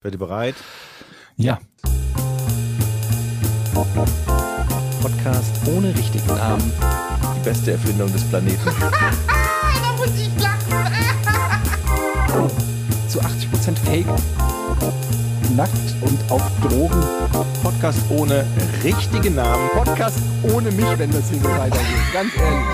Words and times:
Seid 0.00 0.12
ihr 0.12 0.18
bereit? 0.20 0.54
Ja. 1.36 1.58
Podcast 5.02 5.52
ohne 5.66 5.92
richtigen 5.92 6.28
Namen. 6.28 6.72
Die 7.34 7.40
beste 7.40 7.72
Erfindung 7.72 8.12
des 8.12 8.22
Planeten. 8.28 8.64
da 8.80 9.92
muss 9.96 10.10
ich 10.16 10.30
lachen. 10.40 10.70
Zu 13.08 13.20
80% 13.20 13.76
Fake. 13.86 14.06
Nackt 15.56 15.72
und 16.02 16.30
auf 16.30 16.42
Drogen. 16.62 17.02
Podcast 17.64 17.98
ohne 18.08 18.46
richtigen 18.84 19.34
Namen. 19.34 19.68
Podcast 19.70 20.20
ohne 20.44 20.70
mich, 20.70 20.96
wenn 20.96 21.10
das 21.10 21.28
hier 21.28 21.40
so 21.40 21.48
weitergeht. 21.48 22.12
Ganz 22.12 22.30
ehrlich. 22.36 22.68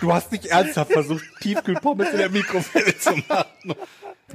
Du 0.00 0.12
hast 0.12 0.32
nicht 0.32 0.46
ernsthaft 0.46 0.92
versucht, 0.92 1.22
Tiefkühlpommes 1.40 2.10
in 2.10 2.18
der 2.18 2.30
Mikrowelle 2.30 2.98
zu 2.98 3.12
machen. 3.28 3.76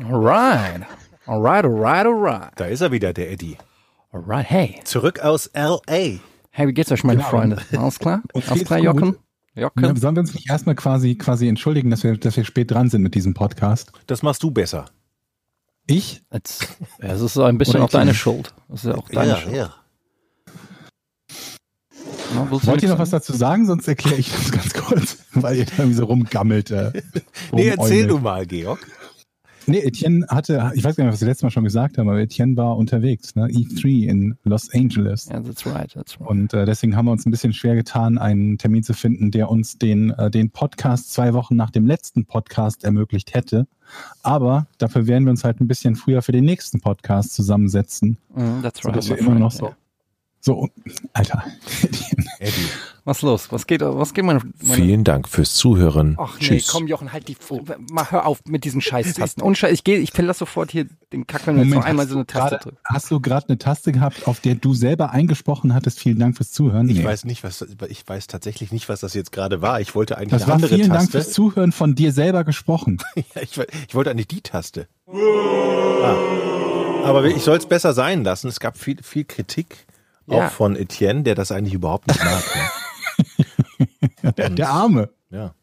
Alright. 0.03 0.81
Alright, 1.25 1.65
alright, 1.65 2.05
alright. 2.05 2.51
Da 2.55 2.65
ist 2.65 2.81
er 2.81 2.91
wieder, 2.91 3.13
der 3.13 3.31
Eddie. 3.31 3.57
Alright, 4.11 4.49
hey. 4.49 4.79
Zurück 4.83 5.19
aus 5.19 5.47
L.A. 5.47 6.19
Hey, 6.51 6.67
wie 6.67 6.73
geht's 6.73 6.91
euch, 6.91 7.03
meine 7.03 7.17
Genau. 7.19 7.29
Freunde? 7.29 7.57
Alles 7.77 7.99
klar? 7.99 8.21
Uns 8.33 8.49
Alles 8.49 8.65
klar, 8.65 8.79
gut. 8.79 8.85
Jochen? 8.85 9.17
Ja, 9.55 9.71
sollen 9.95 10.15
wir 10.15 10.19
uns 10.21 10.35
nicht 10.35 10.49
erstmal 10.49 10.75
quasi, 10.75 11.15
quasi 11.15 11.47
entschuldigen, 11.47 11.89
dass 11.89 12.03
wir, 12.03 12.15
dass 12.17 12.37
wir 12.37 12.45
spät 12.45 12.69
dran 12.69 12.89
sind 12.89 13.01
mit 13.01 13.15
diesem 13.15 13.33
Podcast? 13.33 13.91
Das 14.05 14.21
machst 14.21 14.43
du 14.43 14.51
besser. 14.51 14.85
Ich? 15.87 16.21
Jetzt, 16.31 16.67
ja, 17.01 17.09
es 17.09 17.21
ist 17.21 17.33
so 17.33 17.43
ein 17.43 17.57
bisschen 17.57 17.77
Oder 17.77 17.85
auch 17.85 17.89
deine 17.89 18.13
Schuld. 18.13 18.53
Das 18.69 18.83
ist 18.83 18.89
ja 18.91 18.95
auch 18.95 19.09
deine 19.09 19.35
Schuld. 19.37 19.55
ja. 19.55 19.73
Na, 22.35 22.47
Wollt 22.51 22.83
ihr 22.83 22.89
noch 22.89 22.99
was 22.99 23.09
dazu 23.09 23.33
sagen? 23.33 23.65
Sonst 23.65 23.87
erkläre 23.87 24.17
ich 24.17 24.29
das 24.31 24.51
ganz 24.51 24.73
kurz, 24.73 25.17
weil 25.33 25.55
ihr 25.57 25.65
da 25.65 25.71
irgendwie 25.79 25.95
so 25.95 26.05
rumgammelt. 26.05 26.69
Äh, 26.71 26.91
Nee, 27.51 27.69
erzähl 27.69 28.05
du 28.05 28.19
mal, 28.19 28.45
Georg. 28.45 28.79
Nee, 29.69 29.79
Etienne 29.79 30.25
hatte, 30.29 30.71
ich 30.75 30.83
weiß 30.83 30.95
gar 30.95 31.03
nicht, 31.03 31.13
was 31.13 31.19
wir 31.19 31.27
letztes 31.27 31.43
Mal 31.43 31.51
schon 31.51 31.65
gesagt 31.65 31.97
haben, 31.97 32.07
aber 32.07 32.19
Etienne 32.19 32.55
war 32.55 32.77
unterwegs, 32.77 33.35
ne? 33.35 33.47
E3 33.47 34.07
in 34.07 34.37
Los 34.45 34.73
Angeles. 34.73 35.27
Ja, 35.29 35.41
that's 35.41 35.65
right, 35.65 35.91
that's 35.91 36.19
right. 36.19 36.29
Und 36.29 36.53
äh, 36.53 36.65
deswegen 36.65 36.95
haben 36.95 37.05
wir 37.05 37.11
uns 37.11 37.25
ein 37.25 37.31
bisschen 37.31 37.51
schwer 37.51 37.75
getan, 37.75 38.17
einen 38.17 38.57
Termin 38.57 38.83
zu 38.83 38.93
finden, 38.93 39.29
der 39.29 39.49
uns 39.49 39.77
den, 39.77 40.11
äh, 40.11 40.31
den 40.31 40.51
Podcast 40.51 41.11
zwei 41.11 41.33
Wochen 41.33 41.57
nach 41.57 41.69
dem 41.69 41.85
letzten 41.85 42.25
Podcast 42.25 42.85
ermöglicht 42.85 43.33
hätte. 43.33 43.67
Aber 44.23 44.67
dafür 44.77 45.05
werden 45.05 45.25
wir 45.25 45.31
uns 45.31 45.43
halt 45.43 45.59
ein 45.59 45.67
bisschen 45.67 45.97
früher 45.97 46.21
für 46.21 46.31
den 46.31 46.45
nächsten 46.45 46.79
Podcast 46.79 47.33
zusammensetzen. 47.33 48.17
Mm, 48.33 48.61
that's 48.61 48.85
right. 48.85 48.95
Sodass 48.95 49.09
wir 49.09 49.17
immer 49.17 49.35
noch 49.35 49.51
so. 49.51 49.73
So, 50.47 50.69
Alter. 51.11 51.43
Eddie. 52.39 52.53
Was 53.03 53.21
los? 53.21 53.51
Was 53.51 53.67
geht, 53.67 53.81
was 53.81 54.13
geht 54.13 54.23
meine, 54.23 54.39
meine 54.61 54.75
Vielen 54.81 55.03
Dank 55.03 55.27
fürs 55.27 55.55
Zuhören. 55.55 56.15
Ach 56.17 56.39
nee, 56.39 56.45
Tschüss. 56.45 56.67
komm 56.67 56.87
Jochen, 56.87 57.11
halt 57.11 57.27
die 57.27 57.33
F 57.33 57.51
Mach, 57.91 58.11
hör 58.13 58.25
auf 58.25 58.39
mit 58.45 58.63
diesen 58.63 58.79
Scheißtasten. 58.79 59.43
Und 59.43 59.57
Scheiß, 59.57 59.73
ich 59.73 59.83
gehe, 59.83 59.97
ich 59.99 60.11
verlasse 60.13 60.39
sofort 60.39 60.71
hier 60.71 60.85
den 61.11 61.27
Kack, 61.27 61.47
wenn 61.47 61.57
du 61.57 61.63
jetzt 61.63 61.73
noch 61.73 61.83
einmal 61.83 62.07
so 62.07 62.15
eine 62.15 62.25
Taste 62.25 62.49
gerade- 62.55 62.63
drückst. 62.63 62.81
Hast 62.85 63.11
du 63.11 63.19
gerade 63.19 63.49
eine 63.49 63.57
Taste 63.57 63.91
gehabt, 63.91 64.25
auf 64.25 64.39
der 64.39 64.55
du 64.55 64.73
selber 64.73 65.11
eingesprochen 65.11 65.73
hattest? 65.73 65.99
Vielen 65.99 66.17
Dank 66.19 66.37
fürs 66.37 66.53
Zuhören. 66.53 66.87
Ich 66.87 66.99
Nee. 66.99 67.03
weiß 67.03 67.25
nicht, 67.25 67.43
was 67.43 67.65
ich 67.89 68.07
weiß 68.07 68.27
tatsächlich 68.27 68.71
nicht, 68.71 68.87
was 68.87 69.01
das 69.01 69.13
jetzt 69.15 69.33
gerade 69.33 69.61
war. 69.61 69.81
Ich 69.81 69.95
wollte 69.95 70.17
eigentlich 70.17 70.29
das 70.29 70.43
eine 70.43 70.47
war 70.47 70.55
andere 70.55 70.75
vielen 70.75 70.87
Dank 70.89 71.11
Taste. 71.11 71.11
fürs 71.23 71.31
Zuhören 71.33 71.73
von 71.73 71.93
dir 71.93 72.13
selber 72.13 72.45
gesprochen. 72.45 72.99
Ja, 73.35 73.41
ich, 73.41 73.59
ich 73.89 73.95
wollte 73.95 74.11
eigentlich 74.11 74.29
die 74.29 74.39
Taste. 74.41 74.87
Ah. 75.11 76.15
Aber 77.03 77.25
ich 77.25 77.41
soll 77.41 77.57
es 77.57 77.65
besser 77.65 77.93
sein 77.93 78.23
lassen. 78.23 78.47
Es 78.47 78.59
gab 78.61 78.77
viel, 78.77 78.97
viel 79.01 79.23
Kritik, 79.25 79.85
Ja. 80.27 80.47
auch 80.47 80.51
von 80.51 80.75
Etienne, 80.75 81.23
der 81.23 81.35
das 81.35 81.51
eigentlich 81.51 81.73
überhaupt 81.73 82.07
nicht 82.07 82.23
mag. 82.23 82.43
Ne? 82.55 82.61
Der, 84.35 84.49
der 84.49 84.69
Arme. 84.69 85.09
Ja. 85.29 85.55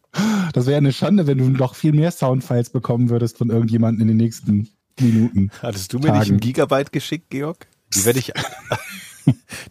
Das 0.52 0.66
wäre 0.66 0.78
eine 0.78 0.92
Schande, 0.92 1.26
wenn 1.26 1.38
du 1.38 1.48
noch 1.48 1.74
viel 1.74 1.92
mehr 1.92 2.10
Soundfiles 2.10 2.70
bekommen 2.70 3.10
würdest 3.10 3.36
von 3.36 3.50
irgendjemandem 3.50 4.02
in 4.02 4.08
den 4.08 4.16
nächsten 4.16 4.70
Minuten. 4.98 5.50
Hattest 5.60 5.92
du 5.92 5.98
mir 5.98 6.12
nicht 6.12 6.22
Tagen. 6.22 6.34
ein 6.34 6.40
Gigabyte 6.40 6.92
geschickt, 6.92 7.30
Georg? 7.30 7.66
Die 7.94 8.04
werde 8.04 8.18
ich. 8.18 8.32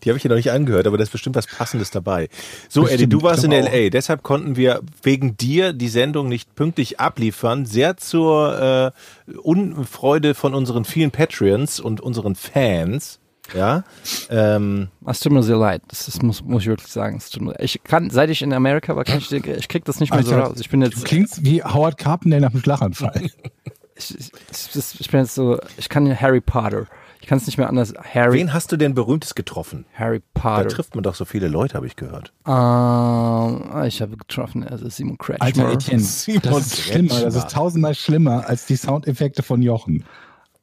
Die 0.03 0.09
habe 0.09 0.17
ich 0.17 0.23
ja 0.23 0.29
noch 0.29 0.35
nicht 0.35 0.51
angehört, 0.51 0.87
aber 0.87 0.97
da 0.97 1.03
ist 1.03 1.11
bestimmt 1.11 1.35
was 1.35 1.45
Passendes 1.47 1.91
dabei. 1.91 2.27
So, 2.69 2.81
Bestimmt, 2.81 3.01
Eddie, 3.01 3.09
du 3.09 3.21
warst 3.21 3.43
in 3.43 3.51
LA, 3.51 3.89
deshalb 3.89 4.23
konnten 4.23 4.55
wir 4.55 4.81
wegen 5.03 5.37
dir 5.37 5.73
die 5.73 5.89
Sendung 5.89 6.27
nicht 6.27 6.55
pünktlich 6.55 6.99
abliefern. 6.99 7.65
Sehr 7.65 7.97
zur 7.97 8.93
äh, 9.27 9.31
Unfreude 9.37 10.33
von 10.33 10.55
unseren 10.55 10.85
vielen 10.85 11.11
Patreons 11.11 11.79
und 11.79 12.01
unseren 12.01 12.35
Fans. 12.35 13.19
Ja. 13.53 13.83
Ähm, 14.29 14.87
Es 15.05 15.19
tut 15.19 15.31
mir 15.33 15.43
sehr 15.43 15.57
leid. 15.57 15.81
Das 15.89 16.07
ist, 16.07 16.23
muss, 16.23 16.41
muss 16.43 16.61
ich 16.63 16.67
wirklich 16.69 16.91
sagen. 16.91 17.17
Es 17.17 17.29
tut 17.29 17.43
mir, 17.43 17.59
ich 17.59 17.81
kann, 17.83 18.09
seit 18.09 18.29
ich 18.29 18.41
in 18.41 18.53
Amerika 18.53 18.95
war, 18.95 19.03
kann 19.03 19.17
ich, 19.17 19.31
ich 19.31 19.67
krieg 19.67 19.83
das 19.85 19.99
nicht 19.99 20.13
mehr 20.13 20.23
so 20.23 20.33
Alter, 20.33 20.47
raus. 20.47 20.57
Ich 20.59 20.69
bin 20.69 20.79
Du 20.79 20.87
jetzt, 20.87 21.03
klingst 21.05 21.43
wie 21.43 21.61
Howard 21.63 21.97
Carpendale 21.97 22.41
nach 22.41 22.51
einem 22.51 22.61
Schlaganfall. 22.61 23.21
ich, 23.95 24.17
ich, 24.17 24.31
ich, 24.75 24.99
ich 25.01 25.09
bin 25.11 25.19
jetzt 25.21 25.35
so, 25.35 25.59
ich 25.77 25.89
kann 25.89 26.05
ja 26.05 26.15
Harry 26.15 26.41
Potter. 26.41 26.85
Ich 27.21 27.27
kann 27.29 27.37
es 27.37 27.45
nicht 27.45 27.57
mehr 27.57 27.69
anders. 27.69 27.93
Harry, 28.13 28.37
wen 28.39 28.53
hast 28.53 28.71
du 28.73 28.77
denn 28.77 28.93
Berühmtes 28.95 29.33
getroffen? 29.33 29.85
Harry 29.93 30.21
Da 30.33 30.41
Potter. 30.41 30.67
trifft 30.67 30.95
man 30.95 31.03
doch 31.03 31.15
so 31.15 31.23
viele 31.23 31.47
Leute, 31.47 31.75
habe 31.75 31.87
ich 31.87 31.95
gehört. 31.95 32.33
Ähm, 32.45 33.85
ich 33.87 34.01
habe 34.01 34.17
getroffen, 34.17 34.67
also 34.67 34.89
Simon 34.89 35.17
Kretschmer. 35.17 35.45
Alter 35.45 35.71
Etienne, 35.71 35.99
Simon 36.03 36.41
das 36.43 36.67
ist 36.67 36.81
schlimmer. 36.81 37.21
Das 37.21 37.35
ist 37.35 37.49
tausendmal 37.51 37.95
schlimmer 37.95 38.47
als 38.47 38.65
die 38.65 38.75
Soundeffekte 38.75 39.41
von 39.43 39.61
Jochen. 39.61 40.03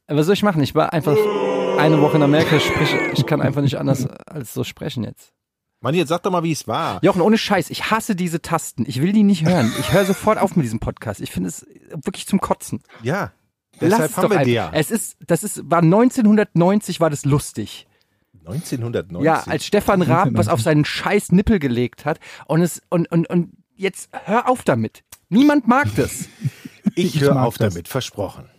Was 0.07 0.27
soll 0.27 0.35
ich 0.35 0.43
machen? 0.43 0.62
Ich 0.62 0.75
war 0.75 0.93
einfach 0.93 1.17
eine 1.81 2.01
Woche 2.01 2.17
in 2.17 2.23
Amerika, 2.23 2.57
ich 2.57 2.65
spreche, 2.65 2.99
ich 3.15 3.27
kann 3.27 3.41
einfach 3.41 3.63
nicht 3.63 3.79
anders 3.79 4.07
als 4.07 4.55
so 4.55 4.65
sprechen 4.65 5.05
jetzt. 5.05 5.33
Mann, 5.83 5.95
jetzt 5.95 6.09
sag 6.09 6.23
doch 6.23 6.31
mal, 6.31 6.43
wie 6.43 6.53
es 6.53 6.69
war. 6.69 7.03
Jochen, 7.03 7.23
ohne 7.23 7.39
Scheiß, 7.39 7.71
ich 7.71 7.91
hasse 7.91 8.15
diese 8.15 8.43
Tasten. 8.43 8.85
Ich 8.87 9.01
will 9.01 9.13
die 9.13 9.23
nicht 9.23 9.47
hören. 9.47 9.73
Ich 9.81 9.93
höre 9.93 10.05
sofort 10.05 10.39
auf 10.39 10.55
mit 10.55 10.65
diesem 10.65 10.79
Podcast. 10.79 11.21
Ich 11.21 11.31
finde 11.31 11.49
es 11.49 11.67
wirklich 11.91 12.27
zum 12.27 12.41
Kotzen. 12.41 12.83
Ja. 13.03 13.33
Lass 13.81 13.91
Deshalb 13.91 14.11
es 14.11 14.17
haben 14.19 14.23
doch 14.29 14.39
wir 14.39 14.45
die 14.45 14.53
ja. 14.53 14.71
Es 14.75 14.91
ist, 14.91 15.17
das 15.27 15.43
ist, 15.43 15.71
war 15.71 15.79
1990 15.83 17.01
war 17.01 17.09
das 17.09 17.25
lustig. 17.25 17.87
1990. 18.41 19.25
Ja, 19.25 19.43
als 19.51 19.65
Stefan 19.65 20.03
Raab 20.03 20.31
was 20.33 20.49
auf 20.49 20.61
seinen 20.61 20.85
scheiß 20.85 21.33
Nippel 21.33 21.59
gelegt 21.59 22.05
hat 22.05 22.21
und 22.47 22.61
es, 22.61 22.83
und, 22.91 23.11
und, 23.11 23.29
und 23.31 23.53
jetzt 23.75 24.11
hör 24.25 24.49
auf 24.49 24.62
damit. 24.65 25.03
Niemand 25.31 25.67
mag 25.67 25.89
das. 25.97 26.29
ich 26.95 27.17
ich 27.17 27.21
höre 27.23 27.43
auf 27.43 27.57
das. 27.57 27.73
damit, 27.73 27.89
versprochen. 27.89 28.51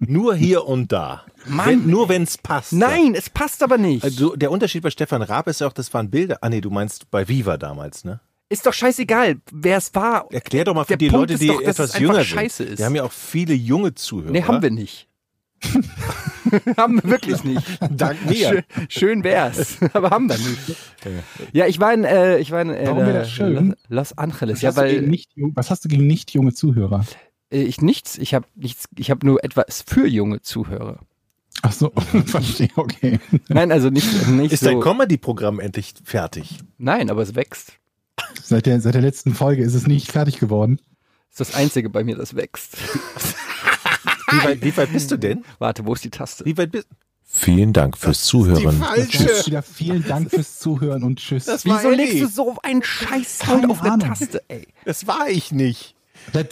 Nur 0.00 0.34
hier 0.34 0.66
und 0.66 0.90
da. 0.92 1.24
Mann, 1.46 1.66
wenn, 1.68 1.86
nur 1.86 2.08
wenn 2.08 2.22
es 2.22 2.38
passt. 2.38 2.72
Nein, 2.72 3.14
es 3.14 3.28
passt 3.30 3.62
aber 3.62 3.76
nicht. 3.78 4.02
Also 4.02 4.34
der 4.34 4.50
Unterschied 4.50 4.82
bei 4.82 4.90
Stefan 4.90 5.20
Raab 5.22 5.46
ist 5.46 5.60
ja 5.60 5.66
auch, 5.66 5.72
das 5.72 5.92
waren 5.92 6.10
Bilder. 6.10 6.38
Ah 6.40 6.48
nee, 6.48 6.60
du 6.62 6.70
meinst 6.70 7.10
bei 7.10 7.28
Viva 7.28 7.56
damals, 7.58 8.04
ne? 8.04 8.20
Ist 8.48 8.66
doch 8.66 8.72
scheißegal, 8.72 9.36
wer 9.52 9.76
es 9.76 9.94
war. 9.94 10.26
Erklär 10.32 10.64
doch 10.64 10.74
mal 10.74 10.84
für 10.84 10.88
Der 10.88 10.96
die 10.96 11.08
Punkt 11.08 11.30
Leute, 11.30 11.34
ist 11.34 11.42
die 11.42 11.46
doch, 11.48 11.62
dass 11.62 11.78
etwas 11.78 11.98
jünger 11.98 12.24
scheiße 12.24 12.64
sind. 12.64 12.72
ist. 12.72 12.78
Wir 12.78 12.86
haben 12.86 12.96
ja 12.96 13.04
auch 13.04 13.12
viele 13.12 13.54
junge 13.54 13.94
Zuhörer. 13.94 14.32
Nee, 14.32 14.42
haben 14.42 14.62
wir 14.62 14.70
nicht. 14.70 15.06
haben 16.76 17.02
wir 17.02 17.10
wirklich 17.10 17.44
nicht. 17.44 17.62
Dank 17.90 18.24
mir. 18.28 18.34
Schön, 18.48 18.62
schön 18.88 19.24
wär's, 19.24 19.76
aber 19.92 20.10
haben 20.10 20.28
wir 20.28 20.38
nicht. 20.38 20.76
Ja, 21.52 21.66
ich 21.66 21.78
war 21.78 21.92
in, 21.92 22.04
äh, 22.04 22.38
ich 22.38 22.50
war 22.50 22.62
in 22.62 22.70
äh, 22.70 22.86
Warum 22.86 23.00
wäre 23.00 23.12
das 23.20 23.30
schön? 23.30 23.76
Los 23.88 24.16
Angeles. 24.16 24.56
Was, 24.56 24.62
Ja, 24.62 24.68
hast 24.70 24.78
du 24.78 24.84
gegen 24.84 25.02
weil 25.02 25.08
nicht, 25.10 25.30
was 25.54 25.70
hast 25.70 25.84
du 25.84 25.88
gegen 25.88 26.06
nicht 26.06 26.32
junge 26.32 26.54
Zuhörer? 26.54 27.04
Äh, 27.50 27.62
ich 27.62 27.80
nichts, 27.80 28.18
ich 28.18 28.34
habe 28.34 28.46
nichts, 28.54 28.84
ich 28.96 29.10
habe 29.10 29.26
nur 29.26 29.42
etwas 29.44 29.82
für 29.86 30.06
junge 30.06 30.42
Zuhörer. 30.42 31.00
Ach 31.62 31.72
so, 31.72 31.92
verstehe, 32.26 32.70
okay. 32.76 33.20
Nein, 33.48 33.70
also 33.72 33.90
nicht, 33.90 34.28
nicht 34.28 34.52
Ist 34.52 34.60
so. 34.60 34.66
dein 34.70 34.80
Comedy-Programm 34.80 35.60
endlich 35.60 35.94
fertig? 36.04 36.58
Nein, 36.78 37.10
aber 37.10 37.22
es 37.22 37.34
wächst. 37.34 37.72
Seit 38.42 38.66
der, 38.66 38.80
seit 38.80 38.94
der 38.94 39.02
letzten 39.02 39.34
Folge 39.34 39.62
ist 39.62 39.74
es 39.74 39.86
nicht 39.86 40.10
fertig 40.10 40.38
geworden. 40.38 40.80
Das 41.30 41.48
ist 41.48 41.54
das 41.54 41.60
Einzige 41.60 41.90
bei 41.90 42.04
mir, 42.04 42.16
das 42.16 42.34
wächst. 42.34 42.76
Wie 44.30 44.44
weit, 44.44 44.62
wie 44.62 44.76
weit 44.76 44.92
bist 44.92 45.10
du 45.10 45.16
denn? 45.16 45.44
Warte, 45.58 45.84
wo 45.86 45.92
ist 45.92 46.04
die 46.04 46.10
Taste? 46.10 46.44
Wie 46.44 46.56
weit 46.56 46.72
bist 46.72 46.88
Vielen 47.32 47.72
Dank 47.72 47.96
fürs 47.96 48.24
Zuhören. 48.24 48.82
Tschüss. 49.08 49.46
Wieder 49.46 49.62
vielen 49.62 50.04
Dank 50.04 50.30
fürs 50.30 50.58
Zuhören 50.58 51.04
und 51.04 51.20
tschüss. 51.20 51.44
Das 51.44 51.64
war 51.64 51.78
Wieso 51.78 51.90
legst 51.90 52.20
du 52.20 52.26
so 52.26 52.56
einen 52.64 52.82
scheiß 52.82 53.42
auf 53.68 53.82
eine. 53.82 53.98
Taste, 54.00 54.42
ey? 54.48 54.66
Das 54.84 55.06
war 55.06 55.28
ich 55.28 55.52
nicht. 55.52 55.94
Das, 56.32 56.46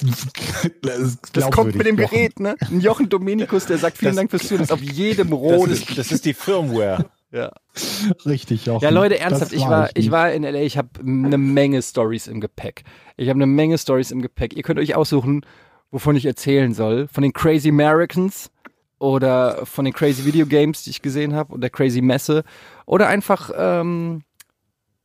das, 0.83 1.19
Das 1.33 1.51
kommt 1.51 1.75
mit 1.75 1.87
dem 1.87 1.97
glaubwürdig, 1.97 2.34
Gerät, 2.37 2.41
ne? 2.41 2.56
Ein 2.61 2.81
Jochen 2.81 3.09
Dominikus, 3.09 3.67
der 3.67 3.79
sagt 3.79 3.99
vielen 3.99 4.11
Das- 4.11 4.17
Dank 4.17 4.31
fürs 4.31 4.43
Zuhören, 4.49 4.62
ist 4.65 4.73
auf 4.73 4.81
jedem 4.82 5.31
Das 5.31 5.38
Rot. 5.38 5.69
ist, 5.69 5.97
das 5.99 6.11
ist 6.12 6.25
die 6.25 6.35
Firmware. 6.35 7.06
Ja. 7.31 7.50
Jochen. 7.75 8.12
Richtig, 8.26 8.65
Jochen. 8.67 8.82
Ja, 8.82 8.91
Leute, 8.91 9.15
Das 9.17 9.25
ernsthaft, 9.25 9.53
ich 9.53 9.61
war, 9.62 9.91
ich 9.94 10.11
war 10.11 10.32
in 10.32 10.44
LA, 10.44 10.62
ich 10.62 10.79
habe 10.79 10.88
eine 11.00 11.37
Menge 11.38 11.82
Stories 11.82 12.26
im 12.26 12.41
Gepäck. 12.41 12.85
Ich 13.17 13.29
habe 13.29 13.37
eine 13.37 13.47
Menge 13.47 13.76
Stories 13.76 14.11
im 14.11 14.23
Gepäck. 14.23 14.55
Ihr 14.56 14.62
könnt 14.62 14.81
euch 14.81 14.94
aussuchen, 14.94 15.44
wovon 15.91 16.17
ich 16.17 16.25
erzählen 16.25 16.73
soll. 16.73 17.06
Von 17.12 17.23
den 17.23 17.32
Crazy 17.35 17.69
Americans 17.69 18.50
oder 18.99 19.65
von 19.67 19.85
den 19.85 19.93
Crazy 19.94 20.25
Video 20.25 20.47
Games, 20.47 20.85
die 20.85 20.91
ich 20.91 21.03
gesehen 21.03 21.35
habe, 21.35 21.53
und 21.55 21.61
der 21.61 21.70
Crazy 21.70 22.00
Messe. 22.00 22.44
Oder 22.87 23.09
einfach 23.09 23.50
ähm, 23.56 24.23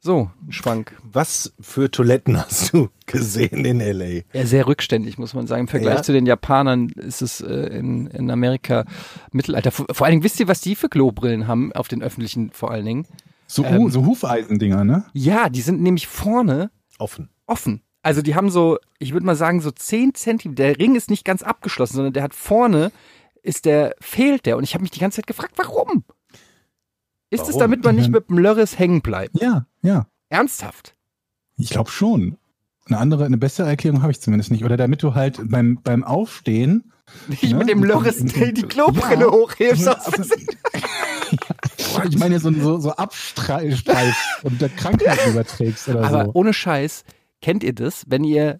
so, 0.04 0.30
ein 0.46 0.52
Schwank. 0.52 0.98
Was 1.02 1.54
für 1.62 1.90
Toiletten 1.90 2.38
hast 2.38 2.74
du 2.74 2.90
gesehen 3.06 3.64
in 3.64 3.80
L.A.? 3.80 4.24
Ja, 4.38 4.46
sehr 4.46 4.68
rückständig, 4.68 5.18
muss 5.18 5.34
man 5.34 5.48
sagen. 5.48 5.62
Im 5.62 5.68
Vergleich 5.70 5.96
Ja. 5.96 6.04
zu 6.04 6.12
den 6.12 6.26
Japanern 6.26 6.90
ist 6.90 7.22
es 7.22 7.40
äh, 7.40 7.68
in, 7.78 8.08
in 8.08 8.30
Amerika 8.30 8.84
Mittelalter. 9.32 9.72
Vor, 9.72 9.86
vor 9.92 10.06
allen 10.06 10.12
Dingen, 10.12 10.24
wisst 10.24 10.42
ihr, 10.42 10.50
was 10.50 10.60
die 10.60 10.76
für 10.76 10.90
Klobrillen 10.90 11.48
haben 11.48 11.72
auf 11.72 11.88
den 11.88 12.04
öffentlichen 12.04 12.52
vor 12.52 12.72
allen 12.72 12.86
Dingen? 12.86 13.08
So, 13.48 13.64
ähm, 13.64 13.90
so 13.92 14.06
Hufeisendinger, 14.06 14.84
ne? 14.84 15.06
Ja, 15.14 15.48
die 15.50 15.62
sind 15.62 15.82
nämlich 15.82 16.08
vorne 16.08 16.70
Offen. 17.00 17.30
offen. 17.48 17.82
Also 18.02 18.22
die 18.22 18.36
haben 18.36 18.50
so, 18.50 18.80
ich 19.00 19.14
würde 19.14 19.26
mal 19.26 19.36
sagen, 19.38 19.62
so 19.62 19.72
10 19.72 20.16
Zentimeter. 20.16 20.64
Der 20.64 20.80
Ring 20.80 20.96
ist 20.96 21.10
nicht 21.10 21.24
ganz 21.24 21.44
abgeschlossen, 21.44 21.96
sondern 21.96 22.14
der 22.14 22.24
hat 22.24 22.34
vorne 22.34 22.92
ist 23.42 23.64
der, 23.66 23.96
fehlt 24.02 24.46
der. 24.46 24.58
Und 24.58 24.64
ich 24.64 24.74
habe 24.74 24.82
mich 24.82 24.92
die 24.92 25.00
ganze 25.00 25.18
Zeit 25.18 25.28
gefragt, 25.28 25.54
warum? 25.58 26.04
Ist 27.34 27.50
es 27.50 27.58
damit 27.58 27.84
man 27.84 27.96
nicht 27.96 28.10
mit 28.12 28.30
dem 28.30 28.38
Lörres 28.38 28.78
hängen 28.80 29.02
bleibt? 29.02 29.42
Ja, 29.42 29.66
ja. 29.82 30.08
Ernsthaft? 30.30 30.96
Ich 31.58 31.70
glaube 31.70 31.90
schon. 31.90 32.38
Eine 32.86 32.98
andere, 32.98 33.26
eine 33.26 33.38
bessere 33.38 33.68
Erklärung 33.70 34.02
habe 34.02 34.12
ich 34.12 34.20
zumindest 34.20 34.52
nicht. 34.52 34.66
Oder 34.66 34.76
damit 34.78 35.02
du 35.04 35.14
halt 35.16 35.40
beim, 35.50 35.80
beim 35.84 36.04
Aufstehen. 36.04 36.92
Nicht 37.28 37.44
Ja, 37.44 37.58
mit 37.58 37.70
dem 37.70 37.84
Lörres 37.84 38.18
die, 38.18 38.54
die 38.54 38.64
Klobrille 38.64 39.26
Ja. 39.26 39.32
hochhebst. 39.32 39.88
aus 39.88 40.06
Aber- 40.08 40.16
Versehen. 40.18 40.48
ich 42.10 42.18
meine, 42.18 42.40
so, 42.40 42.52
so, 42.54 42.80
so 42.80 42.92
abstreifst 42.92 43.88
und 44.44 44.62
der 44.62 44.70
Krankheiten 44.70 45.32
überträgst 45.32 45.88
oder 45.90 46.04
Aber 46.04 46.26
so. 46.26 46.32
ohne 46.34 46.54
Scheiß, 46.54 47.04
kennt 47.42 47.64
ihr 47.64 47.74
das, 47.74 48.04
wenn 48.08 48.24
ihr 48.24 48.60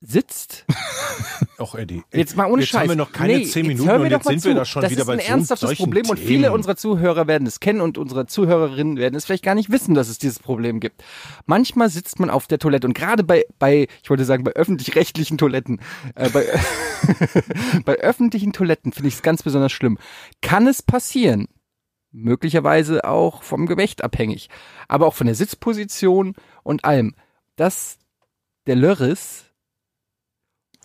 sitzt? 0.00 0.64
Och, 1.58 1.74
Eddie. 1.74 2.02
Jetzt 2.12 2.36
mal 2.36 2.50
ohne 2.50 2.62
jetzt 2.62 2.70
Scheiß. 2.70 2.80
haben 2.82 2.88
wir 2.88 2.96
noch 2.96 3.12
keine 3.12 3.38
Nee, 3.38 3.44
zehn 3.44 3.66
jetzt 3.66 3.78
Minuten 3.78 3.90
und 3.90 4.04
doch 4.04 4.10
jetzt 4.10 4.24
sind 4.26 4.44
wir 4.44 4.52
zu. 4.52 4.54
da 4.54 4.64
schon 4.64 4.82
das 4.82 4.90
wieder 4.92 5.02
ist 5.02 5.06
bei 5.06 5.12
ein 5.14 5.18
so 5.20 5.24
ernsthaftes 5.26 5.68
solchen 5.68 5.84
Problem 5.84 6.08
und 6.08 6.16
Themen. 6.16 6.26
viele 6.28 6.52
unserer 6.52 6.76
Zuhörer 6.76 7.26
werden 7.26 7.46
es 7.46 7.60
kennen 7.60 7.80
und 7.82 7.98
unsere 7.98 8.26
Zuhörerinnen 8.26 8.96
werden 8.96 9.14
es 9.14 9.26
vielleicht 9.26 9.44
gar 9.44 9.54
nicht 9.54 9.70
wissen, 9.70 9.94
dass 9.94 10.08
es 10.08 10.18
dieses 10.18 10.38
Problem 10.38 10.80
gibt. 10.80 11.04
Manchmal 11.44 11.90
sitzt 11.90 12.18
man 12.18 12.30
auf 12.30 12.46
der 12.46 12.58
Toilette 12.58 12.86
und 12.86 12.94
gerade 12.94 13.22
bei, 13.24 13.44
bei 13.58 13.88
ich 14.02 14.08
wollte 14.08 14.24
sagen, 14.24 14.42
bei 14.42 14.52
öffentlich-rechtlichen 14.52 15.36
Toiletten, 15.36 15.80
äh, 16.14 16.30
bei, 16.30 16.46
bei 17.84 17.96
öffentlichen 17.96 18.52
Toiletten 18.54 18.92
finde 18.92 19.08
ich 19.08 19.14
es 19.14 19.22
ganz 19.22 19.42
besonders 19.42 19.72
schlimm. 19.72 19.98
Kann 20.40 20.66
es 20.66 20.82
passieren, 20.82 21.46
möglicherweise 22.10 23.04
auch 23.04 23.42
vom 23.42 23.66
Gewicht 23.66 24.02
abhängig, 24.02 24.48
aber 24.88 25.06
auch 25.06 25.14
von 25.14 25.26
der 25.26 25.36
Sitzposition 25.36 26.34
und 26.62 26.84
allem, 26.86 27.14
dass 27.56 27.98
der 28.66 28.76
Lörris 28.76 29.44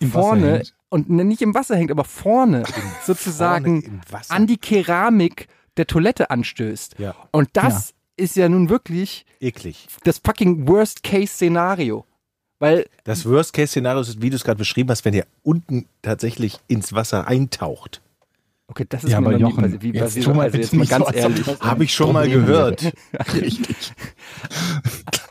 Im 0.00 0.10
vorne 0.12 0.62
und 0.88 1.08
ne, 1.10 1.24
nicht 1.24 1.42
im 1.42 1.54
Wasser 1.54 1.76
hängt, 1.76 1.90
aber 1.90 2.04
vorne 2.04 2.64
sozusagen 3.04 4.02
Vorne 4.06 4.24
an 4.28 4.46
die 4.46 4.56
Keramik 4.58 5.48
der 5.76 5.86
Toilette 5.86 6.30
anstößt. 6.30 6.96
Ja. 6.98 7.14
Und 7.32 7.48
das 7.54 7.94
ist 8.16 8.36
ja 8.36 8.48
nun 8.48 8.68
wirklich 8.68 9.26
Eklig. 9.40 9.88
das 10.04 10.20
fucking 10.24 10.66
Worst-Case-Szenario. 10.68 12.04
Weil, 12.58 12.86
Das 13.04 13.26
Worst-Case-Szenario 13.26 14.00
ist, 14.00 14.22
wie 14.22 14.30
du 14.30 14.36
es 14.36 14.44
gerade 14.44 14.56
beschrieben 14.58 14.88
hast, 14.90 15.04
wenn 15.04 15.12
der 15.12 15.26
unten 15.42 15.86
tatsächlich 16.02 16.58
ins 16.68 16.94
Wasser 16.94 17.26
eintaucht. 17.28 18.00
okay, 18.68 18.86
das 18.88 19.04
ist 19.04 19.10
Ja, 19.10 19.20
mir 19.20 19.26
aber 19.28 19.38
noch 19.38 19.48
nie 19.48 19.52
Jochen, 19.52 19.62
passiert. 19.64 19.82
Wie, 19.82 19.92
jetzt 19.92 20.26
mal 20.28 20.40
also 20.44 20.56
jetzt 20.58 20.72
mal 20.72 20.80
nicht 20.80 20.88
so, 20.90 20.98
ganz 20.98 21.08
ob 21.08 21.14
ehrlich. 21.14 21.46
Habe 21.60 21.84
ich 21.84 21.94
schon 21.94 22.12
mal 22.14 22.28
gehört. 22.28 22.92
Richtig. 23.34 23.92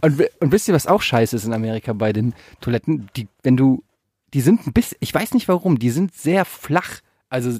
Und, 0.01 0.21
und 0.39 0.51
wisst 0.51 0.67
ihr, 0.67 0.73
was 0.75 0.85
auch 0.85 1.01
scheiße 1.01 1.35
ist 1.35 1.45
in 1.45 1.53
Amerika 1.53 1.93
bei 1.93 2.13
den 2.13 2.33
Toiletten? 2.61 3.09
Die, 3.15 3.27
wenn 3.41 3.57
du, 3.57 3.83
die 4.35 4.41
sind 4.41 4.67
ein 4.67 4.73
bisschen, 4.73 4.97
ich 4.99 5.13
weiß 5.13 5.33
nicht 5.33 5.47
warum, 5.47 5.79
die 5.79 5.89
sind 5.89 6.13
sehr 6.13 6.43
flach. 6.45 6.99
Also 7.29 7.57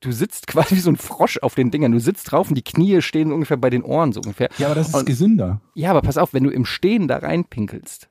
du 0.00 0.12
sitzt 0.12 0.46
quasi 0.46 0.76
wie 0.76 0.80
so 0.80 0.90
ein 0.90 0.96
Frosch 0.96 1.38
auf 1.42 1.54
den 1.56 1.70
Dingern. 1.70 1.92
Du 1.92 1.98
sitzt 2.00 2.30
drauf 2.30 2.48
und 2.48 2.54
die 2.54 2.62
Knie 2.62 3.02
stehen 3.02 3.32
ungefähr 3.32 3.56
bei 3.58 3.68
den 3.70 3.82
Ohren 3.82 4.12
so 4.12 4.20
ungefähr. 4.20 4.48
Ja, 4.56 4.66
aber 4.68 4.76
das 4.76 4.88
ist 4.88 4.94
Und- 4.94 5.04
gesünder. 5.06 5.60
Ja, 5.74 5.90
aber 5.90 6.00
pass 6.00 6.16
auf, 6.18 6.32
wenn 6.32 6.44
du 6.44 6.50
im 6.50 6.64
Stehen 6.64 7.08
da 7.08 7.18
reinpinkelst. 7.18 8.08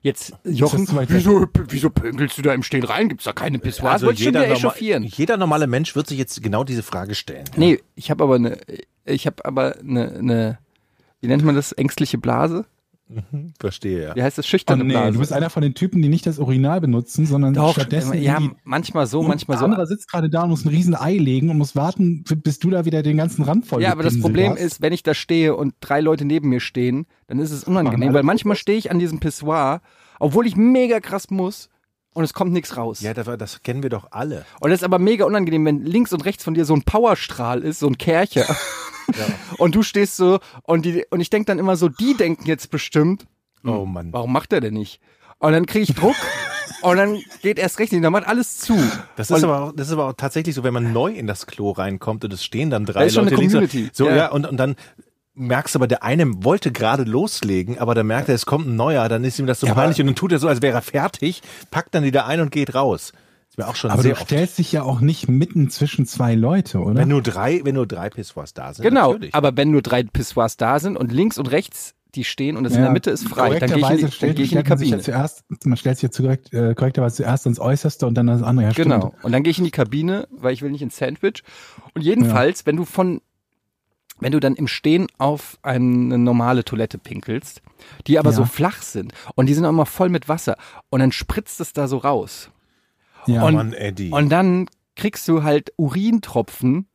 Jetzt, 0.00 0.32
Jochen, 0.44 0.88
wieso, 1.08 1.46
wieso 1.68 1.90
pinkelst 1.90 2.38
du 2.38 2.42
da 2.42 2.54
im 2.54 2.62
Stehen 2.62 2.84
rein? 2.84 3.08
Gibt's 3.08 3.24
da 3.24 3.32
keine 3.32 3.58
Pissoirs? 3.58 3.94
Also 3.94 4.06
Wollte 4.06 4.18
ich 4.20 4.24
schon 4.24 4.32
jeder, 4.32 4.40
wieder 4.46 4.54
norma 4.54 4.68
echauffieren. 4.68 5.02
jeder 5.02 5.36
normale 5.36 5.66
Mensch 5.66 5.94
wird 5.94 6.06
sich 6.06 6.16
jetzt 6.18 6.42
genau 6.42 6.64
diese 6.64 6.82
Frage 6.82 7.14
stellen. 7.14 7.44
Nee, 7.56 7.80
ich 7.94 8.10
habe 8.10 8.24
aber 8.24 8.36
eine, 8.36 8.58
ich 9.04 9.26
habe 9.26 9.44
aber 9.44 9.76
eine, 9.78 10.12
eine, 10.12 10.58
wie 11.20 11.26
nennt 11.26 11.44
man 11.44 11.54
das, 11.54 11.72
ängstliche 11.72 12.16
Blase? 12.18 12.64
Verstehe, 13.60 14.02
ja. 14.08 14.16
Wie 14.16 14.22
heißt 14.22 14.38
das, 14.38 14.46
Oh 14.46 14.48
schüchterne 14.48 14.82
nee, 14.84 14.92
Blase? 14.92 15.12
du 15.12 15.18
bist 15.18 15.32
einer 15.32 15.50
von 15.50 15.62
den 15.62 15.74
Typen, 15.74 16.00
die 16.02 16.08
nicht 16.08 16.26
das 16.26 16.38
Urinal 16.38 16.80
benutzen, 16.80 17.26
sondern 17.26 17.52
Doch, 17.54 17.74
stattdessen 17.74 18.20
ja, 18.20 18.38
manchmal 18.64 19.06
so, 19.06 19.22
manchmal 19.22 19.56
der 19.56 19.60
so. 19.60 19.64
andere 19.66 19.86
sitzt 19.86 20.10
gerade 20.10 20.30
da 20.30 20.42
und 20.44 20.50
muss 20.50 20.64
ein 20.64 20.68
riesen 20.70 20.94
Ei 20.94 21.16
legen 21.16 21.50
und 21.50 21.58
muss 21.58 21.76
warten, 21.76 22.24
bis 22.24 22.58
du 22.58 22.70
da 22.70 22.84
wieder 22.86 23.02
den 23.02 23.16
ganzen 23.16 23.42
Rand 23.44 23.66
voll 23.66 23.82
Ja, 23.82 23.92
aber 23.92 24.02
das 24.02 24.18
Problem 24.20 24.52
hast. 24.52 24.60
ist, 24.60 24.82
wenn 24.82 24.92
ich 24.92 25.02
da 25.02 25.12
stehe 25.14 25.54
und 25.54 25.74
drei 25.80 26.00
Leute 26.00 26.24
neben 26.24 26.48
mir 26.48 26.60
stehen, 26.60 27.06
dann 27.26 27.38
ist 27.38 27.50
es 27.50 27.64
unangenehm, 27.64 28.14
weil 28.14 28.22
manchmal 28.22 28.56
stehe 28.56 28.78
ich 28.78 28.90
an 28.90 28.98
diesem 28.98 29.20
Pissoir, 29.20 29.82
obwohl 30.18 30.46
ich 30.46 30.56
mega 30.56 31.00
krass 31.00 31.30
muss 31.30 31.68
und 32.14 32.24
es 32.24 32.32
kommt 32.32 32.52
nichts 32.52 32.76
raus. 32.76 33.00
Ja, 33.00 33.12
das, 33.12 33.26
war- 33.26 33.36
das 33.36 33.62
kennen 33.62 33.82
wir 33.82 33.90
doch 33.90 34.08
alle. 34.12 34.46
Und 34.60 34.70
das 34.70 34.80
ist 34.80 34.84
aber 34.84 34.98
mega 34.98 35.24
unangenehm, 35.26 35.64
wenn 35.66 35.82
links 35.82 36.12
und 36.12 36.24
rechts 36.24 36.42
von 36.44 36.54
dir 36.54 36.64
so 36.64 36.74
ein 36.74 36.82
Powerstrahl 36.82 37.60
ist, 37.62 37.80
so 37.80 37.86
ein 37.86 37.98
Kercher. 37.98 38.46
Und 39.58 39.74
du 39.74 39.82
stehst 39.82 40.16
so 40.16 40.38
und 40.62 40.84
die 40.84 41.04
und 41.10 41.20
ich 41.20 41.30
denk 41.30 41.46
dann 41.46 41.58
immer 41.58 41.76
so, 41.76 41.88
die 41.88 42.14
denken 42.14 42.46
jetzt 42.46 42.70
bestimmt, 42.70 43.26
Oh 43.64 43.84
Mann. 43.84 44.12
warum 44.12 44.32
macht 44.32 44.52
er 44.52 44.60
denn 44.60 44.74
nicht? 44.74 45.00
Und 45.38 45.52
dann 45.52 45.66
kriege 45.66 45.84
ich 45.90 45.94
Druck 45.94 46.16
und 46.82 46.96
dann 46.96 47.18
geht 47.42 47.58
erst 47.58 47.78
recht 47.78 47.92
nicht, 47.92 48.04
dann 48.04 48.12
macht 48.12 48.26
alles 48.26 48.58
zu. 48.58 48.76
Das 49.16 49.30
ist, 49.30 49.36
Und- 49.38 49.44
aber 49.44 49.60
auch, 49.64 49.72
das 49.74 49.88
ist 49.88 49.92
aber 49.92 50.08
auch 50.08 50.12
tatsächlich 50.16 50.54
so, 50.54 50.64
wenn 50.64 50.74
man 50.74 50.92
neu 50.92 51.12
in 51.12 51.26
das 51.26 51.46
Klo 51.46 51.70
reinkommt 51.72 52.24
und 52.24 52.32
es 52.32 52.44
stehen 52.44 52.70
dann 52.70 52.84
drei 52.86 53.06
ist 53.06 53.14
schon 53.14 53.24
Leute 53.24 53.36
eine 53.36 53.44
und- 53.44 53.50
Community. 53.52 53.90
So, 53.92 54.08
Ja. 54.08 54.16
ja, 54.16 54.30
und, 54.30 54.46
und 54.46 54.56
dann 54.56 54.76
merkst 55.36 55.74
du 55.74 55.78
aber, 55.80 55.88
der 55.88 56.04
eine 56.04 56.44
wollte 56.44 56.70
gerade 56.70 57.02
loslegen, 57.02 57.78
aber 57.78 57.94
dann 57.96 58.06
merkt 58.06 58.28
er, 58.28 58.36
es 58.36 58.46
kommt 58.46 58.68
ein 58.68 58.76
neuer, 58.76 59.08
dann 59.08 59.24
ist 59.24 59.38
ihm 59.40 59.46
das 59.46 59.60
so 59.60 59.66
Ja, 59.66 59.74
peinlich 59.74 60.00
und 60.00 60.06
dann 60.06 60.14
tut 60.14 60.30
er 60.30 60.38
so, 60.38 60.46
als 60.46 60.62
wäre 60.62 60.74
er 60.78 60.82
fertig, 60.82 61.42
packt 61.72 61.94
dann 61.94 62.04
wieder 62.04 62.26
ein 62.26 62.40
und 62.40 62.52
geht 62.52 62.74
raus. 62.74 63.12
Das 63.54 63.58
wäre 63.58 63.68
auch 63.68 63.76
schon 63.76 63.90
aber 63.92 64.02
sehr 64.02 64.14
du 64.14 64.20
oft. 64.20 64.26
stellst 64.30 64.58
dich 64.58 64.72
ja 64.72 64.82
auch 64.82 65.00
nicht 65.00 65.28
mitten 65.28 65.70
zwischen 65.70 66.06
zwei 66.06 66.34
Leute, 66.34 66.80
oder? 66.80 66.96
Wenn 66.96 67.08
nur 67.08 67.22
drei, 67.22 67.60
wenn 67.62 67.76
nur 67.76 67.86
drei 67.86 68.10
Pissoirs 68.10 68.52
da 68.52 68.74
sind. 68.74 68.82
Genau, 68.84 69.12
natürlich. 69.12 69.32
aber 69.34 69.56
wenn 69.56 69.70
nur 69.70 69.80
drei 69.82 70.02
Pissoirs 70.02 70.56
da 70.56 70.80
sind 70.80 70.96
und 70.96 71.12
links 71.12 71.38
und 71.38 71.50
rechts 71.50 71.94
die 72.16 72.24
stehen 72.24 72.56
und 72.56 72.64
es 72.64 72.74
in 72.74 72.82
der 72.82 72.90
Mitte 72.92 73.10
ist 73.10 73.28
frei, 73.28 73.58
dann 73.58 73.70
gehe 73.72 73.78
ich 73.94 74.02
in 74.02 74.10
stellt, 74.10 74.36
gehe 74.36 74.44
ich 74.44 74.52
in 74.52 74.58
die 74.62 74.64
sich 74.76 74.88
ja 74.90 74.96
Kabine. 74.96 74.98
zuerst, 75.00 75.44
man 75.64 75.76
stellt 75.76 75.98
sich 75.98 76.04
ja 76.04 76.10
zurecht, 76.10 76.52
äh, 76.52 76.74
korrekterweise 76.74 77.16
zuerst 77.16 77.46
ans 77.46 77.58
Äußerste 77.58 78.06
und 78.06 78.14
dann 78.14 78.28
ans 78.28 78.42
andere. 78.42 78.66
Ja, 78.66 78.72
stimmt. 78.72 78.92
Genau. 78.92 79.14
Und 79.22 79.32
dann 79.32 79.42
gehe 79.42 79.50
ich 79.50 79.58
in 79.58 79.64
die 79.64 79.72
Kabine, 79.72 80.26
weil 80.30 80.52
ich 80.52 80.62
will 80.62 80.70
nicht 80.70 80.82
ins 80.82 80.96
Sandwich. 80.96 81.42
Und 81.94 82.02
jedenfalls, 82.02 82.66
wenn 82.66 82.76
du 82.76 82.84
von, 82.84 83.20
wenn 84.20 84.30
du 84.30 84.38
dann 84.38 84.54
im 84.54 84.68
Stehen 84.68 85.08
auf 85.18 85.58
eine 85.62 86.18
normale 86.18 86.64
Toilette 86.64 86.98
pinkelst, 86.98 87.62
die 88.06 88.18
aber 88.20 88.30
Ja. 88.30 88.36
so 88.36 88.44
flach 88.44 88.82
sind 88.82 89.12
und 89.34 89.46
die 89.46 89.54
sind 89.54 89.64
auch 89.64 89.70
immer 89.70 89.86
voll 89.86 90.08
mit 90.08 90.28
Wasser 90.28 90.56
und 90.90 91.00
dann 91.00 91.10
spritzt 91.10 91.60
es 91.60 91.72
da 91.72 91.88
so 91.88 91.98
raus. 91.98 92.50
Ja. 93.26 93.44
Und- 93.44 93.54
Mann, 93.54 93.72
Eddie. 93.72 94.10
Und 94.10 94.28
dann 94.30 94.68
kriegst 94.96 95.26
du 95.28 95.42
halt 95.42 95.72
Urintropfen 95.76 96.88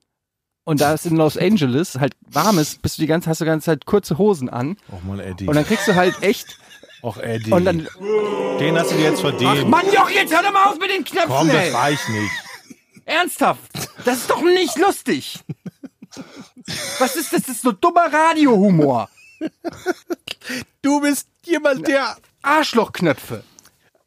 und 0.64 0.82
da 0.82 0.94
es 0.94 1.06
in 1.06 1.16
Los 1.16 1.36
Angeles 1.38 1.96
halt 2.00 2.16
warm 2.28 2.60
ist, 2.60 2.82
bist 2.82 2.98
du 2.98 3.02
die 3.02 3.08
ganze, 3.08 3.30
hast 3.30 3.42
du 3.42 3.46
die 3.46 3.50
ganze 3.50 3.66
Zeit 3.66 3.86
kurze 3.86 4.18
Hosen 4.18 4.50
an 4.50 4.78
Och 4.92 5.04
Mann, 5.04 5.20
Eddie. 5.20 5.48
und 5.48 5.56
dann 5.56 5.66
kriegst 5.66 5.88
du 5.88 5.96
halt 5.96 6.22
echt 6.22 6.58
Och, 7.02 7.18
Eddie. 7.18 7.52
und 7.52 7.66
dann, 7.66 7.88
Den 8.60 8.78
hast 8.78 8.92
du 8.92 8.96
dir 8.96 9.04
jetzt 9.06 9.22
verdient. 9.22 9.68
Mann, 9.70 9.86
Joch, 9.94 10.10
jetzt 10.10 10.34
hör 10.36 10.44
doch 10.44 10.52
mal 10.54 10.66
auf 10.66 10.80
mit 10.80 10.90
den 10.92 11.04
Knöpfen, 11.04 11.30
Komm, 11.30 11.50
ey! 11.50 11.72
das 11.72 11.74
reicht 11.82 12.10
nicht. 12.10 12.32
Ernsthaft? 13.06 13.72
Das 14.06 14.18
ist 14.18 14.30
doch 14.30 14.42
nicht 14.44 14.78
lustig. 14.78 15.40
Was 17.00 17.16
ist 17.16 17.34
das? 17.34 17.42
Das 17.44 17.50
ist 17.56 17.62
so 17.64 17.72
dummer 17.72 18.12
Radiohumor. 18.12 19.10
Du 20.82 21.02
bist 21.02 21.28
jemand, 21.46 21.88
der 21.88 22.18
Arschlochknöpfe. 22.42 23.44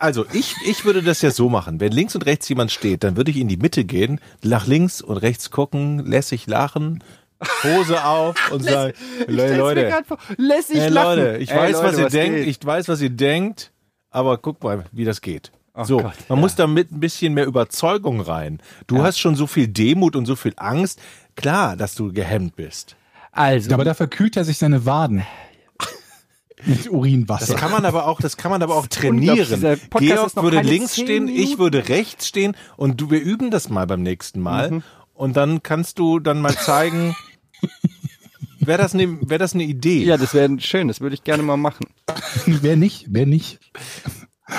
Also 0.02 0.26
ich, 0.32 0.56
ich 0.66 0.84
würde 0.84 1.00
das 1.00 1.22
ja 1.22 1.30
so 1.30 1.48
machen. 1.48 1.78
Wenn 1.78 1.92
links 1.92 2.16
und 2.16 2.26
rechts 2.26 2.48
jemand 2.48 2.72
steht, 2.72 3.04
dann 3.04 3.16
würde 3.16 3.30
ich 3.30 3.36
in 3.36 3.46
die 3.46 3.56
Mitte 3.56 3.84
gehen, 3.84 4.20
nach 4.42 4.66
links 4.66 5.00
und 5.00 5.16
rechts 5.16 5.52
gucken, 5.52 6.04
lässig 6.04 6.48
lachen, 6.48 7.04
Hose 7.62 8.04
auf 8.04 8.50
und 8.50 8.64
sagen, 8.68 8.94
mir 9.28 9.56
Leute, 9.56 10.02
vor. 10.04 10.18
Lässig 10.36 10.80
hey 10.80 10.88
lachen. 10.88 11.18
Leute, 11.20 11.38
ich 11.38 11.52
Ey, 11.52 11.56
weiß, 11.56 11.72
Leute, 11.74 11.86
was 11.86 11.98
ihr 11.98 12.08
denkt, 12.08 12.38
geht? 12.38 12.48
ich 12.48 12.66
weiß, 12.66 12.88
was 12.88 13.00
ihr 13.00 13.10
denkt, 13.10 13.70
aber 14.10 14.38
guck 14.38 14.64
mal, 14.64 14.84
wie 14.90 15.04
das 15.04 15.20
geht. 15.20 15.52
Oh 15.74 15.84
so, 15.84 15.98
Gott, 15.98 16.14
man 16.28 16.38
ja. 16.38 16.42
muss 16.42 16.56
da 16.56 16.66
mit 16.66 16.90
ein 16.90 16.98
bisschen 16.98 17.34
mehr 17.34 17.46
Überzeugung 17.46 18.20
rein. 18.20 18.58
Du 18.88 19.04
hast 19.04 19.20
schon 19.20 19.36
so 19.36 19.46
viel 19.46 19.68
Demut 19.68 20.16
und 20.16 20.26
so 20.26 20.34
viel 20.34 20.54
Angst. 20.56 21.00
Klar, 21.36 21.76
dass 21.76 21.94
du 21.94 22.12
gehemmt 22.12 22.56
bist. 22.56 22.96
Also, 23.30 23.72
aber 23.72 23.84
dafür 23.84 24.08
kühlt 24.08 24.36
er 24.36 24.42
sich 24.42 24.58
seine 24.58 24.84
Waden. 24.84 25.24
Mit 26.64 26.90
Urinwasser. 26.90 27.52
Das 27.52 27.56
kann 27.60 27.70
man 27.70 27.84
aber 27.84 28.06
auch, 28.06 28.20
das 28.20 28.36
kann 28.36 28.50
man 28.50 28.62
aber 28.62 28.76
auch 28.76 28.86
trainieren. 28.86 29.36
Dieser 29.36 29.76
Podcast 29.76 30.34
Georg 30.34 30.36
würde 30.36 30.60
links 30.60 30.94
stehen, 30.94 31.28
ich 31.28 31.58
würde 31.58 31.88
rechts 31.88 32.28
stehen 32.28 32.56
und 32.76 33.00
du, 33.00 33.10
wir 33.10 33.20
üben 33.20 33.50
das 33.50 33.68
mal 33.68 33.86
beim 33.86 34.02
nächsten 34.02 34.40
Mal. 34.40 34.70
Mhm. 34.70 34.82
Und 35.14 35.36
dann 35.36 35.62
kannst 35.62 35.98
du 35.98 36.18
dann 36.18 36.40
mal 36.40 36.56
zeigen, 36.56 37.14
wäre 38.60 38.78
das 38.78 38.94
eine, 38.94 39.20
wäre 39.28 39.38
das 39.38 39.54
eine 39.54 39.64
Idee? 39.64 40.04
ja, 40.04 40.16
das 40.16 40.34
wäre 40.34 40.58
schön. 40.60 40.88
Das 40.88 41.00
würde 41.00 41.14
ich 41.14 41.24
gerne 41.24 41.42
mal 41.42 41.56
machen. 41.56 41.86
wer 42.46 42.76
nicht, 42.76 43.06
wer 43.10 43.26
nicht. 43.26 43.58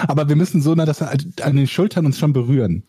Aber 0.07 0.29
wir 0.29 0.35
müssen 0.35 0.61
so 0.61 0.75
nah, 0.75 0.85
dass 0.85 1.01
wir 1.01 1.09
an 1.09 1.55
den 1.55 1.67
Schultern 1.67 2.05
uns 2.05 2.19
schon 2.19 2.33
berühren. 2.33 2.83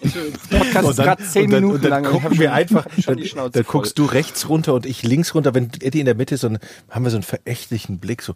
Podcast 0.50 0.84
Und 0.84 0.90
ist 0.90 0.96
gerade 0.96 1.22
zehn 1.24 1.44
und 1.46 1.50
dann, 1.52 1.62
Minuten 1.62 1.74
und 1.76 1.90
dann 1.90 1.90
lang. 1.90 2.00
und 2.04 2.06
hab 2.06 2.12
gucken 2.22 2.36
schon- 2.36 2.40
wir 2.42 2.52
einfach, 2.52 2.86
dann, 3.06 3.50
dann 3.52 3.64
guckst 3.64 3.98
du 3.98 4.04
rechts 4.04 4.48
runter 4.48 4.74
und 4.74 4.86
ich 4.86 5.02
links 5.02 5.34
runter. 5.34 5.54
Wenn 5.54 5.70
Eddie 5.80 6.00
in 6.00 6.06
der 6.06 6.14
Mitte 6.14 6.34
ist, 6.36 6.44
dann 6.44 6.58
haben 6.88 7.04
wir 7.04 7.10
so 7.10 7.16
einen 7.16 7.24
verächtlichen 7.24 7.98
Blick, 7.98 8.22
so, 8.22 8.32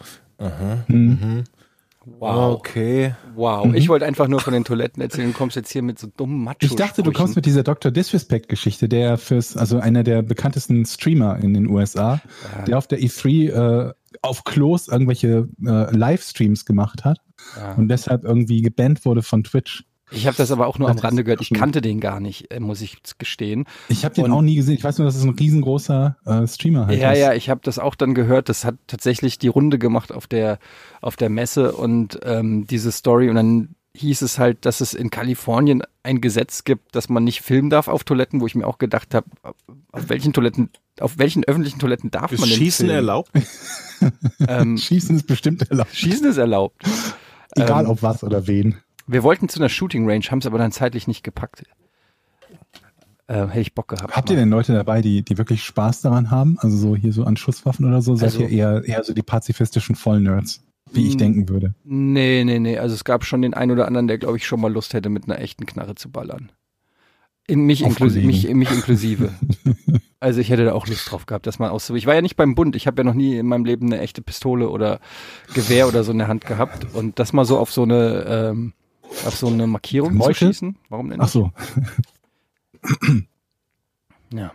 Wow. 2.04 2.56
okay. 2.56 3.14
Wow. 3.36 3.72
Ich 3.74 3.88
wollte 3.88 4.04
einfach 4.06 4.26
nur 4.26 4.40
von 4.40 4.52
den 4.52 4.64
Toiletten 4.64 5.00
erzählen. 5.00 5.30
Du 5.30 5.38
kommst 5.38 5.54
jetzt 5.54 5.70
hier 5.70 5.82
mit 5.82 6.00
so 6.00 6.08
dummen 6.16 6.42
Macho. 6.42 6.56
Ich 6.62 6.74
dachte, 6.74 7.04
du 7.04 7.12
kommst 7.12 7.36
mit 7.36 7.46
dieser 7.46 7.62
Dr. 7.62 7.92
Disrespect-Geschichte, 7.92 8.88
der 8.88 9.18
fürs, 9.18 9.56
also 9.56 9.78
einer 9.78 10.02
der 10.02 10.22
bekanntesten 10.22 10.84
Streamer 10.84 11.38
in 11.38 11.54
den 11.54 11.68
USA, 11.68 12.20
der 12.66 12.76
auf 12.78 12.88
der 12.88 12.98
E3 12.98 13.50
äh, 13.88 13.92
auf 14.20 14.42
Klos 14.42 14.88
irgendwelche 14.88 15.48
äh, 15.64 15.96
Livestreams 15.96 16.64
gemacht 16.66 17.04
hat 17.04 17.18
Ja. 17.56 17.74
und 17.74 17.86
deshalb 17.88 18.24
irgendwie 18.24 18.62
gebannt 18.62 19.04
wurde 19.04 19.22
von 19.22 19.44
Twitch. 19.44 19.84
Ich 20.14 20.26
habe 20.26 20.36
das 20.36 20.50
aber 20.50 20.66
auch 20.66 20.78
nur 20.78 20.88
am 20.90 20.98
Rande 20.98 21.24
gehört. 21.24 21.40
Ich 21.40 21.50
kannte 21.50 21.80
den 21.80 22.00
gar 22.00 22.20
nicht, 22.20 22.52
äh, 22.52 22.60
muss 22.60 22.80
ich 22.80 22.98
gestehen. 23.18 23.64
Ich 23.88 24.04
habe 24.04 24.14
den 24.14 24.24
Und- 24.26 24.32
auch 24.32 24.42
nie 24.42 24.54
gesehen. 24.56 24.74
Ich 24.74 24.84
weiß 24.84 24.98
nur, 24.98 25.06
dass 25.06 25.16
es 25.16 25.22
ein 25.24 25.30
riesengroßer 25.30 26.16
äh, 26.26 26.46
Streamer 26.46 26.86
halt 26.86 26.98
Ja, 27.00 27.12
ist. 27.12 27.18
ja, 27.18 27.32
ich 27.34 27.48
habe 27.50 27.60
das 27.64 27.78
auch 27.78 27.94
dann 27.94 28.14
gehört. 28.14 28.48
Das 28.48 28.64
hat 28.64 28.76
tatsächlich 28.86 29.38
die 29.38 29.48
Runde 29.48 29.78
gemacht 29.78 30.12
auf 30.12 30.26
der 30.26 30.58
auf 31.00 31.16
der 31.16 31.28
Messe 31.30 31.72
und 31.72 32.18
ähm, 32.24 32.66
diese 32.66 32.92
Story 32.92 33.28
und 33.28 33.36
dann 33.36 33.74
hieß 33.94 34.22
es 34.22 34.38
halt, 34.38 34.64
dass 34.64 34.80
es 34.80 34.94
in 34.94 35.10
Kalifornien 35.10 35.82
ein 36.02 36.22
Gesetz 36.22 36.64
gibt, 36.64 36.94
dass 36.96 37.10
man 37.10 37.24
nicht 37.24 37.42
filmen 37.42 37.68
darf 37.68 37.88
auf 37.88 38.04
Toiletten, 38.04 38.40
wo 38.40 38.46
ich 38.46 38.54
mir 38.54 38.66
auch 38.66 38.78
gedacht 38.78 39.14
habe, 39.14 39.26
auf 39.92 40.08
welchen 40.08 40.32
Toiletten, 40.32 40.70
auf 40.98 41.18
welchen 41.18 41.44
öffentlichen 41.44 41.78
Toiletten 41.78 42.10
darf 42.10 42.32
Ist 42.32 42.40
man 42.40 42.48
denn 42.48 42.56
Schießen 42.58 42.86
filmen? 42.86 42.96
erlaubt? 42.96 43.30
Ähm, 44.48 44.78
Schießen 44.78 45.16
ist 45.16 45.26
bestimmt 45.26 45.68
erlaubt. 45.70 45.94
Schießen 45.94 46.26
ist 46.26 46.38
erlaubt. 46.38 46.82
Egal 47.54 47.84
ähm, 47.84 47.90
auf 47.90 48.02
was 48.02 48.24
oder 48.24 48.46
wen. 48.46 48.76
Wir 49.06 49.22
wollten 49.22 49.48
zu 49.48 49.58
einer 49.60 49.68
Shooting 49.68 50.08
Range, 50.08 50.24
haben 50.30 50.38
es 50.38 50.46
aber 50.46 50.58
dann 50.58 50.72
zeitlich 50.72 51.06
nicht 51.08 51.22
gepackt. 51.24 51.64
Äh, 53.28 53.46
hätte 53.46 53.60
ich 53.60 53.74
Bock 53.74 53.88
gehabt. 53.88 54.14
Habt 54.16 54.30
ihr 54.30 54.36
denn 54.36 54.50
Leute 54.50 54.72
dabei, 54.74 55.00
die, 55.00 55.22
die 55.22 55.38
wirklich 55.38 55.62
Spaß 55.64 56.02
daran 56.02 56.30
haben? 56.30 56.56
Also 56.60 56.76
so 56.76 56.96
hier 56.96 57.12
so 57.12 57.24
an 57.24 57.36
Schusswaffen 57.36 57.86
oder 57.86 58.02
so? 58.02 58.14
Seid 58.16 58.24
Also- 58.34 58.40
ihr 58.42 58.48
eher, 58.50 58.84
eher 58.84 59.04
so 59.04 59.14
die 59.14 59.22
pazifistischen 59.22 59.94
Vollnerds, 59.94 60.62
wie 60.92 61.06
ich 61.08 61.14
Mm. 61.14 61.18
denken 61.18 61.48
würde? 61.48 61.74
Nee, 61.84 62.44
nee, 62.44 62.58
nee. 62.58 62.78
Also 62.78 62.94
es 62.94 63.04
gab 63.04 63.24
schon 63.24 63.42
den 63.42 63.54
einen 63.54 63.70
oder 63.70 63.86
anderen, 63.86 64.08
der, 64.08 64.18
glaube 64.18 64.36
ich, 64.36 64.46
schon 64.46 64.60
mal 64.60 64.72
Lust 64.72 64.92
hätte, 64.92 65.08
mit 65.08 65.24
einer 65.24 65.40
echten 65.40 65.66
Knarre 65.66 65.94
zu 65.94 66.10
ballern. 66.10 66.50
In 67.46 67.60
mich, 67.62 67.82
Auf 67.84 67.90
inklusive, 67.90 68.26
mich, 68.26 68.48
mich 68.54 68.70
inklusive. 68.70 69.30
also 70.20 70.40
ich 70.40 70.48
hätte 70.50 70.64
da 70.64 70.72
auch 70.74 70.86
Lust 70.86 71.10
drauf 71.10 71.26
gehabt, 71.26 71.46
dass 71.46 71.58
man 71.58 71.70
aus. 71.70 71.90
Ich 71.90 72.06
war 72.06 72.14
ja 72.14 72.22
nicht 72.22 72.36
beim 72.36 72.54
Bund. 72.54 72.76
Ich 72.76 72.86
habe 72.86 73.00
ja 73.00 73.04
noch 73.04 73.14
nie 73.14 73.36
in 73.38 73.46
meinem 73.46 73.64
Leben 73.64 73.86
eine 73.86 74.00
echte 74.00 74.22
Pistole 74.22 74.68
oder 74.68 75.00
Gewehr 75.54 75.88
oder 75.88 76.04
so 76.04 76.12
in 76.12 76.18
der 76.18 76.28
Hand 76.28 76.44
gehabt. 76.46 76.86
Und 76.94 77.18
das 77.18 77.32
mal 77.32 77.44
so 77.44 77.58
auf 77.58 77.72
so 77.72 77.82
eine, 77.82 78.24
ähm, 78.28 78.72
auf 79.26 79.36
so 79.36 79.46
eine 79.48 79.66
Markierung 79.66 80.20
zu 80.20 80.34
schießen. 80.34 80.76
Warum 80.88 81.10
denn 81.10 81.20
Ach 81.20 81.24
nicht? 81.24 81.32
so. 81.32 81.50
Ja. 84.34 84.52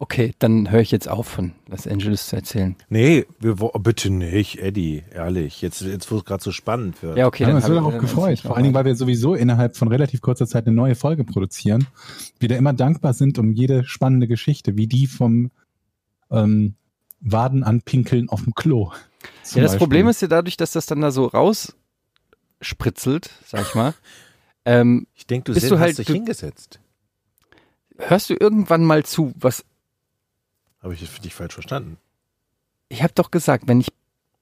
Okay, 0.00 0.32
dann 0.38 0.70
höre 0.70 0.80
ich 0.80 0.92
jetzt 0.92 1.08
auf, 1.08 1.26
von 1.26 1.52
Los 1.68 1.86
Angeles 1.88 2.28
zu 2.28 2.36
erzählen. 2.36 2.76
Nee, 2.88 3.26
wir, 3.40 3.58
wo- 3.58 3.70
bitte 3.70 4.10
nicht, 4.10 4.58
Eddie, 4.60 5.02
ehrlich. 5.12 5.60
Jetzt, 5.60 5.80
jetzt 5.80 6.10
wo 6.12 6.18
es 6.18 6.24
gerade 6.24 6.42
so 6.42 6.52
spannend 6.52 7.02
wird. 7.02 7.18
Ja, 7.18 7.26
okay. 7.26 7.42
Ja, 7.44 7.48
dann 7.50 7.58
es 7.58 7.68
wird 7.68 7.80
auch 7.82 7.98
gefreut. 7.98 8.38
Vor 8.40 8.54
allen 8.54 8.62
Dingen, 8.62 8.74
weil 8.74 8.84
wir 8.84 8.94
sowieso 8.94 9.34
innerhalb 9.34 9.76
von 9.76 9.88
relativ 9.88 10.20
kurzer 10.20 10.46
Zeit 10.46 10.66
eine 10.66 10.74
neue 10.76 10.94
Folge 10.94 11.24
produzieren. 11.24 11.86
Wir 12.38 12.48
da 12.48 12.54
immer 12.56 12.72
dankbar 12.72 13.12
sind 13.12 13.38
um 13.38 13.52
jede 13.52 13.84
spannende 13.84 14.28
Geschichte, 14.28 14.76
wie 14.76 14.86
die 14.86 15.08
vom 15.08 15.50
ähm, 16.30 16.74
Waden 17.20 17.64
anpinkeln 17.64 18.28
auf 18.28 18.44
dem 18.44 18.54
Klo. 18.54 18.90
Ja, 18.92 19.62
das 19.62 19.72
Beispiel. 19.72 19.78
Problem 19.78 20.06
ist 20.08 20.22
ja 20.22 20.28
dadurch, 20.28 20.56
dass 20.56 20.70
das 20.72 20.86
dann 20.86 21.00
da 21.00 21.10
so 21.10 21.26
rausspritzelt, 22.60 23.30
sag 23.46 23.62
ich 23.62 23.74
mal. 23.74 23.94
ähm, 24.64 25.06
Ich 25.14 25.26
denke, 25.26 25.44
du, 25.46 25.54
Bist 25.54 25.66
sen- 25.66 25.70
du 25.70 25.76
hast 25.78 25.82
halt- 25.86 25.98
dich 25.98 26.06
du- 26.06 26.12
hingesetzt. 26.14 26.80
hörst 27.98 28.30
du 28.30 28.34
irgendwann 28.38 28.84
mal 28.84 29.04
zu, 29.04 29.32
was 29.38 29.64
Habe 30.82 30.94
ich 30.94 31.00
das 31.00 31.08
für 31.08 31.20
dich 31.20 31.34
falsch 31.34 31.54
verstanden? 31.54 31.98
ich 32.88 33.02
habe 33.02 33.12
doch 33.14 33.30
gesagt, 33.30 33.64
wenn 33.68 33.80
ich 33.80 33.88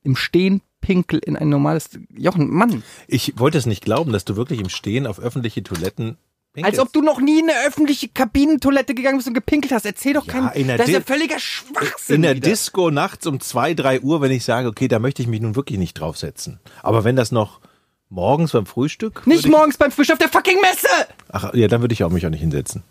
im 0.04 0.14
Stehen 0.14 0.60
pinkel 0.80 1.18
in 1.18 1.36
ein 1.36 1.48
normales 1.48 1.90
Jochen, 2.16 2.48
Mann, 2.48 2.84
Ich 3.08 3.38
wollte 3.38 3.58
es 3.58 3.66
nicht 3.66 3.82
glauben, 3.84 4.12
dass 4.12 4.24
du 4.24 4.36
wirklich 4.36 4.60
im 4.60 4.68
Stehen 4.68 5.06
auf 5.08 5.18
öffentliche 5.18 5.64
Toiletten 5.64 6.16
pinkelst. 6.52 6.78
als 6.78 6.86
ob 6.86 6.92
du 6.92 7.02
noch 7.02 7.20
nie 7.20 7.40
in 7.40 7.50
eine 7.50 7.66
öffentliche 7.66 8.08
Kabinentoilette 8.08 8.94
gegangen 8.94 9.16
bist 9.16 9.26
und 9.26 9.34
gepinkelt 9.34 9.72
hast. 9.72 9.84
Erzähl 9.84 10.12
doch 10.12 10.26
Ja, 10.26 10.48
keinen. 10.50 10.68
Das 10.68 10.86
ist 10.86 10.92
ja 10.92 11.00
Di- 11.00 11.04
völliger 11.06 11.40
Schwachsinn. 11.40 12.16
in 12.16 12.22
der 12.22 12.36
wieder. 12.36 12.48
Disco 12.48 12.90
nachts 12.92 13.26
um 13.26 13.40
zwei, 13.40 13.74
drei 13.74 14.00
Uhr, 14.00 14.20
wenn 14.20 14.30
ich 14.30 14.44
sage, 14.44 14.68
okay, 14.68 14.86
da 14.86 15.00
möchte 15.00 15.22
ich 15.22 15.28
mich 15.28 15.40
nun 15.40 15.56
wirklich 15.56 15.78
nicht 15.80 15.94
draufsetzen. 15.94 16.60
Aber 16.84 17.02
wenn 17.02 17.16
das 17.16 17.32
noch 17.32 17.60
morgens 18.08 18.52
beim 18.52 18.66
Frühstück. 18.66 19.26
Nicht 19.26 19.48
morgens 19.48 19.76
beim 19.76 19.90
Frühstück 19.90 20.14
auf 20.14 20.18
der 20.20 20.28
fucking 20.28 20.60
Messe! 20.60 20.88
Ach, 21.30 21.52
ja, 21.54 21.68
dann 21.68 21.80
würde 21.80 21.92
ich 21.92 22.04
auch 22.04 22.10
mich 22.10 22.24
auch 22.26 22.30
nicht 22.30 22.40
hinsetzen. 22.40 22.82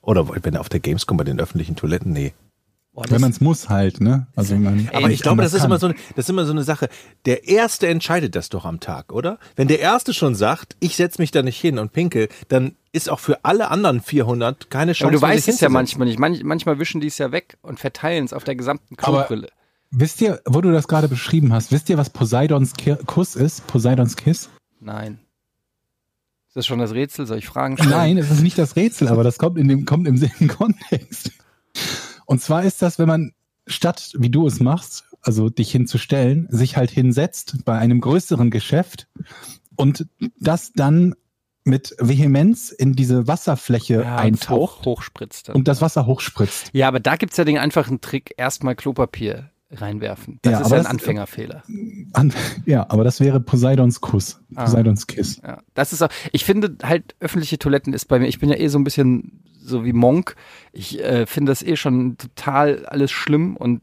Oder 0.00 0.26
wenn 0.44 0.56
auf 0.56 0.68
der 0.68 0.80
Gamescom 0.80 1.16
bei 1.16 1.24
den 1.24 1.38
öffentlichen 1.40 1.76
Toiletten, 1.76 2.12
nee. 2.12 2.32
Boah, 2.94 3.04
Wenn 3.10 3.20
man 3.20 3.30
es 3.30 3.40
muss 3.40 3.68
halt, 3.68 4.00
ne? 4.00 4.26
Also 4.34 4.56
man 4.56 4.88
Aber 4.92 5.10
ich 5.10 5.20
glaube, 5.22 5.42
das 5.42 5.52
ist 5.52 5.60
kann. 5.60 5.70
immer 5.70 5.78
so, 5.78 5.86
eine- 5.88 5.94
das 6.16 6.24
ist 6.24 6.30
immer 6.30 6.46
so 6.46 6.52
eine 6.52 6.64
Sache. 6.64 6.88
Der 7.26 7.46
Erste 7.46 7.86
entscheidet 7.86 8.34
das 8.34 8.48
doch 8.48 8.64
am 8.64 8.80
Tag, 8.80 9.12
oder? 9.12 9.38
Wenn 9.54 9.68
der 9.68 9.78
Erste 9.78 10.12
schon 10.14 10.34
sagt, 10.34 10.76
ich 10.80 10.96
setze 10.96 11.20
mich 11.20 11.30
da 11.30 11.42
nicht 11.42 11.60
hin 11.60 11.78
und 11.78 11.92
pinkel, 11.92 12.28
dann 12.48 12.74
ist 12.90 13.08
auch 13.10 13.20
für 13.20 13.44
alle 13.44 13.70
anderen 13.70 14.00
400 14.00 14.70
keine 14.70 14.94
Chance. 14.94 15.04
aber 15.04 15.12
du 15.12 15.22
weißt 15.22 15.46
es 15.48 15.60
ja 15.60 15.68
manchmal 15.68 16.08
nicht. 16.08 16.18
Manch, 16.18 16.42
manchmal 16.42 16.80
wischen 16.80 17.00
die 17.00 17.06
es 17.08 17.18
ja 17.18 17.30
weg 17.30 17.58
und 17.62 17.78
verteilen 17.78 18.24
es 18.24 18.32
auf 18.32 18.42
der 18.42 18.56
gesamten 18.56 18.96
Klobrille. 18.96 19.48
Wisst 19.90 20.20
ihr, 20.20 20.40
wo 20.44 20.60
du 20.60 20.70
das 20.70 20.86
gerade 20.86 21.08
beschrieben 21.08 21.52
hast, 21.52 21.72
wisst 21.72 21.88
ihr, 21.88 21.96
was 21.96 22.10
Poseidons 22.10 22.74
Kuss 23.06 23.36
ist? 23.36 23.66
Poseidons 23.66 24.16
Kiss? 24.16 24.50
Nein. 24.80 25.18
Ist 26.48 26.56
das 26.56 26.66
schon 26.66 26.78
das 26.78 26.92
Rätsel? 26.92 27.26
Soll 27.26 27.38
ich 27.38 27.46
Fragen 27.46 27.76
stellen? 27.76 27.90
Nein, 27.90 28.18
es 28.18 28.30
ist 28.30 28.42
nicht 28.42 28.58
das 28.58 28.76
Rätsel, 28.76 29.08
aber 29.08 29.22
das 29.24 29.38
kommt 29.38 29.58
in 29.58 29.68
dem, 29.68 29.84
kommt 29.86 30.06
im 30.06 30.16
selben 30.18 30.48
Kontext. 30.48 31.32
Und 32.26 32.42
zwar 32.42 32.64
ist 32.64 32.82
das, 32.82 32.98
wenn 32.98 33.08
man 33.08 33.32
statt, 33.66 34.12
wie 34.18 34.30
du 34.30 34.46
es 34.46 34.60
machst, 34.60 35.04
also 35.22 35.48
dich 35.48 35.70
hinzustellen, 35.70 36.46
sich 36.50 36.76
halt 36.76 36.90
hinsetzt 36.90 37.64
bei 37.64 37.78
einem 37.78 38.00
größeren 38.00 38.50
Geschäft 38.50 39.08
und 39.76 40.06
das 40.38 40.72
dann 40.72 41.14
mit 41.64 41.94
Vehemenz 41.98 42.70
in 42.70 42.94
diese 42.94 43.26
Wasserfläche 43.26 44.02
Ja, 44.02 44.16
eintaucht 44.16 44.80
hoch, 44.80 44.96
hochspritzt. 44.98 45.48
Dann. 45.48 45.56
und 45.56 45.68
das 45.68 45.82
Wasser 45.82 46.06
hochspritzt. 46.06 46.70
Ja, 46.72 46.88
aber 46.88 47.00
da 47.00 47.16
gibt's 47.16 47.36
ja 47.36 47.44
den 47.44 47.58
einfachen 47.58 48.00
Trick, 48.00 48.32
erstmal 48.38 48.74
Klopapier 48.74 49.50
reinwerfen. 49.70 50.38
Das 50.42 50.52
Ja, 50.52 50.58
ist 50.60 50.66
aber 50.66 50.74
ja 50.76 50.80
ein 50.80 50.84
das- 50.84 50.92
Anfängerfehler. 50.92 51.62
An, 52.14 52.32
ja, 52.64 52.86
aber 52.88 53.04
das 53.04 53.20
wäre 53.20 53.40
Poseidons 53.40 54.00
Kuss, 54.00 54.40
Ah. 54.56 54.64
Poseidons 54.64 55.06
Kiss. 55.06 55.40
Ja, 55.42 55.60
das 55.74 55.92
ist 55.92 56.02
auch, 56.02 56.08
ich 56.32 56.44
finde 56.44 56.76
halt, 56.82 57.14
öffentliche 57.20 57.58
Toiletten 57.58 57.92
ist 57.92 58.06
bei 58.06 58.18
mir, 58.18 58.28
ich 58.28 58.38
bin 58.38 58.48
ja 58.48 58.56
eh 58.56 58.68
so 58.68 58.78
ein 58.78 58.84
bisschen 58.84 59.42
so 59.60 59.84
wie 59.84 59.92
Monk. 59.92 60.34
Ich 60.72 60.98
äh, 61.04 61.26
finde 61.26 61.50
das 61.52 61.62
eh 61.62 61.76
schon 61.76 62.16
total 62.16 62.86
alles 62.86 63.10
schlimm 63.10 63.56
und 63.56 63.82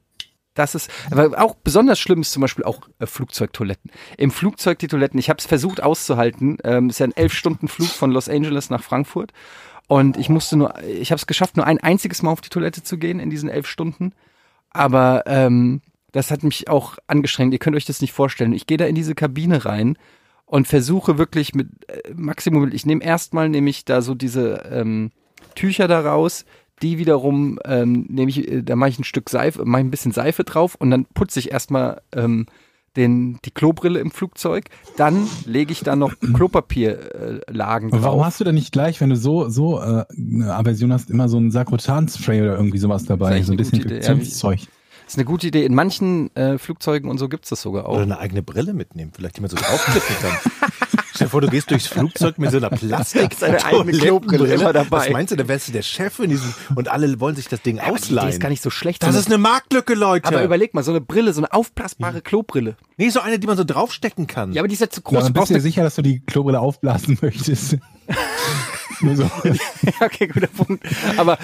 das 0.55 0.73
ist, 0.73 0.89
aber 1.11 1.39
auch 1.43 1.53
besonders 1.55 1.99
schlimm 1.99 2.21
ist 2.21 2.31
zum 2.31 2.41
Beispiel 2.41 2.63
auch 2.63 2.79
äh, 2.99 3.05
Flugzeugtoiletten. 3.05 3.91
Im 4.17 4.31
Flugzeug 4.31 4.79
die 4.79 4.87
Toiletten, 4.87 5.19
ich 5.19 5.29
habe 5.29 5.37
es 5.37 5.45
versucht 5.45 5.83
auszuhalten. 5.83 6.57
Ähm, 6.63 6.89
ist 6.89 6.99
ja 6.99 7.05
ein 7.07 7.15
elf 7.15 7.33
Stunden 7.33 7.67
Flug 7.67 7.89
von 7.89 8.09
Los 8.09 8.29
Angeles 8.29 8.69
nach 8.71 8.81
Frankfurt 8.81 9.33
und 9.87 10.17
ich 10.17 10.29
musste 10.29 10.55
nur, 10.57 10.79
ich 10.81 11.11
habe 11.11 11.19
es 11.19 11.27
geschafft, 11.27 11.57
nur 11.57 11.67
ein 11.67 11.77
einziges 11.79 12.23
Mal 12.23 12.31
auf 12.31 12.41
die 12.41 12.49
Toilette 12.49 12.81
zu 12.81 12.97
gehen 12.97 13.19
in 13.19 13.29
diesen 13.29 13.49
elf 13.49 13.67
Stunden. 13.67 14.13
Aber 14.75 15.23
ähm, 15.25 15.81
das 16.11 16.31
hat 16.31 16.43
mich 16.43 16.69
auch 16.69 16.97
angestrengt. 17.07 17.53
Ihr 17.53 17.59
könnt 17.59 17.77
euch 17.77 17.85
das 17.85 18.01
nicht 18.01 18.11
vorstellen. 18.11 18.51
Ich 18.51 18.67
gehe 18.67 18.77
da 18.77 18.85
in 18.85 18.95
diese 18.95 19.15
Kabine 19.15 19.63
rein 19.63 19.97
und 20.45 20.67
versuche 20.67 21.17
wirklich 21.17 21.55
mit 21.55 21.69
äh, 21.87 22.13
Maximum, 22.13 22.69
ich 22.73 22.85
nehme 22.85 23.03
erstmal 23.03 23.47
nehme 23.47 23.69
ich 23.69 23.85
da 23.85 24.01
so 24.01 24.15
diese 24.15 24.69
ähm, 24.69 25.11
Tücher 25.55 25.87
da 25.87 26.01
raus, 26.01 26.43
die 26.81 26.97
wiederum 26.97 27.57
ähm, 27.63 28.05
nehme 28.09 28.29
ich, 28.29 28.51
äh, 28.51 28.63
da 28.63 28.75
mache 28.75 28.89
ich 28.89 28.99
ein 28.99 29.05
Stück 29.05 29.29
Seife, 29.29 29.63
mache 29.63 29.81
ich 29.81 29.87
ein 29.87 29.91
bisschen 29.91 30.11
Seife 30.11 30.43
drauf 30.43 30.75
und 30.75 30.91
dann 30.91 31.05
putze 31.05 31.39
ich 31.39 31.51
erstmal 31.51 32.01
ähm, 32.13 32.45
den, 32.95 33.39
die 33.45 33.51
Klobrille 33.51 33.99
im 33.99 34.11
Flugzeug. 34.11 34.65
Dann 34.97 35.27
lege 35.45 35.71
ich 35.71 35.81
da 35.81 35.95
noch 35.95 36.13
Klopapierlagen 36.33 37.41
äh, 37.47 37.51
Lagen 37.51 37.93
Aber 37.93 38.03
warum 38.03 38.17
drauf. 38.19 38.27
hast 38.27 38.39
du 38.39 38.43
denn 38.43 38.55
nicht 38.55 38.71
gleich, 38.71 39.01
wenn 39.01 39.09
du 39.09 39.15
so, 39.15 39.49
so 39.49 39.79
äh, 39.79 40.05
eine 40.17 40.55
Aversion 40.55 40.93
hast, 40.93 41.09
immer 41.09 41.29
so 41.29 41.37
ein 41.37 41.51
Sakrotan-Spray 41.51 42.41
oder 42.41 42.55
irgendwie 42.55 42.77
sowas 42.77 43.05
dabei? 43.05 43.41
So 43.41 43.53
ein 43.53 43.57
ja. 43.57 43.63
Desinfektionszeug. 43.63 44.59
Das 44.59 45.13
ist 45.13 45.17
eine 45.19 45.25
gute 45.25 45.47
Idee. 45.47 45.65
In 45.65 45.75
manchen 45.75 46.35
äh, 46.35 46.57
Flugzeugen 46.57 47.09
und 47.09 47.19
so 47.19 47.29
gibt's 47.29 47.49
das 47.49 47.61
sogar 47.61 47.87
auch. 47.87 47.93
Oder 47.93 48.03
eine 48.03 48.19
eigene 48.19 48.41
Brille 48.41 48.73
mitnehmen, 48.73 49.11
vielleicht 49.15 49.37
die 49.37 49.41
man 49.41 49.49
so 49.49 49.55
draufklippen 49.55 50.15
kann. 50.19 50.99
Stell 51.15 51.27
dir 51.27 51.31
vor, 51.31 51.41
du 51.41 51.47
gehst 51.47 51.71
durchs 51.71 51.87
Flugzeug 51.87 52.37
mit 52.37 52.51
so 52.51 52.57
einer 52.57 52.69
Plastik. 52.69 53.33
Seine 53.37 53.63
eigene 53.63 53.93
Klobrille 53.97 54.57
dabei. 54.57 54.85
Was 54.91 55.09
meinst 55.09 55.31
du, 55.31 55.37
da 55.37 55.47
wärst 55.47 55.69
du 55.69 55.71
der 55.71 55.81
Chef 55.81 56.19
in 56.19 56.29
diesem, 56.29 56.53
und 56.75 56.89
alle 56.89 57.19
wollen 57.19 57.35
sich 57.35 57.47
das 57.47 57.61
Ding 57.61 57.77
Idee 57.77 57.85
ausleihen. 57.91 58.29
ist 58.29 58.39
gar 58.41 58.49
nicht 58.49 58.61
so 58.61 58.69
schlecht. 58.69 59.01
das 59.01 59.13
so 59.13 59.19
ist 59.19 59.27
eine 59.27 59.37
Marktlücke, 59.37 59.93
Leute. 59.93 60.27
aber 60.27 60.43
überleg 60.43 60.73
mal, 60.73 60.83
so 60.83 60.91
eine 60.91 61.01
Brille, 61.01 61.33
so 61.33 61.39
eine 61.41 61.53
aufblasbare 61.53 62.21
Klobrille. 62.21 62.75
nee, 62.97 63.09
so 63.09 63.21
eine, 63.21 63.39
die 63.39 63.47
man 63.47 63.57
so 63.57 63.63
draufstecken 63.63 64.27
kann. 64.27 64.51
Ja, 64.53 64.61
aber 64.61 64.67
die 64.67 64.73
ist 64.73 64.81
ja 64.81 64.89
zu 64.89 64.99
Ja, 64.99 65.03
groß. 65.03 65.17
aber 65.17 65.27
Du 65.27 65.33
bist 65.33 65.39
brauchst 65.39 65.49
du 65.51 65.53
dir 65.55 65.61
sicher, 65.61 65.83
dass 65.83 65.95
du 65.95 66.01
die 66.01 66.19
Klobrille 66.19 66.59
aufblasen 66.59 67.17
möchtest? 67.21 67.77
Nur 69.01 69.15
so. 69.15 69.23
Ja, 69.83 70.05
okay, 70.05 70.27
guter 70.27 70.47
Punkt. 70.47 70.83
Aber 71.17 71.37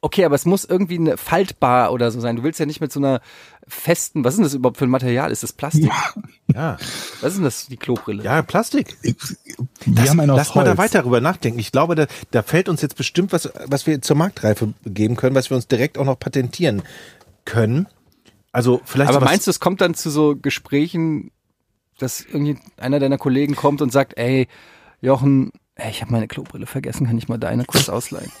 okay, 0.00 0.24
aber 0.24 0.34
es 0.34 0.44
muss 0.44 0.64
irgendwie 0.64 0.96
eine 0.98 1.16
faltbar 1.16 1.92
oder 1.92 2.10
so 2.10 2.20
sein. 2.20 2.36
Du 2.36 2.42
willst 2.42 2.60
ja 2.60 2.66
nicht 2.66 2.80
mit 2.80 2.92
so 2.92 3.00
einer 3.00 3.20
festen, 3.68 4.24
was 4.24 4.34
ist 4.34 4.38
denn 4.38 4.44
das 4.44 4.54
überhaupt 4.54 4.78
für 4.78 4.84
ein 4.84 4.90
Material? 4.90 5.30
Ist 5.30 5.42
das 5.42 5.52
Plastik? 5.52 5.90
ja. 6.54 6.76
Was 7.20 7.32
ist 7.32 7.36
denn 7.36 7.44
das, 7.44 7.66
die 7.66 7.76
Klobrille? 7.76 8.22
ja, 8.22 8.42
Plastik. 8.42 8.96
Wir 9.84 10.10
haben 10.10 10.20
einen 10.20 10.30
aus 10.30 10.38
Lass 10.38 10.54
mal 10.54 10.64
da 10.64 10.78
weiter 10.78 11.02
drüber 11.02 11.20
nachdenken. 11.20 11.58
Ich 11.58 11.72
glaube, 11.72 11.94
da, 11.94 12.06
da 12.30 12.42
fällt 12.42 12.68
uns 12.68 12.82
jetzt 12.82 12.96
bestimmt 12.96 13.32
was, 13.32 13.50
was 13.66 13.86
wir 13.86 14.00
zur 14.02 14.16
Marktreife 14.16 14.74
geben 14.84 15.16
können, 15.16 15.34
was 15.34 15.50
wir 15.50 15.56
uns 15.56 15.68
direkt 15.68 15.98
auch 15.98 16.04
noch 16.04 16.18
patentieren 16.18 16.82
können. 17.44 17.86
Also 18.52 18.80
vielleicht 18.84 19.10
aber 19.10 19.24
meinst 19.24 19.46
du, 19.46 19.50
es 19.50 19.60
kommt 19.60 19.80
dann 19.80 19.94
zu 19.94 20.10
so 20.10 20.36
Gesprächen, 20.36 21.30
dass 21.98 22.20
irgendwie 22.20 22.58
einer 22.76 22.98
deiner 22.98 23.18
Kollegen 23.18 23.54
kommt 23.54 23.82
und 23.82 23.92
sagt, 23.92 24.16
ey, 24.16 24.48
Jochen, 25.00 25.52
ey, 25.74 25.90
ich 25.90 26.00
habe 26.00 26.12
meine 26.12 26.28
Klobrille 26.28 26.66
vergessen, 26.66 27.06
kann 27.06 27.18
ich 27.18 27.28
mal 27.28 27.38
deine 27.38 27.64
kurz 27.64 27.88
ausleihen? 27.88 28.32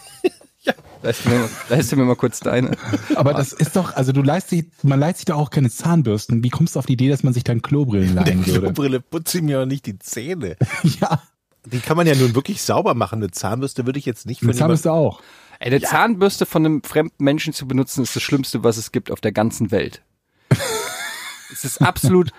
Ja. 0.68 0.74
Leist 1.02 1.24
du, 1.24 1.28
mir 1.30 1.38
mal, 1.38 1.48
leist 1.68 1.92
du 1.92 1.96
mir 1.96 2.04
mal 2.04 2.16
kurz 2.16 2.40
deine. 2.40 2.76
Aber 3.14 3.32
das 3.34 3.52
ist 3.52 3.76
doch, 3.76 3.94
also 3.94 4.12
du 4.12 4.22
leist 4.22 4.50
dich, 4.50 4.66
man 4.82 4.98
leiht 4.98 5.16
sich 5.16 5.26
doch 5.26 5.36
auch 5.36 5.50
keine 5.50 5.70
Zahnbürsten. 5.70 6.42
Wie 6.42 6.50
kommst 6.50 6.74
du 6.74 6.78
auf 6.78 6.86
die 6.86 6.94
Idee, 6.94 7.08
dass 7.08 7.22
man 7.22 7.32
sich 7.32 7.44
dann 7.44 7.62
Klobrillen 7.62 8.14
leihen 8.14 8.46
würde? 8.46 8.60
Klobrille 8.60 9.00
putze 9.00 9.38
ich 9.38 9.44
mir 9.44 9.60
auch 9.60 9.66
nicht 9.66 9.86
die 9.86 9.98
Zähne. 9.98 10.56
Ja, 11.00 11.22
Die 11.66 11.80
kann 11.80 11.96
man 11.96 12.06
ja 12.06 12.14
nun 12.14 12.34
wirklich 12.34 12.62
sauber 12.62 12.94
machen. 12.94 13.20
Eine 13.20 13.30
Zahnbürste 13.30 13.86
würde 13.86 13.98
ich 13.98 14.06
jetzt 14.06 14.26
nicht 14.26 14.40
für 14.40 14.46
Mit 14.46 14.56
Zahnbürste 14.56 14.92
auch. 14.92 15.22
Ey, 15.60 15.68
eine 15.68 15.80
Zahnbürste 15.80 16.46
von 16.46 16.64
einem 16.64 16.82
fremden 16.82 17.22
Menschen 17.22 17.52
zu 17.52 17.66
benutzen, 17.66 18.02
ist 18.02 18.14
das 18.14 18.22
Schlimmste, 18.22 18.62
was 18.64 18.76
es 18.76 18.92
gibt 18.92 19.10
auf 19.10 19.20
der 19.20 19.32
ganzen 19.32 19.70
Welt. 19.70 20.02
es 21.52 21.64
ist 21.64 21.82
absolut, 21.82 22.30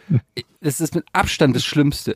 es 0.61 0.79
ist 0.81 0.95
mit 0.95 1.05
Abstand 1.13 1.55
das 1.55 1.65
Schlimmste. 1.65 2.15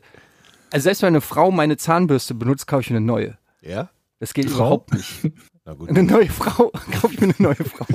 Also 0.72 0.84
selbst 0.84 1.02
wenn 1.02 1.08
eine 1.08 1.20
Frau 1.20 1.50
meine 1.50 1.76
Zahnbürste 1.76 2.34
benutzt, 2.34 2.66
kaufe 2.66 2.82
ich 2.82 2.90
mir 2.90 2.96
eine 2.96 3.06
neue. 3.06 3.38
Ja? 3.60 3.90
Das 4.24 4.34
geht 4.34 4.50
Frau? 4.50 4.56
überhaupt 4.56 4.94
nicht. 4.94 5.32
Na 5.64 5.74
gut. 5.74 5.88
Eine 5.88 6.02
neue 6.02 6.28
Frau, 6.28 6.70
kaufe 7.00 7.14
ich 7.14 7.20
mir 7.20 7.26
eine 7.28 7.34
neue 7.38 7.54
Frau. 7.56 7.86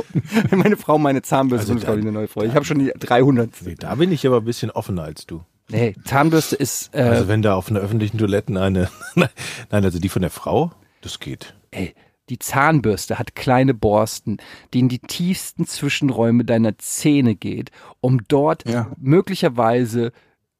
Wenn 0.49 0.59
meine 0.59 0.77
Frau 0.77 0.97
meine 0.97 1.21
Zahnbürste 1.21 1.71
Also 1.73 1.85
kaufe 1.85 1.99
ich 1.99 2.03
eine 2.05 2.11
neue 2.11 2.27
Frau. 2.27 2.41
Ich 2.43 2.53
habe 2.55 2.65
schon 2.65 2.79
die 2.79 2.91
300. 2.97 3.51
Nee, 3.63 3.75
da 3.75 3.95
bin 3.95 4.11
ich 4.11 4.25
aber 4.25 4.37
ein 4.37 4.45
bisschen 4.45 4.71
offener 4.71 5.03
als 5.03 5.25
du. 5.25 5.43
Nee, 5.69 5.95
Zahnbürste 6.05 6.55
ist, 6.55 6.93
äh, 6.95 7.01
Also 7.03 7.27
wenn 7.27 7.41
da 7.43 7.53
auf 7.55 7.69
einer 7.69 7.79
öffentlichen 7.79 8.17
Toiletten 8.17 8.57
eine, 8.57 8.89
nein, 9.15 9.29
also 9.71 9.99
die 9.99 10.09
von 10.09 10.21
der 10.23 10.31
Frau, 10.31 10.71
das 11.01 11.19
geht. 11.19 11.53
ey, 11.71 11.93
die 12.29 12.39
Zahnbürste 12.39 13.17
hat 13.19 13.35
kleine 13.35 13.73
Borsten, 13.75 14.37
die 14.73 14.79
in 14.79 14.89
die 14.89 14.99
tiefsten 14.99 15.65
Zwischenräume 15.67 16.45
deiner 16.45 16.77
Zähne 16.79 17.35
geht, 17.35 17.71
um 18.01 18.21
dort 18.27 18.67
Ja. 18.69 18.91
möglicherweise 18.99 20.11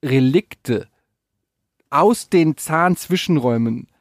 Relikte 0.06 0.88
aus 1.90 2.30
den 2.30 2.56
Zahnzwischenräumen 2.58 3.88
ra- 3.88 3.99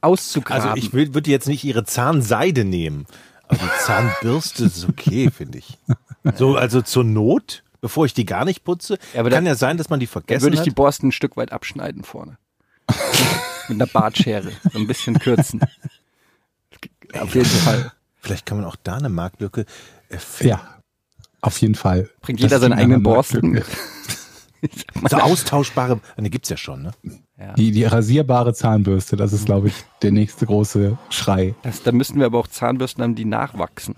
auszugraben. 0.00 0.62
Also 0.70 0.76
ich 0.76 0.92
würde 0.92 1.30
jetzt 1.30 1.48
nicht 1.48 1.64
ihre 1.64 1.84
Zahnseide 1.84 2.64
nehmen. 2.64 3.06
Aber 3.48 3.58
die 3.58 3.84
Zahnbürste 3.84 4.64
ist 4.64 4.88
okay, 4.88 5.30
finde 5.36 5.58
ich. 5.58 5.78
So, 6.36 6.56
also 6.56 6.80
zur 6.82 7.04
Not, 7.04 7.62
bevor 7.80 8.06
ich 8.06 8.14
die 8.14 8.24
gar 8.24 8.44
nicht 8.44 8.64
putze, 8.64 8.98
Ja, 9.12 9.20
aber 9.20 9.30
kann 9.30 9.38
dann- 9.44 9.46
ja 9.46 9.54
sein, 9.54 9.76
dass 9.76 9.90
man 9.90 10.00
die 10.00 10.06
Dann 10.06 10.12
vergessen 10.12 10.42
würde 10.42 10.54
ich 10.54 10.60
hat. 10.60 10.66
die 10.66 10.70
Borsten 10.70 11.08
ein 11.08 11.12
Stück 11.12 11.36
weit 11.36 11.52
abschneiden 11.52 12.04
vorne. 12.04 12.38
Mit 13.68 13.76
einer 13.80 13.86
Bartschere. 13.86 14.50
So 14.72 14.78
ein 14.78 14.86
bisschen 14.86 15.18
kürzen. 15.18 15.60
Auf 17.18 17.34
jeden 17.34 17.46
Fall. 17.46 17.92
Vielleicht 18.20 18.46
kann 18.46 18.58
man 18.58 18.66
auch 18.66 18.76
da 18.82 18.96
eine 18.96 19.08
Marktlücke 19.08 19.66
äh, 20.08 20.18
finden. 20.18 20.50
Ja, 20.50 20.78
auf 21.40 21.58
jeden 21.60 21.74
Fall. 21.74 22.08
Bringt 22.20 22.40
Das 22.40 22.44
jeder 22.50 22.60
seine 22.60 22.76
eigenen 22.76 23.02
Borsten. 23.02 23.62
So 25.10 25.16
austauschbare, 25.16 26.00
ne, 26.16 26.30
gibt's 26.30 26.48
ja 26.48 26.56
schon, 26.56 26.82
ne? 26.82 26.92
Die, 27.56 27.72
die 27.72 27.84
rasierbare 27.84 28.54
Zahnbürste, 28.54 29.16
das 29.16 29.32
ist, 29.32 29.46
glaube 29.46 29.68
ich, 29.68 29.74
der 30.02 30.12
nächste 30.12 30.46
große 30.46 30.96
Schrei. 31.10 31.54
Das, 31.62 31.82
da 31.82 31.90
müssten 31.90 32.20
wir 32.20 32.26
aber 32.26 32.38
auch 32.38 32.46
Zahnbürsten 32.46 33.02
haben, 33.02 33.16
die 33.16 33.24
nachwachsen. 33.24 33.96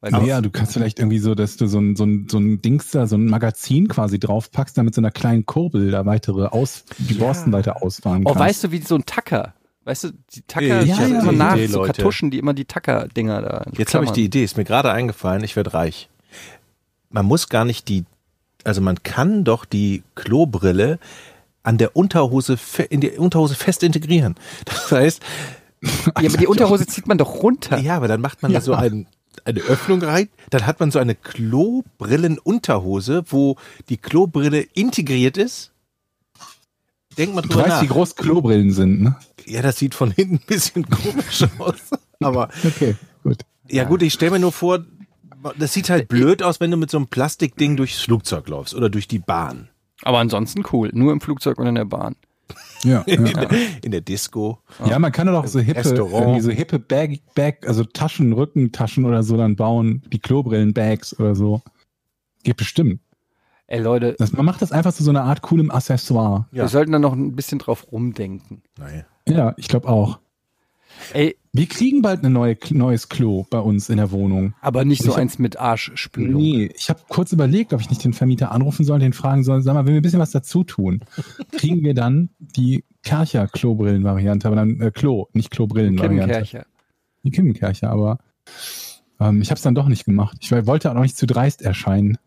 Weil 0.00 0.26
ja, 0.26 0.40
du 0.40 0.50
kannst 0.50 0.72
vielleicht 0.74 0.98
irgendwie 0.98 1.18
so, 1.20 1.34
dass 1.34 1.56
du 1.56 1.66
so 1.66 1.78
ein, 1.78 1.96
so 1.96 2.04
ein, 2.04 2.26
so 2.28 2.38
ein 2.38 2.60
Dings 2.60 2.90
da, 2.90 3.06
so 3.06 3.16
ein 3.16 3.26
Magazin 3.26 3.88
quasi 3.88 4.18
draufpackst, 4.18 4.76
damit 4.76 4.94
so 4.94 5.00
einer 5.00 5.10
kleinen 5.12 5.46
Kurbel 5.46 5.90
da 5.92 6.04
weitere 6.04 6.46
aus, 6.48 6.84
die 6.98 7.14
Borsten 7.14 7.52
weiter 7.52 7.82
ausfahren 7.82 8.22
Oh, 8.26 8.32
kannst. 8.32 8.40
weißt 8.40 8.64
du, 8.64 8.70
wie 8.72 8.80
so 8.82 8.96
ein 8.96 9.06
Tacker? 9.06 9.54
Weißt 9.84 10.04
du, 10.04 10.10
die 10.34 10.42
Tacker, 10.42 10.82
Ich 10.82 10.92
haben 10.92 11.10
die 11.12 11.18
immer 11.18 11.32
nach, 11.32 11.54
Idee, 11.54 11.68
so 11.68 11.78
Leute. 11.78 11.92
Kartuschen, 11.94 12.30
die 12.30 12.38
immer 12.38 12.52
die 12.52 12.64
Tacker-Dinger 12.66 13.40
da. 13.42 13.64
Jetzt 13.78 13.94
habe 13.94 14.04
ich 14.04 14.10
die 14.10 14.24
Idee, 14.24 14.44
ist 14.44 14.56
mir 14.56 14.64
gerade 14.64 14.90
eingefallen, 14.90 15.42
ich 15.44 15.56
werde 15.56 15.72
reich. 15.72 16.10
Man 17.10 17.24
muss 17.26 17.48
gar 17.48 17.64
nicht 17.64 17.88
die, 17.88 18.04
also 18.64 18.80
man 18.80 19.02
kann 19.02 19.44
doch 19.44 19.64
die 19.64 20.02
Klobrille 20.14 20.98
an 21.62 21.78
der 21.78 21.96
Unterhose, 21.96 22.58
in 22.90 23.00
die 23.00 23.10
Unterhose 23.12 23.54
fest 23.54 23.82
integrieren. 23.82 24.34
Das 24.64 24.92
heißt, 24.92 25.22
Ja, 25.82 25.90
aber 26.14 26.28
die 26.28 26.46
Unterhose 26.46 26.86
zieht 26.86 27.06
man 27.06 27.18
doch 27.18 27.42
runter. 27.42 27.78
ja, 27.78 27.96
aber 27.96 28.08
dann 28.08 28.20
macht 28.20 28.42
man 28.42 28.52
da 28.52 28.60
so 28.60 28.74
ein, 28.74 29.06
eine 29.44 29.60
Öffnung 29.60 30.02
rein, 30.02 30.28
dann 30.50 30.66
hat 30.66 30.80
man 30.80 30.90
so 30.90 30.98
eine 30.98 31.14
Klobrillenunterhose, 31.14 33.24
wo 33.28 33.56
die 33.88 33.96
Klobrille 33.96 34.60
integriert 34.74 35.36
ist. 35.36 35.70
Denk 37.18 37.34
mal 37.34 37.42
Du 37.42 37.48
drüber 37.48 37.62
weißt, 37.64 37.68
nach. 37.76 37.82
wie 37.82 37.86
groß 37.88 38.16
Klobrillen 38.16 38.72
sind, 38.72 39.00
ne? 39.00 39.16
Ja, 39.46 39.62
das 39.62 39.76
sieht 39.78 39.94
von 39.94 40.10
hinten 40.10 40.36
ein 40.36 40.46
bisschen 40.46 40.88
komisch 40.90 41.44
aus. 41.58 41.74
Aber 42.20 42.48
Okay, 42.64 42.96
gut. 43.22 43.38
Ja 43.68 43.84
gut, 43.84 44.02
ich 44.02 44.12
stelle 44.12 44.32
mir 44.32 44.38
nur 44.40 44.52
vor, 44.52 44.84
das 45.58 45.72
sieht 45.72 45.90
halt 45.90 46.08
blöd 46.08 46.42
aus, 46.42 46.60
wenn 46.60 46.70
du 46.70 46.76
mit 46.76 46.90
so 46.90 46.96
einem 46.96 47.06
Plastikding 47.08 47.76
durchs 47.76 48.00
Flugzeug 48.00 48.48
läufst 48.48 48.74
oder 48.74 48.88
durch 48.90 49.08
die 49.08 49.18
Bahn. 49.18 49.68
Aber 50.02 50.18
ansonsten 50.18 50.62
cool. 50.72 50.90
Nur 50.92 51.12
im 51.12 51.20
Flugzeug 51.20 51.58
und 51.58 51.66
in 51.66 51.74
der 51.74 51.84
Bahn. 51.84 52.16
Ja, 52.82 53.04
ja. 53.06 53.14
In, 53.14 53.24
der, 53.24 53.50
in 53.82 53.90
der 53.90 54.00
Disco. 54.02 54.58
ja, 54.84 54.98
man 54.98 55.12
kann 55.12 55.26
doch 55.26 55.44
auch 55.44 55.46
so 55.46 55.60
hippe, 55.60 55.82
so 55.84 56.50
hippe 56.50 56.78
Bag, 56.78 57.20
Bag, 57.34 57.66
also 57.66 57.84
Taschen, 57.84 58.32
Rückentaschen 58.32 59.04
oder 59.04 59.22
so 59.22 59.36
dann 59.36 59.56
bauen, 59.56 60.02
die 60.12 60.18
Klobrillen-Bags 60.18 61.18
oder 61.18 61.34
so. 61.34 61.62
Geht 62.42 62.56
bestimmt. 62.58 63.00
Ey 63.66 63.80
Leute, 63.80 64.14
Das, 64.18 64.32
man 64.32 64.44
macht 64.44 64.60
das 64.60 64.72
einfach 64.72 64.92
zu 64.92 65.02
so 65.02 65.10
einer 65.10 65.24
Art 65.24 65.40
coolem 65.40 65.70
Accessoire. 65.70 66.46
Ja. 66.52 66.64
wir 66.64 66.68
sollten 66.68 66.92
da 66.92 66.98
noch 66.98 67.14
ein 67.14 67.34
bisschen 67.34 67.58
drauf 67.58 67.90
rumdenken. 67.90 68.62
Naja. 68.78 69.04
Ja, 69.26 69.54
ich 69.56 69.68
glaube 69.68 69.88
auch. 69.88 70.18
Ey, 71.12 71.36
Wir 71.52 71.66
kriegen 71.66 72.02
bald 72.02 72.24
ein 72.24 72.32
neue, 72.32 72.56
neues 72.70 73.08
Klo 73.08 73.46
bei 73.50 73.58
uns 73.60 73.88
in 73.88 73.98
der 73.98 74.10
Wohnung. 74.10 74.54
aber 74.60 74.84
nicht 74.84 75.00
Ich 75.00 75.06
so 75.06 75.12
hab- 75.12 75.20
eins 75.20 75.38
mit 75.38 75.56
Arschspülung. 75.58 76.40
Nee, 76.42 76.70
ich 76.76 76.88
habe 76.90 77.00
kurz 77.08 77.30
überlegt, 77.32 77.72
ob 77.72 77.80
ich 77.80 77.90
nicht 77.90 78.02
den 78.04 78.12
Vermieter 78.12 78.50
anrufen 78.50 78.84
soll, 78.84 78.98
den 78.98 79.12
fragen 79.12 79.44
soll, 79.44 79.62
sag 79.62 79.74
mal, 79.74 79.86
wenn 79.86 79.92
wir 79.94 80.00
ein 80.00 80.02
bisschen 80.02 80.18
was 80.20 80.32
dazu 80.32 80.64
tun, 80.64 81.00
kriegen 81.52 81.82
wir 81.84 81.94
dann 81.94 82.30
die 82.38 82.84
Kercher-Klobrillen-Variante, 83.04 84.46
aber 84.48 84.56
dann 84.56 84.80
äh, 84.80 84.90
Klo, 84.90 85.26
nicht 85.32 85.50
Klobrillen-Variante. 85.50 86.26
Kippenkercher. 86.26 86.66
Die 87.22 87.30
Kimmenkercher, 87.30 87.90
aber 87.90 88.18
ähm, 89.20 89.40
ich 89.40 89.50
habe 89.50 89.56
es 89.56 89.62
dann 89.62 89.74
doch 89.74 89.88
nicht 89.88 90.04
gemacht. 90.04 90.36
Ich 90.40 90.50
wollte 90.52 90.90
auch 90.90 90.94
noch 90.94 91.02
nicht 91.02 91.16
zu 91.16 91.26
dreist 91.26 91.62
erscheinen. 91.62 92.18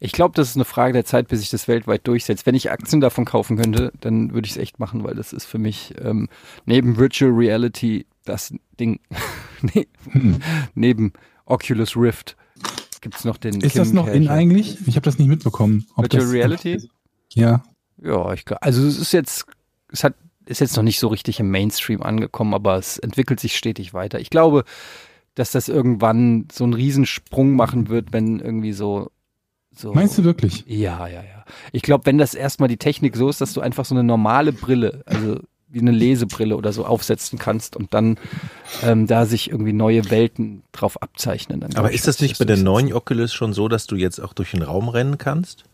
Ich 0.00 0.12
glaube, 0.12 0.34
das 0.34 0.48
ist 0.48 0.56
eine 0.56 0.64
Frage 0.64 0.94
der 0.94 1.04
Zeit, 1.04 1.28
bis 1.28 1.40
sich 1.40 1.50
das 1.50 1.68
weltweit 1.68 2.06
durchsetzt. 2.06 2.46
Wenn 2.46 2.54
ich 2.54 2.70
Aktien 2.70 3.00
davon 3.00 3.26
kaufen 3.26 3.56
könnte, 3.56 3.92
dann 4.00 4.32
würde 4.32 4.46
ich 4.46 4.52
es 4.52 4.56
echt 4.56 4.78
machen, 4.78 5.04
weil 5.04 5.14
das 5.14 5.32
ist 5.32 5.44
für 5.44 5.58
mich 5.58 5.94
ähm, 6.02 6.28
neben 6.64 6.96
Virtual 6.96 7.30
Reality 7.30 8.06
das 8.24 8.54
Ding. 8.78 9.00
nee, 9.62 9.86
neben 10.74 11.12
Oculus 11.44 11.96
Rift 11.96 12.36
gibt's 13.00 13.24
noch 13.24 13.36
den 13.36 13.60
Ist 13.60 13.76
das 13.76 13.92
noch 13.92 14.06
in 14.06 14.12
Kippenkercher. 14.12 14.38
eigentlich? 14.38 14.78
Ich 14.86 14.96
habe 14.96 15.04
das 15.04 15.18
nicht 15.18 15.28
mitbekommen. 15.28 15.86
Virtual 15.96 16.24
das, 16.24 16.32
Reality? 16.32 16.88
Ja. 17.32 17.62
Ja, 18.02 18.32
ich 18.32 18.44
glaub, 18.44 18.58
also 18.62 18.86
es 18.86 18.98
ist 18.98 19.12
jetzt, 19.12 19.44
es 19.92 20.04
hat, 20.04 20.14
ist 20.46 20.60
jetzt 20.60 20.76
noch 20.76 20.82
nicht 20.82 20.98
so 20.98 21.08
richtig 21.08 21.38
im 21.40 21.50
Mainstream 21.50 22.02
angekommen, 22.02 22.54
aber 22.54 22.76
es 22.76 22.98
entwickelt 22.98 23.40
sich 23.40 23.56
stetig 23.56 23.92
weiter. 23.92 24.20
Ich 24.20 24.30
glaube, 24.30 24.64
dass 25.34 25.50
das 25.50 25.68
irgendwann 25.68 26.48
so 26.50 26.64
einen 26.64 26.72
Riesensprung 26.72 27.54
machen 27.54 27.88
wird, 27.88 28.12
wenn 28.12 28.40
irgendwie 28.40 28.72
so, 28.72 29.10
so. 29.72 29.92
Meinst 29.94 30.18
du 30.18 30.24
wirklich? 30.24 30.64
Ja, 30.66 31.06
ja, 31.06 31.22
ja. 31.22 31.44
Ich 31.72 31.82
glaube, 31.82 32.06
wenn 32.06 32.18
das 32.18 32.34
erstmal 32.34 32.68
die 32.68 32.76
Technik 32.76 33.16
so 33.16 33.28
ist, 33.28 33.40
dass 33.40 33.52
du 33.52 33.60
einfach 33.60 33.84
so 33.84 33.94
eine 33.94 34.04
normale 34.04 34.52
Brille, 34.52 35.02
also 35.06 35.40
wie 35.68 35.80
eine 35.80 35.92
Lesebrille 35.92 36.56
oder 36.56 36.72
so 36.72 36.84
aufsetzen 36.84 37.38
kannst 37.38 37.76
und 37.76 37.94
dann 37.94 38.18
ähm, 38.82 39.06
da 39.06 39.24
sich 39.24 39.50
irgendwie 39.50 39.72
neue 39.72 40.10
Welten 40.10 40.62
drauf 40.72 41.00
abzeichnen. 41.00 41.60
Dann 41.60 41.76
Aber 41.76 41.92
ist 41.92 42.08
das 42.08 42.20
nicht 42.20 42.38
bei 42.38 42.44
der 42.44 42.56
neuen 42.56 42.92
Oculus 42.92 43.32
schon 43.32 43.52
so, 43.52 43.68
dass 43.68 43.86
du 43.86 43.94
jetzt 43.94 44.18
auch 44.18 44.32
durch 44.32 44.50
den 44.50 44.62
Raum 44.62 44.88
rennen 44.88 45.16
kannst? 45.18 45.64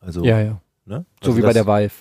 Also, 0.00 0.24
Ja, 0.24 0.40
ja. 0.40 0.60
Ne? 0.86 1.06
So 1.22 1.30
Also 1.30 1.38
wie 1.38 1.42
bei 1.42 1.54
der 1.54 1.66
Vive. 1.66 1.92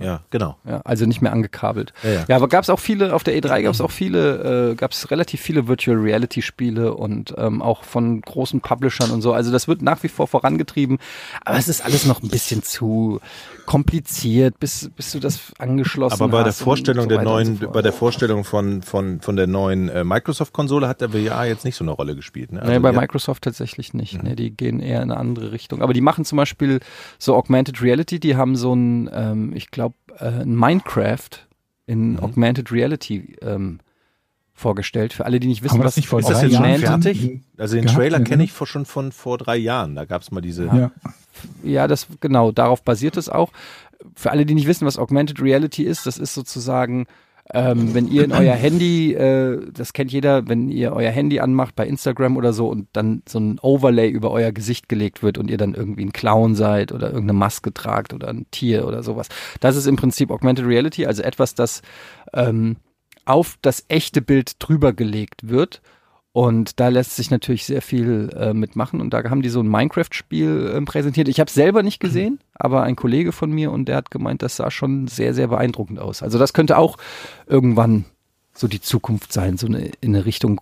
Ja, 0.00 0.20
genau. 0.30 0.56
Ja, 0.66 0.80
also 0.84 1.06
nicht 1.06 1.22
mehr 1.22 1.32
angekabelt. 1.32 1.92
Ja, 2.02 2.10
ja. 2.10 2.24
Ja, 2.28 2.36
aber 2.36 2.48
gab 2.48 2.64
es 2.64 2.70
auch 2.70 2.80
viele, 2.80 3.14
auf 3.14 3.24
der 3.24 3.34
E3 3.36 3.62
gab 3.62 3.74
es 3.74 3.80
auch 3.80 3.90
viele, 3.90 4.70
äh, 4.72 4.74
gab 4.74 4.92
es 4.92 5.10
relativ 5.10 5.40
viele 5.40 5.68
Virtual 5.68 5.96
Reality 5.96 6.42
Spiele 6.42 6.94
und 6.94 7.34
ähm, 7.38 7.62
auch 7.62 7.84
von 7.84 8.20
großen 8.20 8.60
Publishern 8.60 9.10
und 9.10 9.22
so. 9.22 9.32
Also 9.32 9.52
das 9.52 9.68
wird 9.68 9.82
nach 9.82 10.02
wie 10.02 10.08
vor 10.08 10.26
vorangetrieben, 10.28 10.98
aber 11.44 11.58
es 11.58 11.68
ist 11.68 11.84
alles 11.84 12.06
noch 12.06 12.22
ein 12.22 12.28
bisschen 12.28 12.62
zu 12.62 13.20
kompliziert, 13.66 14.58
bis, 14.60 14.90
bis 14.96 15.12
du 15.12 15.18
das 15.20 15.52
angeschlossen 15.58 16.12
hast. 16.14 16.20
Aber 16.20 16.30
bei 16.30 16.42
der 16.42 16.52
Vorstellung 16.52 17.04
so 17.04 17.08
der 17.08 17.22
neuen, 17.22 17.58
so 17.58 17.70
bei 17.70 17.82
der 17.82 17.92
Vorstellung 17.92 18.44
von, 18.44 18.82
von, 18.82 19.20
von 19.20 19.36
der 19.36 19.46
neuen 19.46 19.88
äh, 19.88 20.04
Microsoft-Konsole 20.04 20.88
hat 20.88 21.00
der 21.00 21.10
VR 21.10 21.44
jetzt 21.46 21.64
nicht 21.64 21.76
so 21.76 21.84
eine 21.84 21.92
Rolle 21.92 22.16
gespielt. 22.16 22.52
Ne? 22.52 22.60
nee, 22.60 22.68
Also 22.70 22.80
bei 22.82 22.90
die 22.90 22.96
hat- 22.96 23.02
Microsoft 23.02 23.44
tatsächlich 23.44 23.94
nicht. 23.94 24.22
Nee, 24.22 24.34
die 24.34 24.50
gehen 24.50 24.80
eher 24.80 25.02
in 25.02 25.10
eine 25.10 25.18
andere 25.18 25.52
Richtung. 25.52 25.80
Aber 25.82 25.92
die 25.92 26.00
machen 26.00 26.24
zum 26.24 26.36
Beispiel 26.36 26.80
so 27.18 27.34
Augmented 27.36 27.80
Reality, 27.82 28.18
die 28.20 28.36
haben 28.36 28.56
so 28.56 28.74
ein, 28.74 29.08
ähm, 29.12 29.52
ich 29.54 29.70
glaube, 29.70 29.81
äh, 30.18 30.24
ein 30.24 30.54
Minecraft 30.54 31.28
in 31.86 32.12
Mhm. 32.12 32.20
Augmented 32.20 32.70
Reality 32.72 33.36
ähm, 33.42 33.80
vorgestellt. 34.54 35.12
Für 35.12 35.24
alle, 35.24 35.40
die 35.40 35.48
nicht 35.48 35.62
wissen, 35.62 35.82
was 35.82 35.96
nicht 35.96 36.08
vor 36.08 36.20
Ist 36.20 36.28
das 36.28 36.40
drei 36.40 36.46
jetzt 36.46 36.56
schon 36.56 36.64
Jahren 36.64 37.02
fertig? 37.02 37.40
Also 37.56 37.74
den 37.74 37.84
gehabt, 37.84 37.98
Trailer 37.98 38.18
ne? 38.18 38.24
kenne 38.24 38.44
ich 38.44 38.52
vor, 38.52 38.66
schon 38.66 38.84
von 38.84 39.12
vor 39.12 39.38
drei 39.38 39.56
Jahren. 39.56 39.94
Da 39.94 40.04
gab 40.04 40.22
es 40.22 40.30
mal 40.30 40.40
diese. 40.40 40.66
Ja. 40.66 40.90
Ja, 41.62 41.88
das 41.88 42.06
genau, 42.20 42.52
darauf 42.52 42.82
basiert 42.82 43.16
es 43.16 43.28
auch. 43.28 43.52
Für 44.14 44.30
alle, 44.30 44.46
die 44.46 44.54
nicht 44.54 44.66
wissen, 44.66 44.86
was 44.86 44.98
Augmented 44.98 45.40
Reality 45.40 45.82
ist, 45.82 46.06
das 46.06 46.18
ist 46.18 46.34
sozusagen, 46.34 47.06
ähm, 47.54 47.94
wenn 47.94 48.08
ihr 48.08 48.24
in 48.24 48.32
euer 48.32 48.54
Handy, 48.54 49.12
äh, 49.12 49.60
das 49.72 49.92
kennt 49.92 50.10
jeder, 50.10 50.48
wenn 50.48 50.68
ihr 50.68 50.92
euer 50.92 51.10
Handy 51.10 51.40
anmacht 51.40 51.76
bei 51.76 51.86
Instagram 51.86 52.36
oder 52.36 52.52
so 52.52 52.68
und 52.68 52.88
dann 52.92 53.22
so 53.28 53.38
ein 53.38 53.58
Overlay 53.60 54.08
über 54.08 54.30
euer 54.30 54.52
Gesicht 54.52 54.88
gelegt 54.88 55.22
wird 55.22 55.38
und 55.38 55.50
ihr 55.50 55.58
dann 55.58 55.74
irgendwie 55.74 56.04
ein 56.04 56.12
Clown 56.12 56.54
seid 56.54 56.92
oder 56.92 57.08
irgendeine 57.08 57.38
Maske 57.38 57.72
tragt 57.74 58.14
oder 58.14 58.28
ein 58.28 58.46
Tier 58.50 58.86
oder 58.86 59.02
sowas. 59.02 59.28
Das 59.60 59.76
ist 59.76 59.86
im 59.86 59.96
Prinzip 59.96 60.30
Augmented 60.30 60.66
Reality, 60.66 61.06
also 61.06 61.22
etwas, 61.22 61.54
das 61.54 61.82
ähm, 62.32 62.76
auf 63.24 63.58
das 63.62 63.84
echte 63.88 64.22
Bild 64.22 64.54
drüber 64.58 64.92
gelegt 64.92 65.48
wird 65.48 65.82
Und 66.32 66.80
da 66.80 66.88
lässt 66.88 67.16
sich 67.16 67.30
natürlich 67.30 67.66
sehr 67.66 67.82
viel 67.82 68.30
äh, 68.34 68.54
mitmachen. 68.54 69.02
Und 69.02 69.12
da 69.12 69.22
haben 69.28 69.42
die 69.42 69.50
so 69.50 69.60
ein 69.60 69.68
Minecraft-Spiel 69.68 70.72
äh, 70.74 70.80
präsentiert. 70.82 71.28
Ich 71.28 71.40
habe 71.40 71.48
es 71.48 71.54
selber 71.54 71.82
nicht 71.82 72.00
gesehen, 72.00 72.40
aber 72.54 72.84
ein 72.84 72.96
Kollege 72.96 73.32
von 73.32 73.50
mir 73.50 73.70
und 73.70 73.86
der 73.86 73.96
hat 73.96 74.10
gemeint, 74.10 74.40
das 74.42 74.56
sah 74.56 74.70
schon 74.70 75.08
sehr, 75.08 75.34
sehr 75.34 75.48
beeindruckend 75.48 75.98
aus. 75.98 76.22
Also 76.22 76.38
das 76.38 76.54
könnte 76.54 76.78
auch 76.78 76.96
irgendwann 77.46 78.06
so 78.54 78.66
die 78.66 78.80
Zukunft 78.80 79.32
sein, 79.32 79.58
so 79.58 79.66
eine, 79.66 79.90
in 80.00 80.14
eine 80.14 80.24
Richtung 80.24 80.60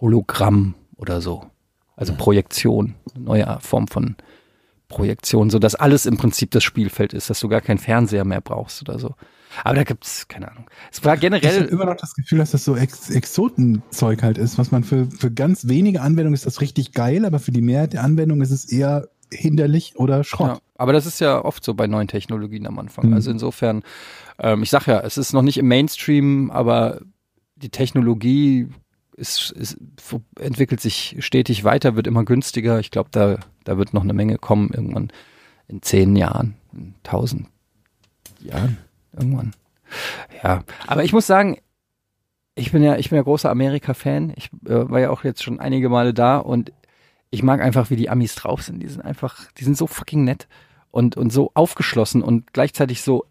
Hologramm 0.00 0.74
oder 0.96 1.22
so. 1.22 1.46
Also 1.96 2.14
Projektion, 2.14 2.94
eine 3.14 3.24
neue 3.24 3.58
Form 3.60 3.88
von 3.88 4.16
Projektion, 4.88 5.50
so 5.50 5.58
dass 5.58 5.74
alles 5.74 6.06
im 6.06 6.16
Prinzip 6.16 6.50
das 6.50 6.64
Spielfeld 6.64 7.12
ist, 7.12 7.30
dass 7.30 7.40
du 7.40 7.48
gar 7.48 7.60
keinen 7.60 7.78
Fernseher 7.78 8.24
mehr 8.24 8.40
brauchst 8.40 8.82
oder 8.82 8.98
so. 8.98 9.14
Aber 9.64 9.74
da 9.74 9.84
gibt's 9.84 10.28
keine 10.28 10.50
Ahnung. 10.50 10.66
Es 10.90 11.04
war 11.04 11.14
Ich 11.14 11.24
habe 11.24 11.38
generell 11.40 11.64
immer 11.66 11.86
noch 11.86 11.96
das 11.96 12.14
Gefühl, 12.14 12.38
dass 12.38 12.50
das 12.50 12.64
so 12.64 12.76
Ex 12.76 13.10
Exotenzeug 13.10 14.22
halt 14.22 14.38
ist, 14.38 14.58
was 14.58 14.70
man 14.70 14.84
für, 14.84 15.06
für 15.06 15.30
ganz 15.30 15.68
wenige 15.68 16.00
Anwendungen 16.00 16.34
ist 16.34 16.46
das 16.46 16.60
richtig 16.60 16.92
geil, 16.92 17.24
aber 17.24 17.38
für 17.38 17.52
die 17.52 17.62
Mehrheit 17.62 17.92
der 17.92 18.04
Anwendungen 18.04 18.42
ist 18.42 18.50
es 18.50 18.64
eher 18.64 19.08
hinderlich 19.32 19.94
oder 19.96 20.24
Schrott. 20.24 20.48
Ja, 20.48 20.58
aber 20.76 20.92
das 20.92 21.06
ist 21.06 21.20
ja 21.20 21.44
oft 21.44 21.64
so 21.64 21.74
bei 21.74 21.86
neuen 21.86 22.08
Technologien 22.08 22.66
am 22.66 22.78
Anfang. 22.78 23.08
Mhm. 23.08 23.14
Also 23.14 23.30
insofern, 23.30 23.82
ähm, 24.38 24.62
ich 24.62 24.70
sag 24.70 24.86
ja, 24.86 25.00
es 25.00 25.18
ist 25.18 25.32
noch 25.32 25.42
nicht 25.42 25.58
im 25.58 25.68
Mainstream, 25.68 26.50
aber 26.50 27.00
die 27.56 27.70
Technologie 27.70 28.68
ist, 29.16 29.50
ist, 29.50 29.76
entwickelt 30.38 30.80
sich 30.80 31.16
stetig 31.18 31.64
weiter, 31.64 31.96
wird 31.96 32.06
immer 32.06 32.24
günstiger. 32.24 32.78
Ich 32.78 32.90
glaube, 32.90 33.10
da, 33.12 33.38
da 33.64 33.76
wird 33.76 33.92
noch 33.92 34.04
eine 34.04 34.12
Menge 34.12 34.38
kommen 34.38 34.70
irgendwann 34.72 35.10
in 35.66 35.82
zehn 35.82 36.16
Jahren, 36.16 36.54
in 36.72 36.94
tausend 37.02 37.48
Jahren 38.40 38.78
irgendwann. 39.18 39.52
Ja, 40.42 40.62
aber 40.86 41.04
ich 41.04 41.12
muss 41.12 41.26
sagen, 41.26 41.58
ich 42.54 42.72
bin 42.72 42.82
ja, 42.82 42.96
ich 42.96 43.10
bin 43.10 43.16
ja 43.16 43.22
großer 43.22 43.50
Amerika-Fan. 43.50 44.32
Ich 44.36 44.50
äh, 44.66 44.90
war 44.90 45.00
ja 45.00 45.10
auch 45.10 45.24
jetzt 45.24 45.42
schon 45.42 45.60
einige 45.60 45.88
Male 45.88 46.12
da 46.12 46.38
und 46.38 46.72
ich 47.30 47.42
mag 47.42 47.60
einfach, 47.60 47.90
wie 47.90 47.96
die 47.96 48.10
Amis 48.10 48.34
drauf 48.34 48.62
sind. 48.62 48.80
Die 48.80 48.88
sind 48.88 49.02
einfach, 49.02 49.50
die 49.52 49.64
sind 49.64 49.76
so 49.76 49.86
fucking 49.86 50.24
nett 50.24 50.48
und, 50.90 51.16
und 51.16 51.32
so 51.32 51.50
aufgeschlossen 51.54 52.22
und 52.22 52.52
gleichzeitig 52.52 53.02
so, 53.02 53.26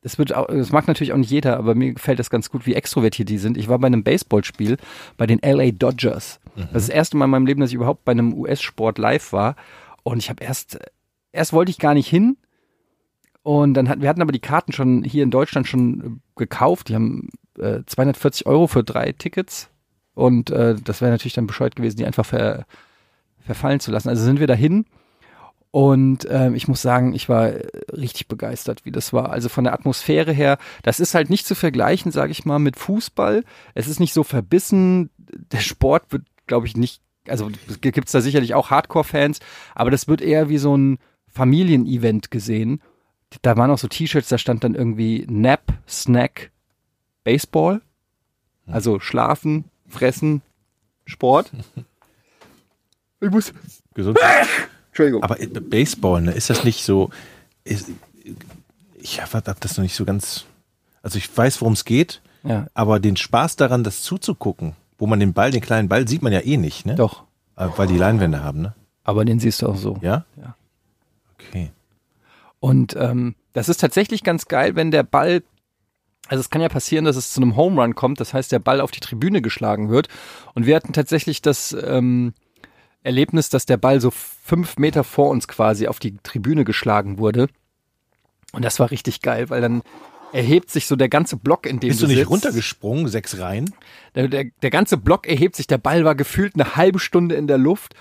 das 0.00 0.18
wird 0.18 0.34
auch, 0.34 0.46
das 0.46 0.70
mag 0.70 0.86
natürlich 0.86 1.12
auch 1.12 1.18
nicht 1.18 1.30
jeder, 1.30 1.56
aber 1.56 1.74
mir 1.74 1.92
gefällt 1.92 2.18
das 2.18 2.30
ganz 2.30 2.50
gut, 2.50 2.66
wie 2.66 2.74
extrovertiert 2.74 3.28
die 3.28 3.38
sind. 3.38 3.56
Ich 3.56 3.68
war 3.68 3.78
bei 3.78 3.88
einem 3.88 4.04
Baseballspiel 4.04 4.76
bei 5.16 5.26
den 5.26 5.40
LA 5.42 5.72
Dodgers. 5.72 6.40
Das 6.54 6.82
ist 6.82 6.88
das 6.88 6.88
erste 6.88 7.16
Mal 7.16 7.26
in 7.26 7.32
meinem 7.32 7.46
Leben, 7.46 7.60
dass 7.60 7.70
ich 7.70 7.74
überhaupt 7.76 8.04
bei 8.04 8.12
einem 8.12 8.32
US-Sport 8.32 8.98
live 8.98 9.32
war. 9.32 9.56
Und 10.04 10.18
ich 10.18 10.30
habe 10.30 10.42
erst, 10.42 10.78
erst 11.32 11.52
wollte 11.52 11.70
ich 11.70 11.78
gar 11.78 11.94
nicht 11.94 12.08
hin. 12.08 12.36
Und 13.46 13.74
dann 13.74 13.88
hatten 13.88 14.02
wir 14.02 14.08
hatten 14.08 14.22
aber 14.22 14.32
die 14.32 14.40
Karten 14.40 14.72
schon 14.72 15.04
hier 15.04 15.22
in 15.22 15.30
Deutschland 15.30 15.68
schon 15.68 16.00
äh, 16.00 16.10
gekauft. 16.34 16.88
Die 16.88 16.96
haben 16.96 17.28
äh, 17.60 17.82
240 17.86 18.44
Euro 18.44 18.66
für 18.66 18.82
drei 18.82 19.12
Tickets. 19.12 19.70
Und 20.14 20.50
äh, 20.50 20.74
das 20.74 21.00
wäre 21.00 21.12
natürlich 21.12 21.34
dann 21.34 21.46
bescheuert 21.46 21.76
gewesen, 21.76 21.96
die 21.96 22.06
einfach 22.06 22.26
ver, 22.26 22.66
verfallen 23.38 23.78
zu 23.78 23.92
lassen. 23.92 24.08
Also 24.08 24.24
sind 24.24 24.40
wir 24.40 24.48
dahin. 24.48 24.84
Und 25.70 26.26
ähm, 26.28 26.56
ich 26.56 26.66
muss 26.66 26.82
sagen, 26.82 27.14
ich 27.14 27.28
war 27.28 27.50
äh, 27.50 27.68
richtig 27.92 28.26
begeistert, 28.26 28.84
wie 28.84 28.90
das 28.90 29.12
war. 29.12 29.30
Also 29.30 29.48
von 29.48 29.62
der 29.62 29.74
Atmosphäre 29.74 30.32
her, 30.32 30.58
das 30.82 30.98
ist 30.98 31.14
halt 31.14 31.30
nicht 31.30 31.46
zu 31.46 31.54
vergleichen, 31.54 32.10
sage 32.10 32.32
ich 32.32 32.46
mal, 32.46 32.58
mit 32.58 32.76
Fußball. 32.76 33.44
Es 33.74 33.86
ist 33.86 34.00
nicht 34.00 34.12
so 34.12 34.24
verbissen. 34.24 35.08
Der 35.52 35.60
Sport 35.60 36.10
wird, 36.10 36.24
glaube 36.48 36.66
ich, 36.66 36.76
nicht, 36.76 37.00
also 37.28 37.48
gibt's 37.80 38.10
da 38.10 38.20
sicherlich 38.20 38.54
auch 38.54 38.70
Hardcore-Fans, 38.70 39.38
aber 39.76 39.92
das 39.92 40.08
wird 40.08 40.20
eher 40.20 40.48
wie 40.48 40.58
so 40.58 40.76
ein 40.76 40.98
Familienevent 41.28 42.32
gesehen. 42.32 42.80
Da 43.42 43.56
waren 43.56 43.70
auch 43.70 43.78
so 43.78 43.88
T-Shirts, 43.88 44.28
da 44.28 44.38
stand 44.38 44.64
dann 44.64 44.74
irgendwie 44.74 45.26
Nap, 45.28 45.72
Snack, 45.88 46.50
Baseball. 47.24 47.80
Also 48.66 48.98
schlafen, 49.00 49.64
fressen, 49.88 50.42
Sport. 51.04 51.50
Ich 53.18 53.30
muss. 53.30 53.52
Gesundheit. 53.94 54.46
Entschuldigung. 54.88 55.22
Aber 55.22 55.36
Baseball, 55.36 56.20
ne, 56.20 56.32
ist 56.32 56.50
das 56.50 56.64
nicht 56.64 56.84
so? 56.84 57.08
Ist, 57.64 57.90
ich 58.94 59.22
habe 59.22 59.32
hab 59.32 59.60
das 59.60 59.76
noch 59.78 59.82
nicht 59.82 59.94
so 59.96 60.04
ganz. 60.04 60.44
Also 61.02 61.16
ich 61.16 61.34
weiß, 61.34 61.60
worum 61.62 61.72
es 61.72 61.86
geht, 61.86 62.20
Ja, 62.42 62.66
aber 62.74 63.00
den 63.00 63.16
Spaß 63.16 63.56
daran, 63.56 63.84
das 63.84 64.02
zuzugucken, 64.02 64.74
wo 64.98 65.06
man 65.06 65.18
den 65.18 65.32
Ball, 65.32 65.50
den 65.50 65.62
kleinen 65.62 65.88
Ball, 65.88 66.06
sieht 66.06 66.20
man 66.20 66.32
ja 66.32 66.40
eh 66.40 66.58
nicht, 66.58 66.84
ne? 66.84 66.94
doch. 66.94 67.24
Äh, 67.56 67.68
Weil 67.76 67.86
die 67.86 67.96
Leinwände 67.96 68.42
haben, 68.44 68.60
ne? 68.60 68.74
Aber 69.02 69.24
den 69.24 69.40
siehst 69.40 69.62
du 69.62 69.68
auch 69.68 69.76
so. 69.76 69.96
Ja? 70.02 70.26
Ja. 70.36 70.56
Okay. 71.38 71.70
Und 72.60 72.96
ähm, 72.96 73.34
das 73.52 73.68
ist 73.68 73.80
tatsächlich 73.80 74.22
ganz 74.24 74.46
geil, 74.46 74.76
wenn 74.76 74.90
der 74.90 75.02
Ball, 75.02 75.42
also 76.28 76.40
es 76.40 76.50
kann 76.50 76.62
ja 76.62 76.68
passieren, 76.68 77.04
dass 77.04 77.16
es 77.16 77.32
zu 77.32 77.40
einem 77.40 77.56
Home 77.56 77.80
Run 77.80 77.94
kommt, 77.94 78.20
das 78.20 78.34
heißt, 78.34 78.50
der 78.52 78.58
Ball 78.58 78.80
auf 78.80 78.90
die 78.90 79.00
Tribüne 79.00 79.42
geschlagen 79.42 79.90
wird. 79.90 80.08
Und 80.54 80.66
wir 80.66 80.76
hatten 80.76 80.92
tatsächlich 80.92 81.42
das 81.42 81.76
ähm, 81.80 82.34
Erlebnis, 83.02 83.48
dass 83.48 83.66
der 83.66 83.76
Ball 83.76 84.00
so 84.00 84.10
fünf 84.10 84.78
Meter 84.78 85.04
vor 85.04 85.30
uns 85.30 85.48
quasi 85.48 85.86
auf 85.86 85.98
die 85.98 86.16
Tribüne 86.22 86.64
geschlagen 86.64 87.18
wurde. 87.18 87.48
Und 88.52 88.64
das 88.64 88.80
war 88.80 88.90
richtig 88.90 89.20
geil, 89.20 89.50
weil 89.50 89.60
dann 89.60 89.82
erhebt 90.32 90.70
sich 90.70 90.86
so 90.86 90.96
der 90.96 91.08
ganze 91.08 91.36
Block, 91.36 91.66
in 91.66 91.78
dem 91.78 91.88
Bist 91.88 92.00
du 92.00 92.06
du 92.06 92.08
nicht 92.08 92.18
sitzt. 92.18 92.30
runtergesprungen, 92.30 93.08
sechs 93.08 93.38
Reihen? 93.38 93.72
Der, 94.14 94.28
der, 94.28 94.46
der 94.60 94.70
ganze 94.70 94.96
Block 94.96 95.26
erhebt 95.26 95.56
sich, 95.56 95.66
der 95.66 95.78
Ball 95.78 96.04
war 96.04 96.14
gefühlt 96.14 96.54
eine 96.54 96.76
halbe 96.76 96.98
Stunde 96.98 97.36
in 97.36 97.46
der 97.46 97.58
Luft. 97.58 97.94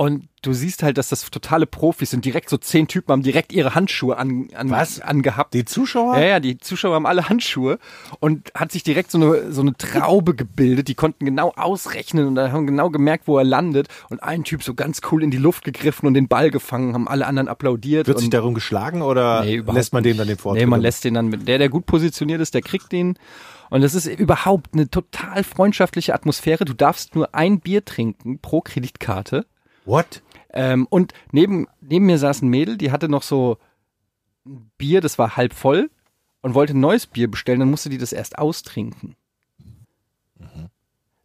Und 0.00 0.28
du 0.42 0.52
siehst 0.52 0.84
halt, 0.84 0.96
dass 0.96 1.08
das 1.08 1.28
totale 1.28 1.66
Profis 1.66 2.10
sind. 2.10 2.24
Direkt 2.24 2.50
so 2.50 2.56
zehn 2.56 2.86
Typen 2.86 3.10
haben 3.10 3.24
direkt 3.24 3.52
ihre 3.52 3.74
Handschuhe 3.74 4.16
an, 4.16 4.46
an, 4.54 4.70
Was? 4.70 5.00
angehabt. 5.00 5.54
Die 5.54 5.64
Zuschauer? 5.64 6.16
Ja, 6.18 6.24
ja, 6.24 6.40
die 6.40 6.56
Zuschauer 6.56 6.94
haben 6.94 7.04
alle 7.04 7.28
Handschuhe 7.28 7.80
und 8.20 8.52
hat 8.54 8.70
sich 8.70 8.84
direkt 8.84 9.10
so 9.10 9.18
eine, 9.18 9.50
so 9.50 9.60
eine 9.60 9.76
Traube 9.76 10.36
gebildet. 10.36 10.86
Die 10.86 10.94
konnten 10.94 11.24
genau 11.24 11.52
ausrechnen 11.56 12.28
und 12.28 12.36
dann 12.36 12.52
haben 12.52 12.68
genau 12.68 12.90
gemerkt, 12.90 13.26
wo 13.26 13.38
er 13.38 13.44
landet. 13.44 13.88
Und 14.08 14.22
ein 14.22 14.44
Typ 14.44 14.62
so 14.62 14.72
ganz 14.74 15.00
cool 15.10 15.24
in 15.24 15.32
die 15.32 15.36
Luft 15.36 15.64
gegriffen 15.64 16.06
und 16.06 16.14
den 16.14 16.28
Ball 16.28 16.52
gefangen, 16.52 16.94
haben 16.94 17.08
alle 17.08 17.26
anderen 17.26 17.48
applaudiert. 17.48 18.06
Wird 18.06 18.20
sich 18.20 18.30
darum 18.30 18.54
geschlagen 18.54 19.02
oder 19.02 19.42
Nee, 19.42 19.64
lässt 19.66 19.92
man 19.92 20.04
dem 20.04 20.16
dann 20.16 20.28
den 20.28 20.38
Vortritt? 20.38 20.62
Nee, 20.62 20.66
man 20.66 20.80
lässt 20.80 21.02
den 21.02 21.14
dann 21.14 21.26
mit. 21.26 21.48
Der, 21.48 21.58
der 21.58 21.70
gut 21.70 21.86
positioniert 21.86 22.40
ist, 22.40 22.54
der 22.54 22.62
kriegt 22.62 22.92
den. 22.92 23.18
Und 23.68 23.80
das 23.80 23.96
ist 23.96 24.06
überhaupt 24.06 24.74
eine 24.74 24.88
total 24.88 25.42
freundschaftliche 25.42 26.14
Atmosphäre. 26.14 26.64
Du 26.64 26.72
darfst 26.72 27.16
nur 27.16 27.34
ein 27.34 27.58
Bier 27.58 27.84
trinken 27.84 28.38
pro 28.38 28.60
Kreditkarte. 28.60 29.44
What? 29.88 30.22
Ähm, 30.52 30.86
und 30.90 31.14
neben, 31.32 31.66
neben 31.80 32.06
mir 32.06 32.18
saß 32.18 32.42
ein 32.42 32.48
Mädel, 32.48 32.76
die 32.76 32.92
hatte 32.92 33.08
noch 33.08 33.22
so 33.22 33.58
ein 34.46 34.70
Bier, 34.76 35.00
das 35.00 35.18
war 35.18 35.36
halb 35.36 35.54
voll 35.54 35.90
und 36.42 36.54
wollte 36.54 36.74
ein 36.74 36.80
neues 36.80 37.06
Bier 37.06 37.30
bestellen, 37.30 37.60
dann 37.60 37.70
musste 37.70 37.88
die 37.88 37.98
das 37.98 38.12
erst 38.12 38.38
austrinken. 38.38 39.16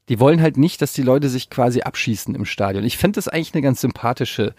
Die 0.10 0.20
wollen 0.20 0.42
halt 0.42 0.58
nicht, 0.58 0.82
dass 0.82 0.94
die 0.94 1.02
Leute 1.02 1.30
sich 1.30 1.50
quasi 1.50 1.82
abschießen 1.82 2.36
im 2.36 2.46
Stadion. 2.46 2.84
Ich 2.84 2.98
finde 2.98 3.18
das 3.18 3.28
eigentlich 3.28 3.54
eine 3.54 3.62
ganz 3.62 3.82
sympathische 3.82 4.56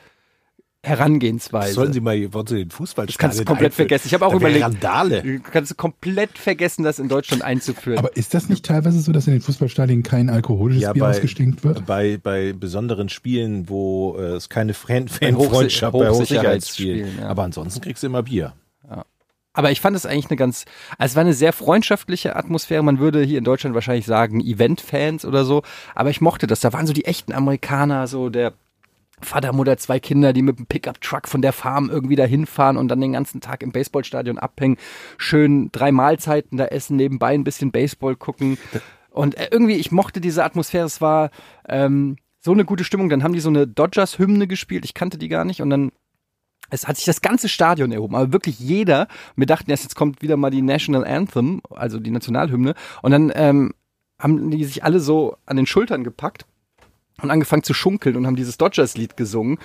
Herangehensweise. 0.85 1.73
Sollen 1.75 1.92
Sie 1.92 2.01
mal 2.01 2.33
wollen 2.33 2.47
Sie 2.47 2.57
den 2.59 2.70
Fußball 2.70 3.07
Das 3.07 3.18
kannst 3.18 3.40
du 3.40 3.44
komplett 3.44 3.75
vergessen. 3.75 4.07
Ich 4.07 4.14
habe 4.14 4.27
auch 4.27 4.35
überlegt, 4.35 4.64
Randale. 4.64 5.23
du 5.23 5.40
kannst 5.40 5.77
komplett 5.77 6.37
vergessen, 6.38 6.83
das 6.85 6.99
in 6.99 7.09
Deutschland 7.09 7.42
einzuführen. 7.42 7.99
Aber 7.99 8.16
ist 8.16 8.35
das 8.35 8.49
nicht 8.49 8.64
teilweise 8.64 9.01
so, 9.01 9.11
dass 9.12 9.27
in 9.27 9.33
den 9.33 9.42
Fußballstadien 9.42 10.03
kein 10.03 10.29
alkoholisches 10.31 10.83
Ja, 10.83 10.92
Bier 10.92 11.03
bei- 11.05 11.11
ausgestinkt 11.11 11.64
wird? 11.64 11.87
Bei, 11.87 12.18
bei 12.23 12.53
besonderen 12.53 13.09
Spielen, 13.09 13.68
wo 13.68 14.16
äh, 14.18 14.37
es 14.37 14.49
keine 14.49 14.75
Fan 14.75 15.09
Hochsi- 15.09 15.18
Fanfreundschaft 15.20 15.92
bei 15.99 16.11
Hochsicherheitsspielen, 16.11 17.05
Hochsicherheitsspielen. 17.07 17.18
ja. 17.20 17.29
Aber 17.29 17.42
ansonsten 17.44 17.81
kriegst 17.81 18.03
du 18.03 18.07
immer 18.09 18.23
Bier. 18.23 18.53
Aber 19.57 19.70
ich 19.70 19.81
fand 19.81 19.94
es 19.97 20.05
eigentlich 20.05 20.27
eine 20.31 20.37
ganz, 20.37 20.64
also 20.99 21.12
es 21.12 21.14
war 21.16 21.20
eine 21.20 21.33
sehr 21.33 21.53
freundschaftliche 21.53 22.35
Atmosphäre. 22.35 22.83
Man 22.83 22.99
würde 22.99 23.23
hier 23.23 23.38
in 23.38 23.44
Deutschland 23.44 23.73
wahrscheinlich 23.77 24.05
sagen 24.05 24.40
Event-Fans 24.40 25.25
oder 25.25 25.44
so. 25.44 25.62
Aber 25.94 26.11
ich 26.11 26.20
mochte 26.20 26.49
das. 26.49 26.59
Da 26.59 26.73
waren 26.73 26.88
so 26.88 26.92
die 26.92 27.05
echten 27.05 27.33
Amerikaner, 27.33 28.09
so 28.09 28.31
der 28.31 28.53
Vater, 29.20 29.53
Mutter, 29.53 29.77
zwei 29.77 30.00
Kinder, 30.00 30.33
die 30.33 30.42
mit 30.42 30.59
dem 30.59 30.66
Pickup-Truck 30.66 31.29
von 31.29 31.40
der 31.40 31.53
Farm 31.53 31.88
irgendwie 31.90 32.16
dahin 32.16 32.46
fahren 32.46 32.77
und 32.77 32.88
dann 32.88 33.00
den 33.00 33.12
ganzen 33.12 33.40
Tag 33.40 33.62
im 33.62 33.72
Baseballstadion 33.72 34.38
abhängen. 34.38 34.77
Schön 35.18 35.70
drei 35.72 35.92
Mahlzeiten 35.92 36.59
da 36.59 36.66
essen, 36.66 36.96
nebenbei 36.96 37.35
ein 37.35 37.44
bisschen 37.44 37.72
Baseball 37.72 38.16
gucken. 38.16 38.59
Und 39.11 39.38
äh, 39.38 39.48
irgendwie, 39.53 39.77
ich 39.77 39.92
mochte 39.92 40.20
diese 40.20 40.42
Atmosphäre. 40.42 40.87
Es 40.87 41.00
war 41.00 41.31
ähm, 41.68 42.16
so 42.40 42.50
eine 42.50 42.64
gute 42.64 42.83
Stimmung. 42.83 43.09
Dann 43.09 43.22
haben 43.22 43.33
die 43.33 43.38
so 43.38 43.48
eine 43.48 43.68
Dodgers-Hymne 43.68 44.48
gespielt. 44.48 44.85
Ich 44.85 44.92
kannte 44.92 45.18
die 45.18 45.29
gar 45.29 45.44
nicht. 45.44 45.62
Und 45.62 45.70
dann 45.70 45.92
es 46.70 46.88
hat 46.88 46.96
sich 46.96 47.05
das 47.05 47.20
ganze 47.20 47.48
Stadion 47.48 47.92
erhoben, 47.92 48.16
aber 48.16 48.33
wirklich 48.33 48.59
jeder. 48.59 49.07
Wir 49.37 49.46
dachten 49.46 49.70
erst, 49.70 49.85
jetzt 49.85 49.94
kommt 49.94 50.22
wieder 50.22 50.37
mal 50.37 50.50
die 50.50 50.62
National 50.62 51.07
Anthem, 51.07 51.61
also 51.70 52.00
die 52.00 52.11
Nationalhymne. 52.11 52.74
Und 53.03 53.11
dann 53.12 53.31
ähm, 53.35 53.74
haben 54.18 54.50
die 54.50 54.64
sich 54.64 54.83
alle 54.83 54.98
so 54.98 55.37
an 55.46 55.57
den 55.57 55.66
Schultern 55.66 56.05
gepackt 56.05 56.46
und 57.22 57.31
angefangen 57.31 57.62
zu 57.62 57.74
schunkeln 57.74 58.16
und 58.16 58.27
haben 58.27 58.37
dieses 58.37 58.59
Dodgers-Lied 58.59 59.16
gesungen. 59.16 59.59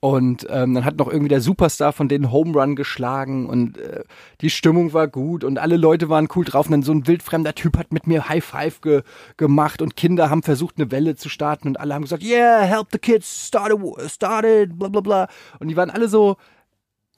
Und 0.00 0.46
ähm, 0.50 0.74
dann 0.74 0.84
hat 0.84 0.96
noch 0.96 1.08
irgendwie 1.08 1.28
der 1.28 1.40
Superstar 1.40 1.92
von 1.92 2.08
denen 2.08 2.30
Home 2.30 2.52
Run 2.58 2.76
geschlagen 2.76 3.46
und 3.46 3.78
äh, 3.78 4.04
die 4.40 4.50
Stimmung 4.50 4.92
war 4.92 5.08
gut 5.08 5.44
und 5.44 5.58
alle 5.58 5.76
Leute 5.76 6.08
waren 6.08 6.28
cool 6.34 6.44
drauf. 6.44 6.66
Und 6.66 6.72
dann 6.72 6.82
so 6.82 6.92
ein 6.92 7.06
wildfremder 7.06 7.54
Typ 7.54 7.76
hat 7.76 7.92
mit 7.92 8.06
mir 8.06 8.28
High 8.28 8.44
Five 8.44 8.80
ge 8.80 9.02
gemacht 9.36 9.82
und 9.82 9.96
Kinder 9.96 10.30
haben 10.30 10.42
versucht, 10.42 10.76
eine 10.78 10.90
Welle 10.90 11.16
zu 11.16 11.28
starten 11.28 11.68
und 11.68 11.80
alle 11.80 11.94
haben 11.94 12.02
gesagt, 12.02 12.22
yeah, 12.22 12.62
help 12.62 12.88
the 12.92 12.98
kids, 12.98 13.48
start 13.48 13.72
it, 13.72 14.10
start 14.10 14.44
it, 14.44 14.78
bla 14.78 14.88
bla 14.88 15.00
bla. 15.00 15.28
Und 15.58 15.68
die 15.68 15.76
waren 15.76 15.90
alle 15.90 16.08
so, 16.08 16.36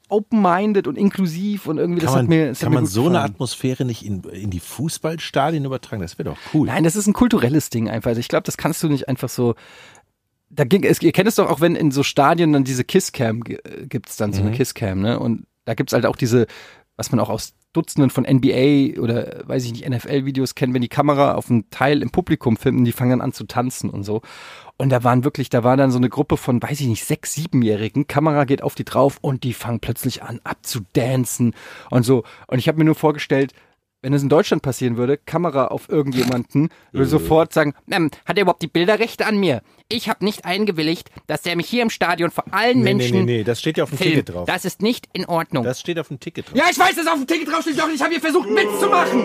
open-minded 0.08 0.86
und 0.86 0.96
inklusiv 0.96 1.66
und 1.66 1.78
irgendwie, 1.78 2.00
das 2.00 2.10
Kann 2.10 2.22
hat 2.22 2.28
man, 2.28 2.38
mir, 2.38 2.48
das 2.48 2.60
kann 2.60 2.70
mir 2.70 2.76
man 2.76 2.86
so 2.86 3.02
eine 3.02 3.10
gefallen. 3.10 3.32
Atmosphäre 3.32 3.84
nicht 3.84 4.04
in, 4.04 4.22
in 4.24 4.50
die 4.50 4.60
Fußballstadien 4.60 5.64
übertragen? 5.64 6.02
Das 6.02 6.18
wäre 6.18 6.30
doch 6.30 6.38
cool. 6.52 6.66
Nein, 6.66 6.84
das 6.84 6.96
ist 6.96 7.06
ein 7.06 7.12
kulturelles 7.12 7.70
Ding 7.70 7.88
einfach. 7.88 8.10
Also 8.10 8.20
ich 8.20 8.28
glaube, 8.28 8.44
das 8.44 8.56
kannst 8.56 8.82
du 8.82 8.88
nicht 8.88 9.08
einfach 9.08 9.28
so. 9.28 9.54
Da 10.50 10.64
ging, 10.64 10.84
es, 10.84 11.02
ihr 11.02 11.12
kennt 11.12 11.28
es 11.28 11.36
doch 11.36 11.50
auch, 11.50 11.60
wenn 11.60 11.74
in 11.74 11.90
so 11.90 12.02
Stadien 12.02 12.52
dann 12.52 12.64
diese 12.64 12.84
Kisscam 12.84 13.42
äh, 13.46 13.86
gibt's 13.86 14.16
dann 14.16 14.32
so 14.32 14.42
eine 14.42 14.52
Kisscam, 14.52 15.00
ne? 15.00 15.18
Und 15.18 15.46
da 15.64 15.74
gibt's 15.74 15.92
halt 15.92 16.06
auch 16.06 16.16
diese, 16.16 16.46
was 16.96 17.10
man 17.10 17.18
auch 17.18 17.30
aus 17.30 17.54
Dutzenden 17.72 18.10
von 18.10 18.24
NBA 18.24 19.00
oder 19.00 19.42
weiß 19.48 19.64
ich 19.64 19.72
nicht, 19.72 19.88
NFL-Videos 19.88 20.54
kennt, 20.54 20.74
wenn 20.74 20.82
die 20.82 20.88
Kamera 20.88 21.34
auf 21.34 21.50
einen 21.50 21.68
Teil 21.70 22.02
im 22.02 22.10
Publikum 22.10 22.56
filmt 22.56 22.78
und 22.78 22.84
die 22.84 22.92
fangen 22.92 23.10
dann 23.10 23.20
an 23.20 23.32
zu 23.32 23.44
tanzen 23.44 23.90
und 23.90 24.04
so. 24.04 24.22
Und 24.76 24.90
da 24.90 25.04
waren 25.04 25.24
wirklich, 25.24 25.50
da 25.50 25.62
war 25.62 25.76
dann 25.76 25.92
so 25.92 25.98
eine 25.98 26.08
Gruppe 26.08 26.36
von, 26.36 26.60
weiß 26.60 26.80
ich 26.80 26.86
nicht, 26.88 27.04
sechs, 27.04 27.34
siebenjährigen. 27.34 28.08
Kamera 28.08 28.44
geht 28.44 28.62
auf 28.62 28.74
die 28.74 28.84
drauf 28.84 29.18
und 29.20 29.44
die 29.44 29.54
fangen 29.54 29.80
plötzlich 29.80 30.22
an 30.22 30.40
abzudancen 30.42 31.54
und 31.90 32.02
so. 32.02 32.24
Und 32.48 32.58
ich 32.58 32.66
habe 32.66 32.78
mir 32.78 32.84
nur 32.84 32.96
vorgestellt, 32.96 33.52
wenn 34.04 34.12
es 34.12 34.22
in 34.22 34.28
Deutschland 34.28 34.62
passieren 34.62 34.98
würde, 34.98 35.16
Kamera 35.16 35.68
auf 35.68 35.88
irgendjemanden, 35.88 36.68
würde 36.92 37.06
sofort 37.06 37.54
sagen, 37.54 37.72
ähm, 37.90 38.10
hat 38.26 38.36
er 38.36 38.42
überhaupt 38.42 38.60
die 38.60 38.66
Bilderrechte 38.66 39.24
an 39.24 39.38
mir? 39.38 39.62
Ich 39.88 40.10
habe 40.10 40.22
nicht 40.26 40.44
eingewilligt, 40.44 41.10
dass 41.26 41.40
der 41.40 41.56
mich 41.56 41.66
hier 41.66 41.80
im 41.80 41.88
Stadion 41.88 42.30
vor 42.30 42.44
allen 42.50 42.80
nee, 42.80 42.92
nee, 42.92 42.94
Menschen 42.94 43.24
nee, 43.24 43.38
nee, 43.38 43.44
das 43.44 43.60
steht 43.60 43.78
ja 43.78 43.84
auf 43.84 43.90
dem 43.90 43.96
filmt. 43.96 44.12
Ticket 44.12 44.34
drauf. 44.34 44.46
Das 44.46 44.66
ist 44.66 44.82
nicht 44.82 45.08
in 45.14 45.24
Ordnung. 45.24 45.64
Das 45.64 45.80
steht 45.80 45.98
auf 45.98 46.08
dem 46.08 46.20
Ticket 46.20 46.50
drauf. 46.50 46.56
ja, 46.56 46.64
ich 46.70 46.78
weiß, 46.78 46.96
dass 46.96 47.06
auf 47.06 47.14
dem 47.14 47.26
Ticket 47.26 47.50
draufsteht, 47.50 47.78
Jochen. 47.78 47.94
Ich 47.94 48.02
habe 48.02 48.10
hier 48.10 48.20
versucht, 48.20 48.46
einen 48.46 48.56
Witz 48.56 48.78
zu 48.78 48.88
machen. 48.88 49.24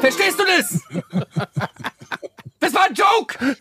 Verstehst 0.00 0.38
du 0.38 0.44
das? 0.44 0.80
Das 2.60 2.74
war 2.74 2.84
ein 2.86 2.94
Joke. 2.94 3.56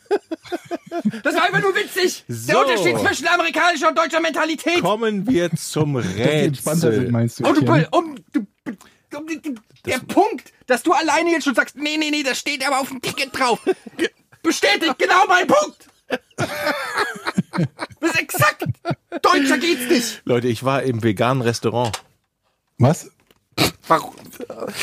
Das 1.23 1.35
war 1.35 1.43
einfach 1.43 1.61
nur 1.61 1.75
witzig. 1.75 2.23
Der 2.27 2.35
So. 2.35 2.59
Unterschied 2.59 2.97
zwischen 2.99 3.27
amerikanischer 3.27 3.89
und 3.89 3.97
deutscher 3.97 4.19
Mentalität. 4.19 4.81
Kommen 4.81 5.27
wir 5.27 5.51
zum 5.55 5.95
Rätsel. 5.97 7.11
meinst 7.11 7.39
du? 7.39 7.47
Und 7.47 7.61
du, 7.67 7.87
um, 7.91 8.15
du, 8.33 8.47
um, 9.15 9.25
der 9.85 9.99
Punkt, 9.99 10.51
dass 10.65 10.83
du 10.83 10.91
alleine 10.93 11.31
jetzt 11.31 11.43
schon 11.45 11.55
sagst, 11.55 11.75
nee, 11.77 11.97
nee, 11.97 12.09
nee, 12.11 12.23
das 12.23 12.39
steht 12.39 12.65
aber 12.65 12.79
auf 12.79 12.89
dem 12.89 13.01
Ticket 13.01 13.37
drauf. 13.37 13.59
Bestätigt 14.43 14.97
genau 14.97 15.25
mein 15.27 15.47
Punkt. 15.47 15.87
Das 17.99 18.11
ist 18.11 18.19
exakt. 18.19 18.63
Deutscher 19.23 19.57
geht's 19.57 19.89
nicht. 19.89 20.21
Leute, 20.25 20.47
ich 20.47 20.63
war 20.63 20.83
im 20.83 21.01
veganen 21.01 21.41
Restaurant. 21.41 21.99
Was? 22.77 23.09
Warum? 23.87 24.13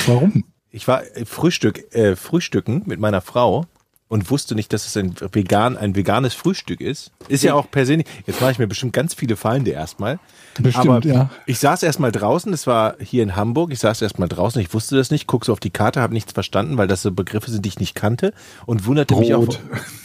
Warum? 0.06 0.44
Ich 0.74 0.88
war 0.88 1.04
äh, 1.16 1.24
Frühstück, 1.24 1.94
äh, 1.94 2.16
frühstücken 2.16 2.82
mit 2.86 2.98
meiner 2.98 3.20
Frau 3.20 3.66
und 4.08 4.28
wusste 4.28 4.56
nicht, 4.56 4.72
dass 4.72 4.86
es 4.86 4.96
ein 4.96 5.14
vegan, 5.32 5.76
ein 5.76 5.94
veganes 5.94 6.34
Frühstück 6.34 6.80
ist. 6.80 7.12
Ist 7.28 7.44
ja 7.44 7.54
auch 7.54 7.70
persönlich. 7.70 8.08
Jetzt 8.26 8.40
mache 8.40 8.50
ich 8.50 8.58
mir 8.58 8.66
bestimmt 8.66 8.92
ganz 8.92 9.14
viele 9.14 9.36
Feinde 9.36 9.70
erstmal. 9.70 10.18
Bestimmt, 10.58 10.88
Aber 10.88 11.06
ja. 11.06 11.30
ich 11.46 11.60
saß 11.60 11.84
erstmal 11.84 12.10
draußen, 12.10 12.50
das 12.50 12.66
war 12.66 12.96
hier 12.98 13.22
in 13.22 13.36
Hamburg, 13.36 13.72
ich 13.72 13.78
saß 13.78 14.02
erstmal 14.02 14.28
draußen, 14.28 14.60
ich 14.60 14.74
wusste 14.74 14.96
das 14.96 15.12
nicht, 15.12 15.28
guck 15.28 15.44
so 15.44 15.52
auf 15.52 15.60
die 15.60 15.70
Karte, 15.70 16.00
habe 16.00 16.12
nichts 16.12 16.32
verstanden, 16.32 16.76
weil 16.76 16.88
das 16.88 17.02
so 17.02 17.12
Begriffe 17.12 17.52
sind, 17.52 17.64
die 17.64 17.68
ich 17.68 17.78
nicht 17.78 17.94
kannte 17.94 18.34
und 18.66 18.84
wunderte 18.84 19.14
mich 19.14 19.32
auch, 19.32 19.44
Brot. 19.44 19.60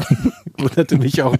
wunderte 0.59 0.97
mich 0.97 1.23
auch, 1.23 1.35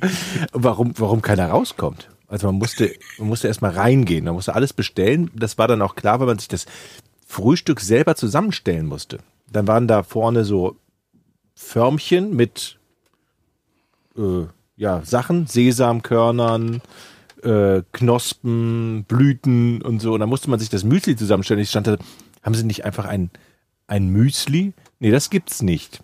warum, 0.54 0.94
warum 0.98 1.22
keiner 1.22 1.50
rauskommt. 1.50 2.10
Also 2.28 2.48
man 2.48 2.56
musste, 2.56 2.92
man 3.18 3.28
musste 3.28 3.48
erstmal 3.48 3.72
reingehen, 3.72 4.26
man 4.26 4.34
musste 4.36 4.54
alles 4.54 4.74
bestellen. 4.74 5.32
Das 5.36 5.58
war 5.58 5.68
dann 5.68 5.82
auch 5.82 5.96
klar, 5.96 6.20
weil 6.20 6.28
man 6.28 6.38
sich 6.38 6.48
das 6.48 6.66
Frühstück 7.30 7.80
selber 7.80 8.16
zusammenstellen 8.16 8.88
musste. 8.88 9.20
Dann 9.52 9.68
waren 9.68 9.88
da 9.88 10.02
vorne 10.02 10.44
so 10.46 10.78
Förmchen 11.54 12.36
mit 12.36 12.80
äh, 14.18 14.48
ja, 14.76 15.04
Sachen, 15.06 15.46
Sesamkörnern, 15.46 16.82
äh, 17.44 17.84
Knospen, 17.92 19.04
Blüten 19.08 19.84
und 19.84 20.02
so. 20.02 20.14
Und 20.14 20.22
dann 20.22 20.30
musste 20.30 20.50
man 20.50 20.60
sich 20.60 20.70
das 20.70 20.84
Müsli 20.84 21.16
zusammenstellen. 21.16 21.62
Ich 21.62 21.70
stand 21.70 21.86
da, 21.86 21.98
haben 22.42 22.56
Sie 22.56 22.64
nicht 22.64 22.84
einfach 22.84 23.06
ein, 23.06 23.30
ein 23.86 24.10
Müsli? 24.10 24.74
Nee, 24.98 25.12
das 25.12 25.30
gibt's 25.30 25.62
nicht. 25.62 26.02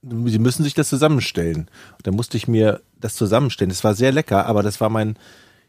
Sie 0.00 0.38
müssen 0.38 0.64
sich 0.64 0.72
das 0.72 0.88
zusammenstellen. 0.88 1.68
Und 1.98 2.06
dann 2.06 2.14
musste 2.14 2.38
ich 2.38 2.48
mir 2.48 2.80
das 2.98 3.14
zusammenstellen. 3.14 3.68
Das 3.68 3.84
war 3.84 3.94
sehr 3.94 4.10
lecker, 4.10 4.46
aber 4.46 4.62
das 4.62 4.80
war 4.80 4.88
mein, 4.88 5.18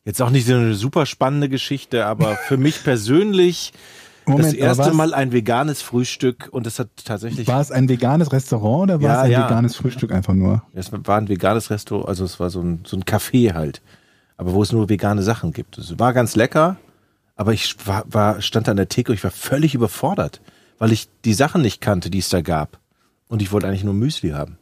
jetzt 0.07 0.21
auch 0.21 0.29
nicht 0.29 0.47
so 0.47 0.55
eine 0.55 0.73
super 0.73 1.05
spannende 1.05 1.49
Geschichte, 1.49 2.05
aber 2.05 2.37
für 2.37 2.57
mich 2.57 2.81
persönlich 2.83 3.73
das 4.25 4.33
Moment, 4.33 4.53
aber 4.55 4.57
erste 4.57 4.93
Mal 4.93 5.13
ein 5.13 5.33
veganes 5.33 5.81
Frühstück 5.81 6.47
und 6.51 6.65
das 6.65 6.79
hat 6.79 6.87
tatsächlich 7.03 7.45
War 7.47 7.59
es 7.59 7.71
ein 7.71 7.89
veganes 7.89 8.31
Restaurant 8.31 8.83
oder 8.83 9.01
war 9.01 9.09
Ja, 9.09 9.15
es 9.15 9.25
ein 9.25 9.31
ja. 9.31 9.45
veganes 9.45 9.75
Frühstück 9.75 10.13
einfach 10.13 10.33
nur? 10.33 10.63
Es 10.73 10.91
war 10.91 11.17
ein 11.17 11.27
veganes 11.27 11.69
Restaurant, 11.69 12.07
also 12.07 12.23
es 12.23 12.39
war 12.39 12.49
so 12.49 12.61
ein, 12.61 12.83
so 12.85 12.95
ein 12.95 13.03
Café 13.03 13.53
halt. 13.53 13.81
Aber 14.37 14.53
wo 14.53 14.63
es 14.63 14.71
nur 14.71 14.87
vegane 14.87 15.23
Sachen 15.23 15.51
gibt. 15.51 15.77
Es 15.77 15.99
war 15.99 16.13
ganz 16.13 16.35
lecker, 16.35 16.77
aber 17.35 17.53
ich 17.53 17.75
war, 17.85 18.05
war, 18.07 18.41
stand 18.41 18.67
da 18.67 18.71
an 18.71 18.77
der 18.77 18.87
Theke 18.87 19.11
und 19.11 19.15
ich 19.15 19.23
war 19.23 19.31
völlig 19.31 19.75
überfordert, 19.75 20.41
weil 20.77 20.93
ich 20.93 21.09
die 21.25 21.33
Sachen 21.33 21.61
nicht 21.61 21.81
kannte, 21.81 22.09
die 22.09 22.19
es 22.19 22.29
da 22.29 22.41
gab. 22.41 22.79
Und 23.27 23.41
ich 23.41 23.51
wollte 23.51 23.67
eigentlich 23.67 23.83
nur 23.83 23.93
Müsli 23.93 24.29
haben. 24.29 24.57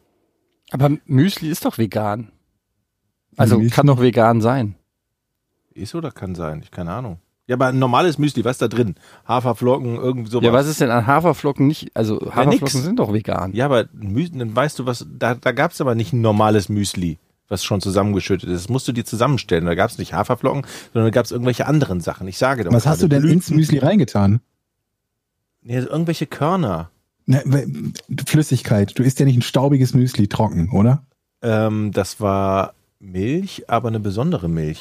Aber 0.71 0.89
Müsli 1.05 1.49
ist 1.49 1.65
doch 1.65 1.77
vegan. 1.77 2.31
Also 3.37 3.57
Müsli? 3.59 3.69
kann 3.69 3.85
doch 3.85 4.01
vegan 4.01 4.41
sein. 4.41 4.75
Ist 5.75 5.93
oder 5.93 6.11
kann 6.11 6.33
sein, 6.35 6.61
ich 6.63 6.71
keine 6.71 6.91
Ahnung. 6.93 7.19
Ja, 7.47 7.55
aber 7.57 7.67
ein 7.67 7.77
normales 7.77 8.17
Müsli, 8.17 8.43
was 8.43 8.53
ist 8.53 8.61
da 8.63 8.67
drin? 8.67 8.95
Haferflocken, 9.27 9.97
irgend 9.97 10.31
sowas. 10.31 10.45
Ja, 10.45 10.51
was 10.53 10.65
ist 10.67 10.81
denn 10.81 10.89
an 10.89 11.05
Haferflocken 11.05 11.67
nicht? 11.67 11.91
Also 11.95 12.15
Haferflocken 12.21 12.59
nix. 12.59 12.71
sind 12.73 12.97
doch 12.97 13.13
vegan. 13.13 13.53
Ja, 13.53 13.65
aber 13.65 13.85
Müsli, 13.93 14.39
dann 14.39 14.55
weißt 14.55 14.79
du 14.79 14.87
was, 14.87 15.05
da, 15.19 15.35
da 15.35 15.51
gab 15.51 15.71
es 15.71 15.79
aber 15.81 15.93
nicht 15.93 16.11
ein 16.13 16.21
normales 16.21 16.69
Müsli, 16.69 17.19
was 17.47 17.63
schon 17.63 17.81
zusammengeschüttet 17.81 18.49
ist. 18.49 18.63
Das 18.63 18.69
musst 18.69 18.87
du 18.87 18.93
dir 18.93 19.05
zusammenstellen. 19.05 19.65
Da 19.65 19.75
gab 19.75 19.91
es 19.91 19.99
nicht 19.99 20.13
Haferflocken, 20.13 20.65
sondern 20.93 21.11
da 21.11 21.13
gab 21.13 21.25
es 21.25 21.31
irgendwelche 21.31 21.67
anderen 21.67 22.01
Sachen. 22.01 22.27
Ich 22.27 22.39
sage 22.39 22.63
doch. 22.63 22.73
Was 22.73 22.87
hast 22.87 23.03
du 23.03 23.07
denn 23.07 23.23
ins 23.23 23.45
Blüten. 23.47 23.57
Müsli 23.57 23.77
reingetan? 23.77 24.39
Nee, 25.61 25.77
irgendwelche 25.79 26.25
Körner. 26.25 26.89
Ne, 27.27 27.43
we- 27.45 27.67
Flüssigkeit. 28.25 28.97
Du 28.97 29.03
isst 29.03 29.19
ja 29.19 29.25
nicht 29.25 29.37
ein 29.37 29.41
staubiges 29.43 29.93
Müsli 29.93 30.27
trocken, 30.27 30.71
oder? 30.71 31.03
Ähm, 31.43 31.91
das 31.91 32.19
war 32.19 32.73
Milch, 32.99 33.65
aber 33.67 33.89
eine 33.89 33.99
besondere 33.99 34.47
Milch. 34.47 34.79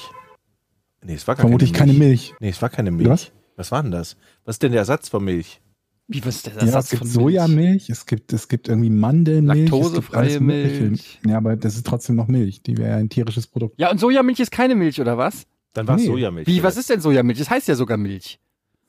Nee, 1.04 1.14
es 1.14 1.26
war 1.28 1.34
gar 1.34 1.42
Vermutlich 1.42 1.72
keine 1.72 1.92
keine 1.92 1.98
Milch. 1.98 2.30
Milch. 2.30 2.34
Nee, 2.40 2.48
es 2.48 2.62
war 2.62 2.70
keine 2.70 2.90
Milch. 2.90 3.08
Was? 3.08 3.32
Was 3.56 3.72
war 3.72 3.82
denn 3.82 3.92
das? 3.92 4.16
Was 4.44 4.56
ist 4.56 4.62
denn 4.62 4.72
der 4.72 4.80
Ersatz 4.80 5.08
von 5.08 5.22
Milch? 5.24 5.60
Wie 6.08 6.24
was 6.24 6.36
ist 6.36 6.46
der 6.46 6.54
Ja, 6.54 6.60
Ersatz 6.60 6.84
es 6.84 6.90
gibt 6.90 7.00
von 7.12 7.24
Milch? 7.24 7.36
Sojamilch, 7.36 7.90
es 7.90 8.06
gibt, 8.06 8.32
es 8.32 8.48
gibt 8.48 8.68
irgendwie 8.68 8.90
Mandelmilch. 8.90 9.70
Laktosefreie 9.70 10.34
es. 10.34 10.40
Milch. 10.40 11.20
Ja, 11.26 11.36
aber 11.38 11.56
das 11.56 11.76
ist 11.76 11.86
trotzdem 11.86 12.16
noch 12.16 12.28
Milch. 12.28 12.62
Die 12.62 12.76
wäre 12.76 12.90
ja 12.90 12.96
ein 12.96 13.08
tierisches 13.08 13.46
Produkt. 13.46 13.78
Ja, 13.78 13.90
und 13.90 13.98
Sojamilch 13.98 14.40
ist 14.40 14.50
keine 14.50 14.74
Milch, 14.74 15.00
oder 15.00 15.16
was? 15.16 15.46
Dann 15.72 15.86
war 15.88 15.96
es 15.96 16.02
Nee. 16.02 16.08
Sojamilch. 16.08 16.46
Wie, 16.46 16.62
was 16.62 16.76
ist 16.76 16.90
denn 16.90 17.00
Sojamilch? 17.00 17.38
Das 17.38 17.50
heißt 17.50 17.68
ja 17.68 17.74
sogar 17.74 17.96
Milch. 17.96 18.38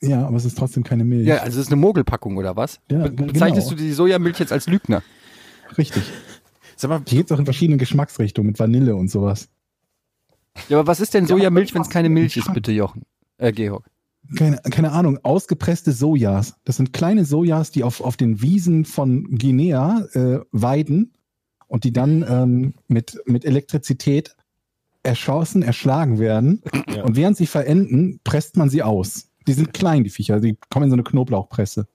Ja, 0.02 0.28
aber 0.28 0.38
es 0.38 0.46
ist 0.46 0.58
trotzdem 0.58 0.84
keine 0.84 1.04
Milch. 1.06 1.26
Ja, 1.26 1.38
also 1.38 1.58
das 1.58 1.68
ist 1.68 1.72
eine 1.72 1.80
Mogelpackung, 1.82 2.38
oder 2.38 2.56
was? 2.56 2.80
Ja, 2.92 3.00
Be 3.04 3.12
genau. 3.12 3.32
bezeichnest 3.32 3.72
du 3.72 3.76
die 3.76 3.92
Sojamilch 3.94 4.40
jetzt 4.40 4.52
als 4.52 4.68
Lügner? 4.68 5.02
Richtig. 5.78 6.04
Sag 6.76 6.90
mal, 6.90 7.00
Die 7.00 7.16
gibt 7.16 7.32
es 7.32 7.36
auch 7.36 7.40
in 7.40 7.46
verschiedenen 7.46 7.80
Geschmacksrichtungen 7.80 8.48
mit 8.48 8.60
Vanille 8.60 8.96
und 8.96 9.10
sowas. 9.10 9.48
Ja, 10.70 10.80
aber 10.80 10.88
was 10.88 11.00
ist 11.00 11.14
denn 11.14 11.26
Sojamilch, 11.28 11.74
wenn 11.74 11.82
es 11.82 11.90
keine 11.90 12.10
Milch 12.10 12.38
ist, 12.38 12.54
bitte, 12.54 12.72
Jochen? 12.72 13.04
Äh, 13.38 13.52
Georg. 13.52 13.86
Keine, 14.38 14.58
keine 14.58 14.92
Ahnung, 14.92 15.20
ausgepresste 15.24 15.92
Sojas. 15.92 16.56
Das 16.64 16.78
sind 16.78 16.94
kleine 16.94 17.26
Sojas, 17.26 17.72
die 17.72 17.84
auf, 17.84 18.02
auf 18.02 18.18
den 18.18 18.42
Wiesen 18.42 18.86
von 18.86 19.38
Guinea 19.38 20.08
äh, 20.14 20.40
weiden 20.52 21.14
und 21.68 21.84
die 21.84 21.94
dann 21.94 22.26
ähm, 22.28 22.74
mit, 22.88 23.22
mit 23.26 23.46
Elektrizität 23.46 24.36
erschossen, 25.04 25.62
erschlagen 25.62 26.18
werden. 26.18 26.64
Ja. 26.88 27.04
Und 27.04 27.16
während 27.16 27.38
sie 27.38 27.46
verenden, 27.46 28.20
presst 28.24 28.58
man 28.58 28.70
sie 28.70 28.82
aus. 28.82 29.30
Die 29.48 29.54
sind 29.54 29.74
klein, 29.74 30.04
die 30.04 30.10
Viecher. 30.10 30.40
Die 30.40 30.58
kommen 30.70 30.86
in 30.86 30.90
so 30.90 30.96
eine 30.96 31.04
Knoblauchpresse. 31.04 31.88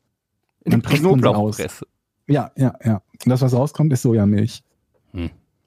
Sie 0.64 0.74
aus. 0.76 0.82
Knoblauchpresse. 0.82 1.86
Ja, 2.28 2.52
ja, 2.56 2.74
ja. 2.84 3.02
Und 3.24 3.30
das, 3.30 3.40
was 3.40 3.52
rauskommt, 3.52 3.92
ist 3.92 4.02
Sojamilch. 4.02 4.62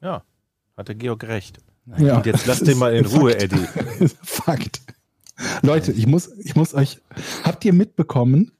ja, 0.01 0.23
hat 0.77 0.88
der 0.88 0.95
Georg 0.95 1.25
recht. 1.25 1.58
Ja. 1.98 2.17
Und 2.17 2.26
jetzt 2.26 2.46
lass 2.46 2.60
den 2.62 2.78
mal 2.78 2.93
in 2.96 3.06
Fakt. 3.06 3.22
Ruhe, 3.22 3.38
Eddie. 3.39 3.67
Fakt. 4.24 4.82
Leute, 5.62 5.91
ich 5.91 6.08
muss, 6.08 6.30
ich 6.39 6.56
muss 6.56 6.74
euch, 6.74 7.00
habt 7.43 7.65
ihr 7.65 7.74
mitbekommen, 7.74 8.52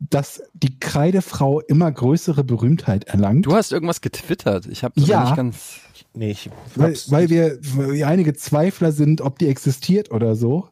dass 0.00 0.42
die 0.54 0.80
Kreidefrau 0.80 1.60
immer 1.60 1.90
größere 1.92 2.42
Berühmtheit 2.42 3.04
erlangt? 3.04 3.46
Du 3.46 3.54
hast 3.54 3.70
irgendwas 3.72 4.00
getwittert. 4.00 4.66
Ich 4.66 4.82
habe 4.82 4.98
Ja. 5.00 5.24
nicht 5.24 5.36
ganz. 5.36 5.80
Nee, 6.14 6.32
ich 6.32 6.50
weil, 6.74 6.94
weil, 7.08 7.30
wir, 7.30 7.58
weil 7.76 7.92
wir 7.92 8.08
einige 8.08 8.34
Zweifler 8.34 8.92
sind, 8.92 9.20
ob 9.20 9.38
die 9.38 9.46
existiert 9.48 10.10
oder 10.10 10.34
so. 10.34 10.68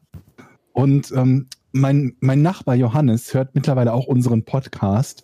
Und 0.73 1.11
ähm, 1.13 1.47
mein, 1.71 2.15
mein 2.19 2.41
Nachbar 2.41 2.75
Johannes 2.75 3.33
hört 3.33 3.55
mittlerweile 3.55 3.93
auch 3.93 4.05
unseren 4.05 4.43
Podcast. 4.43 5.23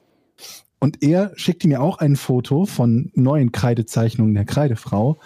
Und 0.80 1.04
er 1.04 1.32
schickte 1.36 1.68
mir 1.68 1.82
auch 1.82 1.98
ein 1.98 2.16
Foto 2.16 2.66
von 2.66 3.12
neuen 3.16 3.52
Kreidezeichnungen 3.52 4.36
der 4.36 4.46
Kreidefrau. 4.46 5.18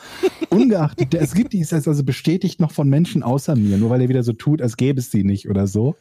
Ungeachtet, 0.50 1.14
der, 1.14 1.22
es 1.22 1.34
gibt 1.34 1.54
die, 1.54 1.60
ist 1.60 1.74
also 1.74 2.04
bestätigt 2.04 2.62
noch 2.62 2.72
von 2.72 2.88
Menschen 2.88 3.22
außer 3.22 3.56
mir, 3.56 3.78
nur 3.78 3.90
weil 3.90 4.02
er 4.02 4.10
wieder 4.10 4.24
so 4.24 4.34
tut, 4.34 4.62
als 4.62 4.78
gäbe 4.78 5.00
es 5.00 5.12
sie 5.12 5.24
nicht 5.24 5.50
oder 5.50 5.68
so. 5.68 5.96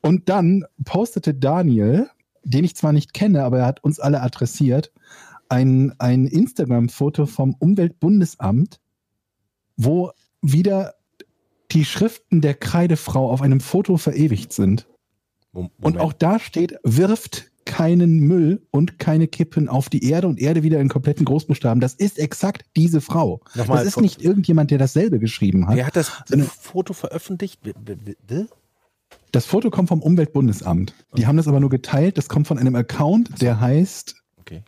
Und 0.00 0.28
dann 0.28 0.64
postete 0.84 1.34
Daniel, 1.34 2.10
den 2.42 2.64
ich 2.64 2.74
zwar 2.74 2.92
nicht 2.92 3.14
kenne, 3.14 3.44
aber 3.44 3.60
er 3.60 3.66
hat 3.66 3.84
uns 3.84 4.00
alle 4.00 4.22
adressiert, 4.22 4.92
ein, 5.48 5.94
ein 5.98 6.26
Instagram-Foto 6.26 7.26
vom 7.26 7.54
Umweltbundesamt, 7.58 8.80
wo 9.76 10.10
wieder 10.42 10.94
die 11.70 11.84
Schriften 11.84 12.40
der 12.40 12.54
Kreidefrau 12.54 13.30
auf 13.30 13.42
einem 13.42 13.60
Foto 13.60 13.96
verewigt 13.98 14.52
sind. 14.52 14.88
Mom- 15.52 15.66
Und 15.76 15.94
Moment. 15.94 16.00
auch 16.00 16.12
da 16.12 16.38
steht, 16.38 16.74
wirft 16.82 17.50
keinen 17.68 18.18
Müll 18.18 18.66
und 18.72 18.98
keine 18.98 19.28
Kippen 19.28 19.68
auf 19.68 19.88
die 19.88 20.02
Erde 20.10 20.26
und 20.26 20.40
Erde 20.40 20.64
wieder 20.64 20.80
in 20.80 20.88
kompletten 20.88 21.24
Großbuchstaben. 21.24 21.80
Das 21.80 21.94
ist 21.94 22.18
exakt 22.18 22.64
diese 22.74 23.00
Frau. 23.00 23.40
Nochmal 23.54 23.78
das 23.84 23.86
ist 23.86 24.00
nicht 24.00 24.20
irgendjemand, 24.20 24.72
der 24.72 24.78
dasselbe 24.78 25.20
geschrieben 25.20 25.68
hat. 25.68 25.76
Wer 25.76 25.86
hat 25.86 25.94
das 25.94 26.10
Sondern- 26.26 26.48
Foto 26.48 26.92
veröffentlicht? 26.94 27.60
Das 29.30 29.46
Foto 29.46 29.70
kommt 29.70 29.88
vom 29.90 30.02
Umweltbundesamt. 30.02 30.94
Die 31.16 31.26
haben 31.26 31.36
das 31.36 31.46
aber 31.46 31.60
nur 31.60 31.70
geteilt. 31.70 32.18
Das 32.18 32.28
kommt 32.28 32.48
von 32.48 32.58
einem 32.58 32.74
Account, 32.74 33.40
der 33.40 33.60
heißt 33.60 34.16
Okay. 34.40 34.62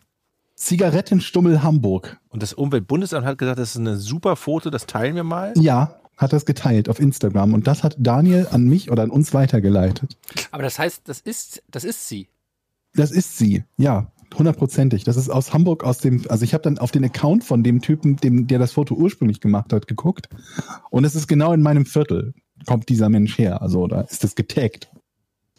Zigarettenstummel 0.54 1.62
Hamburg. 1.62 2.18
Und 2.28 2.42
das 2.42 2.52
Umweltbundesamt 2.52 3.26
hat 3.26 3.38
gesagt, 3.38 3.58
das 3.58 3.70
ist 3.70 3.76
ein 3.76 3.96
super 3.96 4.36
Foto, 4.36 4.68
das 4.70 4.86
teilen 4.86 5.16
wir 5.16 5.24
mal. 5.24 5.54
Ja, 5.56 5.96
hat 6.18 6.34
das 6.34 6.44
geteilt 6.44 6.90
auf 6.90 7.00
Instagram. 7.00 7.54
Und 7.54 7.66
das 7.66 7.82
hat 7.82 7.96
Daniel 7.98 8.46
an 8.50 8.64
mich 8.64 8.90
oder 8.90 9.02
an 9.02 9.10
uns 9.10 9.32
weitergeleitet. 9.32 10.18
Aber 10.50 10.62
das 10.62 10.78
heißt, 10.78 11.02
das 11.06 11.20
ist, 11.20 11.62
das 11.70 11.84
ist 11.84 12.06
sie. 12.08 12.28
Das 12.94 13.10
ist 13.10 13.38
sie, 13.38 13.64
ja, 13.76 14.10
hundertprozentig. 14.36 15.04
Das 15.04 15.16
ist 15.16 15.28
aus 15.28 15.52
Hamburg, 15.52 15.84
aus 15.84 15.98
dem, 15.98 16.24
also 16.28 16.44
ich 16.44 16.54
habe 16.54 16.62
dann 16.62 16.78
auf 16.78 16.90
den 16.90 17.04
Account 17.04 17.44
von 17.44 17.62
dem 17.62 17.80
Typen, 17.82 18.16
dem, 18.16 18.46
der 18.46 18.58
das 18.58 18.72
Foto 18.72 18.94
ursprünglich 18.94 19.40
gemacht 19.40 19.72
hat, 19.72 19.86
geguckt. 19.86 20.28
Und 20.90 21.04
es 21.04 21.14
ist 21.14 21.26
genau 21.28 21.52
in 21.52 21.62
meinem 21.62 21.86
Viertel, 21.86 22.34
kommt 22.66 22.88
dieser 22.88 23.08
Mensch 23.08 23.38
her. 23.38 23.62
Also 23.62 23.86
da 23.86 24.02
ist 24.02 24.24
es 24.24 24.34
getaggt. 24.34 24.90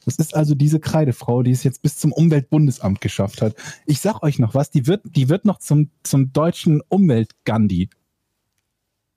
Das 0.06 0.16
ist 0.16 0.36
also 0.36 0.56
diese 0.56 0.80
Kreidefrau, 0.80 1.44
die 1.44 1.52
es 1.52 1.64
jetzt 1.64 1.84
bis 1.84 1.98
zum 1.98 2.12
Umweltbundesamt 2.12 3.02
geschafft 3.02 3.42
hat. 3.42 3.56
Ich 3.86 4.02
sag 4.02 4.24
euch 4.24 4.40
noch 4.40 4.56
was, 4.56 4.72
die 4.72 4.88
wird, 4.88 5.02
die 5.06 5.30
wird 5.30 5.46
noch 5.46 5.60
zum, 5.60 5.92
zum 6.04 6.34
deutschen 6.34 6.82
Umwelt-Gandhi. 6.90 7.90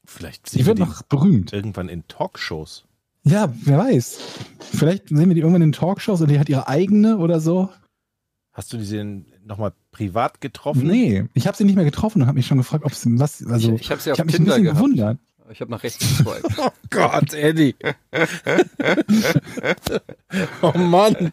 Vielleicht 0.04 0.52
Die 0.52 0.58
sehen 0.58 0.66
wird 0.66 0.78
wir 0.78 0.86
noch 0.86 1.02
berühmt. 1.02 1.52
die 1.52 1.56
irgendwann 1.56 1.88
in 1.88 2.06
Talkshows. 2.06 2.84
Ja, 3.24 3.54
wer 3.62 3.78
weiß. 3.78 4.18
Vielleicht 4.60 5.08
sehen 5.08 5.28
wir 5.28 5.34
die 5.34 5.40
irgendwann 5.40 5.62
in 5.62 5.72
Talkshows 5.72 6.20
und 6.20 6.30
die 6.30 6.38
hat 6.38 6.50
ihre 6.50 6.68
eigene 6.68 7.16
oder 7.16 7.40
so. 7.40 7.70
Hast 8.54 8.72
du 8.72 8.78
die 8.78 9.24
nochmal 9.44 9.72
privat 9.90 10.40
getroffen? 10.40 10.86
Nee, 10.86 11.24
ich 11.34 11.48
habe 11.48 11.56
sie 11.56 11.64
nicht 11.64 11.74
mehr 11.74 11.84
getroffen 11.84 12.22
und 12.22 12.28
habe 12.28 12.36
mich 12.36 12.46
schon 12.46 12.58
gefragt, 12.58 12.84
ob 12.84 12.94
sie 12.94 13.18
was, 13.18 13.44
also 13.44 13.74
ich 13.74 13.80
ich 13.82 13.90
habe 13.90 14.00
sie 14.00 14.12
auf 14.12 14.16
ich 14.16 14.20
habe 14.20 14.26
mich 14.30 14.38
ein 14.38 14.44
bisschen 14.44 14.62
gehabt. 14.62 14.78
gewundert. 14.78 15.18
Ich 15.50 15.60
habe 15.60 15.72
nach 15.72 15.82
rechts 15.82 15.98
geswiped. 15.98 16.46
Oh 16.58 16.70
Gott, 16.88 17.34
Eddie. 17.34 17.74
oh 20.62 20.78
Mann. 20.78 21.32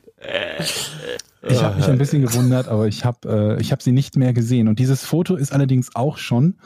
Ich 1.43 1.63
habe 1.63 1.75
mich 1.77 1.85
ein 1.85 1.97
bisschen 1.99 2.23
gewundert, 2.23 2.67
aber 2.67 2.87
ich 2.87 3.05
habe 3.05 3.55
äh, 3.57 3.61
ich 3.61 3.71
hab 3.71 3.83
sie 3.83 3.91
nicht 3.91 4.17
mehr 4.17 4.33
gesehen. 4.33 4.67
Und 4.67 4.79
dieses 4.79 5.05
Foto 5.05 5.35
ist 5.35 5.53
allerdings 5.53 5.95
auch 5.95 6.17
schon 6.17 6.57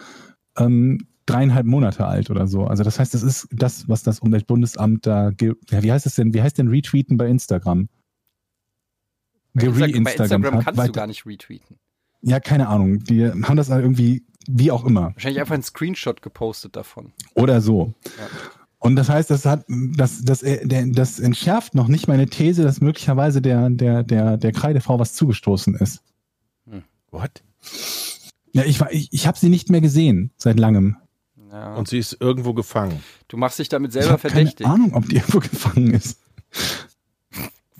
ähm, 0.57 1.05
dreieinhalb 1.25 1.65
Monate 1.65 2.05
alt 2.05 2.29
oder 2.29 2.47
so. 2.47 2.65
Also 2.65 2.83
das 2.83 2.97
heißt, 2.97 3.13
das 3.13 3.23
ist 3.23 3.47
das, 3.51 3.89
was 3.89 4.03
das 4.03 4.19
Umweltbundesamt 4.19 5.05
da, 5.05 5.31
ja, 5.39 5.83
wie 5.83 5.91
heißt 5.91 6.05
es 6.05 6.15
denn, 6.15 6.33
wie 6.33 6.41
heißt 6.41 6.57
denn 6.57 6.69
Retweeten 6.69 7.17
bei 7.17 7.27
Instagram? 7.27 7.89
Bei 9.55 9.61
Gere-Instagram 9.63 10.43
Instagram 10.43 10.59
kannst 10.63 10.77
du 10.77 10.83
weiter- 10.83 10.91
gar 10.91 11.07
nicht 11.07 11.25
retweeten. 11.25 11.77
Ja, 12.21 12.39
keine 12.39 12.67
Ahnung. 12.67 13.03
Die 13.03 13.25
haben 13.27 13.55
das 13.55 13.69
halt 13.69 13.83
irgendwie, 13.83 14.23
wie 14.47 14.71
auch 14.71 14.83
immer. 14.85 15.13
Wahrscheinlich 15.13 15.39
einfach 15.39 15.53
einen 15.53 15.63
Screenshot 15.63 16.21
gepostet 16.21 16.75
davon. 16.75 17.13
Oder 17.33 17.61
so. 17.61 17.93
Ja. 18.03 18.27
Und 18.79 18.95
das 18.95 19.09
heißt, 19.09 19.29
das 19.31 19.45
hat, 19.45 19.65
das, 19.67 20.23
das, 20.23 20.43
äh, 20.43 20.87
das 20.91 21.19
entschärft 21.19 21.73
noch 21.75 21.87
nicht 21.87 22.07
meine 22.07 22.27
These, 22.27 22.63
dass 22.63 22.81
möglicherweise 22.81 23.41
der, 23.41 23.69
der, 23.71 24.03
der, 24.03 24.37
der 24.37 24.51
Kreidefrau 24.51 24.99
was 24.99 25.13
zugestoßen 25.13 25.75
ist. 25.75 26.01
What? 27.11 27.43
Ja, 28.51 28.63
ich, 28.63 28.79
war- 28.79 28.91
ich, 28.91 29.11
ich 29.11 29.25
habe 29.27 29.37
sie 29.37 29.49
nicht 29.49 29.69
mehr 29.69 29.81
gesehen 29.81 30.31
seit 30.37 30.59
langem. 30.59 30.97
Ja. 31.51 31.75
Und 31.75 31.87
sie 31.87 31.97
ist 31.99 32.17
irgendwo 32.19 32.53
gefangen. 32.53 32.99
du 33.29 33.37
machst 33.37 33.59
dich 33.59 33.69
damit 33.69 33.89
ich 33.89 33.93
selber 33.93 34.11
habe 34.13 34.21
keine 34.21 34.33
verdächtig. 34.33 34.67
Ahnung, 34.67 34.93
ob 34.93 35.07
die 35.07 35.15
irgendwo 35.15 35.39
gefangen 35.41 35.93
ist. 35.93 36.19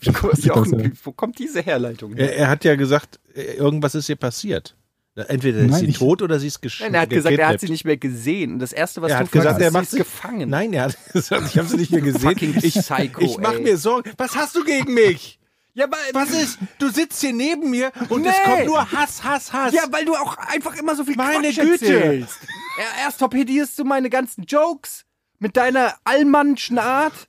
Jochen, 0.37 0.97
wo 1.03 1.11
kommt 1.11 1.39
diese 1.39 1.61
Herleitung 1.61 2.15
her? 2.15 2.31
Er, 2.33 2.37
er 2.37 2.47
hat 2.49 2.63
ja 2.63 2.75
gesagt, 2.75 3.19
äh, 3.33 3.53
irgendwas 3.55 3.95
ist 3.95 4.09
ihr 4.09 4.15
passiert. 4.15 4.75
Entweder 5.15 5.59
ist 5.59 5.71
Nein, 5.71 5.79
sie 5.79 5.85
ich- 5.87 5.97
tot 5.97 6.21
oder 6.21 6.39
sie 6.39 6.47
ist 6.47 6.61
gesch 6.61 6.81
Nein, 6.81 6.93
er 6.93 7.01
hat 7.01 7.09
gesagt, 7.09 7.37
er 7.37 7.47
hat 7.47 7.61
sie 7.61 7.69
nicht 7.69 7.85
mehr 7.85 7.95
gesehen. 7.95 8.53
Und 8.53 8.59
das 8.59 8.73
Erste, 8.73 9.01
was 9.01 9.11
Er 9.11 9.19
du 9.19 9.23
hat 9.25 9.31
gesagt, 9.31 9.47
fragst, 9.47 9.61
er 9.61 9.67
ist, 9.67 9.73
macht 9.73 9.89
sie 9.89 9.97
ist 9.99 10.03
gefangen. 10.03 10.49
Nein, 10.49 10.73
er 10.73 10.83
hat 10.85 10.97
gesagt, 11.13 11.43
ich 11.47 11.57
habe 11.57 11.69
sie 11.69 11.77
nicht 11.77 11.91
mehr 11.91 12.01
gesehen. 12.11 12.57
Ich 12.61 12.73
Psycho, 12.73 13.21
ich 13.21 13.37
mache 13.37 13.59
mir 13.59 13.77
Sorgen. 13.77 14.11
Was 14.17 14.35
hast 14.35 14.55
du 14.57 14.65
gegen 14.65 14.93
mich? 14.93 15.39
Ja, 15.73 15.85
weil, 15.89 16.13
Was 16.13 16.31
ist? 16.31 16.57
Du 16.79 16.89
sitzt 16.89 17.21
hier 17.21 17.31
neben 17.33 17.69
mir 17.69 17.91
und 18.09 18.23
Nee. 18.23 18.29
es 18.29 18.43
kommt 18.43 18.65
nur 18.65 18.91
Hass, 18.91 19.23
Hass, 19.23 19.51
Hass. 19.53 19.73
Ja, 19.73 19.83
weil 19.91 20.03
du 20.05 20.15
auch 20.15 20.37
einfach 20.37 20.75
immer 20.77 20.95
so 20.95 21.03
viel 21.05 21.15
Meine 21.15 21.49
Quatsch 21.51 21.59
Güte. 21.65 21.93
erzählst. 21.97 22.37
Erst 23.05 23.19
torpedierst 23.19 23.79
du 23.79 23.85
meine 23.85 24.09
ganzen 24.09 24.43
Jokes 24.43 25.05
mit 25.39 25.55
deiner 25.55 25.95
allmannschen 26.03 26.77
Art. 26.77 27.27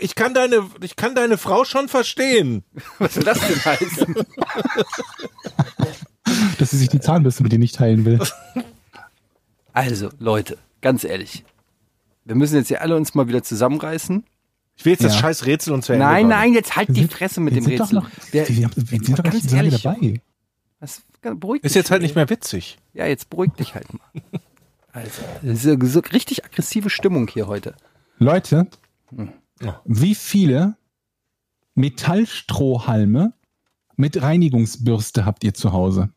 Ich 0.00 0.14
kann 0.14 0.34
deine, 0.34 0.68
ich 0.82 0.96
kann 0.96 1.14
deine 1.14 1.38
Frau 1.38 1.64
schon 1.64 1.88
verstehen. 1.88 2.64
Was 2.98 3.14
soll 3.14 3.24
das 3.24 3.40
denn 3.40 3.64
heißen? 3.64 4.14
Dass 6.58 6.70
sie 6.70 6.78
sich 6.78 6.88
die 6.88 7.00
Zahnbürste 7.00 7.42
mit 7.42 7.52
dir 7.52 7.58
nicht 7.58 7.74
teilen 7.76 8.04
will. 8.04 8.18
Also, 9.72 10.08
Leute, 10.18 10.56
ganz 10.80 11.04
ehrlich. 11.04 11.44
Wir 12.24 12.34
müssen 12.34 12.56
jetzt 12.56 12.68
hier 12.68 12.80
alle 12.80 12.96
uns 12.96 13.14
mal 13.14 13.28
wieder 13.28 13.42
zusammenreißen. 13.42 14.24
Ich 14.74 14.86
will 14.86 14.92
jetzt 14.92 15.04
das 15.04 15.12
Ja. 15.16 15.20
scheiß 15.20 15.44
Rätsel 15.44 15.74
und 15.74 15.84
zu 15.84 15.92
Ende 15.92 16.06
Nein, 16.06 16.28
nein, 16.28 16.54
jetzt 16.54 16.76
halt 16.76 16.88
die 16.88 17.00
sind- 17.00 17.12
Fresse 17.12 17.40
mit 17.42 17.52
Wir 17.54 17.60
dem 17.60 17.64
sind 17.66 17.80
doch 17.80 17.84
Rätsel. 17.92 17.98
noch, 18.00 18.08
Der- 18.32 18.48
wir, 18.48 18.70
wir 18.74 18.84
sind 19.04 19.18
doch 19.18 19.22
ganz 19.22 19.34
nicht 19.34 19.50
so 19.50 19.56
lange 19.56 19.68
ehrlich, 19.68 19.82
dabei. 19.82 20.20
Was, 20.80 21.02
beruhig 21.20 21.62
Ist 21.62 21.74
dich 21.74 21.80
jetzt 21.80 21.90
halt 21.90 22.00
nicht 22.00 22.14
mehr 22.14 22.30
witzig. 22.30 22.78
Ja, 22.94 23.04
jetzt 23.04 23.28
beruhig 23.28 23.52
dich 23.52 23.74
halt 23.74 23.92
mal. 23.92 24.00
Also, 24.94 25.10
das 25.42 25.62
ist 25.62 25.62
so, 25.64 25.76
so 25.86 26.00
richtig 26.10 26.46
aggressive 26.46 26.88
Stimmung 26.88 27.28
hier 27.28 27.46
heute. 27.46 27.74
Leute, 28.18 28.68
Hm. 29.14 29.30
Wie 29.84 30.14
viele 30.14 30.76
Metallstrohhalme 31.74 33.32
mit 33.96 34.20
Reinigungsbürste 34.20 35.24
habt 35.24 35.44
ihr 35.44 35.54
zu 35.54 35.72
Hause? 35.72 36.10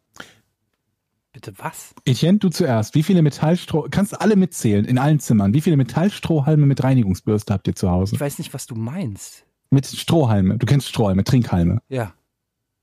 Bitte 1.31 1.53
was? 1.57 1.93
Etienne, 2.05 2.39
du 2.39 2.49
zuerst. 2.49 2.95
Wie 2.95 3.03
viele 3.03 3.21
Metallstroh, 3.21 3.87
kannst 3.91 4.13
du 4.13 4.21
alle 4.21 4.35
mitzählen 4.35 4.83
in 4.85 4.97
allen 4.97 5.19
Zimmern? 5.19 5.53
Wie 5.53 5.61
viele 5.61 5.77
Metallstrohhalme 5.77 6.65
mit 6.65 6.83
Reinigungsbürste 6.83 7.53
habt 7.53 7.67
ihr 7.67 7.75
zu 7.75 7.89
Hause? 7.91 8.15
Ich 8.15 8.21
weiß 8.21 8.39
nicht, 8.39 8.53
was 8.53 8.65
du 8.65 8.75
meinst. 8.75 9.45
Mit 9.69 9.85
Strohhalme. 9.85 10.57
Du 10.57 10.65
kennst 10.65 10.89
Strohhalme, 10.89 11.23
Trinkhalme. 11.23 11.81
Ja. 11.87 12.13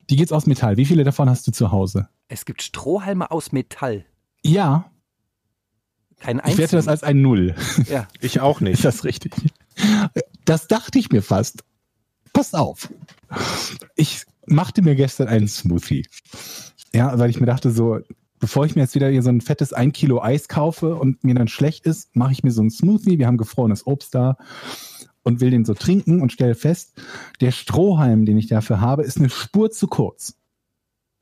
Die 0.09 0.17
geht's 0.17 0.31
aus 0.31 0.47
Metall. 0.47 0.77
Wie 0.77 0.85
viele 0.85 1.03
davon 1.03 1.29
hast 1.29 1.47
du 1.49 1.51
zu 1.53 1.73
Hause? 1.73 2.09
Es 2.29 2.45
gibt 2.45 2.63
Strohhalme 2.63 3.31
aus 3.31 3.51
Metall. 3.51 4.05
Ja, 4.45 4.91
Kein 6.21 6.41
ich 6.47 6.57
werte 6.57 6.77
das 6.77 6.87
als 6.89 7.03
ein 7.03 7.21
Null. 7.21 7.57
Ja. 7.89 8.07
Ich 8.21 8.41
auch 8.41 8.61
Ist 8.61 8.63
nicht. 8.63 8.85
das 8.85 9.03
richtig? 9.05 9.33
Das 10.47 10.69
dachte 10.69 10.99
ich 10.99 11.11
mir 11.11 11.23
fast. 11.23 11.65
Passt 12.33 12.55
auf. 12.55 12.89
Ich 13.97 14.25
machte 14.47 14.81
mir 14.81 14.95
gestern 14.95 15.29
einen 15.29 15.49
Smoothie. 15.49 16.07
Ja, 16.95 17.19
weil 17.19 17.31
ich 17.31 17.41
mir 17.41 17.47
dachte, 17.47 17.71
so, 17.73 17.99
bevor 18.39 18.65
ich 18.65 18.77
mir 18.77 18.83
jetzt 18.83 18.95
wieder 18.95 19.09
hier 19.09 19.23
so 19.23 19.29
ein 19.29 19.41
fettes 19.41 19.73
ein 19.73 19.93
Kilo 19.93 20.23
Eis 20.23 20.49
kaufe 20.49 20.95
und 20.95 21.25
mir 21.25 21.35
dann 21.35 21.49
schlecht 21.49 21.85
ist, 21.85 22.15
mache 22.15 22.33
ich 22.33 22.45
mir 22.45 22.53
so 22.53 22.61
einen 22.61 22.71
Smoothie. 22.71 23.19
Wir 23.19 23.27
haben 23.27 23.39
gefrorenes 23.39 23.87
Obst 23.87 24.15
da 24.15 24.37
und 25.25 25.41
will 25.41 25.51
den 25.51 25.65
so 25.65 25.75
trinken 25.75 26.23
und 26.23 26.33
stelle 26.33 26.55
fest, 26.55 26.95
der 27.41 27.51
Strohhalm, 27.51 28.25
den 28.25 28.39
ich 28.39 28.47
dafür 28.47 28.81
habe, 28.81 29.03
ist 29.03 29.19
eine 29.19 29.31
Spur 29.31 29.73
zu 29.73 29.89
kurz. 29.89 30.39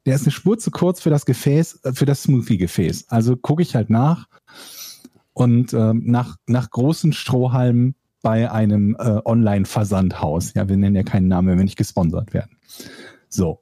Der 0.04 0.16
ist 0.16 0.24
eine 0.24 0.32
Spur 0.32 0.58
zu 0.58 0.70
kurz 0.70 1.00
für 1.00 1.08
das 1.08 1.24
Gefäß, 1.24 1.80
für 1.94 2.04
das 2.04 2.24
Smoothie-Gefäß. 2.24 3.08
Also 3.08 3.37
gucke 3.37 3.62
ich 3.62 3.74
halt 3.74 3.88
nach 3.88 4.28
und 5.32 5.72
ähm, 5.72 6.02
nach, 6.04 6.37
nach 6.46 6.68
großen 6.68 7.14
Strohhalmen 7.14 7.94
bei 8.24 8.50
einem 8.50 8.96
äh, 8.98 9.20
Online-Versandhaus. 9.22 10.54
Ja, 10.54 10.66
wir 10.66 10.78
nennen 10.78 10.96
ja 10.96 11.02
keinen 11.02 11.28
Namen, 11.28 11.48
wenn 11.48 11.58
wir 11.58 11.64
nicht 11.64 11.76
gesponsert 11.76 12.32
werden. 12.32 12.56
So. 13.28 13.60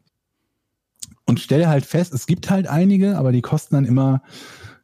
Und 1.27 1.41
stelle 1.41 1.69
halt 1.69 1.85
fest, 1.85 2.15
es 2.15 2.27
gibt 2.27 2.49
halt 2.49 2.69
einige, 2.69 3.19
aber 3.19 3.33
die 3.33 3.43
kosten 3.43 3.75
dann 3.75 3.85
immer, 3.85 4.23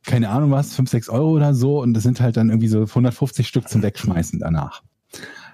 keine 0.04 0.30
Ahnung 0.30 0.50
was, 0.50 0.74
5, 0.74 0.90
6 0.90 1.08
Euro 1.10 1.30
oder 1.30 1.54
so. 1.54 1.80
Und 1.80 1.94
das 1.94 2.02
sind 2.02 2.20
halt 2.20 2.36
dann 2.36 2.48
irgendwie 2.48 2.66
so 2.66 2.82
150 2.82 3.46
Stück 3.46 3.68
zum 3.68 3.82
Wegschmeißen 3.82 4.40
danach. 4.40 4.82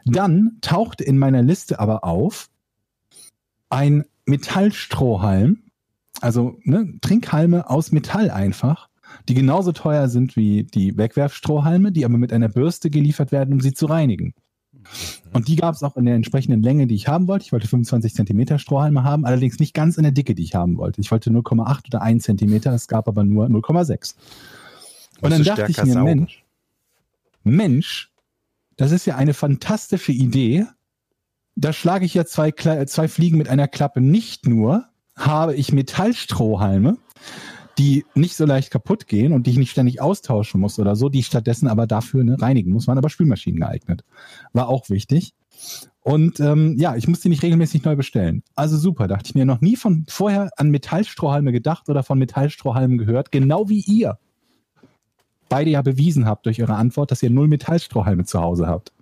Dann 0.07 0.57
tauchte 0.63 1.05
in 1.05 1.19
meiner 1.19 1.43
Liste 1.43 1.79
aber 1.79 2.05
auf 2.05 2.49
ein 3.69 4.05
Metallstrohhalm, 4.25 5.65
also 6.23 6.59
ne, 6.65 6.95
Trinkhalme 7.03 7.69
aus 7.69 7.93
Metall 7.93 8.31
einfach, 8.31 8.89
die 9.29 9.35
genauso 9.35 9.73
teuer 9.73 10.09
sind 10.09 10.37
wie 10.37 10.65
die 10.65 10.97
Wegwerfstrohhalme, 10.97 11.93
die 11.93 12.05
aber 12.05 12.19
mit 12.19 12.33
einer 12.33 12.49
Bürste 12.49 12.91
geliefert 12.91 13.33
werden, 13.33 13.55
um 13.55 13.61
sie 13.61 13.73
zu 13.73 13.87
reinigen. 13.87 14.35
Und 15.33 15.49
die 15.49 15.57
gab 15.57 15.75
es 15.75 15.83
auch 15.83 15.97
in 15.97 16.05
der 16.05 16.15
entsprechenden 16.15 16.63
Länge, 16.63 16.87
die 16.87 16.95
ich 16.95 17.09
haben 17.09 17.27
wollte. 17.27 17.47
Ich 17.47 17.53
wollte 17.53 17.67
25 17.69 18.15
Zentimeter 18.15 18.59
Strohhalme 18.59 19.03
haben, 19.03 19.25
allerdings 19.25 19.59
nicht 19.59 19.73
ganz 19.75 19.97
in 19.97 20.03
der 20.03 20.13
Dicke, 20.13 20.35
die 20.35 20.43
ich 20.43 20.55
haben 20.55 20.77
wollte. 20.77 21.01
Ich 21.01 21.11
wollte 21.11 21.31
0,8 21.31 21.87
oder 21.87 22.03
1 22.03 22.23
Zentimeter, 22.23 22.73
es 22.73 22.87
gab 22.87 23.09
aber 23.09 23.25
nur 23.25 23.47
0,6. 23.47 24.15
Und 25.21 25.31
dann 25.31 25.43
dachte 25.43 25.71
ich 25.71 25.83
mir, 25.83 25.93
saugen. 25.95 26.05
Mensch, 26.05 26.45
Mensch, 27.45 28.11
das 28.77 28.93
ist 28.93 29.07
ja 29.07 29.17
eine 29.17 29.35
fantastische 29.35 30.13
Idee. 30.13 30.67
Da 31.57 31.73
schlage 31.73 32.05
ich 32.05 32.15
ja 32.15 32.27
zwei, 32.27 32.49
Kle- 32.49 32.87
zwei 32.87 33.09
Fliegen 33.09 33.39
mit 33.39 33.49
einer 33.49 33.69
Klappe. 33.69 34.01
Nicht 34.01 34.47
nur 34.47 34.85
habe 35.17 35.55
ich 35.55 35.73
Metallstrohhalme, 35.73 36.99
die 37.79 38.05
nicht 38.15 38.37
so 38.37 38.47
leicht 38.47 38.71
kaputt 38.71 39.07
gehen 39.07 39.33
und 39.33 39.47
die 39.47 39.51
ich 39.51 39.59
nicht 39.59 39.71
ständig 39.71 40.01
austauschen 40.01 40.61
muss 40.61 40.79
oder 40.79 40.97
so, 40.97 41.09
die 41.09 41.21
ich 41.21 41.27
stattdessen 41.27 41.69
aber 41.69 41.87
dafür 41.87 42.25
ne, 42.25 42.41
reinigen 42.41 42.73
muss, 42.73 42.87
waren 42.87 42.99
aber 42.99 43.11
Spülmaschinen 43.11 43.61
geeignet. 43.61 44.05
War 44.53 44.69
auch 44.69 44.91
wichtig. 44.91 45.35
Und 46.03 46.39
ähm, 46.41 46.77
ja, 46.79 46.97
ich 46.97 47.09
muss 47.09 47.21
die 47.21 47.29
nicht 47.29 47.43
regelmäßig 47.43 47.85
neu 47.85 47.97
bestellen. 47.97 48.43
Also 48.55 48.77
super, 48.77 49.09
dachte 49.09 49.29
ich 49.29 49.35
mir 49.35 49.45
noch 49.45 49.61
nie 49.61 49.77
von 49.77 50.05
vorher 50.09 50.51
an 50.57 50.71
Metallstrohhalme 50.71 51.53
gedacht 51.53 51.89
oder 51.89 52.03
von 52.03 52.19
Metallstrohhalmen 52.19 52.99
gehört, 52.99 53.33
genau 53.33 53.69
wie 53.69 53.81
ihr. 53.81 54.19
Beide 55.49 55.71
ja 55.71 55.83
bewiesen 55.83 56.27
habt 56.27 56.47
durch 56.47 56.61
eure 56.61 56.75
Antwort, 56.75 57.11
dass 57.11 57.23
ihr 57.23 57.31
null 57.31 57.49
Metallstrohhalme 57.49 58.25
zu 58.25 58.41
Hause 58.41 58.67
habt. 58.67 58.93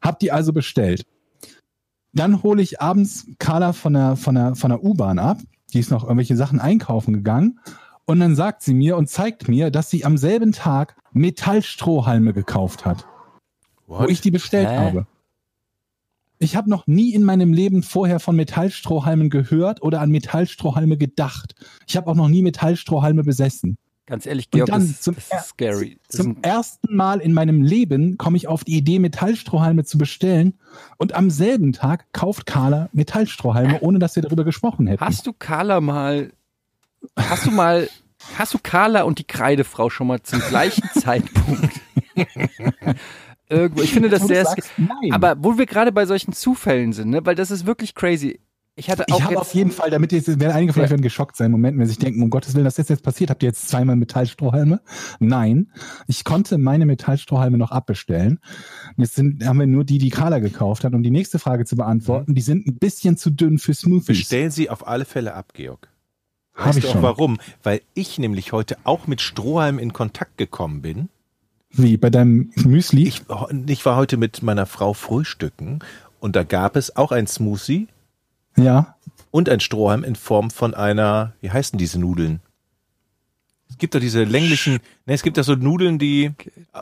Habt 0.00 0.22
die 0.22 0.32
also 0.32 0.52
bestellt. 0.52 1.06
Dann 2.12 2.42
hole 2.42 2.62
ich 2.62 2.80
abends 2.80 3.26
Carla 3.38 3.72
von 3.72 3.92
der, 3.92 4.16
von 4.16 4.34
der, 4.34 4.54
von 4.54 4.70
der 4.70 4.82
U-Bahn 4.82 5.18
ab. 5.18 5.38
Die 5.72 5.80
ist 5.80 5.90
noch 5.90 6.04
irgendwelche 6.04 6.36
Sachen 6.36 6.60
einkaufen 6.60 7.14
gegangen. 7.14 7.60
Und 8.04 8.20
dann 8.20 8.36
sagt 8.36 8.62
sie 8.62 8.74
mir 8.74 8.96
und 8.96 9.08
zeigt 9.08 9.48
mir, 9.48 9.70
dass 9.70 9.90
sie 9.90 10.04
am 10.04 10.16
selben 10.16 10.52
Tag 10.52 10.96
Metallstrohhalme 11.12 12.32
gekauft 12.32 12.86
hat, 12.86 13.06
wo 13.86 14.04
ich 14.04 14.20
die 14.20 14.30
bestellt 14.30 14.68
Hä? 14.68 14.76
habe. 14.76 15.06
Ich 16.38 16.54
habe 16.54 16.68
noch 16.68 16.86
nie 16.86 17.14
in 17.14 17.24
meinem 17.24 17.52
Leben 17.52 17.82
vorher 17.82 18.20
von 18.20 18.36
Metallstrohhalmen 18.36 19.30
gehört 19.30 19.82
oder 19.82 20.00
an 20.02 20.10
Metallstrohhalme 20.10 20.98
gedacht. 20.98 21.54
Ich 21.86 21.96
habe 21.96 22.10
auch 22.10 22.14
noch 22.14 22.28
nie 22.28 22.42
Metallstrohhalme 22.42 23.24
besessen. 23.24 23.78
Ganz 24.06 24.24
ehrlich, 24.24 24.50
Georg, 24.50 24.68
dann 24.68 24.86
das, 24.86 25.00
zum 25.00 25.16
das 25.16 25.24
ist 25.24 25.48
scary. 25.48 25.98
Das 26.06 26.18
Zum 26.18 26.36
ist 26.36 26.44
ersten 26.44 26.94
Mal 26.94 27.20
in 27.20 27.32
meinem 27.32 27.62
Leben 27.62 28.16
komme 28.18 28.36
ich 28.36 28.46
auf 28.46 28.62
die 28.62 28.76
Idee, 28.76 29.00
Metallstrohhalme 29.00 29.84
zu 29.84 29.98
bestellen. 29.98 30.54
Und 30.96 31.14
am 31.14 31.28
selben 31.28 31.72
Tag 31.72 32.12
kauft 32.12 32.46
Carla 32.46 32.88
Metallstrohhalme, 32.92 33.80
ohne 33.80 33.98
dass 33.98 34.14
wir 34.14 34.22
darüber 34.22 34.44
gesprochen 34.44 34.86
hätten. 34.86 35.04
hast 35.04 35.26
du 35.26 35.32
Carla 35.32 35.80
mal, 35.80 36.32
hast 37.16 37.46
du 37.46 37.50
mal, 37.50 37.88
hast 38.38 38.54
du 38.54 38.58
Carla 38.62 39.02
und 39.02 39.18
die 39.18 39.24
Kreidefrau 39.24 39.90
schon 39.90 40.06
mal 40.06 40.22
zum 40.22 40.40
gleichen 40.40 40.88
Zeitpunkt 40.94 41.80
irgendwo, 43.48 43.82
ich 43.82 43.92
finde 43.92 44.08
das 44.08 44.26
sehr, 44.26 44.46
aber 45.10 45.36
wo 45.38 45.58
wir 45.58 45.66
gerade 45.66 45.92
bei 45.92 46.06
solchen 46.06 46.32
Zufällen 46.32 46.92
sind, 46.92 47.10
ne, 47.10 47.24
weil 47.24 47.34
das 47.34 47.50
ist 47.50 47.66
wirklich 47.66 47.94
crazy. 47.94 48.40
Ich 48.78 48.90
hatte 48.90 49.04
auch 49.10 49.18
ich 49.18 49.24
habe 49.24 49.38
auf 49.40 49.54
jeden 49.54 49.70
Fall, 49.70 49.88
damit 49.88 50.12
jetzt 50.12 50.28
werden 50.28 50.52
einige 50.52 50.74
vielleicht 50.74 50.88
Ja. 50.88 50.90
werden 50.90 51.02
geschockt 51.02 51.34
sein, 51.34 51.46
im 51.46 51.52
Moment, 51.52 51.78
wenn 51.78 51.86
sie 51.86 51.92
sich 51.92 51.98
denken, 51.98 52.22
um 52.22 52.28
Gottes 52.28 52.54
Willen, 52.54 52.66
das 52.66 52.78
ist 52.78 52.90
jetzt 52.90 53.02
passiert, 53.02 53.30
habt 53.30 53.42
ihr 53.42 53.48
jetzt 53.48 53.68
zweimal 53.70 53.96
Metallstrohhalme? 53.96 54.82
Nein, 55.18 55.70
ich 56.06 56.24
konnte 56.24 56.58
meine 56.58 56.84
Metallstrohhalme 56.84 57.56
noch 57.56 57.70
abbestellen. 57.70 58.38
Jetzt 58.98 59.14
sind, 59.14 59.46
haben 59.46 59.58
wir 59.58 59.66
nur 59.66 59.84
die, 59.84 59.96
die 59.96 60.10
Carla 60.10 60.40
gekauft 60.40 60.84
hat. 60.84 60.92
Um 60.92 61.02
die 61.02 61.10
nächste 61.10 61.38
Frage 61.38 61.64
zu 61.64 61.74
beantworten, 61.76 62.34
die 62.34 62.42
sind 62.42 62.66
ein 62.66 62.76
bisschen 62.76 63.16
zu 63.16 63.30
dünn 63.30 63.58
für 63.58 63.72
Smoothies. 63.72 64.06
Bestellen 64.18 64.50
Sie 64.50 64.68
auf 64.68 64.86
alle 64.86 65.06
Fälle 65.06 65.32
ab, 65.32 65.54
Georg. 65.54 65.88
Hab 66.54 66.66
Weißt 66.66 66.78
ich 66.78 66.84
du 66.84 66.90
auch 66.90 66.92
schon. 66.94 67.02
warum? 67.02 67.38
Weil 67.62 67.80
ich 67.94 68.18
nämlich 68.18 68.52
heute 68.52 68.76
auch 68.84 69.06
mit 69.06 69.22
Strohhalm 69.22 69.78
in 69.78 69.94
Kontakt 69.94 70.36
gekommen 70.36 70.82
bin. 70.82 71.08
Wie, 71.70 71.96
bei 71.96 72.10
deinem 72.10 72.50
Müsli? 72.56 73.08
Ich, 73.08 73.22
ich 73.68 73.86
war 73.86 73.96
heute 73.96 74.18
mit 74.18 74.42
meiner 74.42 74.66
Frau 74.66 74.92
frühstücken 74.92 75.78
und 76.20 76.36
da 76.36 76.42
gab 76.44 76.76
es 76.76 76.94
auch 76.96 77.10
ein 77.12 77.26
Smoothie 77.26 77.88
ja. 78.56 78.96
und 79.30 79.48
ein 79.48 79.60
Strohhalm 79.60 80.04
in 80.04 80.16
Form 80.16 80.50
von 80.50 80.74
einer, 80.74 81.32
wie 81.40 81.50
heißen 81.50 81.78
diese 81.78 81.98
Nudeln? 81.98 82.40
Es 83.68 83.78
gibt 83.78 83.94
doch 83.94 84.00
diese 84.00 84.24
länglichen, 84.24 84.74
ne, 85.06 85.14
es 85.14 85.22
gibt 85.22 85.38
doch 85.38 85.44
so 85.44 85.54
Nudeln, 85.54 85.98
die, 85.98 86.32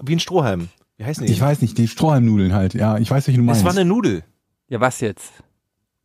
wie 0.02 0.16
ein 0.16 0.20
Strohhalm. 0.20 0.68
Wie 0.96 1.04
heißen 1.04 1.26
die? 1.26 1.32
Ich 1.32 1.40
weiß 1.40 1.60
nicht, 1.62 1.76
die 1.78 1.88
Strohhalmnudeln 1.88 2.52
halt. 2.52 2.74
Ja, 2.74 2.98
ich 2.98 3.10
weiß, 3.10 3.26
welche 3.26 3.38
du 3.38 3.44
meinst. 3.44 3.60
es 3.60 3.64
war 3.64 3.72
eine 3.72 3.84
Nudel. 3.84 4.22
ja 4.68 4.80
was 4.80 5.00
jetzt? 5.00 5.32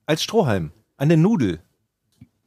Als 0.06 0.24
Strohhalm. 0.24 0.72
Eine 0.98 1.18
Nudel. 1.18 1.60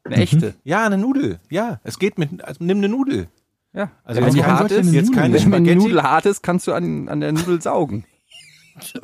Eine 0.04 0.16
echte. 0.16 0.54
Ja, 0.64 0.84
eine 0.84 0.98
Nudel. 0.98 1.38
Ja, 1.48 1.80
es 1.84 1.98
geht 1.98 2.18
mit, 2.18 2.42
also 2.42 2.64
nimm 2.64 2.78
eine 2.78 2.88
Nudel. 2.88 3.28
Ja. 3.72 3.90
Also 4.04 4.20
wenn 4.20 4.26
jetzt 4.26 4.36
die 4.36 4.44
hart 4.44 4.70
ist, 4.70 4.92
jetzt 4.92 5.12
keine 5.12 5.34
wenn 5.34 5.42
eine 5.42 5.56
Spaghetti. 5.56 5.76
Nudel 5.76 6.02
hart 6.02 6.26
ist, 6.26 6.42
kannst 6.42 6.66
du 6.66 6.72
an, 6.72 7.08
an 7.08 7.20
der 7.20 7.32
Nudel 7.32 7.62
saugen. 7.62 8.04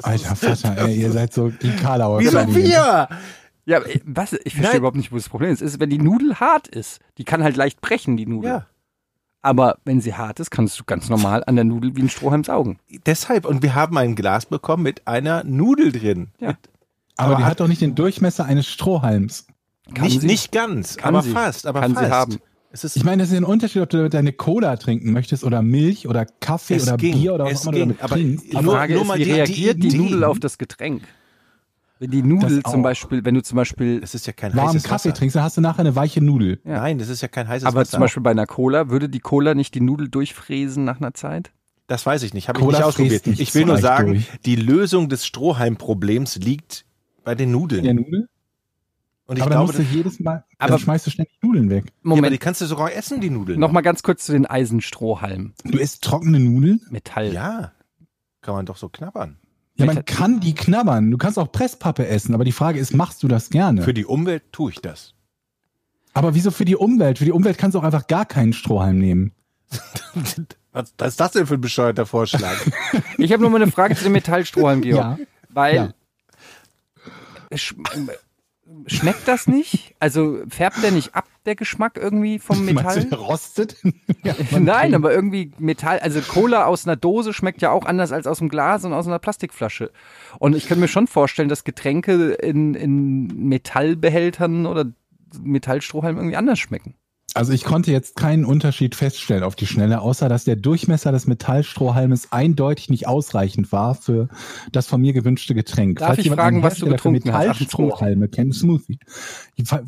Alter 0.02 0.34
Vater, 0.34 0.78
ey, 0.78 0.96
ihr 0.96 1.12
seid 1.12 1.32
so 1.32 1.50
die 1.50 1.70
Karlauer. 1.70 2.20
Wieso 2.20 2.38
Königin. 2.38 2.64
wir? 2.64 3.08
Ja, 3.68 3.80
äh, 3.82 4.00
was? 4.04 4.32
Ich 4.32 4.54
verstehe 4.54 4.62
Nein. 4.70 4.76
überhaupt 4.78 4.96
nicht, 4.96 5.12
wo 5.12 5.16
das 5.16 5.28
Problem 5.28 5.52
ist. 5.52 5.60
ist. 5.60 5.78
Wenn 5.78 5.90
die 5.90 5.98
Nudel 5.98 6.40
hart 6.40 6.68
ist, 6.68 7.00
die 7.18 7.24
kann 7.24 7.42
halt 7.42 7.56
leicht 7.56 7.80
brechen, 7.80 8.16
die 8.16 8.26
Nudel. 8.26 8.50
Ja. 8.50 8.66
Aber 9.42 9.78
wenn 9.84 10.00
sie 10.00 10.14
hart 10.14 10.40
ist, 10.40 10.50
kannst 10.50 10.80
du 10.80 10.84
ganz 10.84 11.08
normal 11.08 11.44
an 11.46 11.54
der 11.54 11.64
Nudel 11.64 11.94
wie 11.94 12.02
ein 12.02 12.08
Strohhalm 12.10 12.42
saugen. 12.44 12.78
Deshalb, 13.06 13.44
und 13.46 13.62
wir 13.62 13.74
haben 13.74 13.96
ein 13.98 14.16
Glas 14.16 14.46
bekommen 14.46 14.82
mit 14.82 15.06
einer 15.06 15.44
Nudel 15.44 15.92
drin. 15.92 16.28
Ja. 16.40 16.48
Aber, 17.16 17.28
Aber 17.32 17.36
die 17.36 17.42
hat- 17.44 17.50
hat 17.52 17.60
doch 17.60 17.68
nicht 17.68 17.80
den 17.80 17.94
Durchmesser 17.94 18.44
eines 18.46 18.66
Strohhalms. 18.68 19.46
Nicht, 20.00 20.20
sie? 20.22 20.26
nicht 20.26 20.52
ganz, 20.52 20.96
Kann 20.96 21.14
aber 21.14 21.22
sie. 21.22 21.30
fast, 21.30 21.66
aber 21.66 21.80
Kann 21.80 21.90
sie 21.90 21.96
fast. 21.96 22.10
haben. 22.12 22.36
Es 22.70 22.84
ist, 22.84 22.96
Ich 22.96 23.04
meine, 23.04 23.22
das 23.22 23.30
ist 23.32 23.36
ein 23.38 23.44
Unterschied, 23.44 23.80
ob 23.82 23.88
du 23.90 24.08
deine 24.10 24.32
Cola 24.32 24.76
trinken 24.76 25.12
möchtest 25.12 25.42
oder 25.44 25.62
Milch 25.62 26.06
oder 26.06 26.26
Kaffee 26.26 26.74
Es 26.74 26.82
oder 26.86 26.96
ging, 26.98 27.14
Bier 27.14 27.34
oder 27.34 27.44
was 27.46 27.52
es 27.52 27.66
auch 27.66 27.72
immer 27.72 27.72
du 27.72 27.78
damit 27.80 28.02
aber 28.02 28.14
trinkst. 28.16 28.52
Die 28.52 28.56
Nur- 28.56 28.74
Frage 28.74 28.92
nur 28.94 29.02
ist, 29.02 29.08
mal 29.08 29.18
wie 29.18 29.24
die- 29.24 29.32
reagiert 29.32 29.82
die, 29.82 29.88
die 29.88 29.98
Nudel 29.98 30.24
auf 30.24 30.38
das 30.38 30.58
Getränk? 30.58 31.02
Wenn 32.00 32.10
die 32.12 32.22
Nudel 32.22 32.62
zum. 32.62 32.82
Beispiel, 32.82 33.24
wenn 33.24 33.34
du 33.34 33.42
zum 33.42 33.56
Beispiel, 33.56 34.00
es 34.02 34.14
ist 34.14 34.26
ja 34.26 34.32
kein 34.32 34.54
warmen 34.54 34.68
heißes 34.68 34.84
Kaffee 34.84 35.08
Wasser. 35.10 35.14
trinkst, 35.14 35.34
dann 35.36 35.42
hast 35.42 35.56
du 35.56 35.60
nachher 35.60 35.80
eine 35.80 35.96
weiche 35.96 36.20
Nudel. 36.22 36.60
Ja. 36.64 36.78
Nein, 36.80 36.98
das 36.98 37.08
ist 37.08 37.22
ja 37.22 37.28
kein 37.28 37.48
heißes 37.48 37.66
aber 37.66 37.80
Wasser. 37.80 37.90
zum 37.92 38.00
Beispiel 38.00 38.22
bei 38.22 38.30
einer 38.30 38.46
Cola, 38.46 38.88
würde 38.90 39.08
die 39.08 39.18
Cola 39.20 39.54
nicht 39.54 39.74
die 39.74 39.80
Nudel 39.80 40.08
durchfräsen 40.08 40.84
nach 40.84 41.00
einer 41.00 41.14
Zeit? 41.14 41.50
das 41.88 42.04
weiß 42.04 42.22
ich 42.22 42.34
nicht, 42.34 42.48
habe 42.48 42.58
ich 42.58 42.64
Cola 42.64 42.78
nicht 42.78 42.84
ausprobiert. 42.86 43.26
Ich 43.26 43.54
will 43.54 43.64
nur 43.64 43.78
sagen, 43.78 44.08
durch. 44.12 44.28
die 44.44 44.56
Lösung 44.56 45.08
des 45.08 45.24
Strohhalm-Problems 45.24 46.36
liegt 46.36 46.84
bei 47.24 47.34
den 47.34 47.50
Nudeln. 47.50 47.82
Ja, 47.84 47.94
Nudel? 47.94 48.28
Und 49.24 49.36
ich 49.36 49.42
aber 49.42 49.50
dann 49.50 49.64
glaube, 49.66 49.78
musst 49.78 49.92
du 49.92 49.96
jedes 49.96 50.20
Mal, 50.20 50.44
Aber- 50.58 50.70
dann 50.72 50.78
schmeißt 50.78 51.06
du 51.06 51.10
ständig 51.10 51.38
Nudeln 51.42 51.70
weg. 51.70 51.84
ja, 51.86 51.92
aber 52.04 52.16
Moment, 52.16 52.32
die 52.34 52.38
kannst 52.38 52.60
du 52.60 52.66
sogar 52.66 52.92
essen, 52.92 53.20
die 53.22 53.30
Nudeln. 53.30 53.58
noch 53.58 53.72
mal 53.72 53.80
ganz 53.80 54.02
kurz 54.02 54.24
zu 54.26 54.32
den 54.32 54.44
Eisenstrohhalmen. 54.46 55.54
Du 55.64 55.78
isst 55.78 56.04
trockene 56.04 56.38
Nudeln? 56.38 56.80
Metall. 56.90 57.32
Ja, 57.32 57.72
kann 58.42 58.54
man 58.54 58.66
doch 58.66 58.76
so 58.76 58.88
knabbern. 58.90 59.38
Ja, 59.78 59.86
man 59.86 60.04
kann 60.04 60.40
die 60.40 60.54
knabbern. 60.54 61.10
Du 61.10 61.18
kannst 61.18 61.38
auch 61.38 61.50
Presspappe 61.52 62.06
essen, 62.06 62.34
aber 62.34 62.44
die 62.44 62.52
Frage 62.52 62.78
ist, 62.78 62.94
machst 62.94 63.22
du 63.22 63.28
das 63.28 63.48
gerne? 63.50 63.82
Für 63.82 63.94
die 63.94 64.04
Umwelt 64.04 64.42
tue 64.52 64.72
ich 64.72 64.80
das. 64.80 65.14
aber 66.14 66.34
wieso 66.34 66.50
für 66.50 66.64
die 66.64 66.76
Umwelt? 66.76 67.18
Für 67.18 67.24
die 67.24 67.32
Umwelt 67.32 67.58
kannst 67.58 67.74
du 67.74 67.78
auch 67.78 67.84
einfach 67.84 68.06
gar 68.08 68.26
keinen 68.26 68.52
Strohhalm 68.52 68.98
nehmen. 68.98 69.32
Was, 70.72 70.92
was 70.98 71.08
ist 71.08 71.20
das 71.20 71.32
denn 71.32 71.46
für 71.46 71.54
ein 71.54 71.60
bescheuerter 71.60 72.06
Vorschlag? 72.06 72.54
Ich 73.16 73.32
habe 73.32 73.42
nur 73.42 73.50
mal 73.50 73.60
eine 73.60 73.70
Frage 73.72 73.96
zu 73.96 74.04
dem 74.04 74.12
Metallstrohhalm, 74.12 74.80
Georg. 74.82 75.18
Ja. 75.18 75.26
Weil 75.48 75.74
Ja. 75.74 75.92
Sch 78.88 78.98
schmeckt 78.98 79.26
das 79.26 79.46
nicht? 79.46 79.94
Also 79.98 80.38
färbt 80.48 80.82
der 80.82 80.90
nicht 80.90 81.14
ab, 81.14 81.26
der 81.46 81.54
Geschmack 81.54 81.96
irgendwie 81.96 82.38
vom 82.38 82.64
Meinst 82.64 82.70
du, 82.70 82.74
Metall? 82.74 83.04
der 83.04 83.18
rostet? 83.18 83.76
ja, 84.24 84.34
Nein, 84.58 84.94
aber 84.94 85.12
irgendwie 85.12 85.52
Metall, 85.58 85.98
also 86.00 86.20
Cola 86.20 86.64
aus 86.66 86.86
einer 86.86 86.96
Dose 86.96 87.32
schmeckt 87.32 87.62
ja 87.62 87.70
auch 87.70 87.86
anders 87.86 88.12
als 88.12 88.26
aus 88.26 88.40
einem 88.40 88.48
Glas 88.48 88.84
und 88.84 88.92
aus 88.92 89.06
einer 89.06 89.18
Plastikflasche. 89.18 89.90
Und 90.38 90.56
ich 90.56 90.66
könnte 90.66 90.80
mir 90.80 90.88
schon 90.88 91.06
vorstellen, 91.06 91.48
dass 91.48 91.64
Getränke 91.64 92.32
in, 92.34 92.74
in 92.74 93.48
Metallbehältern 93.48 94.66
oder 94.66 94.86
Metallstrohhalmen 95.42 96.18
irgendwie 96.18 96.36
anders 96.36 96.58
schmecken. 96.58 96.94
Also 97.34 97.52
ich 97.52 97.62
konnte 97.62 97.92
jetzt 97.92 98.16
keinen 98.16 98.44
Unterschied 98.44 98.94
feststellen 98.94 99.44
auf 99.44 99.54
die 99.54 99.66
Schnelle, 99.66 100.00
außer 100.00 100.28
dass 100.28 100.44
der 100.44 100.56
Durchmesser 100.56 101.12
des 101.12 101.26
Metallstrohhalmes 101.26 102.32
eindeutig 102.32 102.88
nicht 102.88 103.06
ausreichend 103.06 103.70
war 103.70 103.94
für 103.94 104.28
das 104.72 104.86
von 104.86 105.00
mir 105.00 105.12
gewünschte 105.12 105.54
Getränk. 105.54 105.98
Darf 105.98 106.18
ich 106.18 106.24
jemand 106.24 106.40
fragen, 106.40 106.62
was 106.62 106.78
du 106.78 106.86
getrunken 106.86 107.32
hast? 107.32 107.60
Metallstrohhalme 107.60 108.28
kennt, 108.28 108.54
Smoothie. 108.54 108.98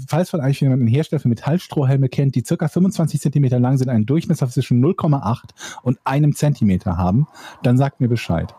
Falls 0.07 0.30
von 0.30 0.41
euch 0.41 0.61
jemand 0.61 0.80
einen 0.80 0.88
Hersteller 0.88 1.20
für 1.20 1.28
Metallstrohhalme 1.28 2.09
kennt, 2.09 2.34
die 2.34 2.45
circa 2.45 2.68
25 2.68 3.20
Zentimeter 3.20 3.59
lang 3.59 3.78
sind, 3.78 3.88
einen 3.88 4.07
Durchmesser 4.07 4.49
zwischen 4.49 4.84
0,8 4.84 5.51
und 5.82 5.99
einem 6.05 6.36
Zentimeter 6.36 6.99
haben, 6.99 7.26
dann 7.62 7.78
sagt 7.78 8.01
mir 8.01 8.09
Bescheid. 8.09 8.55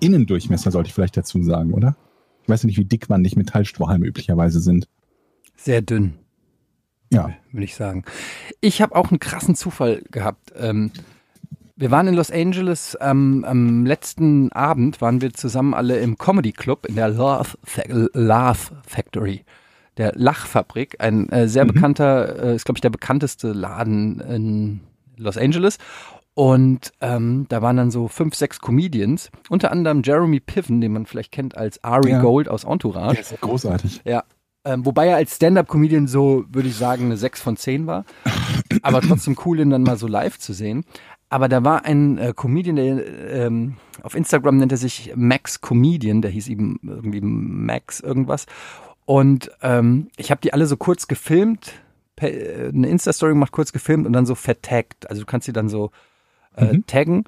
Innendurchmesser 0.00 0.70
sollte 0.70 0.88
ich 0.88 0.94
vielleicht 0.94 1.16
dazu 1.16 1.42
sagen, 1.42 1.74
oder? 1.74 1.96
Ich 2.42 2.48
weiß 2.48 2.62
ja 2.62 2.66
nicht, 2.66 2.78
wie 2.78 2.84
dickwandig 2.84 3.36
Metallstrohhalme 3.36 4.06
üblicherweise 4.06 4.60
sind. 4.60 4.88
Sehr 5.56 5.82
dünn. 5.82 6.14
Ja. 7.12 7.30
würde 7.52 7.64
ich 7.64 7.76
sagen. 7.76 8.04
Ich 8.60 8.82
habe 8.82 8.94
auch 8.96 9.10
einen 9.10 9.20
krassen 9.20 9.54
Zufall 9.54 10.02
gehabt. 10.10 10.52
Ähm, 10.58 10.90
wir 11.76 11.90
waren 11.90 12.08
in 12.08 12.14
Los 12.14 12.30
Angeles 12.30 12.96
ähm, 13.00 13.44
am 13.46 13.84
letzten 13.84 14.50
Abend, 14.52 15.00
waren 15.02 15.20
wir 15.20 15.32
zusammen 15.34 15.74
alle 15.74 15.98
im 15.98 16.16
Comedy 16.16 16.52
Club 16.52 16.86
in 16.86 16.96
der 16.96 17.08
Laugh, 17.10 17.58
Laugh 18.14 18.72
Factory, 18.86 19.44
der 19.98 20.12
Lachfabrik, 20.14 20.96
ein 21.00 21.28
äh, 21.28 21.48
sehr 21.48 21.64
bekannter, 21.66 22.42
äh, 22.42 22.54
ist 22.56 22.64
glaube 22.64 22.78
ich 22.78 22.82
der 22.82 22.90
bekannteste 22.90 23.52
Laden 23.52 24.20
in 24.20 24.80
Los 25.16 25.36
Angeles. 25.36 25.78
Und 26.34 26.92
ähm, 27.00 27.46
da 27.48 27.62
waren 27.62 27.78
dann 27.78 27.90
so 27.90 28.08
fünf, 28.08 28.34
sechs 28.34 28.60
Comedians, 28.60 29.30
unter 29.48 29.72
anderem 29.72 30.02
Jeremy 30.04 30.40
Piven, 30.40 30.82
den 30.82 30.92
man 30.92 31.06
vielleicht 31.06 31.32
kennt 31.32 31.56
als 31.56 31.82
Ari 31.82 32.10
Ja. 32.10 32.20
Gold 32.20 32.48
aus 32.48 32.64
Entourage. 32.64 33.14
Der 33.14 33.20
ist 33.22 33.40
großartig. 33.40 34.02
Ja. 34.04 34.22
Ähm, 34.66 34.84
wobei 34.84 35.06
er 35.06 35.16
als 35.16 35.36
Stand-Up-Comedian 35.36 36.08
so, 36.08 36.44
würde 36.50 36.68
ich 36.68 36.74
sagen, 36.76 37.04
eine 37.04 37.16
6 37.16 37.40
von 37.40 37.56
10 37.56 37.86
war. 37.86 38.04
Aber 38.82 39.00
trotzdem 39.00 39.36
cool, 39.44 39.60
ihn 39.60 39.70
dann 39.70 39.84
mal 39.84 39.96
so 39.96 40.08
live 40.08 40.38
zu 40.38 40.52
sehen. 40.52 40.84
Aber 41.28 41.48
da 41.48 41.64
war 41.64 41.84
ein 41.84 42.18
äh, 42.18 42.32
Comedian, 42.34 42.76
der 42.76 43.06
ähm, 43.46 43.76
auf 44.02 44.14
Instagram 44.14 44.56
nennt 44.58 44.72
er 44.72 44.78
sich 44.78 45.12
Max 45.16 45.60
Comedian, 45.60 46.20
der 46.20 46.30
hieß 46.32 46.48
eben 46.48 46.78
irgendwie 46.82 47.20
Max 47.20 48.00
irgendwas. 48.00 48.46
Und 49.04 49.50
ähm, 49.62 50.08
ich 50.16 50.30
habe 50.32 50.40
die 50.40 50.52
alle 50.52 50.66
so 50.66 50.76
kurz 50.76 51.06
gefilmt 51.06 51.72
per- 52.16 52.32
äh, 52.32 52.68
eine 52.68 52.88
Insta-Story 52.88 53.32
gemacht, 53.32 53.52
kurz 53.52 53.72
gefilmt 53.72 54.06
und 54.06 54.12
dann 54.12 54.26
so 54.26 54.34
vertaggt. 54.34 55.08
Also 55.08 55.22
du 55.22 55.26
kannst 55.26 55.46
sie 55.46 55.52
dann 55.52 55.68
so 55.68 55.90
äh, 56.56 56.78
taggen 56.86 57.24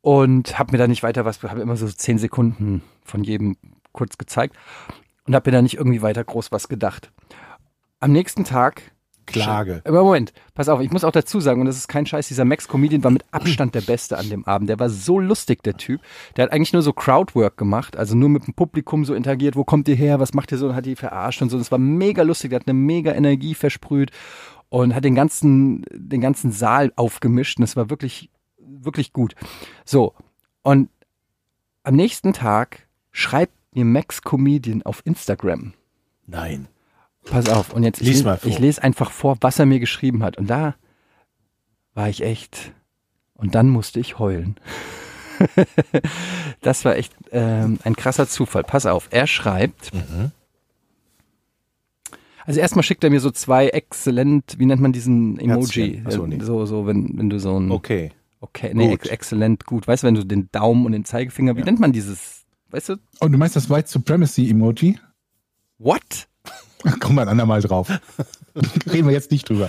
und 0.00 0.58
habe 0.58 0.72
mir 0.72 0.78
da 0.78 0.86
nicht 0.86 1.02
weiter 1.02 1.24
was, 1.24 1.42
habe 1.42 1.60
immer 1.60 1.76
so 1.76 1.86
zehn 1.88 2.16
Sekunden 2.18 2.82
von 3.04 3.24
jedem 3.24 3.56
kurz 3.92 4.18
gezeigt 4.18 4.56
und 5.26 5.34
habe 5.34 5.50
mir 5.50 5.56
da 5.56 5.62
nicht 5.62 5.76
irgendwie 5.76 6.02
weiter 6.02 6.24
groß 6.24 6.52
was 6.52 6.68
gedacht. 6.68 7.12
Am 8.00 8.12
nächsten 8.12 8.44
Tag 8.44 8.82
Klage. 9.26 9.82
aber 9.84 10.04
Moment, 10.04 10.32
pass 10.54 10.68
auf, 10.68 10.80
ich 10.80 10.92
muss 10.92 11.04
auch 11.04 11.10
dazu 11.10 11.40
sagen, 11.40 11.60
und 11.60 11.66
das 11.66 11.76
ist 11.76 11.88
kein 11.88 12.06
Scheiß, 12.06 12.28
dieser 12.28 12.44
Max-Comedian 12.44 13.02
war 13.02 13.10
mit 13.10 13.24
Abstand 13.32 13.74
der 13.74 13.80
Beste 13.80 14.16
an 14.16 14.30
dem 14.30 14.44
Abend. 14.44 14.70
Der 14.70 14.78
war 14.78 14.88
so 14.88 15.18
lustig, 15.18 15.62
der 15.64 15.76
Typ. 15.76 16.00
Der 16.36 16.44
hat 16.44 16.52
eigentlich 16.52 16.72
nur 16.72 16.82
so 16.82 16.92
Crowdwork 16.92 17.56
gemacht, 17.56 17.96
also 17.96 18.16
nur 18.16 18.28
mit 18.28 18.46
dem 18.46 18.54
Publikum 18.54 19.04
so 19.04 19.14
interagiert, 19.14 19.56
wo 19.56 19.64
kommt 19.64 19.88
ihr 19.88 19.96
her, 19.96 20.20
was 20.20 20.32
macht 20.32 20.52
ihr 20.52 20.58
so, 20.58 20.68
und 20.68 20.74
hat 20.76 20.86
die 20.86 20.96
verarscht 20.96 21.42
und 21.42 21.50
so. 21.50 21.58
Das 21.58 21.72
war 21.72 21.78
mega 21.78 22.22
lustig, 22.22 22.50
der 22.50 22.60
hat 22.60 22.68
eine 22.68 22.78
mega 22.78 23.12
Energie 23.12 23.54
versprüht 23.54 24.12
und 24.68 24.94
hat 24.94 25.04
den 25.04 25.14
ganzen, 25.14 25.84
den 25.92 26.20
ganzen 26.20 26.52
Saal 26.52 26.92
aufgemischt 26.96 27.58
und 27.58 27.64
es 27.64 27.76
war 27.76 27.90
wirklich, 27.90 28.30
wirklich 28.58 29.12
gut. 29.12 29.34
So, 29.84 30.14
und 30.62 30.88
am 31.82 31.94
nächsten 31.94 32.32
Tag 32.32 32.86
schreibt 33.12 33.55
mir 33.76 33.84
Max 33.84 34.22
Comedian 34.22 34.82
auf 34.82 35.02
Instagram. 35.04 35.74
Nein. 36.26 36.66
Pass 37.24 37.48
auf, 37.48 37.72
und 37.72 37.82
jetzt 37.82 38.00
Lies 38.00 38.20
ich, 38.20 38.24
mal 38.24 38.38
vor. 38.38 38.50
ich 38.50 38.58
lese 38.58 38.82
einfach 38.82 39.10
vor, 39.10 39.36
was 39.40 39.58
er 39.58 39.66
mir 39.66 39.80
geschrieben 39.80 40.22
hat. 40.22 40.38
Und 40.38 40.48
da 40.48 40.74
war 41.94 42.08
ich 42.08 42.22
echt. 42.22 42.72
Und 43.34 43.54
dann 43.54 43.68
musste 43.68 44.00
ich 44.00 44.18
heulen. 44.18 44.56
das 46.62 46.84
war 46.84 46.96
echt 46.96 47.12
ähm, 47.32 47.78
ein 47.84 47.96
krasser 47.96 48.28
Zufall. 48.28 48.62
Pass 48.64 48.86
auf, 48.86 49.08
er 49.10 49.26
schreibt. 49.26 49.92
Mhm. 49.92 50.30
Also 52.46 52.60
erstmal 52.60 52.84
schickt 52.84 53.02
er 53.02 53.10
mir 53.10 53.20
so 53.20 53.30
zwei 53.32 53.68
exzellent, 53.68 54.54
wie 54.58 54.66
nennt 54.66 54.80
man 54.80 54.92
diesen 54.92 55.38
Emoji? 55.38 55.96
Herzchen. 55.96 56.04
Ach 56.06 56.12
so, 56.12 56.26
nee. 56.26 56.38
so, 56.40 56.64
so, 56.64 56.86
wenn, 56.86 57.18
wenn 57.18 57.28
du 57.28 57.40
so 57.40 57.58
ein 57.58 57.72
Okay. 57.72 58.12
okay, 58.40 58.70
nee, 58.72 58.90
Gut. 58.90 59.08
exzellent 59.08 59.66
gut. 59.66 59.88
Weißt 59.88 60.04
du, 60.04 60.06
wenn 60.06 60.14
du 60.14 60.24
den 60.24 60.48
Daumen 60.52 60.86
und 60.86 60.92
den 60.92 61.04
Zeigefinger, 61.04 61.56
wie 61.56 61.64
nennt 61.64 61.80
man 61.80 61.92
dieses? 61.92 62.35
Weißt 62.70 62.88
du? 62.90 62.96
Und 63.20 63.32
du 63.32 63.38
meinst 63.38 63.56
das 63.56 63.70
White 63.70 63.88
Supremacy 63.88 64.48
Emoji? 64.50 64.98
What? 65.78 66.28
Wir 66.82 66.92
ein 67.22 67.28
andermal 67.28 67.60
drauf. 67.62 67.88
Reden 68.90 69.06
wir 69.08 69.12
jetzt 69.14 69.30
nicht 69.32 69.48
drüber. 69.48 69.68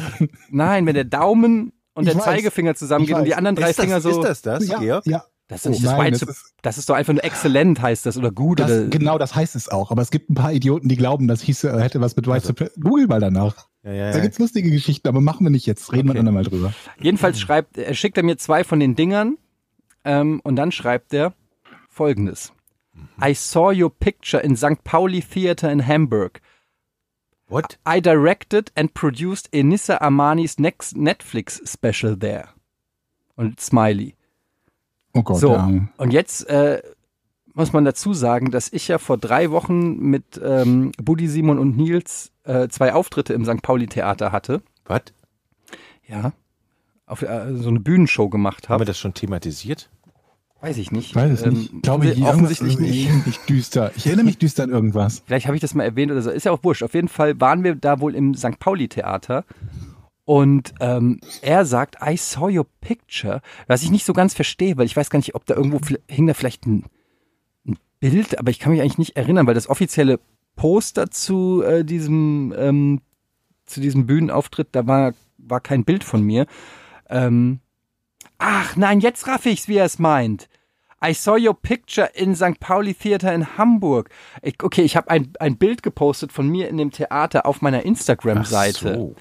Nein, 0.50 0.86
wenn 0.86 0.94
der 0.94 1.04
Daumen 1.04 1.74
und 1.94 2.04
Ich 2.06 2.10
der 2.12 2.18
weiß. 2.20 2.26
Zeigefinger 2.26 2.76
zusammengeht 2.76 3.16
Ich 3.16 3.20
und 3.20 3.26
die 3.26 3.36
anderen 3.36 3.56
drei 3.56 3.70
Ist 3.72 3.80
das, 3.80 3.86
Finger 3.86 4.02
so. 4.02 4.10
ist 4.10 4.22
das 4.24 4.42
das, 4.44 4.68
ja, 4.68 4.80
Georg? 4.80 5.06
ja. 5.08 5.24
Das 5.48 5.66
ist 5.66 5.68
Oh 5.68 5.72
das 5.72 5.82
nein, 5.98 6.12
das 6.12 6.22
ist- 6.24 6.54
Das 6.62 6.78
ist 6.78 6.90
doch 6.90 6.96
einfach 6.96 7.14
nur 7.14 7.24
exzellent, 7.24 7.82
heißt 7.82 8.06
das, 8.06 8.18
oder 8.18 8.32
gut. 8.32 8.60
Das, 8.60 8.70
oder, 8.70 8.88
genau, 8.88 9.18
das 9.18 9.34
heißt 9.34 9.56
es 9.56 9.70
auch. 9.70 9.92
Aber 9.92 10.02
es 10.02 10.12
gibt 10.12 10.30
ein 10.30 10.36
paar 10.36 10.52
Idioten, 10.54 10.90
die 10.90 10.96
glauben, 10.98 11.28
das 11.28 11.42
hieße, 11.42 11.70
äh, 11.70 11.80
hätte 11.82 12.02
was 12.02 12.16
mit 12.16 12.28
White 12.28 12.46
Supremacy. 12.46 12.80
Google 12.82 13.08
mal 13.08 13.20
danach. 13.22 13.68
Ja, 13.84 13.92
ja, 13.94 14.12
Da 14.12 14.18
ja. 14.18 14.24
gibt's 14.24 14.40
lustige 14.40 14.70
Geschichten, 14.70 15.08
aber 15.08 15.22
machen 15.22 15.46
wir 15.46 15.50
nicht 15.50 15.66
jetzt. 15.66 15.92
Reden 15.94 16.08
wir 16.08 16.12
Okay. 16.12 16.18
ein 16.18 16.28
andermal 16.28 16.44
drüber. 16.44 16.74
Jedenfalls 17.00 17.40
schreibt, 17.40 17.78
er 17.78 17.94
schickt 17.94 18.18
er 18.18 18.24
mir 18.24 18.38
zwei 18.38 18.64
von 18.66 18.80
den 18.80 18.96
Dingern 18.96 19.38
ähm, 20.04 20.42
und 20.44 20.56
dann 20.58 20.72
schreibt 20.74 21.14
er 21.14 21.34
folgendes. 21.90 22.52
I 23.22 23.34
saw 23.34 23.72
your 23.72 23.90
picture 23.90 24.40
in 24.40 24.56
St. 24.56 24.84
Pauli 24.84 25.22
Theater 25.22 25.70
in 25.72 25.86
Hamburg. 25.86 26.40
What? 27.50 27.78
I 27.88 28.02
directed 28.02 28.72
and 28.76 28.94
produced 28.94 29.50
Enissa 29.54 30.00
Armanis 30.02 30.60
next 30.60 30.96
Netflix 30.98 31.62
special 31.66 32.18
there. 32.18 32.50
Und 33.36 33.60
Smiley. 33.62 34.16
Oh 35.14 35.24
Gott, 35.24 35.40
So, 35.40 35.54
ja. 35.54 35.72
und 35.98 36.12
jetzt 36.12 36.48
äh, 36.50 36.82
muss 37.54 37.74
man 37.74 37.86
dazu 37.86 38.14
sagen, 38.14 38.52
dass 38.52 38.72
ich 38.72 38.88
ja 38.88 38.98
vor 38.98 39.18
drei 39.18 39.50
Wochen 39.52 39.98
mit 39.98 40.40
ähm, 40.44 40.92
Buddy, 41.02 41.28
Simon 41.28 41.58
und 41.58 41.78
Nils 41.78 42.32
äh, 42.44 42.68
zwei 42.68 42.94
Auftritte 42.94 43.34
im 43.34 43.46
St. 43.46 43.62
Pauli 43.62 43.88
Theater 43.88 44.32
hatte. 44.32 44.62
Was? 44.86 45.02
Ja. 46.08 46.34
Auf 47.06 47.22
äh, 47.22 47.54
so 47.56 47.70
eine 47.70 47.80
Bühnenshow 47.80 48.30
gemacht 48.30 48.68
Haben 48.68 48.74
habe. 48.74 48.82
wir 48.82 48.86
das 48.88 49.00
schon 49.00 49.14
thematisiert? 49.14 49.90
Weiß 50.62 50.78
ich 50.78 50.92
nicht. 50.92 51.10
Ich 51.10 51.16
weiß 51.16 51.32
es 51.32 51.44
Ähm, 51.44 51.54
nicht. 51.54 51.74
Ich 51.74 51.82
glaube, 51.82 52.08
hier 52.12 52.26
offensichtlich 52.26 52.80
nicht. 52.80 52.96
Ich 52.96 53.06
erinnere 53.06 53.28
mich 53.28 53.40
düster. 53.40 53.92
Ich 53.96 54.06
erinnere 54.08 54.26
mich 54.26 54.38
düster 54.38 54.64
an 54.64 54.70
irgendwas. 54.72 55.22
Vielleicht 55.26 55.46
habe 55.46 55.56
ich 55.56 55.62
das 55.62 55.76
mal 55.76 55.84
erwähnt 55.84 56.12
oder 56.12 56.22
so. 56.22 56.32
Ist 56.32 56.46
ja 56.46 56.52
auch 56.52 56.64
wurscht. 56.64 56.84
Auf 56.84 56.94
jeden 56.94 57.08
Fall 57.10 57.40
waren 57.40 57.64
wir 57.64 57.76
da 57.76 58.00
wohl 58.00 58.16
im 58.16 58.34
St. 58.34 58.60
Pauli 58.60 58.88
Theater. 58.88 59.46
Und 60.26 60.74
ähm, 60.82 61.22
er 61.42 61.66
sagt, 61.66 61.98
I 62.06 62.18
saw 62.18 62.50
your 62.50 62.66
picture, 62.82 63.42
was 63.68 63.84
ich 63.84 63.92
nicht 63.92 64.06
so 64.06 64.12
ganz 64.14 64.34
verstehe, 64.34 64.76
weil 64.78 64.86
ich 64.86 64.98
weiß 64.98 65.10
gar 65.10 65.20
nicht, 65.20 65.36
ob 65.36 65.46
da 65.46 65.56
irgendwo 65.56 65.80
hing 66.10 66.28
da 66.28 66.34
vielleicht 66.34 66.66
ein, 66.66 66.84
ein 67.66 67.78
Bild, 68.02 68.38
aber 68.38 68.52
ich 68.52 68.60
kann 68.60 68.74
mich 68.74 68.82
eigentlich 68.82 68.98
nicht 68.98 69.16
erinnern, 69.16 69.48
weil 69.48 69.54
das 69.54 69.70
offizielle 69.70 70.20
Poster 70.58 71.10
zu 71.12 71.64
äh, 71.64 71.86
diesem 71.86 72.54
ähm, 72.58 73.02
zu 73.68 73.80
diesem 73.80 74.06
Bühnenauftritt, 74.06 74.70
da 74.74 74.86
war 74.86 75.14
war 75.38 75.62
kein 75.62 75.86
Bild 75.86 76.04
von 76.04 76.24
mir. 76.24 76.46
Ähm, 77.10 77.60
ach 78.38 78.76
nein, 78.76 79.00
jetzt 79.00 79.28
raff 79.28 79.46
ich's, 79.46 79.68
wie 79.68 79.78
er 79.78 79.86
es 79.86 80.00
meint. 80.00 80.48
I 81.04 81.14
saw 81.14 81.38
your 81.38 81.54
picture 81.54 82.10
in 82.16 82.36
St. 82.36 82.60
Pauli 82.60 82.96
Theater 82.96 83.32
in 83.34 83.58
Hamburg. 83.58 84.10
Ich, 84.42 84.64
okay, 84.64 84.82
ich 84.82 84.96
habe 84.96 85.10
ein, 85.12 85.32
ein 85.40 85.58
Bild 85.58 85.84
gepostet 85.84 86.32
von 86.32 86.48
mir 86.48 86.70
in 86.70 86.78
dem 86.78 86.92
Theater 86.92 87.46
auf 87.46 87.62
meiner 87.62 87.84
Instagram-Seite. 87.84 88.96
so. 88.96 89.16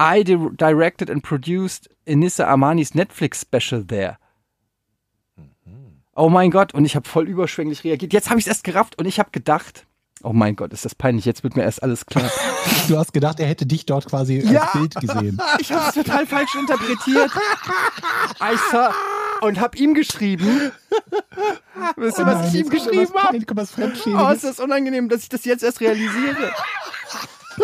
I 0.00 0.24
di 0.24 0.36
directed 0.56 1.10
and 1.10 1.22
produced 1.22 1.90
Enissa 2.06 2.46
Armanis 2.46 2.94
Netflix 2.94 3.42
Special 3.42 3.84
there. 3.86 4.16
Oh 6.14 6.28
mein 6.28 6.50
Gott, 6.50 6.74
und 6.74 6.84
ich 6.84 6.96
habe 6.96 7.08
voll 7.08 7.28
überschwänglich 7.28 7.84
reagiert. 7.84 8.12
Jetzt 8.12 8.28
habe 8.28 8.38
ich 8.38 8.44
es 8.44 8.48
erst 8.48 8.64
gerafft 8.64 8.98
und 8.98 9.06
ich 9.06 9.18
habe 9.18 9.30
gedacht, 9.30 9.86
oh 10.22 10.32
mein 10.32 10.56
Gott, 10.56 10.72
ist 10.72 10.84
das 10.84 10.94
peinlich, 10.94 11.24
jetzt 11.24 11.42
wird 11.44 11.56
mir 11.56 11.62
erst 11.62 11.82
alles 11.82 12.06
klar. 12.06 12.30
Du 12.88 12.98
hast 12.98 13.12
gedacht, 13.12 13.38
er 13.38 13.46
hätte 13.46 13.64
dich 13.66 13.86
dort 13.86 14.06
quasi 14.06 14.40
Ja. 14.40 14.62
als 14.62 14.72
Bild 14.72 14.94
gesehen. 14.96 15.40
Ich 15.60 15.70
habe 15.72 15.88
es 15.88 15.94
total 15.94 16.26
falsch 16.26 16.54
interpretiert. 16.56 17.30
I 18.40 18.56
saw 18.70 18.92
und 19.40 19.60
habe 19.60 19.76
ihm 19.78 19.94
geschrieben. 19.94 20.72
Wisst 21.96 22.18
ihr, 22.18 22.26
was 22.26 22.48
ich 22.48 22.54
ihm 22.60 22.68
geschrieben 22.70 23.08
habe? 23.14 23.38
Oh, 24.16 24.28
ist 24.32 24.44
das 24.44 24.58
unangenehm, 24.60 25.08
dass 25.08 25.22
ich 25.22 25.28
das 25.28 25.44
jetzt 25.44 25.62
erst 25.62 25.80
realisiere. 25.80 26.50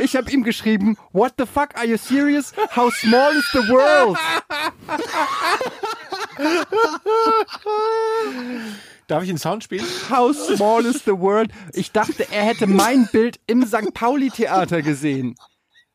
Ich 0.00 0.14
habe 0.16 0.30
ihm 0.30 0.44
geschrieben, 0.44 0.96
What 1.12 1.34
the 1.38 1.46
fuck, 1.46 1.70
are 1.76 1.86
you 1.86 1.96
serious? 1.96 2.52
How 2.76 2.92
small 2.94 3.34
is 3.36 3.44
the 3.52 3.68
world? 3.68 4.16
Darf 9.08 9.22
ich 9.22 9.30
einen 9.30 9.38
Sound 9.38 9.64
spielen? 9.64 9.86
How 10.10 10.36
small 10.36 10.84
is 10.84 11.02
the 11.04 11.18
world? 11.18 11.50
Ich 11.72 11.92
dachte, 11.92 12.26
er 12.30 12.42
hätte 12.42 12.66
mein 12.66 13.08
Bild 13.10 13.40
im 13.46 13.66
St. 13.66 13.94
Pauli 13.94 14.30
Theater 14.30 14.82
gesehen. 14.82 15.34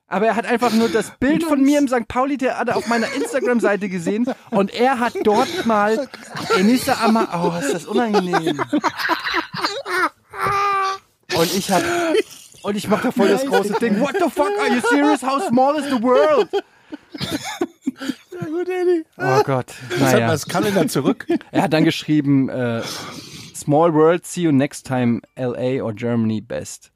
Aber 0.08 0.26
er 0.26 0.36
hat 0.36 0.48
einfach 0.48 0.74
nur 0.74 0.90
das 0.90 1.12
Bild 1.20 1.44
von 1.44 1.62
mir 1.62 1.78
im 1.78 1.88
St. 1.88 2.08
Pauli 2.08 2.38
Theater 2.38 2.76
auf 2.76 2.88
meiner 2.88 3.12
Instagram-Seite 3.14 3.88
gesehen 3.88 4.26
und 4.50 4.74
er 4.74 5.00
hat 5.00 5.14
dort 5.24 5.66
mal 5.68 6.08
Enissa 6.58 7.04
Amma. 7.04 7.30
Oh, 7.34 7.60
ist 7.60 7.74
das 7.74 7.86
unangenehm. 7.86 8.60
Und 11.36 11.56
ich 11.56 11.72
hab. 11.72 11.84
Und 12.64 12.76
ich 12.76 12.88
mach 12.88 13.02
da 13.02 13.12
voll 13.12 13.28
das 13.28 13.46
große 13.46 13.74
Ding. 13.80 14.00
What 14.00 14.16
the 14.20 14.30
fuck? 14.30 14.52
Are 14.60 14.70
you 14.70 14.82
serious? 14.90 15.22
How 15.22 15.40
small 15.48 15.76
is 15.76 15.86
the 15.86 16.02
world? 16.02 16.50
Ja, 18.00 18.48
gut, 18.48 18.68
Eddie. 18.70 19.06
Oh 19.18 19.44
Gott. 19.44 19.68
Das 19.90 20.00
hat 20.02 20.14
Naja. 20.14 20.28
das 20.28 20.48
Kalender 20.48 20.88
zurück. 20.88 21.28
Er 21.52 21.64
hat 21.64 21.74
dann 21.74 21.84
geschrieben, 21.84 22.50
äh, 22.50 22.82
Small 23.56 23.94
World, 23.94 24.26
see 24.26 24.42
you 24.42 24.52
next 24.52 24.86
time, 24.88 25.22
LA 25.38 25.82
or 25.84 25.94
Germany 25.94 26.42
best. 26.42 26.92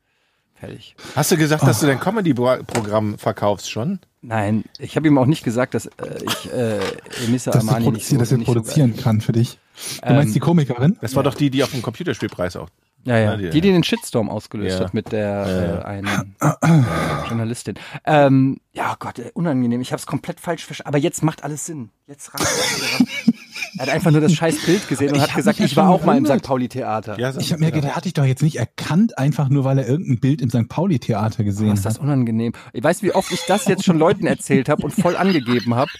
Fertig. 0.56 0.95
Hast 1.16 1.32
du 1.32 1.38
gesagt, 1.38 1.64
dass 1.64 1.80
du 1.82 1.86
dein 1.86 2.00
Comedy-Programm 2.00 3.20
verkaufst 3.20 3.70
schon? 3.70 4.00
Nein, 4.24 4.64
ich 4.80 4.95
habe 4.95 5.08
ihm 5.08 5.18
auch 5.20 5.28
nicht 5.28 5.43
gesagt, 5.43 5.76
dass 5.76 5.86
äh, 5.86 5.91
ich 6.26 6.52
äh, 6.52 6.80
Emissa 7.26 7.52
Dass, 7.52 7.68
Armani 7.68 7.91
nicht 7.91 8.08
so, 8.08 8.16
produzieren, 8.16 8.20
dass 8.20 8.32
er 8.32 8.38
nicht 8.39 8.48
so 8.48 8.54
produzieren 8.54 8.98
kann 8.98 9.22
für 9.22 9.34
dich. 9.34 9.60
Du 10.02 10.08
Ähm, 10.10 10.16
meinst 10.16 10.34
die 10.36 10.39
Komikerin? 10.39 10.98
Das 11.00 11.16
war 11.16 11.22
doch 11.22 11.36
die, 11.36 11.52
die 11.52 11.64
auf 11.64 11.70
dem 11.72 11.84
Computerspielpreis 11.84 12.56
auch. 12.56 12.70
Ja, 13.08 13.18
ja. 13.18 13.32
Ja, 13.32 13.38
die- 13.38 13.49
Die, 13.49 13.62
die 13.62 13.72
den 13.72 13.84
Shitstorm 13.84 14.30
ausgelöst 14.30 14.80
Ja. 14.80 14.86
hat 14.86 14.93
mit 14.93 15.12
der 15.12 15.22
Ja, 15.47 15.47
ja. 15.47 15.82
Äh, 15.82 15.84
einen 15.86 16.36
äh, 16.41 16.84
Journalistin. 17.30 17.76
Ähm, 18.05 18.58
ja, 18.74 18.95
Gott, 18.99 19.18
ey, 19.20 19.32
unangenehm. 19.34 19.82
Ich 19.82 19.91
habe 19.91 19.99
es 19.99 20.05
komplett 20.05 20.39
falsch 20.39 20.66
verstanden. 20.66 20.89
Aber 20.89 20.97
jetzt 20.97 21.24
macht 21.24 21.43
alles 21.43 21.66
Sinn. 21.66 21.89
Jetzt 22.08 22.34
rast 22.34 22.45
Er 23.80 23.86
hat 23.86 23.89
einfach 23.93 24.10
nur 24.12 24.22
das 24.22 24.34
scheiß 24.34 24.66
Bild 24.66 24.88
gesehen 24.88 25.10
und 25.10 25.16
Ich 25.18 25.22
hat 25.22 25.36
gesagt, 25.36 25.60
ich 25.60 25.76
war 25.78 25.89
auch 25.89 26.03
mal 26.03 26.18
im. 26.18 26.26
St. 26.26 26.41
Pauli 26.41 26.68
Theater. 26.68 27.20
Ja, 27.20 27.36
Ich 27.38 27.51
habe 27.51 27.60
mir 27.60 27.68
gedacht, 27.72 27.89
der 27.89 27.95
hat 27.95 28.05
dich 28.05 28.14
doch 28.14 28.24
jetzt 28.26 28.41
nicht 28.41 28.55
erkannt, 28.58 29.18
einfach 29.20 29.49
nur 29.49 29.66
weil 29.66 29.78
er 29.78 29.88
irgendein 29.88 30.20
Bild 30.20 30.41
im 30.41 30.49
St. 30.49 30.68
Pauli-Theater 30.68 31.43
gesehen 31.43 31.70
Was 31.72 31.80
ist 31.80 31.86
das 31.86 31.93
hat. 31.95 32.01
unangenehm. 32.01 32.53
Ich 32.74 32.84
weiß, 32.84 33.03
wie 33.03 33.14
oft 33.14 33.32
ich 33.32 33.41
das 33.47 33.66
jetzt 33.66 33.84
schon 33.86 33.99
Leuten 33.99 34.26
erzählt 34.26 34.68
habe 34.70 34.82
und 34.84 34.91
voll 34.91 35.16
angegeben 35.16 35.76
habe. 35.76 35.91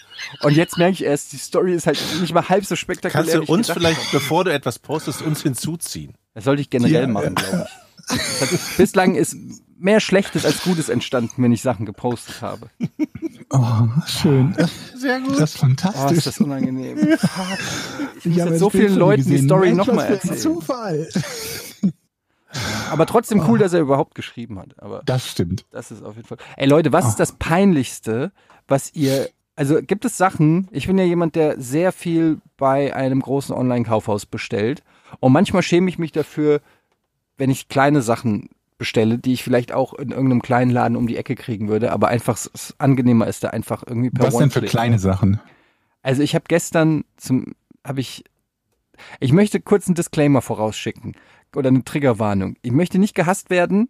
Und 0.42 0.56
jetzt 0.56 0.76
merke 0.76 0.94
ich 0.94 1.04
erst, 1.04 1.32
die 1.32 1.36
Story 1.36 1.74
ist 1.74 1.86
halt 1.86 1.98
nicht 2.20 2.32
mal 2.34 2.48
halb 2.48 2.64
so 2.64 2.74
spektakulär. 2.74 3.22
Kannst 3.24 3.36
du 3.36 3.42
ich 3.42 3.48
uns 3.48 3.70
vielleicht, 3.70 4.10
bevor 4.12 4.44
du 4.44 4.52
etwas 4.52 4.78
postest, 4.80 5.22
uns 5.22 5.42
hinzuziehen? 5.42 6.14
Das 6.38 6.44
sollte 6.44 6.62
ich 6.62 6.70
generell 6.70 7.00
Ja, 7.02 7.06
machen, 7.08 7.34
glaube 7.34 7.66
ich. 8.08 8.16
Das, 8.38 8.76
bislang 8.76 9.16
ist 9.16 9.36
mehr 9.76 9.98
Schlechtes 9.98 10.46
als 10.46 10.62
Gutes 10.62 10.88
entstanden, 10.88 11.42
wenn 11.42 11.50
ich 11.50 11.62
Sachen 11.62 11.84
gepostet 11.84 12.42
habe. 12.42 12.70
Oh, 13.50 13.88
schön. 14.06 14.54
Sehr 14.94 15.18
gut. 15.20 15.32
Das 15.40 15.54
ist 15.54 15.56
Oh, 15.56 15.66
fantastisch. 15.66 16.18
ist 16.18 16.26
das 16.28 16.38
unangenehm. 16.38 16.96
Ich 16.96 17.04
muss 17.04 18.24
Ich 18.24 18.40
habe 18.40 18.50
jetzt 18.50 18.60
so 18.60 18.70
vielen 18.70 18.94
Leuten 18.94 19.24
die. 19.28 19.38
Story 19.38 19.72
nochmal 19.72 20.12
erzählen. 20.12 20.38
Zufall. 20.38 21.08
Aber 22.92 23.06
trotzdem 23.06 23.42
cool, 23.48 23.58
dass 23.58 23.72
er 23.72 23.80
überhaupt 23.80 24.14
geschrieben 24.14 24.60
hat. 24.60 24.76
Aber 24.78 25.02
Das 25.04 25.26
stimmt. 25.28 25.66
das 25.72 25.90
ist 25.90 26.04
auf 26.04 26.14
jeden 26.14 26.28
Fall. 26.28 26.38
Ey 26.56 26.68
Leute, 26.68 26.92
was 26.92 27.08
ist 27.08 27.16
das 27.18 27.32
Peinlichste, 27.32 28.30
was 28.68 28.94
ihr. 28.94 29.28
Also 29.56 29.82
gibt 29.82 30.04
es 30.04 30.16
Sachen, 30.16 30.68
ich 30.70 30.86
bin 30.86 30.98
ja 30.98 31.04
jemand, 31.04 31.34
der 31.34 31.60
sehr 31.60 31.90
viel 31.90 32.38
bei 32.56 32.94
einem 32.94 33.20
großen 33.20 33.52
Online-Kaufhaus 33.52 34.24
bestellt. 34.24 34.84
Und 35.20 35.32
manchmal 35.32 35.62
schäme 35.62 35.88
ich 35.88 35.98
mich 35.98 36.12
dafür, 36.12 36.60
wenn 37.36 37.50
ich 37.50 37.68
kleine 37.68 38.02
Sachen 38.02 38.50
bestelle, 38.78 39.18
die 39.18 39.32
ich 39.32 39.42
vielleicht 39.42 39.72
auch 39.72 39.94
in 39.94 40.10
irgendeinem 40.10 40.42
kleinen 40.42 40.70
Laden 40.70 40.96
um 40.96 41.06
die 41.06 41.16
Ecke 41.16 41.34
kriegen 41.34 41.68
würde, 41.68 41.90
aber 41.92 42.08
einfach 42.08 42.34
s- 42.36 42.50
s- 42.54 42.74
angenehmer 42.78 43.26
ist, 43.26 43.42
da 43.42 43.48
einfach 43.48 43.82
irgendwie 43.86 44.10
per 44.10 44.26
Was 44.26 44.36
denn 44.36 44.50
für 44.50 44.62
kleine 44.62 44.98
Sachen? 44.98 45.40
Also 46.02 46.22
ich 46.22 46.34
habe 46.34 46.44
gestern 46.48 47.04
zum 47.16 47.54
habe 47.86 48.00
ich 48.00 48.24
ich 49.20 49.32
möchte 49.32 49.60
kurz 49.60 49.86
einen 49.86 49.94
Disclaimer 49.94 50.42
vorausschicken 50.42 51.14
oder 51.54 51.68
eine 51.68 51.84
Triggerwarnung. 51.84 52.56
Ich 52.62 52.72
möchte 52.72 52.98
nicht 52.98 53.14
gehasst 53.14 53.50
werden. 53.50 53.88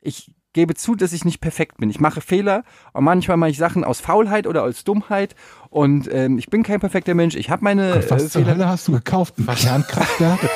Ich 0.00 0.30
gebe 0.54 0.74
zu, 0.74 0.94
dass 0.94 1.12
ich 1.12 1.26
nicht 1.26 1.40
perfekt 1.42 1.76
bin. 1.76 1.90
Ich 1.90 2.00
mache 2.00 2.22
Fehler 2.22 2.64
und 2.94 3.04
manchmal 3.04 3.36
mache 3.36 3.50
ich 3.50 3.58
Sachen 3.58 3.84
aus 3.84 4.00
Faulheit 4.00 4.46
oder 4.46 4.62
aus 4.62 4.84
Dummheit 4.84 5.34
und 5.68 6.08
ähm, 6.10 6.38
ich 6.38 6.48
bin 6.48 6.62
kein 6.62 6.80
perfekter 6.80 7.12
Mensch. 7.14 7.34
Ich 7.34 7.50
habe 7.50 7.62
meine 7.62 7.96
äh, 7.96 8.10
Was 8.10 8.30
zur 8.30 8.40
Fehler. 8.42 8.54
Hölle 8.54 8.68
hast 8.68 8.88
du 8.88 8.92
gekauft? 8.92 9.34
Ein 9.38 9.54
Kernkraftwerk? 9.54 10.40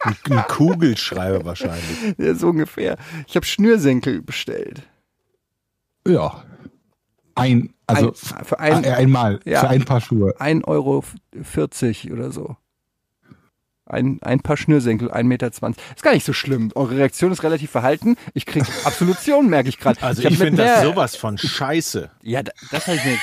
Ein, 0.00 0.16
Kugelschreiber 0.48 1.44
wahrscheinlich. 1.44 2.14
Ja, 2.18 2.34
so 2.34 2.48
ungefähr. 2.48 2.96
Ich 3.26 3.36
habe 3.36 3.46
Schnürsenkel 3.46 4.22
bestellt. 4.22 4.82
ja. 6.06 6.42
Ein, 7.36 7.74
also 7.88 8.08
Ein- 8.36 8.44
für 8.44 8.60
ein, 8.60 8.84
einmal, 8.84 9.40
Ja. 9.44 9.58
für 9.60 9.68
ein 9.68 9.84
paar 9.84 10.00
Schuhe. 10.00 10.36
1,40 10.38 10.68
Euro 10.68 11.02
oder 12.12 12.30
so. 12.30 12.56
Ein, 13.86 14.18
ein 14.22 14.40
paar 14.40 14.56
Schnürsenkel, 14.56 15.10
1,20 15.12 15.22
Meter. 15.24 15.46
Ist 15.48 16.02
gar 16.02 16.14
nicht 16.14 16.24
so 16.24 16.32
schlimm. 16.32 16.72
Eure 16.74 16.96
Reaktion 16.96 17.32
ist 17.32 17.42
relativ 17.42 17.70
verhalten. 17.70 18.16
Ich 18.32 18.46
krieg 18.46 18.64
Absolution, 18.84 19.48
merke 19.50 19.68
ich 19.68 19.78
gerade. 19.78 20.02
Also 20.02 20.22
ich, 20.22 20.30
mit 20.30 20.38
finde 20.38 20.64
das 20.64 20.82
sowas 20.82 21.16
von 21.16 21.36
scheiße. 21.36 22.10
Ja, 22.22 22.42
da- 22.42 22.52
das 22.70 22.86
habe 22.86 22.96
ich 22.96 23.04
mir. 23.04 23.18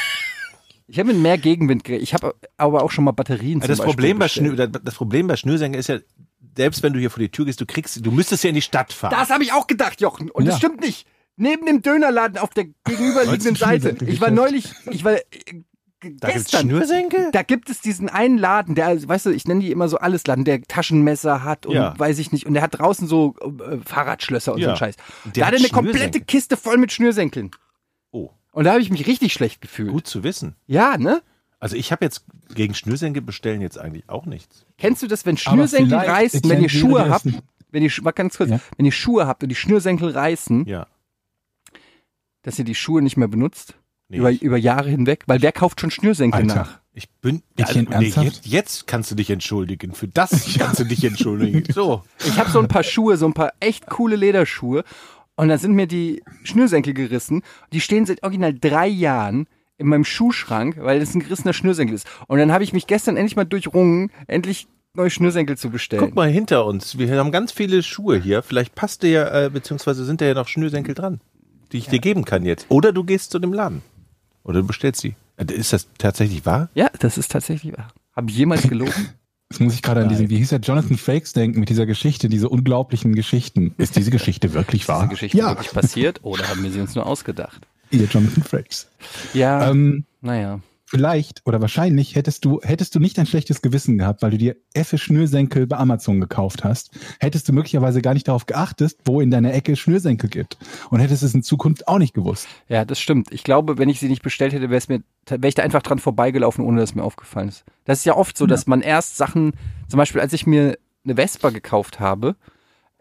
Ich 0.88 1.00
habe 1.00 1.14
mit 1.14 1.18
mehr 1.22 1.38
Gegenwind 1.40 1.84
gerechnet. 1.84 2.04
Ich 2.08 2.14
habe 2.14 2.36
aber 2.58 2.84
auch 2.84 2.92
schon 2.92 3.06
mal 3.06 3.12
Batterien 3.12 3.60
zum 3.62 3.70
Das 3.70 3.80
Problem. 3.80 4.22
Schnür, 4.28 4.68
das 4.68 4.94
Problem 4.96 5.26
bei 5.28 5.36
Schnürsenkeln 5.36 5.80
ist 5.80 5.88
ja, 5.88 5.98
selbst 6.56 6.84
wenn 6.84 6.94
du 6.94 7.00
hier 7.00 7.10
vor 7.10 7.22
die 7.22 7.30
Tür 7.30 7.46
gehst, 7.46 7.60
du 7.62 7.66
kriegst, 7.66 8.06
du 8.06 8.12
müsstest 8.12 8.44
ja 8.44 8.50
in 8.50 8.56
die 8.56 8.62
Stadt 8.62 8.94
fahren. 8.94 9.16
Das 9.18 9.30
habe 9.32 9.44
ich 9.44 9.54
auch 9.54 9.66
gedacht, 9.68 10.00
Jochen. 10.02 10.30
Und 10.30 10.46
das 10.46 10.56
Ja. 10.56 10.58
stimmt 10.68 10.82
nicht. 10.82 11.08
Neben 11.38 11.66
dem 11.66 11.82
Dönerladen 11.82 12.38
auf 12.38 12.50
der 12.52 12.66
gegenüberliegenden 12.86 13.56
Seite. 13.56 13.96
Ich 14.06 14.22
war 14.22 14.30
neulich, 14.30 14.66
ich 14.92 15.04
war 15.04 15.16
da 16.02 16.08
gibt's 16.10 16.22
gestern. 16.52 16.62
Schnürsenkel? 16.70 17.30
Da 17.32 17.44
gibt 17.44 17.70
es 17.70 17.80
diesen 17.80 18.10
einen 18.10 18.38
Laden, 18.38 18.76
der, 18.76 18.88
also, 18.88 19.08
weißt 19.08 19.28
du, 19.28 19.30
ich 19.30 19.46
nenne 19.48 19.62
die 19.62 19.72
immer 19.72 19.88
so 19.88 19.98
alles 19.98 20.26
Laden, 20.28 20.44
der 20.46 20.62
Taschenmesser 20.64 21.44
hat 21.44 21.66
und 21.66 21.76
Ja. 21.76 21.94
weiß 21.98 22.18
ich 22.20 22.32
nicht. 22.32 22.46
Und 22.48 22.54
der 22.56 22.64
hat 22.64 22.78
draußen 22.80 23.08
so 23.08 23.36
äh, 23.40 23.78
Fahrradschlösser 23.86 24.54
und 24.54 24.60
so 24.60 24.64
Ja. 24.64 24.70
einen 24.70 24.78
Scheiß. 24.78 24.96
Der 25.26 25.32
da 25.34 25.46
hat 25.48 25.54
er 25.54 25.60
eine 25.60 25.70
komplette. 25.70 26.20
Kiste 26.22 26.58
voll 26.58 26.78
mit 26.78 26.92
Schnürsenkeln. 26.92 27.52
Oh, 28.12 28.30
Und 28.52 28.64
da 28.66 28.72
habe 28.72 28.82
ich 28.82 28.90
mich 28.90 29.06
richtig 29.08 29.32
schlecht 29.34 29.62
gefühlt. 29.62 29.92
gut 29.92 30.08
zu 30.08 30.24
wissen. 30.24 30.56
Ja, 30.68 30.98
ne? 30.98 31.22
Also 31.60 31.76
ich 31.76 31.92
habe 31.92 32.04
jetzt 32.04 32.26
gegen 32.56 32.74
Schnürsenkel 32.74 33.22
bestellen 33.22 33.62
jetzt 33.62 33.78
eigentlich 33.78 34.10
auch 34.10 34.26
nichts. 34.26 34.66
Kennst 34.80 35.04
du 35.04 35.08
das, 35.08 35.26
wenn 35.28 35.38
Schnürsenkel 35.38 35.94
reißen, 35.98 36.42
wenn 36.50 36.64
ihr 36.64 36.70
Schuhe 36.70 37.08
habt, 37.10 37.28
wenn 37.70 37.84
ihr, 37.84 37.92
mal 38.02 38.10
ganz 38.12 38.38
kurz, 38.38 38.50
Ja. 38.50 38.60
wenn 38.78 38.86
ihr 38.88 38.92
Schuhe 38.92 39.28
habt 39.28 39.44
und 39.44 39.50
die 39.50 39.56
Schnürsenkel 39.56 40.10
reißen, 40.10 40.66
Ja. 40.66 40.88
dass 42.42 42.58
ihr 42.58 42.66
die 42.66 42.74
Schuhe 42.76 43.02
nicht 43.04 43.16
mehr 43.18 43.28
benutzt? 43.28 43.76
Nee, 44.12 44.18
Über, 44.18 44.32
über 44.32 44.58
Jahre 44.58 44.90
hinweg? 44.90 45.24
Weil 45.26 45.42
wer 45.42 45.52
kauft 45.52 45.82
schon 45.82 45.90
Schnürsenkel 45.90 46.42
Alter. 46.42 46.56
nach? 46.56 46.82
ich 46.94 47.10
bin. 47.22 47.42
Etienne, 47.56 47.90
nee, 47.90 47.96
ernsthaft? 47.96 48.26
jetzt, 48.26 48.48
jetzt 48.48 48.88
kannst 48.88 49.12
du 49.12 49.16
dich 49.16 49.30
entschuldigen. 49.30 49.94
Für 49.94 50.08
das 50.08 50.54
kannst 50.58 50.80
du 50.80 50.84
dich 50.84 51.04
entschuldigen. 51.04 51.64
So. 51.72 52.04
Ich 52.20 52.38
habe 52.38 52.50
so 52.50 52.60
ein 52.60 52.68
paar 52.68 52.84
Schuhe, 52.84 53.18
so 53.18 53.26
ein 53.26 53.34
paar 53.34 53.54
echt 53.60 53.88
coole 53.88 54.16
Lederschuhe. 54.16 54.84
Und 55.36 55.48
da 55.48 55.58
sind 55.58 55.74
mir 55.74 55.88
die 55.88 56.22
Schnürsenkel 56.44 56.94
gerissen. 56.94 57.42
Die 57.72 57.82
stehen 57.82 58.06
seit 58.06 58.24
original 58.24 58.54
drei 58.54 58.88
Jahren 58.88 59.48
in 59.78 59.88
meinem 59.88 60.04
Schuhschrank, 60.04 60.76
weil 60.80 61.00
das 61.00 61.16
ein 61.16 61.22
gerissener 61.22 61.54
Schnürsenkel 61.54 61.96
ist. 61.96 62.08
Und 62.28 62.38
dann 62.38 62.52
habe 62.52 62.64
ich 62.64 62.74
mich 62.74 62.86
gestern 62.86 63.18
endlich 63.18 63.36
mal 63.36 63.46
durchrungen, 63.46 64.12
endlich 64.28 64.68
neue 64.94 65.10
Schnürsenkel 65.10 65.58
zu 65.58 65.70
bestellen. 65.70 66.04
Guck 66.04 66.16
mal 66.16 66.30
hinter 66.30 66.66
uns. 66.66 66.98
Wir 66.98 67.18
haben 67.18 67.32
ganz 67.32 67.54
viele 67.54 67.82
Schuhe 67.82 68.18
hier. 68.18 68.44
Vielleicht 68.44 68.76
passt 68.76 69.04
dir 69.04 69.10
ja, 69.10 69.46
äh, 69.46 69.50
beziehungsweise 69.50 70.04
sind 70.04 70.22
da 70.22 70.26
ja 70.26 70.34
noch 70.34 70.50
Schnürsenkel 70.50 70.94
dran, 70.94 71.22
die 71.72 71.78
ich 71.78 71.88
dir 71.88 72.00
geben 72.00 72.26
kann 72.26 72.46
jetzt. 72.46 72.66
Oder 72.70 72.92
du 72.92 73.06
gehst 73.06 73.32
zu 73.32 73.40
dem 73.40 73.54
Laden. 73.54 73.82
Oder 74.44 74.62
du 74.62 74.68
bestellst 74.68 75.02
sie. 75.02 75.16
Äh, 75.38 75.52
Ist 75.54 75.74
das 75.74 75.88
tatsächlich 75.98 76.46
wahr? 76.46 76.70
Ja, 76.76 76.90
das 77.00 77.18
ist 77.18 77.32
tatsächlich 77.32 77.76
wahr. 77.78 77.90
Habe 78.16 78.30
ich 78.30 78.38
jemals 78.38 78.64
gelogen? 78.68 78.94
Jetzt 79.50 79.60
muss 79.60 79.74
ich 79.74 79.82
gerade 79.82 80.02
an 80.02 80.08
diesen, 80.08 80.30
wie 80.30 80.38
hieß 80.38 80.50
der, 80.50 80.60
Jonathan 80.60 80.98
Frakes 80.98 81.34
denken 81.34 81.60
mit 81.60 81.68
dieser 81.68 81.86
Geschichte, 81.86 82.30
diese 82.30 82.48
unglaublichen 82.48 83.16
Geschichten. 83.16 83.76
Ist 83.78 83.98
diese 83.98 84.10
Geschichte 84.10 84.54
wirklich 84.54 84.88
wahr? 84.88 85.02
Diese 85.02 85.10
Geschichte 85.10 85.38
ja, 85.38 85.50
wirklich 85.50 85.72
passiert 85.72 86.20
oder 86.24 86.48
haben 86.48 86.64
wir 86.64 86.72
sie 86.72 86.80
uns 86.80 86.96
nur 86.96 87.06
ausgedacht? 87.06 87.68
ihr 87.90 88.06
Jonathan 88.06 88.44
Frakes. 88.44 88.88
Ja, 89.34 89.70
Ähm, 89.70 90.06
naja. 90.22 90.62
Vielleicht 90.92 91.42
oder 91.46 91.62
wahrscheinlich 91.62 92.16
hättest 92.16 92.44
du, 92.44 92.60
hättest 92.62 92.94
du 92.94 93.00
nicht 93.00 93.18
ein 93.18 93.26
schlechtes 93.26 93.62
Gewissen 93.62 93.98
gehabt, 93.98 94.22
weil 94.22 94.32
du 94.32 94.38
dir 94.38 94.58
Effe 94.74 94.98
Schnürsenkel 94.98 95.66
bei 95.66 95.78
Amazon 95.78 96.20
gekauft 96.20 96.66
hast, 96.66 96.92
hättest 97.22 97.48
du 97.48 97.54
möglicherweise 97.54 98.02
gar 98.02 98.14
nicht 98.14 98.28
darauf 98.28 98.46
geachtet, 98.46 98.98
wo 99.06 99.22
in 99.22 99.32
deiner 99.32 99.54
Ecke 99.54 99.78
Schnürsenkel 99.78 100.30
gibt. 100.30 100.58
Und 100.90 101.00
hättest 101.00 101.24
es 101.24 101.34
in 101.34 101.44
Zukunft 101.44 101.88
auch 101.88 101.98
nicht 101.98 102.14
gewusst. 102.14 102.46
Ja, 102.68 102.84
das 102.84 103.00
stimmt. 103.00 103.32
Ich 103.32 103.46
glaube, 103.46 103.78
wenn 103.78 103.88
ich 103.88 104.02
sie 104.02 104.10
nicht 104.10 104.22
bestellt 104.22 104.52
hätte, 104.52 104.70
wäre 104.70 104.84
mir, 104.90 105.02
wäre 105.30 105.48
ich 105.48 105.56
da 105.56 105.64
einfach 105.64 105.82
dran 105.82 106.00
vorbeigelaufen, 106.00 106.66
ohne 106.66 106.82
dass 106.82 106.94
mir 106.94 107.04
aufgefallen 107.04 107.48
ist. 107.48 107.64
Das 107.86 108.00
ist 108.00 108.06
ja 108.06 108.18
oft 108.18 108.38
so, 108.38 108.46
dass 108.46 108.68
man 108.68 108.82
erst 108.82 109.16
Sachen, 109.16 109.54
zum 109.88 109.98
Beispiel, 109.98 110.20
als 110.20 110.34
ich 110.34 110.46
mir 110.46 110.78
eine 111.06 111.16
Vespa 111.16 111.52
gekauft 111.52 112.02
habe, 112.02 112.36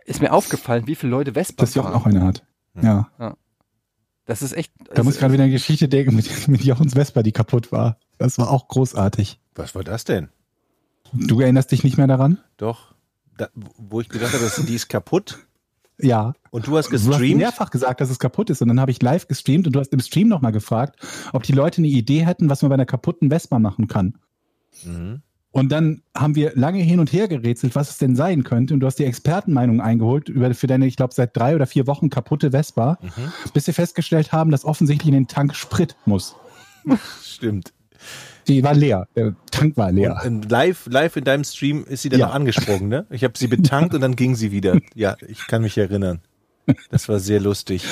ist 0.04 0.20
mir 0.22 0.32
aufgefallen, 0.32 0.86
wie 0.86 0.94
viele 0.94 1.10
Leute 1.10 1.32
Vespa 1.32 1.64
Dass 1.64 1.74
Jochen 1.74 1.90
fahren. 1.90 2.00
auch 2.00 2.06
eine 2.06 2.22
hat. 2.22 2.44
Ja. 2.80 3.10
Das 4.30 4.42
ist 4.42 4.52
echt. 4.52 4.72
Da 4.94 5.02
muss 5.02 5.14
ich 5.14 5.20
gerade 5.20 5.32
wieder 5.32 5.42
eine 5.42 5.52
Geschichte 5.52 5.88
denken 5.88 6.14
mit, 6.14 6.28
mit 6.48 6.62
Jochens 6.62 6.92
Vespa, 6.94 7.24
die 7.24 7.32
kaputt 7.32 7.72
war. 7.72 7.98
Das 8.16 8.38
war 8.38 8.48
auch 8.48 8.68
großartig. 8.68 9.40
Was 9.56 9.74
war 9.74 9.82
das 9.82 10.04
denn? 10.04 10.28
Du 11.12 11.40
erinnerst 11.40 11.72
dich 11.72 11.82
nicht 11.82 11.96
mehr 11.98 12.06
daran? 12.06 12.38
Doch. 12.56 12.94
Da, 13.36 13.48
wo 13.54 14.00
ich 14.00 14.08
gedacht 14.08 14.32
habe, 14.32 14.48
die 14.68 14.74
ist 14.76 14.88
kaputt. 14.88 15.40
Ja. 15.98 16.34
Und 16.52 16.68
du 16.68 16.76
hast 16.78 16.90
Du 16.90 16.96
hast 16.96 17.06
gestreamt. 17.08 17.38
mehrfach 17.38 17.70
gesagt, 17.70 18.00
dass 18.00 18.08
es 18.08 18.20
kaputt 18.20 18.50
ist. 18.50 18.62
Und 18.62 18.68
dann 18.68 18.78
habe 18.78 18.92
ich 18.92 19.02
live 19.02 19.26
gestreamt 19.26 19.66
und 19.66 19.72
du 19.72 19.80
hast 19.80 19.92
im 19.92 19.98
Stream 19.98 20.28
nochmal 20.28 20.52
gefragt, 20.52 21.04
ob 21.32 21.42
die 21.42 21.52
Leute 21.52 21.78
eine 21.78 21.88
Idee 21.88 22.24
hätten, 22.24 22.48
was 22.48 22.62
man 22.62 22.68
bei 22.68 22.74
einer 22.74 22.86
kaputten 22.86 23.30
Vespa 23.30 23.58
machen 23.58 23.88
kann. 23.88 24.16
Mhm. 24.84 25.22
Und 25.52 25.72
dann 25.72 26.02
haben 26.16 26.36
wir 26.36 26.52
lange 26.54 26.80
hin 26.80 27.00
und 27.00 27.12
her 27.12 27.26
gerätselt, 27.26 27.74
was 27.74 27.90
es 27.90 27.98
denn 27.98 28.14
sein 28.14 28.44
könnte. 28.44 28.72
Und 28.72 28.80
du 28.80 28.86
hast 28.86 29.00
die 29.00 29.04
Expertenmeinung 29.04 29.80
eingeholt 29.80 30.28
über 30.28 30.54
für 30.54 30.68
deine, 30.68 30.86
ich 30.86 30.94
glaube, 30.96 31.12
seit 31.12 31.36
drei 31.36 31.56
oder 31.56 31.66
vier 31.66 31.86
Wochen 31.88 32.08
kaputte 32.08 32.52
Vespa, 32.52 32.98
Mhm. 33.02 33.32
bis 33.52 33.66
wir 33.66 33.74
festgestellt 33.74 34.30
haben, 34.32 34.52
dass 34.52 34.64
offensichtlich 34.64 35.08
in 35.08 35.14
den 35.14 35.26
Tank 35.28 35.56
Sprit 35.56 35.96
muss. 36.06 36.36
Stimmt. 37.22 37.72
Die 38.46 38.62
war 38.62 38.74
leer. 38.74 39.06
Der 39.16 39.34
Tank 39.50 39.76
war 39.76 39.90
leer. 39.92 40.20
Und, 40.24 40.50
live, 40.50 40.86
live 40.86 41.16
in 41.16 41.24
deinem 41.24 41.44
Stream 41.44 41.84
ist 41.84 42.02
sie 42.02 42.08
dann 42.08 42.20
Ja. 42.20 42.26
noch 42.28 42.34
angesprungen, 42.34 42.88
ne? 42.88 43.06
Ich 43.10 43.24
habe 43.24 43.34
sie 43.36 43.48
betankt 43.48 43.92
und 43.94 44.00
dann 44.00 44.16
ging 44.16 44.34
sie 44.36 44.52
wieder. 44.52 44.78
Ja, 44.94 45.16
ich 45.26 45.46
kann 45.48 45.62
mich 45.62 45.76
erinnern. 45.76 46.20
Das 46.90 47.08
war 47.08 47.18
sehr 47.18 47.40
lustig. 47.40 47.84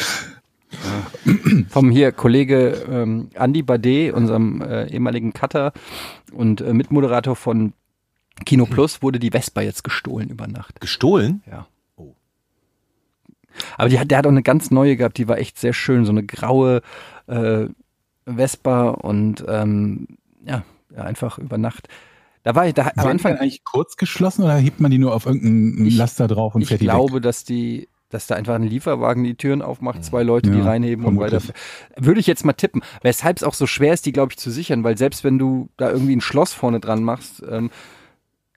Vom 1.69 1.91
hier 1.91 2.13
Kollege 2.13 2.85
ähm, 2.91 3.31
Andy 3.35 3.63
Bade, 3.63 4.13
unserem 4.15 4.61
äh, 4.63 4.87
ehemaligen 4.91 5.33
Cutter 5.33 5.73
und 6.33 6.61
äh, 6.61 6.73
Mitmoderator 6.73 7.37
von 7.37 7.73
Kino 8.45 8.67
Plus, 8.67 9.03
wurde 9.03 9.19
die 9.19 9.31
Vespa 9.31 9.63
jetzt 9.63 9.83
gestohlen 9.85 10.29
über 10.29 10.47
Nacht. 10.47 10.81
Gestohlen? 10.81 11.43
Ja. 11.51 11.67
Oh. 11.97 12.15
Aber 13.77 13.89
die 13.89 13.99
hat, 13.99 14.11
der 14.11 14.19
hat 14.19 14.27
auch 14.27 14.31
eine 14.31 14.43
ganz 14.43 14.71
neue 14.71 14.97
gehabt, 14.97 15.19
die 15.19 15.27
war 15.29 15.39
echt 15.39 15.59
sehr 15.59 15.73
schön, 15.73 16.05
so 16.05 16.13
eine 16.13 16.25
graue 16.25 16.83
äh, 17.27 17.67
Vespa 18.27 18.91
und 18.91 19.45
ähm, 19.49 20.07
ja, 20.45 20.65
einfach 20.97 21.39
über 21.39 21.59
Nacht. 21.59 21.89
Da 22.45 22.55
war 22.55 22.67
ich, 22.67 22.75
da 22.75 22.83
am 22.85 22.89
Am 22.97 22.99
Anfang, 23.09 23.33
Anfang 23.33 23.37
eigentlich 23.37 23.65
kurz 23.65 23.97
geschlossen 23.97 24.45
oder 24.45 24.57
hebt 24.57 24.81
man 24.81 24.91
die 24.91 24.99
nur 24.99 25.15
auf 25.15 25.27
irgendeinen 25.27 25.87
Ich- 25.87 25.97
Laster 25.97 26.29
drauf 26.29 26.55
und 26.55 26.63
ich 26.63 26.69
fährt 26.69 26.81
die 26.81 26.85
glaube, 26.87 27.15
weg? 27.15 27.23
dass 27.23 27.45
die, 27.45 27.89
dass 28.09 28.27
da 28.27 28.37
einfach 28.37 28.55
ein 28.55 28.63
Lieferwagen 28.63 29.25
die 29.25 29.35
Türen 29.35 29.61
aufmacht, 29.61 30.03
zwei 30.05 30.23
Leute, 30.23 30.51
die 30.51 30.59
Ja, 30.59 30.65
reinheben 30.65 31.05
und 31.05 31.19
weiter. 31.19 31.41
Würde 31.97 32.21
ich 32.21 32.27
jetzt 32.27 32.45
mal 32.45 32.55
tippen. 32.55 32.83
Weshalb 33.03 33.37
es 33.37 33.43
auch 33.43 33.55
so 33.55 33.67
schwer 33.67 33.93
ist, 33.93 34.07
die, 34.07 34.13
glaube 34.13 34.33
ich, 34.33 34.39
zu 34.39 34.51
sichern, 34.51 34.83
weil 34.85 34.97
selbst 34.97 35.25
wenn 35.25 35.39
du 35.39 35.69
da 35.77 35.91
irgendwie 35.91 36.17
ein 36.17 36.21
Schloss 36.21 36.53
vorne 36.53 36.81
dran 36.81 37.05
machst, 37.05 37.43
ähm, 37.49 37.71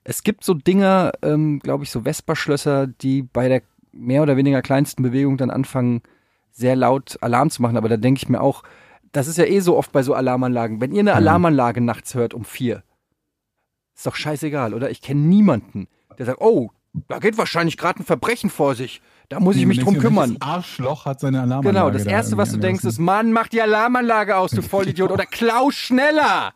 es 0.04 0.24
gibt 0.24 0.44
so 0.44 0.54
Dinger, 0.54 1.12
ähm, 1.22 1.60
glaube 1.60 1.84
ich, 1.84 1.92
so 1.92 2.02
Vespa-Schlösser, 2.02 2.88
die 2.88 3.24
bei 3.24 3.50
der 3.50 3.62
mehr 3.92 4.24
oder 4.24 4.38
weniger 4.38 4.62
kleinsten 4.62 5.04
Bewegung 5.04 5.38
dann 5.38 5.50
anfangen, 5.50 6.02
sehr 6.52 6.76
laut 6.76 7.18
Alarm 7.22 7.50
zu 7.50 7.62
machen. 7.62 7.78
Aber 7.78 7.90
da 7.90 7.98
denke 7.98 8.20
ich 8.20 8.30
mir 8.30 8.42
auch, 8.42 8.64
das 9.12 9.28
ist 9.28 9.38
ja 9.38 9.46
eh 9.46 9.60
so 9.60 9.78
oft 9.78 9.92
bei 9.92 10.02
so 10.04 10.14
Alarmanlagen. 10.14 10.80
Wenn 10.82 10.94
ihr 10.94 11.02
eine 11.02 11.14
Alarmanlage 11.14 11.82
nachts 11.82 12.16
hört 12.16 12.34
um 12.34 12.46
vier, 12.46 12.84
ist 13.96 14.06
doch 14.06 14.16
scheißegal, 14.16 14.74
oder? 14.74 14.90
Ich 14.90 15.02
kenne 15.02 15.22
niemanden, 15.22 15.88
der 16.18 16.26
sagt, 16.26 16.42
oh, 16.42 16.72
da 17.08 17.20
geht 17.20 17.38
wahrscheinlich 17.38 17.78
gerade 17.78 18.00
ein 18.02 18.06
Verbrechen 18.06 18.50
vor 18.50 18.76
sich. 18.76 19.02
Da 19.32 19.40
muss 19.40 19.56
ich 19.56 19.66
mich 19.66 19.80
drum 19.80 19.98
kümmern. 19.98 20.36
Das 20.38 20.50
Arschloch 20.50 21.06
hat 21.06 21.22
seine 21.22 21.40
Alarmanlage. 21.40 21.74
Genau, 21.74 21.90
das 21.90 22.04
da 22.04 22.10
Erste, 22.12 22.36
was 22.36 22.52
du 22.52 22.58
denkst, 22.58 22.84
ist. 22.84 23.00
Mann, 23.00 23.32
mach 23.32 23.48
die 23.48 23.62
Alarmanlage 23.62 24.36
aus, 24.36 24.52
du 24.52 24.62
Vollidiot. 24.62 25.10
Oder 25.10 25.26
klau 25.26 25.72
schneller. 25.72 26.52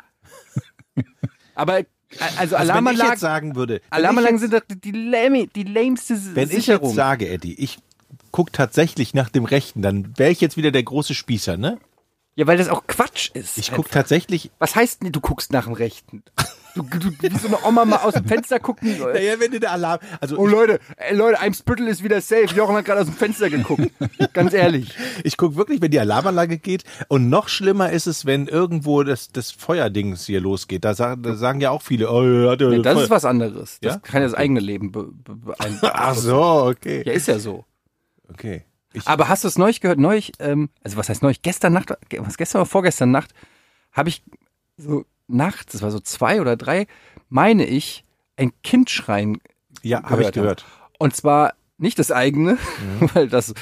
Aber 1.56 1.76
Also 1.76 1.86
Also 2.20 2.40
wenn 2.40 2.48
ich 2.50 2.54
Alarmanlagen, 2.60 3.12
jetzt 3.12 3.22
sagen 3.22 3.56
würde, 3.56 3.76
wenn 3.76 3.82
Alarmanlagen 3.92 4.36
ich 4.36 4.42
sind 4.42 4.54
doch 4.54 4.62
die, 4.68 4.92
lame, 4.92 5.48
die 5.48 5.64
lameste 5.64 6.16
jetzt, 6.16 6.36
wenn 6.36 6.50
ich 6.50 6.56
Sicherung. 6.56 6.90
jetzt 6.90 6.96
sage, 6.98 7.30
Eddie, 7.30 7.54
ich 7.54 7.78
guck 8.32 8.52
tatsächlich 8.52 9.14
nach 9.14 9.30
dem 9.30 9.46
Rechten, 9.46 9.82
dann 9.82 10.12
wäre 10.18 10.32
ich 10.32 10.42
jetzt 10.42 10.58
wieder 10.58 10.72
der 10.72 10.84
große 10.84 11.14
Spießer, 11.14 11.56
ne? 11.56 11.78
ja, 12.36 12.46
weil 12.46 12.58
das 12.58 12.68
auch 12.68 12.86
Quatsch 12.88 13.32
ist. 13.34 13.58
Ich 13.58 13.72
guck 13.72 13.90
tatsächlich. 13.90 14.52
Was 14.60 14.76
heißt 14.76 15.02
denn, 15.02 15.14
du 15.14 15.22
guckst 15.22 15.54
nach 15.54 15.64
dem 15.64 15.74
Rechten? 15.74 16.24
Du, 16.76 16.84
du, 16.84 17.10
wie 17.22 17.38
so 17.38 17.48
eine 17.48 17.64
Oma 17.66 17.86
mal 17.86 17.98
aus 17.98 18.14
dem 18.16 18.26
Fenster 18.26 18.60
gucken. 18.60 18.98
Naja, 19.00 19.40
wenn 19.40 19.52
du 19.52 19.60
der 19.62 19.72
Alarm, 19.72 20.00
also 20.20 20.38
Oh 20.38 20.46
Leute, 20.46 20.80
ey, 20.98 21.16
Leute, 21.16 21.40
Eimsbüttel 21.40 21.88
ist 21.88 22.04
wieder 22.04 22.20
safe. 22.22 22.48
Jochen 22.54 22.76
hat 22.76 22.84
gerade 22.86 23.00
aus 23.02 23.08
dem 23.08 23.16
Fenster 23.16 23.50
geguckt. 23.50 23.90
Ganz 24.34 24.54
ehrlich. 24.54 24.94
Ich 25.24 25.38
gucke 25.38 25.56
wirklich, 25.56 25.82
wenn 25.82 25.92
die 25.92 26.00
Alarmanlage 26.00 26.58
geht. 26.58 26.84
Und 27.08 27.30
noch 27.30 27.48
schlimmer 27.48 27.92
ist 27.92 28.08
es, 28.08 28.26
wenn 28.26 28.48
irgendwo 28.48 29.04
das, 29.04 29.30
das 29.30 29.52
Feuerdings 29.52 30.26
hier 30.26 30.42
losgeht. 30.42 30.84
Da 30.84 30.94
sagen, 30.94 31.24
da 31.24 31.36
sagen 31.36 31.62
ja 31.62 31.70
auch 31.72 31.82
viele, 31.82 32.10
oh, 32.12 32.50
hat 32.52 32.60
ja 32.60 32.68
Nee, 32.70 32.82
das 32.82 32.94
Feuer- 32.94 33.04
ist 33.06 33.10
was 33.10 33.26
anderes. 33.26 33.80
Das 33.82 33.94
Ja? 33.96 34.00
kann 34.00 34.22
ja 34.22 34.28
das 34.28 34.36
eigene 34.38 34.60
Leben 34.60 34.92
be 34.92 35.04
be 35.12 35.36
beeinflussen. 35.36 35.90
Ach 35.94 36.16
so, 36.16 36.42
okay. 36.66 37.04
Ja, 37.06 37.14
ist 37.14 37.28
ja 37.28 37.40
so. 37.40 37.64
Okay. 38.30 38.66
Ich, 38.94 39.08
Aber 39.08 39.28
hast 39.30 39.44
du 39.44 39.48
es 39.48 39.58
neulich 39.58 39.82
gehört? 39.82 40.00
Neulich, 40.00 40.34
ähm, 40.40 40.70
also 40.84 40.98
was 40.98 41.10
heißt 41.10 41.22
neulich? 41.22 41.42
Gestern 41.42 41.74
Nacht, 41.74 41.94
was 42.18 42.38
gestern 42.38 42.62
oder 42.62 42.70
vorgestern 42.70 43.12
Nacht, 43.12 43.32
habe 43.92 44.10
ich 44.10 44.24
so 44.78 45.06
nachts, 45.28 45.74
das 45.74 45.82
war 45.82 45.92
so 45.92 46.00
zwei 46.00 46.42
oder 46.42 46.56
drei, 46.56 46.88
meine 47.30 47.66
ich, 47.66 48.06
ein 48.38 48.52
Kind 48.64 48.90
schreien. 48.90 49.40
ja, 49.82 50.04
habe 50.04 50.24
ich 50.24 50.32
gehört 50.32 50.34
gehört. 50.34 50.66
Und 51.00 51.16
zwar 51.16 51.54
nicht 51.78 52.00
das 52.00 52.12
eigene, 52.12 52.58
weil 53.14 53.28
das 53.28 53.54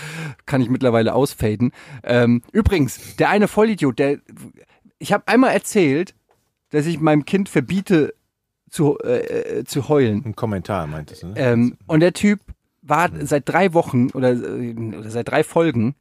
kann 0.46 0.62
ich 0.62 0.70
mittlerweile 0.70 1.14
ausfaden. 1.14 1.72
Ähm, 2.04 2.42
übrigens, 2.52 3.16
der 3.16 3.30
eine 3.30 3.48
Vollidiot, 3.48 4.00
der, 4.00 4.20
ich 5.00 5.14
habe 5.14 5.28
einmal 5.28 5.54
erzählt, 5.54 6.16
dass 6.70 6.86
ich 6.86 7.00
meinem 7.00 7.26
Kind 7.26 7.50
verbiete 7.50 8.14
zu, 8.70 8.98
äh, 9.00 9.60
äh, 9.60 9.64
zu 9.64 9.88
heulen. 9.88 10.24
Ein 10.26 10.36
Kommentar 10.36 10.88
meintest 10.88 11.24
du, 11.24 11.28
ne? 11.28 11.34
Ähm, 11.38 11.78
und 11.86 12.00
der 12.00 12.14
Typ 12.14 12.40
war 12.82 13.10
seit 13.22 13.48
drei 13.48 13.74
Wochen 13.74 14.10
oder, 14.12 14.32
oder 14.32 15.10
seit 15.10 15.30
drei 15.30 15.44
Folgen 15.44 15.96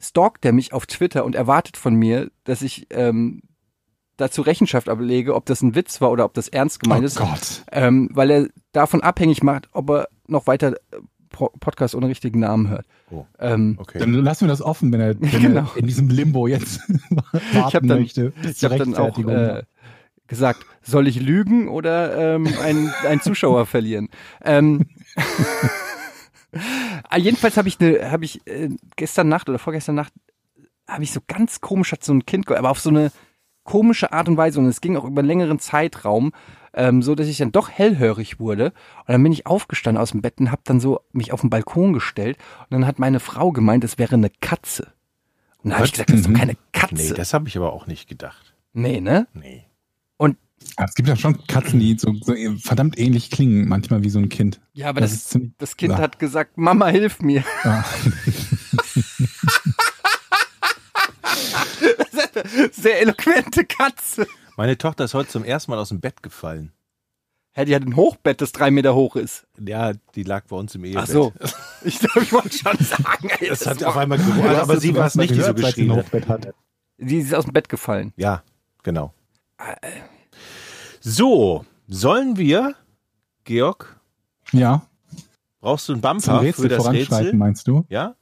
stalkt 0.00 0.44
er 0.44 0.52
mich 0.52 0.72
auf 0.72 0.86
Twitter 0.86 1.24
und 1.24 1.34
erwartet 1.34 1.76
von 1.76 1.94
mir, 1.94 2.30
dass 2.42 2.62
ich 2.62 2.88
ähm, 2.90 3.42
dazu 4.16 4.42
Rechenschaft 4.42 4.88
ablege, 4.88 5.34
ob 5.34 5.46
das 5.46 5.62
ein 5.62 5.74
Witz 5.74 6.00
war 6.00 6.10
oder 6.10 6.24
ob 6.24 6.34
das 6.34 6.48
ernst 6.48 6.80
gemeint 6.80 7.02
oh 7.02 7.06
ist, 7.06 7.16
Gott. 7.16 7.62
ähm, 7.72 8.08
weil 8.12 8.30
er 8.30 8.48
davon 8.72 9.02
abhängig 9.02 9.42
macht, 9.42 9.68
ob 9.72 9.90
er 9.90 10.08
noch 10.26 10.46
weiter 10.46 10.72
äh, 10.72 10.76
Podcast 11.30 11.96
ohne 11.96 12.06
richtigen 12.08 12.38
Namen 12.38 12.68
hört. 12.68 12.86
Oh. 13.10 13.26
Ähm, 13.40 13.76
okay. 13.80 13.98
Dann 13.98 14.12
lassen 14.12 14.42
wir 14.44 14.48
das 14.48 14.62
offen, 14.62 14.92
wenn 14.92 15.00
er, 15.00 15.20
wenn 15.20 15.42
Genau. 15.42 15.68
er 15.74 15.76
in 15.76 15.86
diesem 15.88 16.08
Limbo 16.08 16.46
jetzt 16.46 16.80
warten 17.52 17.88
dann- 17.88 17.98
möchte. 18.00 18.32
ich 18.48 18.62
habe 18.64 18.78
dann 18.78 18.94
auch 18.94 19.18
äh, 19.18 19.64
gesagt, 20.28 20.64
soll 20.82 21.08
ich 21.08 21.20
lügen 21.20 21.66
oder 21.68 22.34
ähm, 22.36 22.46
einen, 22.62 22.92
einen 23.06 23.20
Zuschauer 23.20 23.66
verlieren? 23.66 24.08
Ähm, 24.44 24.86
Ah, 27.08 27.18
jedenfalls 27.18 27.56
habe 27.56 27.66
ich, 27.66 27.80
ne, 27.80 28.10
hab 28.12 28.22
ich 28.22 28.46
äh, 28.46 28.70
gestern 28.94 29.28
Nacht 29.28 29.48
oder 29.48 29.58
vorgestern 29.58 29.96
Nacht 29.96 30.12
habe 30.86 31.02
ich 31.02 31.10
so 31.12 31.20
ganz 31.26 31.60
komisch 31.60 31.90
hat 31.90 32.04
so 32.04 32.12
ein 32.12 32.26
Kind, 32.26 32.48
aber 32.50 32.70
auf 32.70 32.78
so 32.78 32.90
eine 32.90 33.10
komische 33.64 34.12
Art 34.12 34.28
und 34.28 34.36
Weise 34.36 34.60
und 34.60 34.66
es 34.66 34.80
ging 34.80 34.96
auch 34.96 35.04
über 35.04 35.20
einen 35.20 35.28
längeren 35.28 35.58
Zeitraum, 35.58 36.32
ähm, 36.74 37.02
so 37.02 37.14
dass 37.14 37.26
ich 37.26 37.38
dann 37.38 37.52
doch 37.52 37.68
hellhörig 37.70 38.38
wurde 38.38 38.66
und 39.06 39.08
dann 39.08 39.22
bin 39.22 39.32
ich 39.32 39.46
aufgestanden 39.46 40.00
aus 40.00 40.10
dem 40.12 40.22
Bett 40.22 40.38
und 40.38 40.50
habe 40.50 40.62
dann 40.64 40.80
so 40.80 41.00
mich 41.12 41.32
auf 41.32 41.40
den 41.40 41.50
Balkon 41.50 41.92
gestellt 41.92 42.36
und 42.62 42.70
dann 42.70 42.86
hat 42.86 42.98
meine 42.98 43.20
Frau 43.20 43.52
gemeint, 43.52 43.84
es 43.84 43.98
wäre 43.98 44.14
eine 44.14 44.30
Katze. 44.40 44.92
Und 45.62 45.70
dann 45.70 45.74
habe 45.78 45.86
ich 45.86 45.92
gesagt, 45.92 46.10
das 46.10 46.20
ist 46.20 46.28
doch 46.28 46.34
keine 46.34 46.56
Katze. 46.72 46.94
nee, 46.94 47.12
das 47.14 47.32
habe 47.34 47.48
ich 47.48 47.56
aber 47.56 47.72
auch 47.72 47.86
nicht 47.86 48.08
gedacht. 48.08 48.54
nee, 48.72 49.00
ne? 49.00 49.26
Nee. 49.34 49.64
Aber 50.76 50.88
es 50.88 50.94
gibt 50.94 51.08
ja 51.10 51.14
schon 51.16 51.46
Katzen, 51.46 51.78
die 51.78 51.96
so, 51.98 52.14
so 52.22 52.34
verdammt 52.58 52.98
ähnlich 52.98 53.30
klingen, 53.30 53.68
manchmal 53.68 54.02
wie 54.02 54.08
so 54.08 54.18
ein 54.18 54.30
Kind. 54.30 54.62
Ja, 54.72 54.88
aber 54.88 55.02
Das 55.02 55.28
das, 55.28 55.42
das 55.58 55.76
Kind 55.76 55.92
Ja. 55.92 55.98
hat 55.98 56.18
gesagt, 56.18 56.56
Mama, 56.56 56.86
hilf 56.88 57.20
mir. 57.20 57.44
Ja. 57.64 57.84
Sehr 62.72 63.00
eloquente 63.00 63.64
Katze. 63.64 64.26
Meine 64.56 64.78
Tochter 64.78 65.04
ist 65.04 65.14
heute 65.14 65.28
zum 65.30 65.44
ersten 65.44 65.70
Mal 65.70 65.78
aus 65.78 65.88
dem 65.88 66.00
Bett 66.00 66.22
gefallen. 66.22 66.72
Hä, 67.52 67.64
die 67.64 67.74
hat 67.74 67.82
ein 67.82 67.94
Hochbett, 67.96 68.40
das 68.40 68.50
drei 68.52 68.70
Meter 68.72 68.94
hoch 68.96 69.14
ist. 69.16 69.46
Ja, 69.64 69.92
die 70.14 70.24
lag 70.24 70.44
bei 70.48 70.56
uns 70.56 70.74
im 70.74 70.84
Ehebett. 70.84 71.02
Ach 71.04 71.06
so. 71.06 71.32
Ich 71.84 71.98
glaube, 72.00 72.22
ich 72.22 72.32
wollte 72.32 72.50
schon 72.56 72.76
sagen. 72.78 73.28
Ey, 73.38 73.48
Das 73.48 73.60
das 73.60 73.68
hat 73.68 73.76
ist 73.78 73.84
auf 73.84 73.96
einmal 73.96 74.18
hast 74.18 74.58
aber 74.58 74.80
sie 74.80 74.88
zum 74.88 74.96
war 74.96 75.06
es 75.06 75.14
nicht, 75.14 75.30
die 75.30 75.34
so 75.36 75.40
gehört, 75.54 75.56
geschrien 75.58 75.92
hat. 75.92 76.04
Hochbett 76.06 76.28
hatte. 76.28 76.54
Die 76.98 77.18
ist 77.18 77.34
aus 77.34 77.44
dem 77.44 77.52
Bett 77.52 77.68
gefallen. 77.68 78.12
Ja, 78.16 78.42
genau. 78.82 79.12
So, 81.00 81.64
sollen 81.86 82.36
wir, 82.36 82.74
Georg, 83.44 84.00
Ja, 84.52 84.86
brauchst 85.60 85.88
du 85.88 85.92
einen 85.94 86.02
zum 86.02 86.10
Bumper 86.12 86.40
Rätsel 86.42 86.62
für 86.62 86.68
das 86.68 86.78
voranschreiten, 86.82 87.16
Rätsel? 87.26 87.38
meinst 87.38 87.68
du? 87.68 87.84
Ja? 87.88 88.14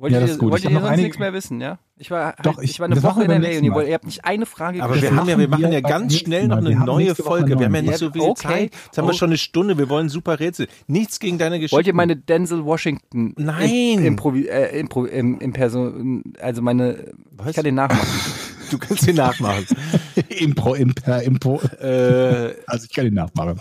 Wollt 0.00 0.12
Ja, 0.14 0.18
ihr, 0.18 0.22
das 0.22 0.30
ist 0.30 0.38
gut. 0.38 0.50
wollt 0.50 0.60
Ich 0.60 0.64
ihr 0.64 0.70
noch 0.70 0.80
sonst 0.80 0.92
einige- 0.92 1.02
nichts 1.08 1.18
mehr 1.18 1.32
wissen, 1.34 1.60
ja? 1.60 1.78
Ich 1.98 2.10
war, 2.10 2.34
Doch, 2.42 2.58
ich, 2.58 2.70
ich- 2.70 2.80
war 2.80 2.86
eine 2.86 3.02
Woche 3.02 3.20
in 3.22 3.28
beim 3.28 3.42
LA 3.42 3.58
und 3.58 3.64
ihr, 3.64 3.72
wollt, 3.74 3.86
ihr 3.88 3.92
habt 3.92 4.06
nicht 4.06 4.24
eine 4.24 4.46
Frage 4.46 4.82
Aber 4.82 5.00
wir 5.00 5.14
haben 5.14 5.28
ja, 5.28 5.38
wir 5.38 5.46
machen 5.48 5.70
ja 5.70 5.80
ganz 5.82 6.16
schnell 6.16 6.48
noch 6.48 6.56
eine 6.56 6.74
neue 6.74 7.14
Folge. 7.14 7.58
Wir 7.58 7.66
haben 7.66 7.74
ja 7.74 7.82
nicht 7.82 7.98
so 7.98 8.10
viel 8.10 8.22
neue. 8.22 8.34
Zeit. 8.34 8.50
Okay. 8.52 8.70
Jetzt 8.86 8.96
haben 8.96 9.06
wir 9.06 9.10
Oh. 9.12 9.16
schon 9.16 9.28
eine 9.28 9.36
Stunde. 9.36 9.76
Wir 9.76 9.90
wollen 9.90 10.08
super 10.08 10.40
Rätsel. 10.40 10.68
Nichts 10.86 11.20
gegen 11.20 11.36
deine 11.36 11.56
Geschichte. 11.58 11.76
Wollt 11.76 11.86
ihr 11.86 11.92
meine 11.94 12.16
Denzel 12.16 12.64
Washington 12.64 13.34
Nein. 13.36 13.68
Im, 13.98 14.04
Improvi 14.06 14.46
äh, 14.48 14.78
Impro 14.80 15.04
im, 15.04 15.38
im 15.38 15.52
Person, 15.52 16.22
also 16.40 16.62
meine, 16.62 17.12
Was? 17.32 17.48
ich 17.50 17.56
kann 17.56 17.64
den 17.64 17.74
nachmachen. 17.74 18.08
Du 18.70 18.78
kannst 18.78 19.02
sie 19.02 19.12
nachmachen. 19.12 19.66
Impro, 20.28 20.74
Imper, 20.74 21.22
Impro. 21.24 21.60
äh, 21.82 22.54
Also 22.68 22.84
ich 22.88 22.94
kann 22.94 23.04
ihn 23.04 23.14
nachmachen. 23.14 23.58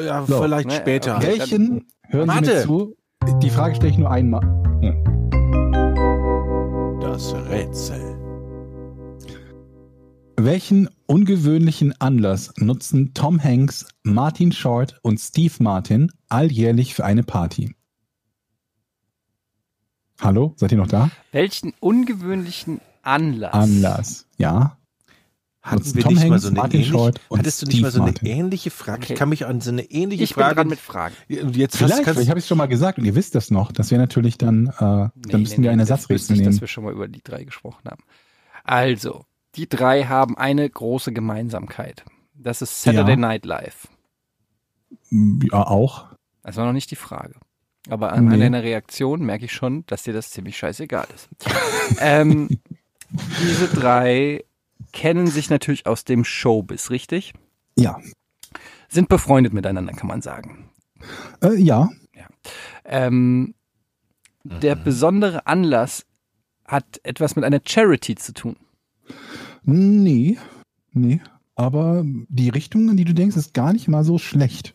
äh, 0.00 0.06
ja, 0.06 0.24
So. 0.26 0.42
vielleicht 0.42 0.68
Ne, 0.68 0.74
später. 0.74 1.16
okay. 1.16 1.38
Welchen, 1.38 1.86
hören 2.08 2.28
Sie 2.28 2.34
Warte. 2.34 2.50
mir 2.54 2.62
zu, 2.62 2.96
die 3.40 3.50
Frage 3.50 3.76
stelle 3.76 3.92
ich 3.92 3.98
nur 3.98 4.10
einmal. 4.10 4.42
Das 7.14 7.32
Rätsel. 7.32 8.00
Welchen 10.36 10.90
ungewöhnlichen 11.06 11.94
Anlass 12.00 12.52
nutzen 12.56 13.14
Tom 13.14 13.40
Hanks, 13.40 13.86
Martin 14.02 14.50
Short 14.50 14.98
und 15.02 15.20
Steve 15.20 15.54
Martin 15.60 16.10
alljährlich 16.28 16.92
für 16.92 17.04
eine 17.04 17.22
Party? 17.22 17.72
Hallo, 20.20 20.54
seid 20.56 20.72
ihr 20.72 20.78
noch 20.78 20.88
da? 20.88 21.08
Welchen 21.30 21.72
ungewöhnlichen 21.78 22.80
Anlass? 23.02 23.54
Anlass, 23.54 24.26
ja. 24.36 24.76
Hatten 25.64 25.94
wir 25.94 26.02
Tom 26.02 26.12
nicht 26.12 26.22
mal 26.24 26.30
Hanks, 26.32 26.42
so 26.42 26.48
eine 26.48 26.56
Martin 26.58 26.80
ähnliche, 26.82 27.12
hattest 27.34 27.62
du 27.62 27.66
nicht 27.66 27.74
Steve 27.76 27.82
mal 27.86 27.90
so 27.90 28.02
eine 28.02 28.10
Martin. 28.12 28.28
ähnliche 28.28 28.70
Frage? 28.70 29.02
Okay. 29.04 29.12
Ich 29.14 29.18
kann 29.18 29.28
mich 29.30 29.46
an 29.46 29.62
so 29.62 29.70
eine 29.70 29.82
ähnliche 29.84 30.22
Ich 30.24 30.34
bin 30.34 30.42
Frage. 30.44 30.56
dran 30.56 30.68
mit 30.68 30.78
Fragen. 30.78 31.14
Und 31.30 31.56
jetzt 31.56 31.74
hast, 31.74 31.78
Vielleicht, 31.78 31.94
kannst, 32.04 32.10
vielleicht 32.18 32.28
habe 32.28 32.38
ich 32.38 32.44
es 32.44 32.48
schon 32.48 32.58
mal 32.58 32.66
gesagt 32.66 32.98
und 32.98 33.06
ihr 33.06 33.14
wisst 33.14 33.34
das 33.34 33.50
noch. 33.50 33.72
Das 33.72 33.90
wäre 33.90 33.98
natürlich 34.00 34.36
dann, 34.36 34.66
äh, 34.66 34.72
dann 34.78 35.10
müssten 35.40 35.62
wir 35.62 35.70
ein 35.70 35.78
das 35.78 35.88
wüsste 35.88 35.94
Ersatzrätsel 35.94 36.36
ich, 36.36 36.42
dass 36.42 36.48
nehmen. 36.54 36.60
wir 36.60 36.68
schon 36.68 36.84
mal 36.84 36.92
über 36.92 37.08
die 37.08 37.22
drei 37.22 37.44
gesprochen 37.44 37.88
haben. 37.90 38.02
Also, 38.62 39.24
die 39.56 39.66
drei 39.68 40.04
haben 40.04 40.36
eine 40.36 40.68
große 40.68 41.12
Gemeinsamkeit. 41.12 42.04
Das 42.34 42.60
ist 42.60 42.82
Saturday 42.82 43.12
Ja. 43.12 43.16
Night 43.16 43.46
Live. 43.46 43.88
Ja, 45.10 45.66
auch. 45.66 46.08
Das 46.42 46.56
war 46.56 46.66
noch 46.66 46.72
nicht 46.74 46.90
die 46.90 46.96
Frage. 46.96 47.36
Aber 47.88 48.12
an 48.12 48.26
Nee. 48.26 48.38
deiner 48.38 48.62
Reaktion 48.62 49.22
merke 49.24 49.46
ich 49.46 49.52
schon, 49.52 49.84
dass 49.86 50.02
dir 50.02 50.12
das 50.12 50.30
ziemlich 50.30 50.56
scheißegal 50.58 51.06
ist. 51.14 51.28
ähm, 52.00 52.48
diese 53.40 53.68
drei 53.68 54.44
kennen 54.94 55.26
sich 55.26 55.50
natürlich 55.50 55.86
aus 55.86 56.04
dem 56.04 56.24
Showbiz, 56.24 56.88
richtig? 56.88 57.34
Ja. 57.76 58.00
Sind 58.88 59.10
befreundet 59.10 59.52
miteinander, 59.52 59.92
kann 59.92 60.06
man 60.06 60.22
sagen. 60.22 60.70
Äh, 61.42 61.56
ja. 61.56 61.90
Ähm, 62.86 63.54
der 64.44 64.76
besondere 64.76 65.46
Anlass 65.46 66.06
hat 66.64 67.00
etwas 67.02 67.34
mit 67.36 67.44
einer 67.44 67.60
Charity 67.64 68.14
zu 68.14 68.32
tun. 68.32 68.56
Nee. 69.62 70.38
Nee. 70.92 71.20
Aber 71.56 72.02
die 72.04 72.48
Richtung, 72.48 72.88
in 72.88 72.96
die 72.96 73.04
du 73.04 73.14
denkst, 73.14 73.36
ist 73.36 73.54
gar 73.54 73.72
nicht 73.72 73.88
mal 73.88 74.04
so 74.04 74.18
schlecht. 74.18 74.74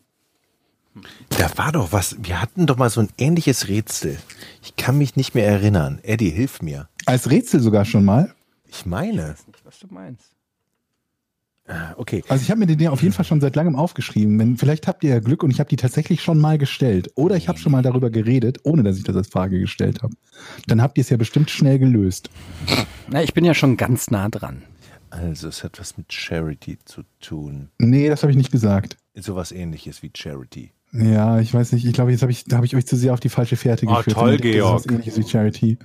da 1.30 1.56
war 1.56 1.72
doch 1.72 1.92
was. 1.92 2.16
Wir 2.20 2.42
hatten 2.42 2.66
doch 2.66 2.76
mal 2.76 2.90
so 2.90 3.00
ein 3.00 3.08
ähnliches 3.16 3.68
Rätsel. 3.68 4.18
Ich 4.62 4.76
kann 4.76 4.98
mich 4.98 5.16
nicht 5.16 5.34
mehr 5.34 5.46
erinnern. 5.46 6.00
Eddie, 6.02 6.30
hilf 6.30 6.62
mir. 6.62 6.88
Als 7.06 7.30
Rätsel 7.30 7.60
sogar 7.60 7.84
schon 7.84 8.04
mal. 8.04 8.34
Ich 8.66 8.86
meine. 8.86 9.36
Was 9.70 9.78
du 9.78 9.86
meinst. 9.90 10.32
Ah, 11.68 11.94
Okay. 11.96 12.24
Also 12.28 12.42
ich 12.42 12.50
habe 12.50 12.58
mir 12.58 12.66
die 12.66 12.76
Dinge 12.76 12.90
auf 12.90 13.02
jeden 13.02 13.14
Fall 13.14 13.24
schon 13.24 13.40
seit 13.40 13.54
langem 13.54 13.76
aufgeschrieben. 13.76 14.36
Wenn, 14.38 14.56
vielleicht 14.56 14.88
habt 14.88 15.04
ihr 15.04 15.10
ja 15.10 15.20
Glück 15.20 15.42
und 15.44 15.50
ich 15.52 15.60
habe 15.60 15.68
die 15.68 15.76
tatsächlich 15.76 16.22
schon 16.22 16.38
mal 16.40 16.58
gestellt. 16.58 17.10
Oder 17.14 17.36
ich 17.36 17.48
habe 17.48 17.58
schon 17.58 17.70
mal 17.72 17.82
darüber 17.82 18.10
geredet, 18.10 18.58
ohne 18.64 18.82
dass 18.82 18.96
ich 18.96 19.04
das 19.04 19.14
als 19.14 19.28
Frage 19.28 19.60
gestellt 19.60 20.02
habe. 20.02 20.14
Dann 20.66 20.82
habt 20.82 20.98
ihr 20.98 21.02
es 21.02 21.10
ja 21.10 21.16
bestimmt 21.16 21.50
schnell 21.50 21.78
gelöst. 21.78 22.30
Na, 23.08 23.22
ich 23.22 23.32
bin 23.34 23.44
ja 23.44 23.54
schon 23.54 23.76
ganz 23.76 24.10
nah 24.10 24.28
dran. 24.28 24.62
Also, 25.10 25.48
es 25.48 25.62
hat 25.64 25.78
was 25.80 25.96
mit 25.96 26.12
Charity 26.12 26.78
zu 26.84 27.02
tun. 27.20 27.68
Nee, 27.78 28.08
das 28.08 28.22
habe 28.22 28.30
ich 28.32 28.36
nicht 28.36 28.52
gesagt. 28.52 28.96
Sowas 29.14 29.52
ähnliches 29.52 30.02
wie 30.02 30.10
Charity. 30.16 30.70
Ja, 30.92 31.38
ich 31.40 31.52
weiß 31.54 31.70
nicht. 31.72 31.84
Ich 31.84 31.92
glaube, 31.92 32.10
jetzt 32.10 32.22
habe 32.22 32.32
ich, 32.32 32.44
da 32.44 32.56
habe 32.56 32.66
ich 32.66 32.74
euch 32.74 32.86
zu 32.86 32.96
sehr 32.96 33.12
auf 33.12 33.20
die 33.20 33.28
falsche 33.28 33.56
Fährte 33.56 33.86
Oh, 33.86 33.94
geführt. 33.96 34.16
toll, 34.16 34.36
Das 34.38 34.46
ist 34.46 34.52
Georg. 34.52 34.74
was 34.74 34.86
ähnliches 34.86 35.18
wie 35.18 35.28
Charity. 35.28 35.78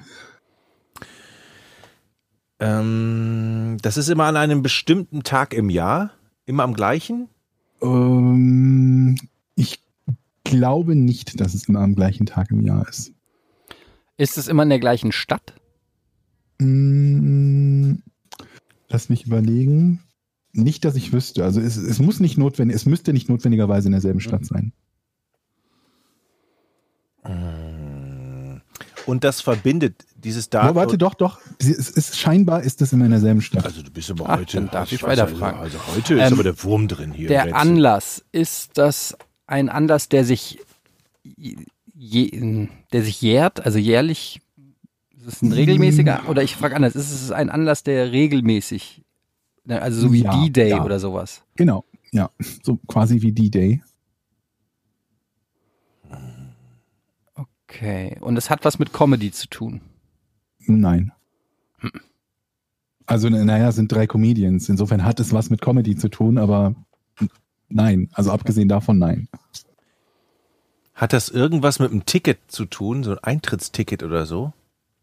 Ähm, 2.59 3.77
das 3.81 3.97
ist 3.97 4.09
immer 4.09 4.25
an 4.25 4.37
einem 4.37 4.61
bestimmten 4.61 5.23
Tag 5.23 5.53
im 5.53 5.69
Jahr. 5.69 6.11
Immer 6.45 6.63
am 6.63 6.73
gleichen. 6.73 7.29
Ähm, 7.81 9.17
ich 9.55 9.83
glaube 10.43 10.95
nicht, 10.95 11.39
dass 11.39 11.53
es 11.53 11.67
immer 11.67 11.81
am 11.81 11.95
gleichen 11.95 12.25
Tag 12.25 12.51
im 12.51 12.65
Jahr 12.65 12.87
ist. 12.87 13.11
Ist 14.17 14.37
es 14.37 14.47
immer 14.47 14.63
in 14.63 14.69
der 14.69 14.79
gleichen 14.79 15.11
Stadt? 15.11 15.53
Mm, 16.59 17.95
Lass 18.95 19.09
mich 19.09 19.25
überlegen. 19.25 19.99
Nicht, 20.53 20.85
dass 20.85 20.95
ich 20.95 21.11
wüsste. 21.11 21.43
Also 21.43 21.59
es, 21.59 21.75
es 21.75 21.99
muss 21.99 22.21
nicht 22.21 22.37
notwendig, 22.37 22.75
es 22.75 22.85
müsste 22.85 23.11
nicht 23.11 23.27
notwendigerweise 23.27 23.89
in 23.89 23.91
derselben 23.91 24.21
Stadt 24.21 24.45
sein. 24.45 24.71
Und 29.05 29.23
das 29.23 29.41
verbindet 29.41 30.05
dieses 30.25 30.47
Oh, 30.47 30.51
Datum. 30.51 30.75
warte, 30.75 30.97
doch, 30.97 31.13
doch. 31.13 31.39
Es 31.59 31.67
ist, 31.69 32.17
scheinbar 32.17 32.63
ist 32.63 32.81
das 32.81 32.91
immer 32.91 33.05
in 33.05 33.11
derselben 33.11 33.41
Stadt. 33.41 33.63
Also 33.63 33.81
du 33.81 33.91
bist 33.91 34.11
aber 34.11 34.27
Ach, 34.27 34.39
heute. 34.39 34.57
dann 34.57 34.69
darf 34.69 34.91
ich 34.91 35.01
weiterfragen. 35.03 35.59
Also, 35.61 35.77
also 35.77 35.95
heute 35.95 36.15
ist 36.15 36.27
Ähm, 36.27 36.33
aber 36.33 36.43
der 36.43 36.61
Wurm 36.63 36.87
drin 36.89 37.13
hier. 37.13 37.27
Der. 37.29 37.55
Anlass, 37.55 38.25
ist 38.33 38.77
das 38.77 39.15
ein 39.47 39.69
Anlass, 39.69 40.09
der 40.09 40.25
sich, 40.25 40.59
je, 41.23 42.67
der 42.91 43.03
sich 43.03 43.21
jährt, 43.21 43.65
also 43.65 43.77
jährlich? 43.77 44.41
Ist 45.17 45.27
es 45.27 45.41
ein 45.41 45.51
regelmäßiger? 45.53 46.23
Oder 46.27 46.43
ich 46.43 46.55
frage 46.55 46.75
anders, 46.75 46.95
ist 46.95 47.11
es 47.11 47.31
ein 47.31 47.49
Anlass, 47.49 47.83
der 47.83 48.11
regelmäßig, 48.11 49.01
also 49.67 50.01
so 50.01 50.11
wie 50.13 50.23
Ja, 50.23 50.43
D-Day 50.43 50.69
ja. 50.71 50.83
oder 50.83 50.99
sowas? 50.99 51.43
Genau, 51.55 51.85
ja. 52.11 52.29
So 52.63 52.77
quasi 52.87 53.21
wie 53.21 53.31
D-Day. 53.31 53.81
Okay. 57.35 58.17
Und 58.21 58.37
es 58.37 58.49
hat 58.49 58.65
was 58.65 58.79
mit 58.79 58.93
Comedy 58.93 59.31
zu 59.31 59.47
tun. 59.47 59.81
Nein. 60.67 61.11
Also, 63.05 63.29
naja, 63.29 63.71
sind 63.71 63.91
drei 63.91 64.07
Comedians. 64.07 64.67
Insofern 64.69 65.03
hat 65.03 65.19
es 65.19 65.31
was 65.31 65.49
mit 65.49 65.61
Comedy 65.61 65.95
zu 65.95 66.09
tun, 66.09 66.37
aber 66.37 66.73
nein. 67.69 68.09
Also 68.13 68.31
abgesehen 68.31 68.67
davon, 68.67 68.97
nein. 68.97 69.27
Hat 70.93 71.13
das 71.13 71.29
irgendwas 71.29 71.79
mit 71.79 71.91
einem 71.91 72.05
Ticket 72.05 72.39
zu 72.47 72.65
tun? 72.65 73.03
So 73.03 73.11
ein 73.11 73.19
Eintrittsticket 73.19 74.01
oder 74.01 74.25
so? 74.25 74.53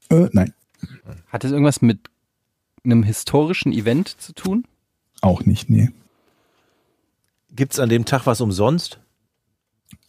Äh, 0.08 0.28
nein, 0.32 0.52
Hat 1.28 1.44
es 1.44 1.52
irgendwas 1.52 1.80
mit 1.82 1.98
einem 2.84 3.02
historischen 3.02 3.72
Event 3.72 4.08
zu 4.08 4.32
tun? 4.34 4.66
auch 5.20 5.44
nicht, 5.44 5.70
nee. 5.70 5.90
Gibt 7.54 7.74
es 7.74 7.78
an 7.78 7.88
dem 7.88 8.04
Tag 8.04 8.26
was 8.26 8.40
umsonst? 8.40 8.98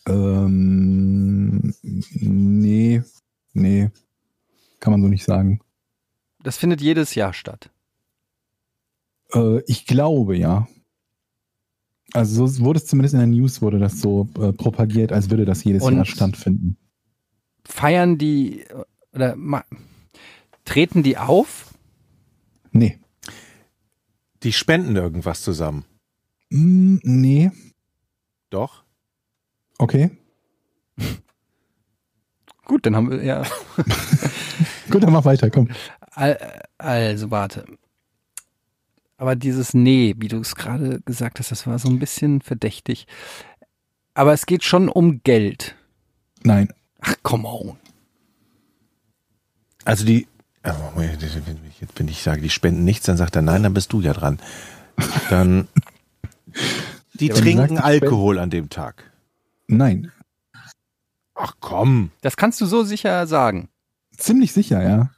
Ähm, 0.07 1.75
nee, 1.83 3.03
nee. 3.53 3.91
Kann 4.83 4.91
man 4.91 5.01
so 5.01 5.07
nicht 5.07 5.23
sagen. 5.23 5.61
Das 6.41 6.57
findet 6.57 6.81
jedes 6.81 7.15
Jahr 7.15 7.31
statt. 7.31 7.71
Äh, 9.33 9.61
ich 9.61 9.85
glaube, 9.85 10.35
ja. 10.35 10.67
Also 12.11 12.45
so 12.47 12.65
wurde 12.65 12.79
es 12.79 12.85
zumindest 12.85 13.13
in 13.13 13.21
der 13.21 13.27
News 13.27 13.61
wurde 13.61 13.79
das 13.79 14.01
so 14.01 14.27
äh, 14.37 14.51
propagiert, 14.51 15.13
als 15.13 15.29
würde 15.29 15.45
das 15.45 15.63
jedes 15.63 15.83
Und- 15.83 15.95
Jahr 15.95 16.03
stattfinden. 16.03 16.75
Feiern 17.63 18.17
die 18.17 18.65
oder 19.13 19.37
ma, 19.37 19.63
treten 20.65 21.01
die 21.01 21.17
auf? 21.17 21.73
Nee. 22.73 22.99
Die 24.43 24.51
spenden 24.51 24.97
irgendwas 24.97 25.43
zusammen. 25.43 25.85
Mm, 26.49 26.97
nee. 27.03 27.51
Doch? 28.49 28.83
Okay. 29.77 30.11
Gut, 32.65 32.85
dann 32.85 32.97
haben 32.97 33.11
wir 33.11 33.23
ja. 33.23 33.43
Gut, 34.93 35.03
dann 35.03 35.11
mach 35.13 35.25
weiter, 35.25 35.49
komm. 35.49 35.69
Al- 36.11 36.61
Also 36.77 37.31
warte. 37.31 37.65
Aber 39.17 39.35
dieses 39.35 39.73
Nee, 39.73 40.15
wie 40.17 40.27
du 40.27 40.39
es 40.39 40.55
gerade 40.55 41.01
gesagt 41.01 41.39
hast, 41.39 41.51
das 41.51 41.65
war 41.67 41.79
so 41.79 41.89
ein 41.89 41.99
bisschen 41.99 42.41
verdächtig. 42.41 43.07
Aber 44.13 44.33
es 44.33 44.45
geht 44.45 44.63
schon 44.63 44.89
um 44.89 45.21
Geld. 45.23 45.75
Nein. 46.43 46.69
Ach, 47.01 47.15
come 47.23 47.47
on. 47.47 47.77
Also 49.85 50.05
die. 50.05 50.27
Oh, 50.65 50.71
wenn 50.95 51.09
ich- 51.09 51.81
Jetzt, 51.81 51.99
wenn 51.99 52.07
ich 52.07 52.23
sage, 52.23 52.41
die 52.41 52.49
spenden 52.49 52.85
nichts, 52.85 53.05
dann 53.05 53.17
sagt 53.17 53.35
er 53.35 53.41
nein, 53.41 53.63
dann 53.63 53.73
bist 53.73 53.91
du 53.91 53.99
ja 54.01 54.13
dran. 54.13 54.39
Dann. 55.29 55.67
Die 57.15 57.27
Ja, 57.27 57.35
trinken 57.35 57.57
sagst, 57.57 57.71
die 57.73 57.83
Alkohol 57.83 58.39
an 58.39 58.49
dem 58.49 58.69
Tag. 58.69 59.11
Nein. 59.67 60.11
Ach 61.35 61.55
komm. 61.59 62.09
Das 62.21 62.37
kannst 62.37 62.59
du 62.61 62.65
so 62.65 62.83
sicher 62.83 63.27
sagen. 63.27 63.69
Ziemlich 64.17 64.53
sicher, 64.53 64.81
ja. 64.83 65.11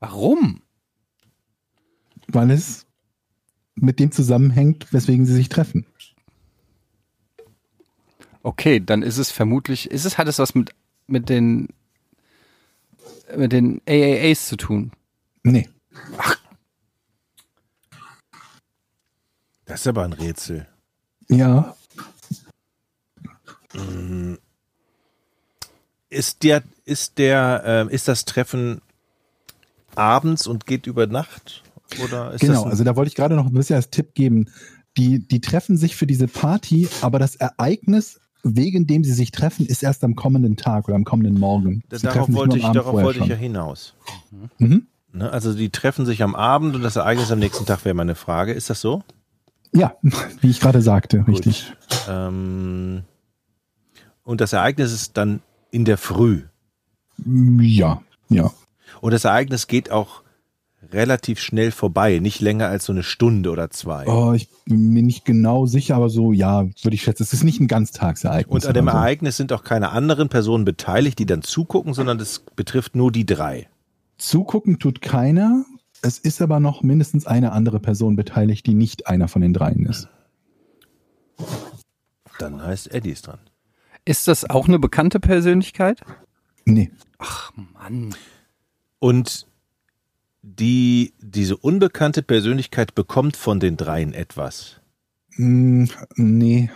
Warum? 0.00 0.62
Weil 2.28 2.50
es 2.50 2.86
mit 3.74 3.98
dem 4.00 4.10
zusammenhängt, 4.10 4.92
weswegen 4.92 5.26
sie 5.26 5.34
sich 5.34 5.48
treffen. 5.48 5.86
Okay, 8.42 8.80
dann 8.80 9.02
ist 9.02 9.18
es 9.18 9.30
vermutlich, 9.30 9.90
ist 9.90 10.04
es, 10.04 10.18
hat 10.18 10.28
es 10.28 10.38
was 10.38 10.54
mit, 10.54 10.70
mit 11.06 11.28
den, 11.28 11.68
mit 13.36 13.52
den 13.52 13.80
AAAs 13.88 14.48
zu 14.48 14.56
tun? 14.56 14.92
Nee. 15.42 15.68
Das 19.64 19.80
ist 19.80 19.86
aber 19.88 20.04
ein 20.04 20.12
Rätsel. 20.12 20.68
Ja. 21.28 21.76
Ist 26.08 26.44
der, 26.44 26.62
ist 26.86 27.18
der, 27.18 27.62
ähm, 27.66 27.88
ist 27.90 28.08
das 28.08 28.24
Treffen 28.24 28.80
abends 29.94 30.46
und 30.46 30.66
geht 30.66 30.86
über 30.86 31.06
Nacht? 31.06 31.62
Oder 32.02 32.32
ist 32.32 32.40
genau, 32.40 32.64
also 32.64 32.82
da 32.84 32.96
wollte 32.96 33.08
ich 33.08 33.14
gerade 33.14 33.34
noch 33.34 33.46
ein 33.46 33.52
bisschen 33.52 33.76
als 33.76 33.90
Tipp 33.90 34.14
geben. 34.14 34.46
Die, 34.96 35.18
die 35.18 35.40
treffen 35.40 35.76
sich 35.76 35.94
für 35.94 36.06
diese 36.06 36.26
Party, 36.26 36.88
aber 37.02 37.18
das 37.18 37.36
Ereignis, 37.36 38.18
wegen 38.42 38.86
dem 38.86 39.04
sie 39.04 39.12
sich 39.12 39.30
treffen, 39.30 39.66
ist 39.66 39.82
erst 39.82 40.02
am 40.04 40.16
kommenden 40.16 40.56
Tag 40.56 40.88
oder 40.88 40.94
am 40.94 41.04
kommenden 41.04 41.38
Morgen. 41.38 41.82
Sie 41.90 42.06
darauf 42.06 42.32
wollte 42.32 42.56
ich, 42.56 42.64
darauf 42.64 42.94
wollte 42.94 43.20
ich 43.20 43.26
ja 43.26 43.36
hinaus. 43.36 43.94
Mhm. 44.58 44.86
Ne? 45.12 45.30
Also 45.30 45.54
die 45.54 45.70
treffen 45.70 46.06
sich 46.06 46.22
am 46.22 46.34
Abend 46.34 46.76
und 46.76 46.82
das 46.82 46.96
Ereignis 46.96 47.30
am 47.30 47.40
nächsten 47.40 47.66
Tag 47.66 47.84
wäre 47.84 47.94
meine 47.94 48.14
Frage. 48.14 48.52
Ist 48.52 48.70
das 48.70 48.80
so? 48.80 49.02
Ja, 49.72 49.94
wie 50.40 50.50
ich 50.50 50.60
gerade 50.60 50.80
sagte, 50.80 51.26
richtig. 51.26 51.72
Ähm, 52.08 53.02
und 54.24 54.40
das 54.40 54.52
Ereignis 54.52 54.92
ist 54.92 55.16
dann 55.16 55.40
in 55.70 55.84
der 55.84 55.98
Früh. 55.98 56.42
Ja, 57.24 58.02
ja. 58.28 58.50
Und 59.00 59.12
das 59.12 59.24
Ereignis 59.24 59.66
geht 59.66 59.90
auch 59.90 60.22
relativ 60.92 61.40
schnell 61.40 61.70
vorbei, 61.70 62.18
nicht 62.18 62.40
länger 62.40 62.68
als 62.68 62.84
so 62.84 62.92
eine 62.92 63.02
Stunde 63.02 63.50
oder 63.50 63.70
zwei. 63.70 64.06
Oh, 64.06 64.32
ich 64.32 64.48
bin 64.64 64.92
mir 64.92 65.02
nicht 65.02 65.24
genau 65.24 65.66
sicher, 65.66 65.96
aber 65.96 66.08
so, 66.08 66.32
ja, 66.32 66.62
würde 66.82 66.94
ich 66.94 67.02
schätzen. 67.02 67.22
Es 67.22 67.32
ist 67.32 67.44
nicht 67.44 67.60
ein 67.60 67.68
Ganztagsereignis. 67.68 68.64
Und 68.64 68.66
an 68.66 68.74
dem 68.74 68.86
so. 68.86 68.90
Ereignis 68.92 69.36
sind 69.36 69.52
auch 69.52 69.64
keine 69.64 69.90
anderen 69.90 70.28
Personen 70.28 70.64
beteiligt, 70.64 71.18
die 71.18 71.26
dann 71.26 71.42
zugucken, 71.42 71.94
sondern 71.94 72.18
das 72.18 72.40
betrifft 72.54 72.94
nur 72.94 73.10
die 73.12 73.26
drei. 73.26 73.68
Zugucken 74.18 74.78
tut 74.78 75.02
keiner. 75.02 75.64
Es 76.02 76.18
ist 76.18 76.40
aber 76.40 76.60
noch 76.60 76.82
mindestens 76.82 77.26
eine 77.26 77.52
andere 77.52 77.80
Person 77.80 78.16
beteiligt, 78.16 78.66
die 78.66 78.74
nicht 78.74 79.06
einer 79.06 79.28
von 79.28 79.42
den 79.42 79.52
dreien 79.52 79.86
ist. 79.86 80.08
Dann 82.38 82.62
heißt 82.62 82.92
Eddie 82.92 83.10
ist 83.10 83.26
dran. 83.26 83.38
Ist 84.04 84.28
das 84.28 84.48
auch 84.48 84.68
eine 84.68 84.78
bekannte 84.78 85.20
Persönlichkeit? 85.20 86.00
Nee. 86.64 86.90
Ach 87.18 87.52
Mann. 87.56 88.14
Und 88.98 89.46
die, 90.42 91.12
diese 91.20 91.56
unbekannte 91.56 92.22
Persönlichkeit 92.22 92.94
bekommt 92.94 93.36
von 93.36 93.58
den 93.60 93.76
dreien 93.76 94.12
etwas. 94.12 94.80
Hm, 95.34 95.88
nee, 96.14 96.70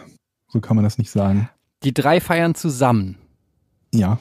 so 0.48 0.60
kann 0.60 0.76
man 0.76 0.84
das 0.84 0.98
nicht 0.98 1.10
sagen. 1.10 1.48
Die 1.82 1.94
drei 1.94 2.20
feiern 2.20 2.54
zusammen. 2.54 3.16
Ja. 3.94 4.18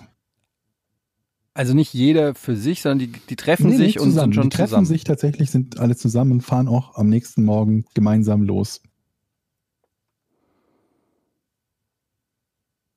Also 1.54 1.74
nicht 1.74 1.94
jeder 1.94 2.36
für 2.36 2.56
sich, 2.56 2.82
sondern 2.82 3.00
die, 3.00 3.20
die 3.28 3.36
treffen 3.36 3.70
Nee, 3.70 3.76
sich 3.78 3.96
nee, 3.96 4.02
und 4.02 4.12
sind 4.12 4.34
schon 4.36 4.44
Die 4.44 4.50
treffen 4.50 4.70
zusammen. 4.70 4.86
sich 4.86 5.04
tatsächlich, 5.04 5.52
sind 5.52 5.80
alle 5.80 5.96
zusammen 5.98 6.32
und 6.34 6.42
fahren 6.42 6.68
auch 6.70 6.96
am 6.96 7.10
nächsten 7.10 7.44
Morgen 7.44 7.86
gemeinsam 7.94 8.44
los. 8.44 8.82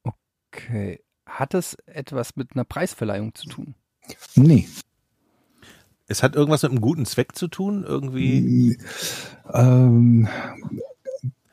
Okay. 0.05 1.01
Hat 1.33 1.55
es 1.55 1.76
etwas 1.87 2.37
mit 2.37 2.51
einer 2.55 2.64
Preisverleihung 2.64 3.35
zu 3.35 3.49
tun? 3.49 3.74
Nee. 4.35 4.68
Es 6.07 6.22
hat 6.22 6.35
irgendwas 6.37 6.62
mit 6.62 6.72
einem 6.72 6.80
guten 6.83 7.07
Zweck 7.07 7.35
zu 7.37 7.49
tun, 7.49 7.85
irgendwie. 7.89 8.76
Ähm, 9.53 10.28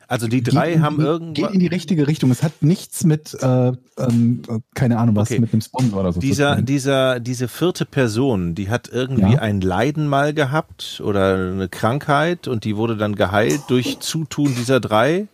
Also 0.06 0.26
die 0.26 0.42
drei 0.42 0.66
geht 0.70 0.76
in 0.76 0.82
haben 0.82 0.98
die, 0.98 1.02
irgendwas. 1.04 1.34
Geht 1.46 1.54
in 1.54 1.60
die 1.60 1.66
richtige 1.68 2.06
Richtung. 2.08 2.30
Es 2.32 2.42
hat 2.42 2.62
nichts 2.62 3.04
mit, 3.04 3.32
äh, 3.40 3.72
ähm, 3.96 4.42
äh, 4.48 4.58
keine 4.74 4.98
Ahnung, 4.98 5.14
was 5.16 5.30
Okay. 5.30 5.38
mit 5.40 5.52
einem 5.52 5.62
Sponsor 5.62 6.00
oder 6.00 6.12
so 6.12 6.20
Dieser, 6.20 6.50
zu 6.50 6.56
tun. 6.56 6.66
dieser, 6.66 7.20
diese 7.20 7.48
vierte 7.48 7.86
Person, 7.86 8.54
die 8.56 8.68
hat 8.68 8.88
irgendwie 8.92 9.34
Ja. 9.34 9.40
ein 9.40 9.60
Leiden 9.60 10.08
mal 10.08 10.34
gehabt 10.34 11.00
oder 11.02 11.36
eine 11.52 11.68
Krankheit 11.68 12.48
und 12.48 12.64
die 12.64 12.76
wurde 12.76 12.96
dann 12.96 13.14
geheilt 13.14 13.62
durch 13.68 14.00
Zutun 14.00 14.54
dieser 14.56 14.80
drei. 14.80 15.28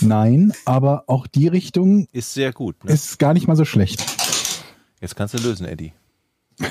Nein, 0.00 0.52
aber 0.64 1.04
auch 1.08 1.26
die 1.26 1.48
Richtung 1.48 2.06
Ist 2.12 2.34
sehr 2.34 2.52
gut. 2.52 2.84
Ne? 2.84 2.92
ist 2.92 3.18
gar 3.18 3.34
nicht 3.34 3.46
mal 3.48 3.56
so 3.56 3.64
schlecht. 3.64 4.04
Jetzt 5.00 5.16
kannst 5.16 5.34
du 5.34 5.38
lösen, 5.38 5.66
Eddie. 5.66 5.92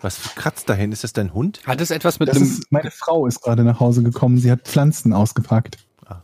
Was 0.00 0.34
kratzt 0.36 0.68
dahin? 0.68 0.92
Ist 0.92 1.02
das 1.04 1.12
dein 1.12 1.34
Hund? 1.34 1.60
Hat 1.66 1.80
es 1.80 1.90
etwas 1.90 2.20
mit 2.20 2.28
Das 2.28 2.36
einem. 2.36 2.46
ist, 2.46 2.70
meine 2.70 2.90
Frau 2.92 3.26
ist 3.26 3.42
gerade 3.42 3.64
nach 3.64 3.80
Hause 3.80 4.02
gekommen. 4.04 4.38
Sie 4.38 4.50
hat 4.50 4.62
Pflanzen 4.62 5.12
ausgepackt. 5.12 5.78
Ah. 6.06 6.22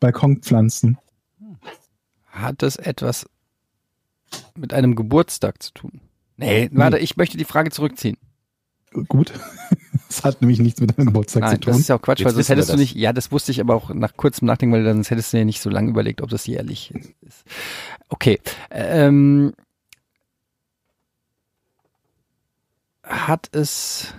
Balkonpflanzen. 0.00 0.98
Hat 2.26 2.62
es 2.62 2.76
etwas 2.76 3.26
mit 4.54 4.74
einem 4.74 4.96
Geburtstag 4.96 5.62
zu 5.62 5.72
tun? 5.72 6.00
Nee, 6.36 6.68
warte, 6.72 6.98
ich 6.98 7.16
möchte 7.16 7.38
die 7.38 7.44
Frage 7.44 7.70
zurückziehen. 7.70 8.18
Gut. 9.08 9.32
Das 10.08 10.24
hat 10.24 10.40
nämlich 10.40 10.60
nichts 10.60 10.80
mit 10.80 10.96
deinem 10.96 11.06
Geburtstag 11.06 11.42
Nein, 11.42 11.52
zu 11.54 11.60
tun. 11.60 11.72
das 11.72 11.80
ist 11.80 11.88
ja 11.88 11.96
auch 11.96 12.02
Quatsch, 12.02 12.20
Jetzt 12.20 12.26
weil 12.26 12.34
sonst 12.34 12.48
hättest 12.48 12.72
du 12.72 12.76
nicht, 12.76 12.94
ja, 12.94 13.12
das 13.12 13.32
wusste 13.32 13.52
ich 13.52 13.60
aber 13.60 13.74
auch 13.74 13.92
nach 13.92 14.16
kurzem 14.16 14.46
Nachdenken, 14.46 14.74
weil 14.74 14.84
sonst 14.84 15.10
hättest 15.10 15.32
du 15.32 15.38
ja 15.38 15.44
nicht 15.44 15.60
so 15.60 15.70
lange 15.70 15.90
überlegt, 15.90 16.20
ob 16.20 16.30
das 16.30 16.46
jährlich 16.46 16.92
ist. 17.20 17.44
Okay. 18.08 18.38
Ähm, 18.70 19.54
hat 23.02 23.48
es 23.52 24.14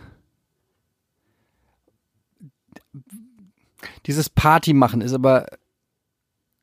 dieses 4.06 4.30
Party 4.30 4.74
machen 4.74 5.02
ist 5.02 5.14
aber 5.14 5.48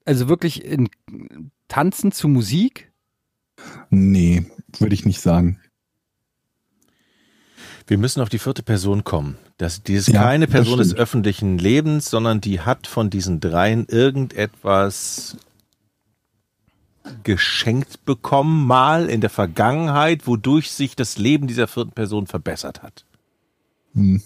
also 0.04 0.28
wirklich 0.28 0.64
in 0.64 0.88
Tanzen 1.68 2.12
zu 2.12 2.28
Musik? 2.28 2.92
nee, 3.90 4.44
würde 4.78 4.94
ich 4.94 5.04
nicht 5.04 5.20
sagen. 5.20 5.60
Wir 7.87 7.99
müssen 7.99 8.20
auf 8.20 8.28
die 8.28 8.39
vierte 8.39 8.62
Person 8.62 9.05
kommen. 9.05 9.37
Das, 9.59 9.83
die 9.83 9.95
ist 9.95 10.09
Ja, 10.09 10.22
keine 10.22 10.47
Person 10.47 10.78
des 10.78 10.95
öffentlichen 10.95 11.59
Lebens, 11.59 12.11
sondern 12.11 12.41
die 12.41 12.61
hat 12.61 12.87
von 12.87 13.11
diesen 13.11 13.41
dreien 13.41 13.87
irgendetwas 13.87 15.37
geschenkt 17.24 18.05
bekommen, 18.05 18.66
mal 18.66 19.09
in 19.09 19.20
der 19.20 19.30
Vergangenheit, 19.30 20.26
wodurch 20.26 20.70
sich 20.70 20.95
das 20.97 21.18
Leben 21.18 21.47
dieser 21.47 21.66
vierten 21.66 21.93
Person 21.93 22.26
verbessert 22.26 22.83
hat. 22.83 23.05
Hm. 23.95 24.22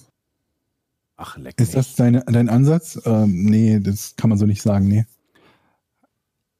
Ach, 1.17 1.37
leck 1.39 1.59
Ist 1.59 1.75
das 1.75 1.95
deine, 1.95 2.25
dein 2.27 2.49
Ansatz? 2.49 3.01
Ähm, 3.07 3.45
nee, 3.45 3.81
das 3.81 4.17
kann 4.17 4.29
man 4.29 4.39
so 4.39 4.45
nicht 4.45 4.61
sagen, 4.61 4.87
nee. 4.87 5.07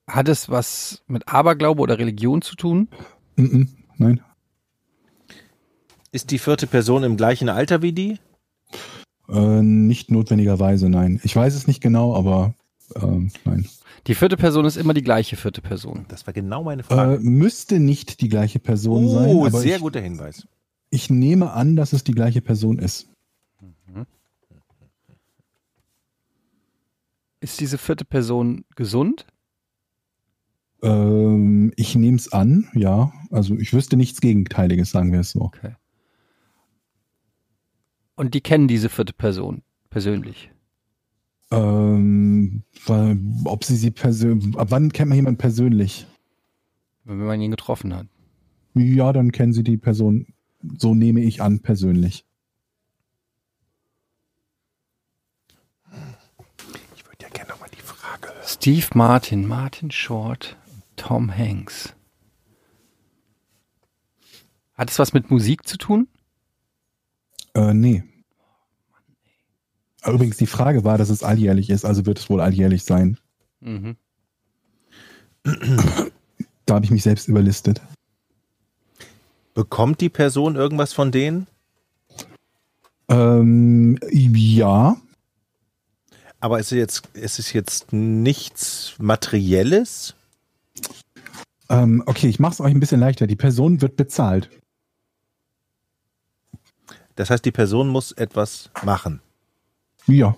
Hat 0.07 0.29
es 0.29 0.49
was 0.49 1.03
mit 1.07 1.29
Aberglaube 1.29 1.83
oder 1.83 1.99
Religion 1.99 2.41
zu 2.41 2.57
tun? 2.57 2.89
Mhm, 3.37 3.69
nein. 3.99 4.21
Ist 6.17 6.31
die 6.31 6.39
vierte 6.39 6.67
Person 6.67 7.03
im 7.05 7.19
gleichen 7.19 7.51
Alter 7.51 7.83
wie 7.83 7.93
die? 7.93 8.19
Äh, 9.29 9.61
nicht 9.61 10.11
notwendigerweise, 10.11 10.89
nein. 10.89 11.21
Ich 11.25 11.37
weiß 11.37 11.55
es 11.55 11.67
nicht 11.67 11.83
genau, 11.83 12.17
aber 12.17 12.55
ähm, 12.95 13.31
nein. 13.45 13.69
Die 14.07 14.14
vierte 14.14 14.39
Person 14.39 14.64
ist 14.64 14.79
immer 14.79 14.95
die 14.95 15.03
gleiche 15.03 15.37
vierte 15.37 15.61
Person. 15.61 16.07
Das 16.09 16.27
war 16.27 16.33
genau 16.33 16.62
meine 16.64 16.81
Äh, 16.81 16.85
Frage. 16.87 17.19
müsste 17.21 17.81
nicht 17.81 18.23
die 18.23 18.31
gleiche 18.31 18.59
Person 18.61 19.11
sein, 19.11 19.37
oh, 19.37 19.45
aber 19.45 19.61
sehr 19.61 19.77
ich, 19.77 19.83
guter 19.83 20.01
Hinweis. 20.01 20.49
ich 20.89 21.11
nehme 21.11 21.51
an, 21.53 21.77
dass 21.77 21.93
es 21.93 22.03
die 22.03 22.12
gleiche 22.12 22.41
Person 22.41 22.79
ist. 22.79 23.11
Ist 27.41 27.61
diese 27.61 27.77
vierte 27.77 28.07
Person 28.07 28.64
gesund? 28.75 29.27
Ähm, 30.83 31.75
ich 31.77 31.95
nehme 31.95 32.17
es 32.17 32.33
an, 32.33 32.71
ja. 32.73 33.12
Also 33.31 33.55
ich 33.57 33.75
wüsste 33.75 33.99
nichts 33.99 34.23
Gegenteiliges, 34.23 34.91
sagen 34.93 35.12
wir 35.12 35.21
es 35.21 35.33
so. 35.33 35.43
Okay. 35.43 35.73
Und 38.17 38.35
die 38.35 38.41
kennen 38.41 38.67
diese 38.67 38.89
vierte 38.89 39.12
Person 39.12 39.62
persönlich. 39.91 40.51
Ähm, 41.51 42.64
weil, 42.87 43.19
ob 43.45 43.64
sie 43.64 43.77
sie 43.77 43.91
persönlich, 43.91 44.57
ab 44.57 44.69
wann 44.71 44.93
kennt 44.93 45.11
man 45.11 45.17
jemanden 45.17 45.39
persönlich? 45.39 46.07
Wenn 47.05 47.19
man 47.19 47.41
ihn 47.41 47.53
getroffen 47.53 47.95
hat. 47.95 48.09
Ja, 48.75 49.12
dann 49.12 49.33
kennen 49.33 49.53
sie 49.53 49.62
die 49.62 49.77
Person, 49.77 50.27
so 50.77 50.95
nehme 50.95 51.21
ich 51.21 51.41
an, 51.41 51.61
persönlich. 51.61 52.25
Ich 56.97 57.07
würde 57.07 57.23
ja 57.23 57.29
gerne 57.29 57.51
nochmal 57.51 57.71
die 57.73 57.81
Frage. 57.83 58.33
Steve 58.45 58.87
Martin, 58.95 59.47
Martin 59.47 59.91
Short, 59.91 60.57
Tom 60.97 61.35
Hanks. 61.35 61.95
Hat 64.75 64.91
es 64.91 64.99
was 64.99 65.12
mit 65.12 65.31
Musik 65.31 65.67
zu 65.67 65.79
tun? 65.79 66.09
Äh, 67.57 67.73
nee. 67.73 68.05
Übrigens, 70.05 70.37
die 70.37 70.47
Frage 70.47 70.85
war, 70.85 70.99
dass 70.99 71.09
es 71.09 71.23
alljährlich 71.23 71.71
ist, 71.71 71.85
also 71.85 72.05
wird 72.05 72.19
es 72.19 72.29
wohl 72.29 72.41
alljährlich 72.41 72.85
sein. 72.85 73.19
Mhm. 73.61 73.97
Da 76.67 76.75
habe 76.75 76.85
ich 76.85 76.91
mich 76.91 77.03
selbst 77.03 77.29
überlistet. 77.29 77.81
Bekommt 79.55 80.01
die 80.01 80.11
Person 80.11 80.55
irgendwas 80.57 80.93
von 80.93 81.11
denen? 81.11 81.47
Ähm, 83.09 83.99
ja, 84.11 84.97
Aber 86.41 86.61
ist 86.61 86.73
es 86.73 86.79
jetzt, 86.79 87.07
ist 87.15 87.39
es 87.39 87.53
jetzt 87.53 87.93
nichts 87.93 88.95
Materielles? 88.99 90.15
ähm, 91.71 92.03
okay, 92.07 92.29
ich 92.29 92.39
mache 92.39 92.53
es 92.53 92.61
euch 92.61 92.75
ein 92.75 92.81
bisschen 92.81 93.01
leichter. 93.01 93.27
Die 93.27 93.37
Person 93.37 93.81
wird 93.81 93.97
bezahlt. 93.97 94.51
Das 97.17 97.31
heißt, 97.31 97.45
die 97.45 97.51
Person 97.53 97.89
muss 97.89 98.12
etwas 98.12 98.71
machen. 98.85 99.21
Ja, 100.07 100.37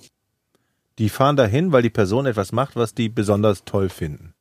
Die 0.99 1.11
fahren 1.11 1.37
dahin, 1.37 1.71
weil 1.73 1.83
die 1.83 1.91
Person 1.91 2.27
etwas 2.27 2.51
macht, 2.53 2.75
was 2.75 2.95
die 2.95 3.09
besonders 3.09 3.65
toll 3.65 3.89
finden. 3.89 4.33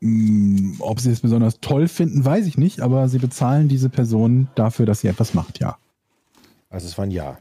Mm, 0.00 0.80
ob 0.80 0.98
sie 1.00 1.10
es 1.10 1.20
besonders 1.20 1.60
toll 1.60 1.86
finden, 1.88 2.24
weiß 2.24 2.46
ich 2.46 2.58
nicht, 2.58 2.80
aber 2.80 3.08
sie 3.08 3.18
bezahlen 3.18 3.68
diese 3.68 3.88
Person 3.88 4.48
dafür, 4.54 4.84
dass 4.86 5.00
sie 5.00 5.08
etwas 5.08 5.32
macht, 5.34 5.58
ja. 5.60 5.76
Also 6.70 6.86
es 6.88 6.96
war 6.98 7.04
ein 7.04 7.10
Ja. 7.10 7.38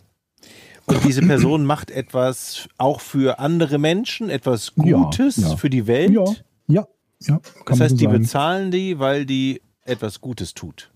Und 0.85 1.03
diese 1.03 1.21
Person 1.23 1.65
macht 1.73 1.89
etwas 1.89 2.67
auch 2.77 3.01
für 3.01 3.39
andere 3.39 3.77
Menschen, 3.79 4.29
etwas 4.29 4.73
Ja, 4.75 4.97
Gutes 4.97 5.37
ja. 5.37 5.55
für 5.57 5.69
die 5.69 5.87
Welt. 5.87 6.11
Ja, 6.13 6.25
ja, 6.67 6.87
ja. 7.21 7.39
das 7.65 7.79
heißt, 7.79 7.91
so 7.91 7.97
die 7.97 8.07
bezahlen 8.07 8.69
die, 8.71 8.99
weil 8.99 9.25
die 9.25 9.61
etwas 9.83 10.21
Gutes 10.21 10.53
tut. 10.53 10.91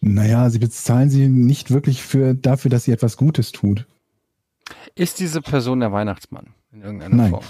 Naja, 0.00 0.48
sie 0.50 0.58
bezahlen 0.58 1.10
sie 1.10 1.28
nicht 1.28 1.70
wirklich 1.70 2.02
für, 2.02 2.34
dafür, 2.34 2.70
dass 2.70 2.84
sie 2.84 2.92
etwas 2.92 3.16
Gutes 3.16 3.52
tut. 3.52 3.86
Ist 4.94 5.18
diese 5.18 5.40
Person 5.40 5.80
der 5.80 5.92
Weihnachtsmann 5.92 6.48
in 6.72 6.82
irgendeiner 6.82 7.16
Nein. 7.16 7.30
Form? 7.30 7.44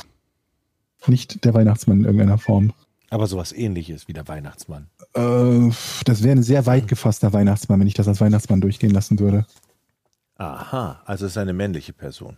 Nicht 1.07 1.45
der 1.45 1.55
Weihnachtsmann 1.55 1.99
in 1.99 2.05
irgendeiner 2.05 2.39
Form. 2.39 2.73
Aber 3.11 3.27
sowas 3.27 3.53
ähnliches 3.53 4.09
wie 4.09 4.13
der 4.13 4.29
Weihnachtsmann. 4.29 4.89
Äh, 5.15 5.71
das 6.05 6.23
wäre 6.23 6.37
ein 6.37 6.43
sehr 6.43 6.67
weit 6.67 6.89
gefasster 6.89 7.33
Weihnachtsmann, 7.33 7.81
wenn 7.81 7.87
ich 7.87 7.95
das 7.95 8.09
als 8.09 8.21
Weihnachtsmann 8.21 8.61
durchgehen 8.61 8.91
lassen 8.91 9.19
würde. 9.19 9.47
Aha, 10.37 11.03
also 11.05 11.27
es 11.27 11.33
ist 11.33 11.39
eine 11.39 11.53
männliche 11.53 11.93
Person. 11.93 12.37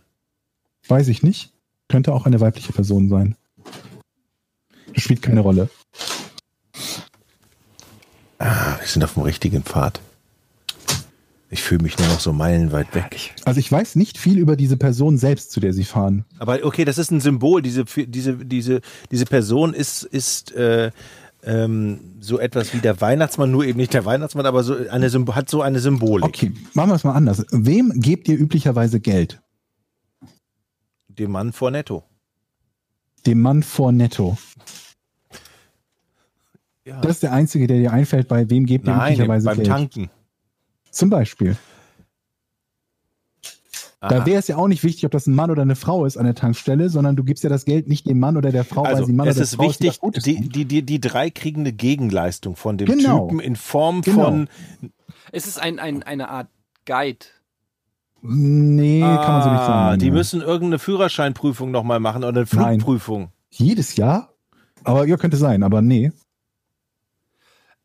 Weiß 0.87 1.07
ich 1.07 1.23
nicht. 1.23 1.51
Könnte 1.89 2.13
auch 2.13 2.25
eine 2.25 2.39
weibliche 2.39 2.73
Person 2.73 3.09
sein. 3.09 3.35
Das 4.93 5.03
spielt 5.03 5.21
keine 5.21 5.41
Rolle. 5.41 5.69
Ah, 8.41 8.79
wir 8.79 8.87
sind 8.87 9.03
auf 9.03 9.13
dem 9.13 9.21
richtigen 9.21 9.61
Pfad. 9.61 10.01
Ich 11.51 11.61
fühle 11.61 11.83
mich 11.83 11.99
nur 11.99 12.07
noch 12.07 12.19
so 12.19 12.33
meilenweit 12.33 12.95
weg. 12.95 13.35
Also 13.45 13.59
ich 13.59 13.71
weiß 13.71 13.95
nicht 13.95 14.17
viel 14.17 14.39
über 14.39 14.55
diese 14.55 14.77
Person 14.77 15.17
selbst, 15.19 15.51
zu 15.51 15.59
der 15.59 15.73
sie 15.73 15.83
fahren. 15.83 16.25
Aber 16.39 16.57
okay, 16.63 16.83
das 16.83 16.97
ist 16.97 17.11
ein 17.11 17.19
Symbol. 17.19 17.61
Diese, 17.61 17.85
diese, 17.85 18.37
diese, 18.37 18.81
diese 19.11 19.25
Person 19.25 19.75
ist, 19.75 20.03
ist 20.03 20.53
äh, 20.53 20.91
ähm, 21.43 21.99
so 22.19 22.39
etwas 22.39 22.73
wie 22.73 22.79
der 22.79 22.99
Weihnachtsmann, 22.99 23.51
nur 23.51 23.63
eben 23.63 23.77
nicht 23.77 23.93
der 23.93 24.05
Weihnachtsmann, 24.05 24.47
aber 24.47 24.63
so 24.63 24.75
eine, 24.89 25.11
hat 25.35 25.49
so 25.49 25.61
eine 25.61 25.79
Symbolik. 25.79 26.25
Okay, 26.25 26.53
machen 26.73 26.89
wir 26.89 26.95
es 26.95 27.03
mal 27.03 27.13
anders. 27.13 27.45
Wem 27.51 27.91
gebt 27.95 28.27
ihr 28.27 28.39
üblicherweise 28.39 28.99
Geld? 28.99 29.39
Dem 31.09 31.31
Mann 31.31 31.53
vor 31.53 31.69
Netto. 31.69 32.03
Dem 33.27 33.41
Mann 33.41 33.61
vor 33.61 33.91
Netto. 33.91 34.35
Ja. 36.85 36.99
Das 37.01 37.11
ist 37.11 37.23
der 37.23 37.31
einzige, 37.33 37.67
der 37.67 37.77
dir 37.77 37.91
einfällt, 37.93 38.27
bei 38.27 38.49
wem 38.49 38.65
gebt 38.65 38.87
ihr 38.87 38.95
Nein, 38.95 39.13
üblicherweise 39.13 39.45
beim 39.45 39.55
Geld? 39.57 39.67
Tanken. 39.67 40.09
Zum 40.89 41.09
Beispiel. 41.09 41.55
Da 43.99 44.07
Aha. 44.17 44.25
wäre 44.25 44.39
es 44.39 44.47
ja 44.47 44.55
auch 44.57 44.67
nicht 44.67 44.83
wichtig, 44.83 45.05
ob 45.05 45.11
das 45.11 45.27
ein 45.27 45.35
Mann 45.35 45.51
oder 45.51 45.61
eine 45.61 45.75
Frau 45.75 46.05
ist 46.05 46.17
an 46.17 46.25
der 46.25 46.33
Tankstelle, 46.33 46.89
sondern 46.89 47.15
du 47.15 47.23
gibst 47.23 47.43
ja 47.43 47.51
das 47.51 47.65
Geld 47.65 47.87
nicht 47.87 48.07
dem 48.07 48.17
Mann 48.19 48.35
oder 48.35 48.51
der 48.51 48.63
Frau, 48.65 48.83
weil 48.83 48.95
Also, 48.95 49.05
sie 49.05 49.13
Mann 49.13 49.27
es 49.27 49.35
oder 49.35 49.43
ist 49.43 49.55
Frau 49.55 49.63
wichtig, 49.69 49.89
was 49.89 49.99
Gutes 49.99 50.23
die, 50.23 50.37
tun. 50.37 50.49
die, 50.49 50.65
die, 50.65 50.81
die 50.81 50.99
drei 50.99 51.29
kriegen 51.29 51.61
eine 51.61 51.71
Gegenleistung 51.71 52.55
von 52.55 52.79
dem 52.79 52.87
Genau. 52.87 53.27
Typen 53.27 53.39
in 53.39 53.55
Form 53.55 54.01
Genau. 54.01 54.23
von. 54.23 54.49
es 55.31 55.45
ist 55.45 55.61
ein, 55.61 55.77
ein, 55.77 56.01
eine 56.01 56.29
Art 56.29 56.47
Guide. 56.87 57.19
Nee, 58.23 59.01
kann 59.01 59.09
man 59.33 59.43
so 59.43 59.49
nicht 59.51 59.59
Ah, 59.61 59.65
sagen. 59.67 59.99
Die 59.99 60.07
ja. 60.07 60.13
müssen 60.13 60.41
irgendeine 60.41 60.79
Führerscheinprüfung 60.79 61.69
nochmal 61.69 61.99
machen 61.99 62.23
oder 62.23 62.41
eine 62.41 62.47
Nein. 62.53 62.79
Flugprüfung. 62.79 63.31
Jedes 63.51 63.95
Jahr? 63.97 64.33
Aber 64.83 65.05
ja, 65.07 65.15
könnte 65.17 65.37
sein, 65.37 65.61
aber 65.61 65.83
nee. 65.83 66.11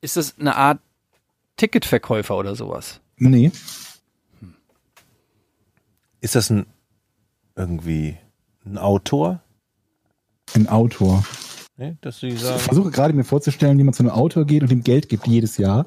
Ist 0.06 0.16
es 0.16 0.38
eine 0.38 0.54
Art 0.54 0.78
Ticketverkäufer 1.56 2.36
oder 2.36 2.54
sowas? 2.54 3.00
Nee. 3.16 3.50
Ist 6.20 6.36
das 6.36 6.48
ein 6.48 6.66
irgendwie 7.56 8.16
ein 8.64 8.78
Autor? 8.78 9.40
Ein 10.54 10.68
Autor. 10.68 11.24
Ne? 11.76 11.96
Dass 12.02 12.20
sie 12.20 12.28
Ich 12.28 12.40
sagen. 12.40 12.60
versuche 12.60 12.92
gerade 12.92 13.14
mir 13.14 13.24
vorzustellen, 13.24 13.78
wie 13.78 13.82
man 13.82 13.94
zu 13.94 14.04
einem 14.04 14.12
Autor 14.12 14.44
geht 14.44 14.62
und 14.62 14.70
ihm 14.70 14.84
Geld 14.84 15.08
gibt 15.08 15.26
jedes 15.26 15.56
Jahr. 15.58 15.86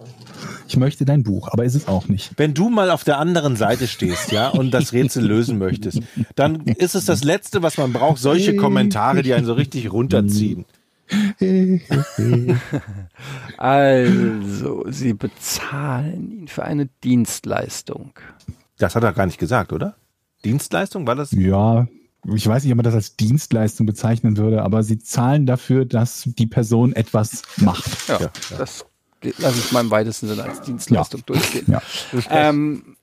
ich 0.67 0.75
möchte 0.75 1.05
dein 1.05 1.23
Buch, 1.23 1.47
aber 1.53 1.63
ist 1.63 1.75
es 1.75 1.87
auch 1.87 2.09
nicht. 2.09 2.33
Wenn 2.35 2.53
du 2.53 2.67
mal 2.69 2.91
auf 2.91 3.05
der 3.05 3.19
anderen 3.19 3.55
Seite 3.55 3.87
stehst, 3.87 4.33
ja, 4.33 4.49
und 4.49 4.71
das 4.71 4.91
Rätsel 4.91 5.25
lösen 5.25 5.57
möchtest, 5.59 6.01
dann 6.35 6.65
ist 6.67 6.93
es 6.93 7.05
das 7.05 7.23
Letzte, 7.23 7.63
was 7.63 7.77
man 7.77 7.93
braucht, 7.93 8.19
solche 8.21 8.57
Kommentare, 8.57 9.21
die 9.23 9.33
einen 9.33 9.45
so 9.45 9.53
richtig 9.53 9.93
runterziehen. 9.93 10.65
Also, 13.57 14.85
sie 14.89 15.13
bezahlen 15.13 16.31
ihn 16.31 16.47
für 16.47 16.63
eine 16.63 16.87
Dienstleistung. 17.03 18.13
Das 18.77 18.95
hat 18.95 19.03
er 19.03 19.13
gar 19.13 19.25
nicht 19.25 19.39
gesagt, 19.39 19.73
oder? 19.73 19.95
Dienstleistung, 20.45 21.05
war 21.07 21.15
das? 21.15 21.31
Ja, 21.31 21.87
ich 22.33 22.47
weiß 22.47 22.63
nicht, 22.63 22.71
ob 22.71 22.77
man 22.77 22.83
das 22.83 22.93
als 22.93 23.15
Dienstleistung 23.15 23.85
bezeichnen 23.85 24.37
würde, 24.37 24.63
aber 24.63 24.83
sie 24.83 24.99
zahlen 24.99 25.45
dafür, 25.45 25.85
dass 25.85 26.23
die 26.25 26.47
Person 26.47 26.93
etwas 26.93 27.43
macht. 27.57 28.07
Ja, 28.07 28.19
Ja, 28.19 28.31
das 28.57 28.85
lasse 29.37 29.59
ich 29.59 29.71
mal 29.71 29.81
im 29.81 29.91
weitesten 29.91 30.27
Sinne 30.27 30.43
als 30.43 30.61
Dienstleistung 30.61 31.23
durchgehen. 31.25 31.65
Ja. 31.67 31.81
Ähm, 32.29 32.95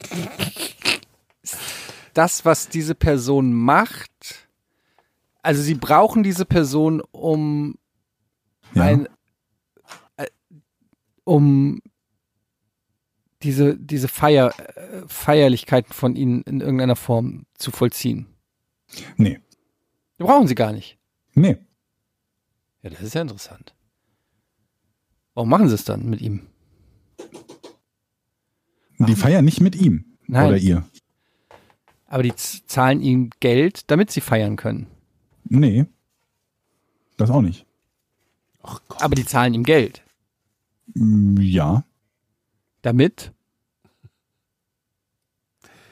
das, 2.14 2.44
was 2.44 2.68
diese 2.68 2.94
Person 2.94 3.52
macht, 3.52 4.48
also 5.42 5.62
sie 5.62 5.74
brauchen 5.74 6.22
diese 6.22 6.44
Person, 6.44 7.02
um 7.12 7.76
Ja. 8.77 8.85
ein, 8.85 9.09
äh, 10.16 10.27
um 11.24 11.81
diese, 13.43 13.77
diese 13.77 14.09
Feier, 14.09 14.53
äh, 14.59 15.03
Feierlichkeiten 15.07 15.93
von 15.93 16.16
ihnen 16.16 16.43
in 16.43 16.61
irgendeiner 16.61 16.97
Form 16.97 17.47
zu 17.55 17.70
vollziehen. 17.70 18.27
Nee. 19.16 19.41
Die 20.18 20.24
brauchen 20.24 20.47
sie 20.47 20.55
gar 20.55 20.72
nicht. 20.72 20.99
Nee. 21.35 21.59
Ja, 22.83 22.91
das 22.91 23.03
ist 23.03 23.14
ja 23.14 23.22
interessant. 23.22 23.74
Warum 25.35 25.51
machen 25.51 25.68
sie 25.68 25.74
es 25.74 25.85
dann 25.85 26.09
mit 26.09 26.20
ihm? 26.20 26.47
Die 28.99 29.14
feiern 29.14 29.45
nicht 29.45 29.61
mit 29.61 29.77
ihm 29.77 30.16
Nein. 30.27 30.49
oder 30.49 30.57
ihr. 30.57 30.87
Aber 32.07 32.22
die 32.22 32.35
zahlen 32.35 33.03
ihm 33.03 33.31
Geld, 33.41 33.91
damit 33.91 34.11
sie 34.11 34.22
feiern 34.22 34.57
können. 34.57 34.87
Nee. 35.45 35.87
Das 37.18 37.31
auch 37.31 37.43
nicht. 37.43 37.66
Aber 39.01 39.14
die 39.14 39.25
zahlen 39.25 39.55
ihm 39.55 39.62
Geld. 39.64 40.03
Mm, 40.95 41.39
Ja. 41.41 41.85
Damit? 42.83 43.33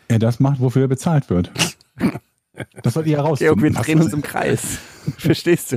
Er 0.09 0.19
das 0.19 0.39
macht, 0.41 0.61
wofür 0.61 0.83
er 0.83 0.89
bezahlt 0.89 1.29
wird. 1.31 1.51
Das 2.83 2.95
wollt 2.95 3.07
ihr 3.07 3.17
herausfinden. 3.17 3.59
Georg, 3.61 3.75
wir 3.75 3.83
drehen 3.83 4.01
uns 4.01 4.13
im 4.13 4.23
Kreis. 4.23 4.79
Verstehst 5.19 5.73
du? 5.73 5.77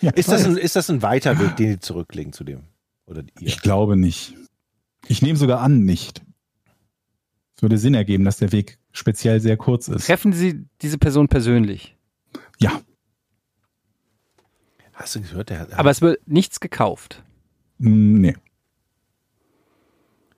Ja, 0.00 0.10
Ist 0.12 0.30
das, 0.30 0.44
ein, 0.46 0.56
ist 0.56 0.76
das 0.76 0.88
ein 0.90 1.02
weiter 1.02 1.38
Weg, 1.38 1.56
den 1.56 1.72
die 1.74 1.78
zurücklegen 1.80 2.32
zu 2.32 2.42
dem? 2.42 2.62
Oder 3.06 3.22
ihr? 3.38 3.46
Ich 3.46 3.60
glaube 3.60 3.96
nicht. 3.96 4.34
Ich 5.06 5.20
nehme 5.22 5.38
sogar 5.38 5.60
an, 5.60 5.84
nicht. 5.84 6.22
Es 7.56 7.62
würde 7.62 7.76
Sinn 7.78 7.94
ergeben, 7.94 8.24
dass 8.24 8.38
der 8.38 8.52
Weg 8.52 8.78
speziell 8.92 9.40
sehr 9.40 9.56
kurz 9.58 9.88
ist. 9.88 10.06
Treffen 10.06 10.32
Sie 10.32 10.64
diese 10.80 10.96
Person 10.98 11.28
persönlich. 11.28 11.96
Ja. 12.58 12.80
Hast 15.00 15.14
du 15.16 15.20
gehört? 15.22 15.48
Der, 15.50 15.66
Aber 15.78 15.90
es 15.90 16.00
wird 16.02 16.20
nichts 16.28 16.60
gekauft. 16.60 17.22
Mm, 17.78 18.20
Nee. 18.20 18.36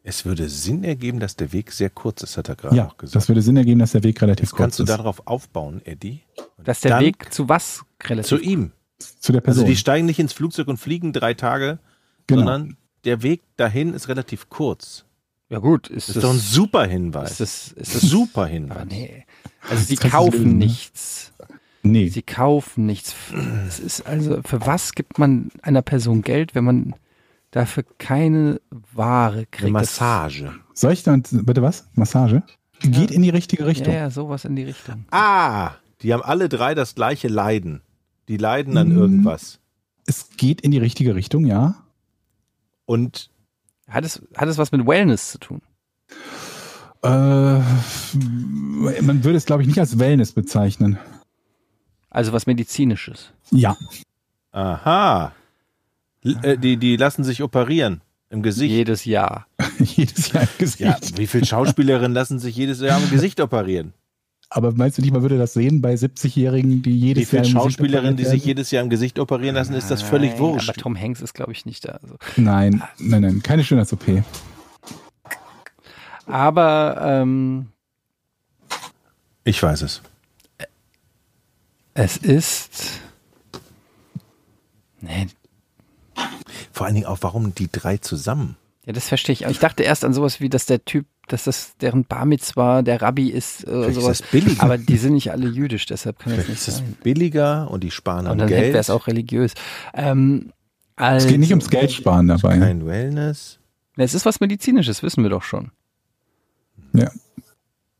es 0.04 0.24
würde 0.24 0.48
Sinn 0.48 0.82
ergeben, 0.84 1.20
dass 1.20 1.36
der 1.36 1.52
Weg 1.52 1.70
sehr 1.72 1.90
kurz 1.90 2.22
ist, 2.22 2.36
hat 2.36 2.48
er 2.48 2.56
gerade 2.56 2.74
Ja, 2.76 2.86
auch 2.88 2.96
gesagt. 2.96 3.14
das 3.16 3.28
würde 3.28 3.42
Sinn 3.42 3.56
ergeben, 3.56 3.78
dass 3.80 3.92
der 3.92 4.02
Weg 4.02 4.20
relativ 4.20 4.44
Jetzt 4.50 4.56
kannst 4.56 4.76
kurz 4.78 4.86
du 4.88 4.92
ist. 4.92 4.98
darauf 4.98 5.26
aufbauen, 5.26 5.80
Eddie. 5.84 6.22
Und 6.56 6.66
Dass 6.68 6.80
der 6.80 6.98
Weg 7.00 7.32
zu 7.32 7.48
was 7.48 7.84
relativ 8.04 8.28
zu 8.28 8.38
ihm. 8.38 8.72
Zu 8.98 9.32
der 9.32 9.40
Also 9.42 9.44
Person. 9.60 9.66
die 9.66 9.76
steigen 9.76 10.06
nicht 10.06 10.18
ins 10.18 10.32
Flugzeug 10.32 10.68
und 10.68 10.76
fliegen 10.78 11.12
drei 11.12 11.34
Tage, 11.34 11.78
genau. 12.28 12.40
sondern 12.42 12.76
der 13.04 13.22
Weg 13.22 13.42
dahin 13.56 13.94
ist 13.94 14.08
relativ 14.08 14.48
kurz. 14.48 15.04
Ja 15.48 15.58
gut, 15.58 15.88
ist 15.88 16.08
Das 16.08 16.14
das, 16.14 16.16
ist 16.16 16.22
doch 16.24 16.32
ein 16.32 16.38
super 16.38 16.84
Hinweis. 16.86 17.32
ist 17.32 17.40
das, 17.40 17.72
ist 17.72 17.94
das 17.96 18.02
super 18.02 18.42
Aber 18.42 18.50
Hinweis. 18.50 18.86
nee. 18.88 19.26
Also 19.68 19.84
sie 19.84 19.96
kannst 19.96 20.14
du 20.14 20.18
kaufen 20.18 20.42
ne? 20.58 20.66
nichts. 20.66 21.32
Nee. 21.82 22.08
Sie 22.08 22.22
kaufen 22.22 22.86
nichts. 22.86 23.14
Es 23.66 23.80
ist 23.80 24.06
also, 24.06 24.40
für 24.44 24.64
was 24.64 24.92
gibt 24.92 25.18
man 25.18 25.50
einer 25.62 25.82
Person 25.82 26.22
Geld, 26.22 26.54
wenn 26.54 26.64
man 26.64 26.94
dafür 27.50 27.84
keine 27.98 28.60
Ware 28.92 29.32
Eine 29.38 29.46
kriegt? 29.46 29.64
Das- 29.74 29.82
Massage. 30.00 30.52
Soll 30.74 30.92
ich 30.92 31.02
dann, 31.02 31.22
bitte 31.30 31.60
was? 31.62 31.88
Massage? 31.94 32.42
Geht 32.80 33.10
in 33.10 33.22
die 33.22 33.30
richtige 33.30 33.62
Ja, 33.64 33.68
Richtung. 33.68 33.94
ja, 33.94 34.10
sowas 34.10 34.44
in 34.44 34.56
die 34.56 34.62
Richtung. 34.64 35.04
Ah, 35.10 35.72
die 36.02 36.12
haben 36.12 36.22
alle 36.22 36.48
drei 36.48 36.74
das 36.74 36.94
gleiche 36.94 37.28
Leiden. 37.28 37.82
Die 38.28 38.36
leiden 38.36 38.76
an 38.76 38.88
Mhm. 38.90 38.98
irgendwas. 38.98 39.58
Es 40.06 40.30
geht 40.36 40.60
in 40.60 40.70
die 40.70 40.78
richtige 40.78 41.14
Richtung, 41.14 41.44
ja. 41.46 41.74
Und 42.86 43.30
Hat 43.88 44.04
es, 44.04 44.22
hat 44.36 44.48
es 44.48 44.56
was 44.58 44.72
mit 44.72 44.86
Wellness 44.86 45.32
zu 45.32 45.38
tun? 45.38 45.60
Äh, 47.02 47.08
man 47.58 49.24
würde 49.24 49.36
es, 49.36 49.44
glaube 49.44 49.62
ich, 49.62 49.68
nicht 49.68 49.78
als 49.80 49.98
Wellness 49.98 50.32
bezeichnen. 50.32 50.98
Also 52.12 52.32
was 52.32 52.46
Medizinisches. 52.46 53.32
Ja. 53.50 53.76
aha. 54.52 55.32
L 56.22 56.36
äh, 56.42 56.58
die, 56.58 56.76
die 56.76 56.96
lassen 56.96 57.24
sich 57.24 57.42
operieren 57.42 58.02
im 58.28 58.42
Gesicht. 58.42 58.70
Jedes 58.70 59.06
Jahr. 59.06 59.46
Jedes 59.78 60.30
Jahr 60.30 60.42
im 60.42 60.58
Gesicht. 60.58 60.80
Ja, 60.80 60.98
wie 61.16 61.26
viele 61.26 61.46
Schauspielerinnen 61.46 62.12
lassen 62.12 62.38
sich 62.38 62.54
jedes 62.54 62.80
Jahr 62.80 63.02
im 63.02 63.10
Gesicht 63.10 63.40
operieren? 63.40 63.94
Aber 64.50 64.72
meinst 64.72 64.98
du 64.98 65.02
nicht, 65.02 65.12
man 65.12 65.22
würde 65.22 65.38
das 65.38 65.54
sehen 65.54 65.80
bei 65.80 65.94
70-Jährigen, 65.94 66.82
die 66.82 66.90
Wie 66.90 66.96
jedes 66.96 67.30
viele 67.30 67.42
Jahr 67.42 67.46
im 67.46 67.52
Gesicht 67.54 67.78
Schauspielerinnen, 67.78 68.16
die 68.16 68.24
sich 68.26 68.44
jedes 68.44 68.70
Jahr 68.70 68.82
im 68.82 68.90
Gesicht 68.90 69.18
operieren 69.18 69.54
lassen, 69.54 69.72
ist 69.72 69.90
das 69.90 70.02
völlig 70.02 70.32
Nein, 70.32 70.40
wurscht. 70.40 70.68
Aber 70.68 70.78
Tom 70.78 71.00
Hanks 71.00 71.22
ist, 71.22 71.32
glaube 71.32 71.52
ich, 71.52 71.64
nicht 71.64 71.86
da. 71.88 71.98
Also. 72.02 72.16
Nein, 72.36 72.82
nein, 72.98 73.22
nein, 73.22 73.42
keine 73.42 73.64
Schönheits-OP. 73.64 74.22
Aber 76.26 76.98
ähm, 77.02 77.68
Ich 79.44 79.62
weiß 79.62 79.80
es. 79.82 80.02
Es 81.94 82.16
ist. 82.16 83.00
Nee, 85.00 85.26
Vor 86.72 86.86
allen 86.86 86.94
Dingen 86.94 87.06
auch, 87.06 87.18
warum 87.22 87.54
die 87.54 87.70
drei 87.70 87.96
zusammen? 87.98 88.56
ja, 88.84 88.92
das 88.92 89.08
verstehe 89.08 89.32
ich. 89.34 89.42
Ich 89.42 89.58
dachte 89.60 89.82
erst 89.84 90.04
an 90.04 90.12
sowas 90.12 90.40
wie, 90.40 90.48
dass 90.48 90.66
der 90.66 90.84
Typ, 90.84 91.06
dass 91.28 91.44
das 91.44 91.76
deren 91.76 92.04
Bar 92.04 92.24
Mitzwa, 92.26 92.82
der 92.82 93.00
Rabbi 93.00 93.28
ist, 93.30 93.62
äh, 93.62 93.66
Vielleicht 93.68 93.88
ist 93.90 93.94
sowas. 94.02 94.18
das 94.18 94.30
billiger. 94.30 94.62
Aber 94.64 94.76
die 94.78 94.96
sind 94.96 95.12
nicht 95.14 95.30
alle 95.30 95.48
jüdisch, 95.48 95.86
deshalb 95.86 96.18
kann 96.18 96.34
das 96.34 96.44
Vielleicht 96.46 96.48
nicht 96.50 96.68
ist 96.68 96.68
es 96.68 96.76
sein. 96.78 96.96
billiger 97.02 97.70
und 97.70 97.84
die 97.84 97.92
sparen 97.92 98.26
Und 98.26 98.32
an 98.32 98.38
dann 98.38 98.48
Geld. 98.48 98.68
wäre 98.72 98.78
es 98.78 98.90
auch 98.90 99.06
religiös. 99.06 99.54
Ähm, 99.94 100.52
also, 100.96 101.26
Es 101.26 101.30
geht 101.30 101.40
nicht 101.40 101.50
ums 101.50 101.70
Geld 101.70 101.92
sparen 101.92 102.26
dabei. 102.26 102.58
Kein 102.58 102.84
Wellness. 102.86 103.60
Es 103.96 104.14
ist 104.14 104.26
was 104.26 104.40
Medizinisches, 104.40 105.02
wissen 105.04 105.22
wir 105.22 105.30
doch 105.30 105.42
schon. 105.44 105.70
Ja. 106.92 107.10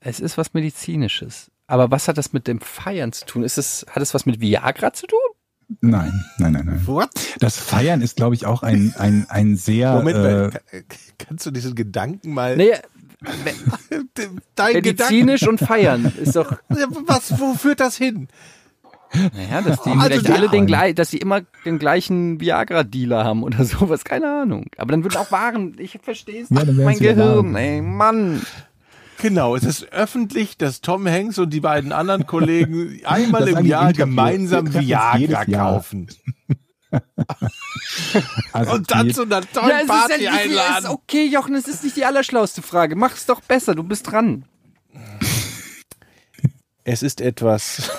Es 0.01 0.19
ist 0.19 0.37
was 0.37 0.53
Medizinisches. 0.53 1.52
Aber 1.73 1.91
was 1.91 2.07
hat 2.07 2.19
das 2.19 2.35
mit 2.35 2.47
dem 2.49 2.61
Feiern 2.61 3.13
zu 3.13 3.25
tun? 3.25 3.43
Ist 3.45 3.57
es, 3.57 3.87
hat 3.89 4.03
es 4.03 4.13
was 4.13 4.27
mit 4.27 4.43
Viagra 4.43 4.93
zu 4.93 5.07
tun? 5.07 5.19
Nein, 5.81 6.13
nein, 6.37 6.53
nein, 6.53 6.67
nein. 6.67 6.83
What? 6.87 7.09
Das 7.41 7.57
Feiern 7.57 8.03
ist, 8.03 8.17
glaube 8.17 8.35
ich, 8.35 8.45
auch 8.45 8.63
ein, 8.63 8.95
ein, 8.99 9.25
ein 9.31 9.57
sehr. 9.57 9.95
Moment 9.95 10.19
mal, 10.19 10.53
äh, 10.71 10.83
kann- 10.83 10.99
kannst 11.17 11.47
du 11.47 11.51
diesen 11.51 11.75
Gedanken 11.75 12.35
mal. 12.35 12.59
Nee, 12.59 12.73
dein 14.55 14.73
medizinisch 14.75 15.49
und 15.49 15.61
feiern 15.61 16.13
ist 16.21 16.37
doch. 16.37 16.53
Was, 17.07 17.41
wo 17.41 17.55
führt 17.55 17.81
das 17.81 17.97
hin? 17.97 18.29
naja, 19.15 19.63
dass 19.63 19.81
die 19.83 19.91
Also 19.93 20.03
vielleicht 20.03 20.29
die 20.29 20.33
alle 20.33 20.49
den 20.51 20.67
gleichen, 20.67 20.97
dass 20.97 21.09
die 21.09 21.19
immer 21.19 21.41
den 21.65 21.79
gleichen 21.79 22.39
Viagra-Dealer 22.39 23.25
haben 23.25 23.43
oder 23.45 23.65
sowas, 23.65 24.05
keine 24.05 24.31
Ahnung. 24.43 24.67
Aber 24.77 24.93
dann 24.93 25.05
würden 25.05 25.17
auch 25.17 25.31
Waren, 25.31 25.77
ich 25.79 25.99
verstehe 26.03 26.43
es, 26.43 26.51
Ja, 26.51 26.65
mein 26.71 26.99
Gehirn, 26.99 27.57
ey, 27.57 27.81
Mann. 27.81 28.43
Genau, 29.23 29.57
es 29.57 29.65
ist 29.65 29.93
öffentlich, 29.93 30.59
dass 30.59 30.81
Tom 30.81 31.07
Hanks 31.09 31.39
und 31.39 31.51
die 31.51 31.61
beiden 31.61 31.93
anderen 31.93 32.27
Kollegen 32.27 33.01
einmal 33.05 33.47
im 33.49 33.65
Jahr 33.65 33.89
Interview. 33.91 34.05
gemeinsam 34.07 34.75
Viagra 34.75 35.45
kaufen. 35.47 36.09
also 38.53 38.73
Und 38.73 38.91
dann 38.91 39.07
die- 39.09 39.15
zu 39.15 39.23
einer 39.23 39.41
tollen 39.41 39.69
Ja, 39.69 39.77
es 39.77 39.83
ist, 39.83 39.89
Party 39.89 40.25
ja, 40.25 40.31
es 40.35 40.37
ist 40.37 40.43
einladen. 40.59 40.87
okay, 40.89 41.27
Jochen, 41.27 41.55
es 41.55 41.69
ist 41.69 41.85
nicht 41.85 41.97
die 41.97 42.05
allerschlauste 42.05 42.63
Frage. 42.63 42.97
Mach's 42.97 43.25
doch 43.27 43.41
besser, 43.41 43.75
du 43.75 43.83
bist 43.83 44.11
dran. 44.11 44.45
Es 46.85 47.03
ist 47.03 47.21
etwas. 47.21 47.91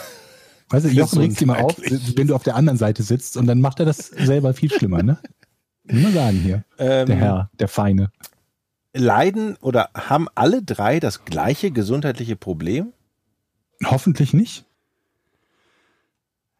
Weißt 0.69 0.85
du, 0.85 0.89
Jochen 0.89 1.19
regt 1.19 1.45
mal 1.45 1.61
auf, 1.61 1.77
wenn 1.77 2.27
du 2.27 2.35
auf 2.35 2.43
der 2.43 2.55
anderen 2.55 2.77
Seite 2.77 3.01
sitzt 3.03 3.37
und 3.37 3.47
dann 3.47 3.61
macht 3.61 3.79
er 3.79 3.85
das 3.85 3.97
selber 4.07 4.53
viel 4.53 4.71
schlimmer, 4.71 5.01
ne? 5.03 5.17
Muss 5.85 6.01
man 6.03 6.13
sagen 6.13 6.37
hier. 6.39 6.63
Ähm, 6.77 7.05
Der 7.07 7.15
Herr, 7.15 7.49
der 7.59 7.67
Feine. 7.67 8.11
Leiden 8.93 9.57
oder 9.57 9.89
haben 9.95 10.27
alle 10.35 10.61
drei 10.61 10.99
das 10.99 11.25
gleiche 11.25 11.71
gesundheitliche 11.71 12.35
Problem? 12.35 12.93
Hoffentlich 13.85 14.33
nicht. 14.33 14.65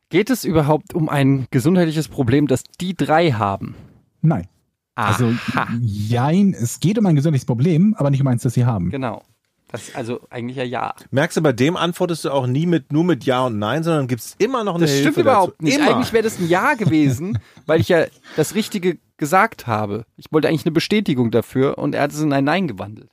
Geht 0.10 0.30
es 0.30 0.44
überhaupt 0.44 0.94
um 0.94 1.10
ein 1.10 1.48
gesundheitliches 1.52 2.08
Problem, 2.08 2.48
das 2.48 2.64
die 2.80 2.96
drei 2.96 3.32
haben? 3.32 3.76
Nein. 4.22 4.48
Also, 4.96 5.34
jein, 5.82 6.54
es 6.54 6.80
geht 6.80 7.00
um 7.00 7.06
ein 7.06 7.16
gesundheitliches 7.16 7.46
Problem, 7.48 7.96
aber 7.98 8.12
nicht 8.12 8.22
um 8.22 8.28
eins, 8.28 8.44
das 8.44 8.54
sie 8.54 8.66
haben. 8.66 8.92
Genau. 8.92 9.24
Das 9.72 9.96
also 9.96 10.20
eigentlich 10.30 10.58
ja 10.58 10.64
ja. 10.64 10.94
Merkst 11.10 11.38
du, 11.38 11.42
bei 11.42 11.52
dem 11.52 11.76
antwortest 11.78 12.26
du 12.26 12.30
auch 12.30 12.46
nie 12.46 12.68
mit 12.68 12.94
nur 12.94 13.04
mit 13.04 13.24
Ja 13.24 13.48
und 13.48 13.58
Nein, 13.58 13.82
sondern 13.84 14.08
gibt's 14.08 14.36
immer 14.38 14.64
noch 14.64 14.76
eine 14.76 14.84
Das 14.84 14.92
Hilfe 14.92 15.14
stimmt 15.14 15.26
überhaupt 15.26 15.54
dazu. 15.54 15.64
nicht. 15.64 15.78
Immer. 15.78 15.96
Eigentlich 15.96 16.14
wäre 16.14 16.24
das 16.24 16.38
ein 16.38 16.48
Ja 16.48 16.76
gewesen, 16.76 17.40
weil 17.66 17.82
ich 17.82 17.90
ja 17.90 18.06
das 18.36 18.54
richtige 18.54 19.00
gesagt 19.24 19.68
habe. 19.68 20.06
Ich 20.18 20.26
wollte 20.32 20.50
eigentlich 20.50 20.66
eine 20.66 20.74
Bestätigung 20.74 21.32
dafür 21.32 21.78
und 21.78 21.96
er 21.96 22.02
hat 22.02 22.12
es 22.12 22.20
in 22.20 22.34
ein 22.34 22.44
Nein 22.44 22.68
gewandelt. 22.68 23.10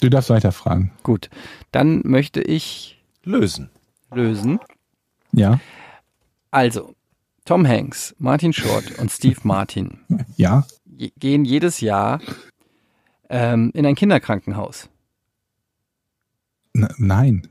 Du 0.00 0.08
darfst 0.08 0.30
weiter 0.30 0.52
fragen. 0.52 0.92
Gut, 1.02 1.30
dann 1.72 2.02
möchte 2.04 2.40
ich 2.40 3.02
Lösen. 3.24 3.70
lösen. 4.12 4.60
Ja? 5.32 5.58
Also, 6.52 6.94
Tom 7.44 7.66
Hanks, 7.66 8.14
Martin 8.18 8.52
Short 8.52 8.98
und 9.00 9.10
Steve 9.10 9.40
Martin 9.42 9.98
Ja? 10.36 10.64
gehen 11.18 11.44
jedes 11.44 11.80
Jahr 11.80 12.20
ähm, 13.28 13.72
in 13.74 13.84
ein 13.84 13.96
Kinderkrankenhaus. 13.96 14.88
N 16.72 16.88
nein. 16.98 17.48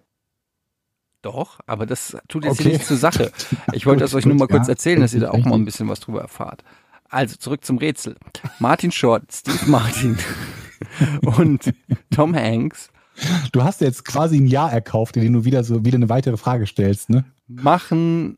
Doch, 1.24 1.60
aber 1.66 1.86
das 1.88 2.16
tut 2.28 2.44
jetzt 2.46 2.54
Okay. 2.54 2.64
hier 2.64 2.72
nichts 2.74 2.88
zur 2.88 2.98
Sache. 2.98 3.32
Ich 3.74 3.88
wollte 3.88 4.00
Gut, 4.00 4.04
das 4.04 4.14
euch 4.14 4.26
nur 4.28 4.36
mal 4.36 4.48
kurz 4.48 4.68
ja. 4.68 4.74
erzählen, 4.74 5.02
dass 5.02 5.14
ihr 5.16 5.22
da 5.22 5.32
auch 5.32 5.44
mal 5.46 5.56
ein 5.56 5.66
bisschen 5.66 5.90
was 5.90 6.00
drüber 6.00 6.22
erfahrt. 6.22 6.64
Also 7.10 7.36
zurück 7.38 7.64
zum 7.66 7.78
Rätsel. 7.80 8.16
Martin 8.60 8.92
Short, 8.92 9.24
Steve 9.32 9.66
Martin 9.68 10.18
und 11.22 11.74
Tom 12.12 12.36
Hanks 12.36 12.90
Du 13.52 13.64
hast 13.64 13.82
jetzt 13.82 14.06
quasi 14.06 14.38
ein 14.38 14.48
Ja 14.48 14.68
erkauft, 14.70 15.16
in 15.18 15.24
dem 15.24 15.34
du 15.34 15.46
wieder 15.46 15.64
so 15.64 15.86
wieder 15.86 15.96
eine 15.98 16.10
weitere 16.10 16.38
Frage 16.38 16.66
stellst, 16.68 17.10
ne? 17.10 17.24
machen 17.48 18.38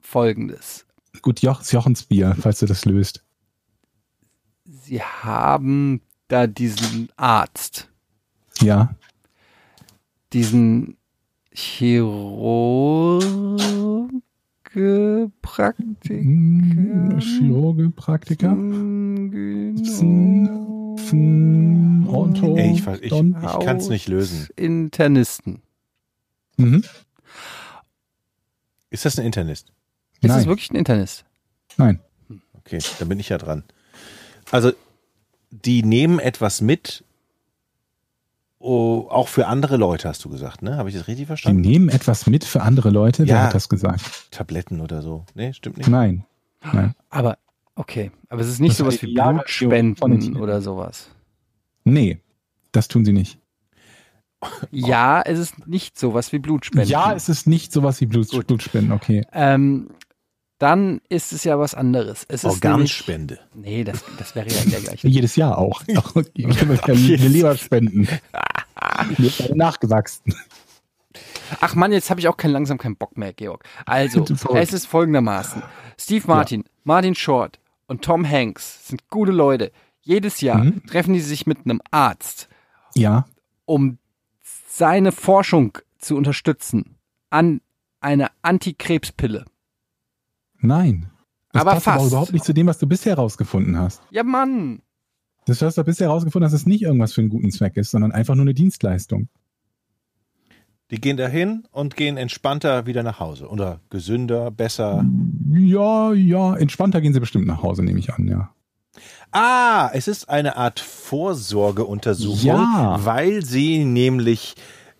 Folgendes. 0.00 0.86
Gut, 1.22 1.40
Joch, 1.40 1.62
Jochensbier, 1.62 2.34
falls 2.40 2.58
du 2.60 2.66
das 2.66 2.84
löst. 2.84 3.22
Sie 4.64 5.02
haben 5.02 6.00
da 6.28 6.46
diesen 6.46 7.10
Arzt, 7.16 7.90
Ja. 8.60 8.94
diesen 10.32 10.96
Chirurge, 11.58 13.26
Praktiker, 15.42 16.14
Hm, 16.14 17.18
Chirurge, 17.18 17.90
Praktiker. 17.90 18.50
Pfen, 20.96 22.06
Ey, 22.56 22.74
ich, 22.74 22.86
ich, 22.86 23.02
ich 23.02 23.10
kann 23.10 23.76
es 23.76 23.88
nicht 23.88 24.06
lösen. 24.06 24.46
Internisten. 24.54 25.62
Mhm. 26.58 26.84
Ist 28.90 29.04
das 29.04 29.18
ein 29.18 29.26
Internist? 29.26 29.72
Ist 30.20 30.28
Nein. 30.28 30.38
es 30.38 30.46
wirklich 30.46 30.70
ein 30.70 30.76
Internist? 30.76 31.24
Nein. 31.76 31.98
Okay, 32.54 32.78
dann 33.00 33.08
bin 33.08 33.18
ich 33.18 33.30
ja 33.30 33.38
dran. 33.38 33.64
Also, 34.52 34.70
die 35.50 35.82
nehmen 35.82 36.20
etwas 36.20 36.60
mit, 36.60 37.02
oh, 38.58 39.06
auch 39.10 39.28
für 39.28 39.46
andere 39.46 39.76
Leute, 39.76 40.08
hast 40.08 40.24
du 40.24 40.28
gesagt, 40.28 40.62
ne? 40.62 40.76
Habe 40.76 40.88
ich 40.88 40.94
das 40.94 41.06
richtig 41.06 41.24
Die 41.24 41.26
verstanden? 41.26 41.60
nehmen 41.60 41.88
etwas 41.88 42.26
mit 42.26 42.44
für 42.44 42.62
andere 42.62 42.90
Leute. 42.90 43.26
Wer 43.26 43.36
Ja. 43.36 43.42
hat 43.44 43.54
das 43.54 43.68
gesagt? 43.68 44.00
Tabletten 44.30 44.80
oder 44.80 45.02
so. 45.02 45.24
Nee, 45.34 45.52
stimmt 45.52 45.78
nicht. 45.78 45.88
Nein. 45.88 46.24
Nein. 46.72 46.94
Aber, 47.10 47.38
okay. 47.76 48.10
Aber 48.28 48.40
es 48.40 48.48
ist 48.48 48.60
nicht 48.60 48.72
Das 48.72 48.78
sowas 48.78 49.00
wie 49.02 49.06
die 49.06 49.14
Blutspenden 49.14 50.36
oder 50.36 50.60
sowas. 50.60 51.10
Nee. 51.84 52.18
Das 52.72 52.88
tun 52.88 53.04
sie 53.04 53.12
nicht. 53.12 53.38
Ja, 54.70 55.20
es 55.22 55.38
ist 55.38 55.66
nicht 55.66 55.98
sowas 55.98 56.32
wie 56.32 56.38
Blutspenden. 56.38 56.88
Ja, 56.88 57.12
es 57.12 57.28
ist 57.28 57.46
nicht 57.46 57.72
sowas 57.72 58.00
wie 58.00 58.06
Blut. 58.06 58.28
Blutspenden, 58.46 58.92
okay. 58.92 59.24
ähm, 59.32 59.88
dann 60.58 61.00
ist 61.08 61.32
es 61.32 61.44
ja 61.44 61.58
was 61.58 61.74
anderes. 61.74 62.24
Es 62.28 62.42
ist 62.44 62.50
Organspende. 62.50 63.38
Nämlich, 63.54 63.70
nee, 63.70 63.84
das, 63.84 64.04
das 64.18 64.34
wäre 64.34 64.48
ja 64.48 64.64
der 64.70 64.80
gleiche. 64.80 65.06
Jedes 65.08 65.36
Jahr 65.36 65.56
auch. 65.58 65.82
ich 65.86 65.94
kann 66.58 66.66
mir 67.06 67.18
eine 67.18 67.28
Leber 67.28 67.56
spenden. 67.56 68.08
Nachgewachsen. 69.54 70.34
Ach 71.60 71.74
Mann, 71.74 71.92
jetzt 71.92 72.10
habe 72.10 72.20
ich 72.20 72.28
auch 72.28 72.36
kein, 72.36 72.50
langsam 72.50 72.78
keinen 72.78 72.96
Bock 72.96 73.16
mehr, 73.16 73.32
Georg. 73.32 73.64
Also, 73.86 74.24
es 74.54 74.72
ist 74.72 74.86
folgendermaßen. 74.86 75.62
Steve 75.98 76.24
Martin, 76.26 76.64
Martin 76.84 77.14
Short 77.14 77.58
und 77.86 78.02
Tom 78.02 78.28
Hanks 78.28 78.88
sind 78.88 79.08
gute 79.08 79.32
Leute. 79.32 79.72
Jedes 80.02 80.40
Jahr 80.40 80.64
Mhm. 80.64 80.86
treffen 80.86 81.12
die 81.14 81.20
sich 81.20 81.46
mit 81.46 81.58
einem 81.64 81.80
Arzt, 81.90 82.48
Ja. 82.94 83.26
um 83.64 83.98
seine 84.68 85.12
Forschung 85.12 85.76
zu 85.98 86.16
unterstützen 86.16 86.96
an 87.30 87.60
einer 88.00 88.30
Antikrebspille. 88.42 89.44
Nein. 90.60 91.10
Das 91.52 91.62
Aber 91.62 91.72
passt 91.72 91.84
fast. 91.84 91.98
aber 91.98 92.06
überhaupt 92.08 92.32
nicht 92.32 92.44
zu 92.44 92.52
dem, 92.52 92.66
was 92.66 92.78
du 92.78 92.86
bisher 92.86 93.16
herausgefunden 93.16 93.78
hast. 93.78 94.02
Ja, 94.10 94.22
Mann. 94.22 94.80
Das 95.46 95.62
hast 95.62 95.78
du 95.78 95.84
bisher 95.84 96.08
herausgefunden, 96.08 96.44
dass 96.46 96.52
es 96.58 96.66
nicht 96.66 96.82
irgendwas 96.82 97.12
für 97.14 97.22
einen 97.22 97.30
guten 97.30 97.50
Zweck 97.50 97.76
ist, 97.78 97.90
sondern 97.90 98.12
einfach 98.12 98.34
nur 98.34 98.42
eine 98.44 98.54
Dienstleistung. 98.54 99.28
Die 100.90 101.00
gehen 101.00 101.16
dahin 101.16 101.64
und 101.70 101.96
gehen 101.96 102.16
entspannter 102.16 102.86
wieder 102.86 103.02
nach 103.02 103.18
Hause. 103.20 103.48
Oder 103.48 103.80
gesünder, 103.90 104.50
besser. 104.50 105.04
Ja, 105.52 106.12
ja, 106.12 106.54
entspannter 106.56 107.00
gehen 107.00 107.12
sie 107.14 107.20
bestimmt 107.20 107.46
nach 107.46 107.62
Hause, 107.62 107.82
nehme 107.82 107.98
ich 107.98 108.12
an, 108.12 108.26
ja. 108.26 108.50
Ah, 109.30 109.90
es 109.92 110.08
ist 110.08 110.28
eine 110.30 110.56
Art 110.56 110.80
Vorsorgeuntersuchung, 110.80 112.38
Ja. 112.46 112.98
weil 113.04 113.44
sie 113.44 113.84
nämlich, 113.84 114.54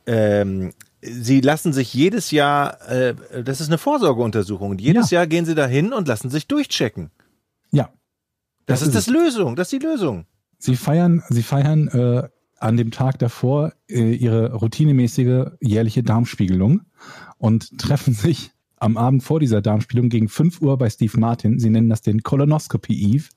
ähm, 0.06 0.72
sie 1.00 1.40
lassen 1.40 1.72
sich 1.72 1.94
jedes 1.94 2.30
Jahr, 2.30 2.80
äh, 2.88 3.14
das 3.44 3.60
ist 3.60 3.68
eine 3.68 3.78
Vorsorgeuntersuchung. 3.78 4.70
Und 4.70 4.80
jedes 4.80 5.10
Jahr 5.10 5.26
gehen 5.26 5.44
sie 5.44 5.54
dahin 5.54 5.92
und 5.92 6.08
lassen 6.08 6.30
sich 6.30 6.46
durchchecken. 6.46 7.10
Ja. 7.70 7.90
Das, 8.66 8.82
ist 8.82 8.88
es. 8.88 8.94
das 8.94 9.06
Lösung, 9.06 9.56
das 9.56 9.72
ist 9.72 9.82
die 9.82 9.86
Lösung. 9.86 10.26
Sie 10.58 10.76
feiern, 10.76 11.22
sie 11.28 11.42
feiern 11.42 11.88
äh, 11.88 12.28
an 12.58 12.76
dem 12.76 12.90
Tag 12.90 13.18
davor 13.18 13.72
äh, 13.88 14.12
ihre 14.12 14.52
routinemäßige 14.52 15.52
jährliche 15.60 16.02
Darmspiegelung 16.02 16.82
und 17.38 17.78
treffen 17.78 18.12
sich 18.14 18.50
am 18.80 18.96
Abend 18.96 19.22
vor 19.22 19.40
dieser 19.40 19.60
Darmspiegelung 19.60 20.08
gegen 20.08 20.28
5 20.28 20.60
Uhr 20.60 20.78
bei 20.78 20.88
Steve 20.90 21.18
Martin. 21.18 21.58
Sie 21.58 21.70
nennen 21.70 21.88
das 21.88 22.02
den 22.02 22.22
Colonoscopy 22.22 23.14
Eve. 23.14 23.28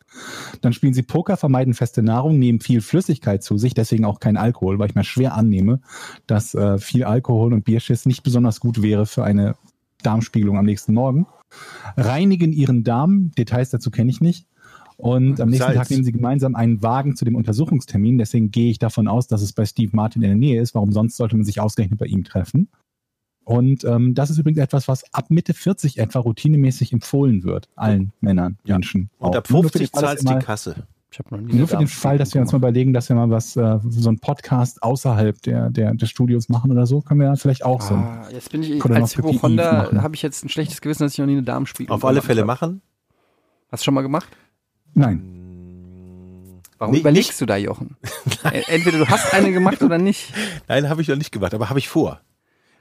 Dann 0.62 0.74
spielen 0.74 0.94
sie 0.94 1.04
Poker, 1.04 1.38
vermeiden 1.38 1.74
feste 1.74 2.04
Nahrung, 2.04 2.40
nehmen 2.40 2.60
viel 2.60 2.82
Flüssigkeit 2.82 3.44
zu 3.44 3.58
sich, 3.58 3.74
deswegen 3.74 4.06
auch 4.06 4.20
kein 4.20 4.38
Alkohol, 4.38 4.80
weil 4.80 4.90
ich 4.90 4.96
mir 4.96 5.04
schwer 5.04 5.36
annehme, 5.36 5.82
dass 6.28 6.54
äh, 6.54 6.78
viel 6.78 7.04
Alkohol 7.04 7.54
und 7.54 7.66
Bierschiss 7.66 8.06
nicht 8.06 8.24
besonders 8.24 8.60
gut 8.60 8.82
wäre 8.82 9.06
für 9.06 9.24
eine 9.24 9.56
Darmspiegelung 10.04 10.58
am 10.58 10.66
nächsten 10.66 10.94
Morgen. 10.94 11.28
Reinigen 11.98 12.54
ihren 12.54 12.84
Darm, 12.84 13.32
Details 13.38 13.70
dazu 13.70 13.92
kenne 13.92 14.10
ich 14.10 14.22
nicht. 14.22 14.48
Und 14.98 15.42
am 15.42 15.50
nächsten 15.50 15.66
Salz. 15.66 15.78
Tag 15.78 15.90
nehmen 15.90 16.04
sie 16.04 16.12
gemeinsam 16.12 16.56
einen 16.56 16.84
Wagen 16.84 17.16
zu 17.16 17.26
dem 17.26 17.36
Untersuchungstermin. 17.36 18.20
Deswegen 18.20 18.52
gehe 18.52 18.70
ich 18.70 18.78
davon 18.78 19.08
aus, 19.08 19.28
dass 19.28 19.42
es 19.42 19.52
bei 19.52 19.66
Steve 19.66 19.96
Martin 19.96 20.22
in 20.22 20.30
der 20.30 20.38
Nähe 20.38 20.62
ist. 20.62 20.76
Warum 20.76 20.92
sonst 20.92 21.18
sollte 21.18 21.36
man 21.36 21.44
sich 21.44 21.60
ausgerechnet 21.60 22.00
bei 22.00 22.06
ihm 22.06 22.24
treffen? 22.24 22.70
Und 23.44 23.84
ähm, 23.84 24.14
das 24.14 24.30
ist 24.30 24.38
übrigens 24.38 24.60
etwas, 24.60 24.88
was 24.88 25.04
ab 25.14 25.26
Mitte 25.30 25.54
40 25.54 25.98
etwa 25.98 26.20
routinemäßig 26.20 26.94
empfohlen 26.94 27.44
wird, 27.44 27.70
allen 27.76 28.14
Männern, 28.22 28.58
Ja. 28.64 28.76
Menschen. 28.76 29.10
Und 29.18 29.30
auch. 29.32 29.36
ab 29.36 29.50
Nur 29.50 29.64
für 29.64 29.70
den 29.72 29.88
50 29.88 29.92
Fall, 29.92 30.02
dass 30.02 30.10
zahlst 30.12 30.30
wir 30.30 30.40
die 30.40 30.46
Kasse. 30.46 30.76
Ich 31.14 31.20
habe 31.20 31.36
noch 31.36 31.42
nie 31.42 31.54
Nur 31.56 31.68
für 31.68 31.76
den 31.78 31.88
Fall, 31.88 32.18
dass 32.18 32.34
wir 32.34 32.40
uns 32.40 32.54
mal 32.54 32.60
überlegen, 32.60 32.94
dass 32.94 33.10
wir 33.10 33.18
mal 33.18 33.30
was, 33.30 33.58
äh, 33.58 33.80
so 33.90 34.10
ein 34.10 34.20
Podcast 34.20 34.82
außerhalb 34.82 35.42
der, 35.42 35.70
der, 35.70 35.94
des 35.94 36.10
Studios 36.10 36.48
machen 36.48 36.72
oder 36.72 36.86
so, 36.86 37.02
können 37.02 37.20
wir 37.20 37.28
ja 37.28 37.36
vielleicht 37.36 37.66
auch 37.66 37.82
so. 37.82 37.96
Ah, 37.96 38.30
jetzt 38.32 38.50
bin 38.52 38.64
ich 38.64 38.82
als 38.86 39.18
Hypochonder 39.18 39.92
habe 40.02 40.16
ich 40.16 40.22
jetzt 40.22 40.46
ein 40.46 40.50
schlechtes 40.50 40.80
Gewissen, 40.80 41.04
dass 41.04 41.12
ich 41.14 41.20
noch 41.20 41.26
nie 41.26 41.34
eine 41.34 41.44
Darmspiegelung 41.44 41.94
Auf 41.98 42.06
alle 42.06 42.22
Fälle 42.22 42.42
habe. 42.42 42.48
machen. 42.48 42.82
Hast 43.72 43.82
du 43.82 43.86
schon 43.86 43.94
mal 43.94 44.04
gemacht? 44.04 44.30
Nein. 44.94 45.22
Warum 46.78 46.94
Nee, 46.94 47.02
überlegst 47.02 47.40
du 47.42 47.46
da, 47.46 47.58
Jochen? 47.58 47.98
Äh, 48.44 48.62
Entweder 48.68 48.98
du 49.00 49.08
hast 49.08 49.34
eine 49.34 49.52
gemacht 49.52 49.84
oder 49.84 49.98
nicht. 49.98 50.34
Nein, 50.68 50.90
habe 50.90 51.02
ich 51.02 51.08
noch 51.10 51.16
nicht 51.18 51.32
gemacht, 51.32 51.54
aber 51.54 51.70
habe 51.70 51.78
ich 51.80 51.90
vor. 51.90 52.22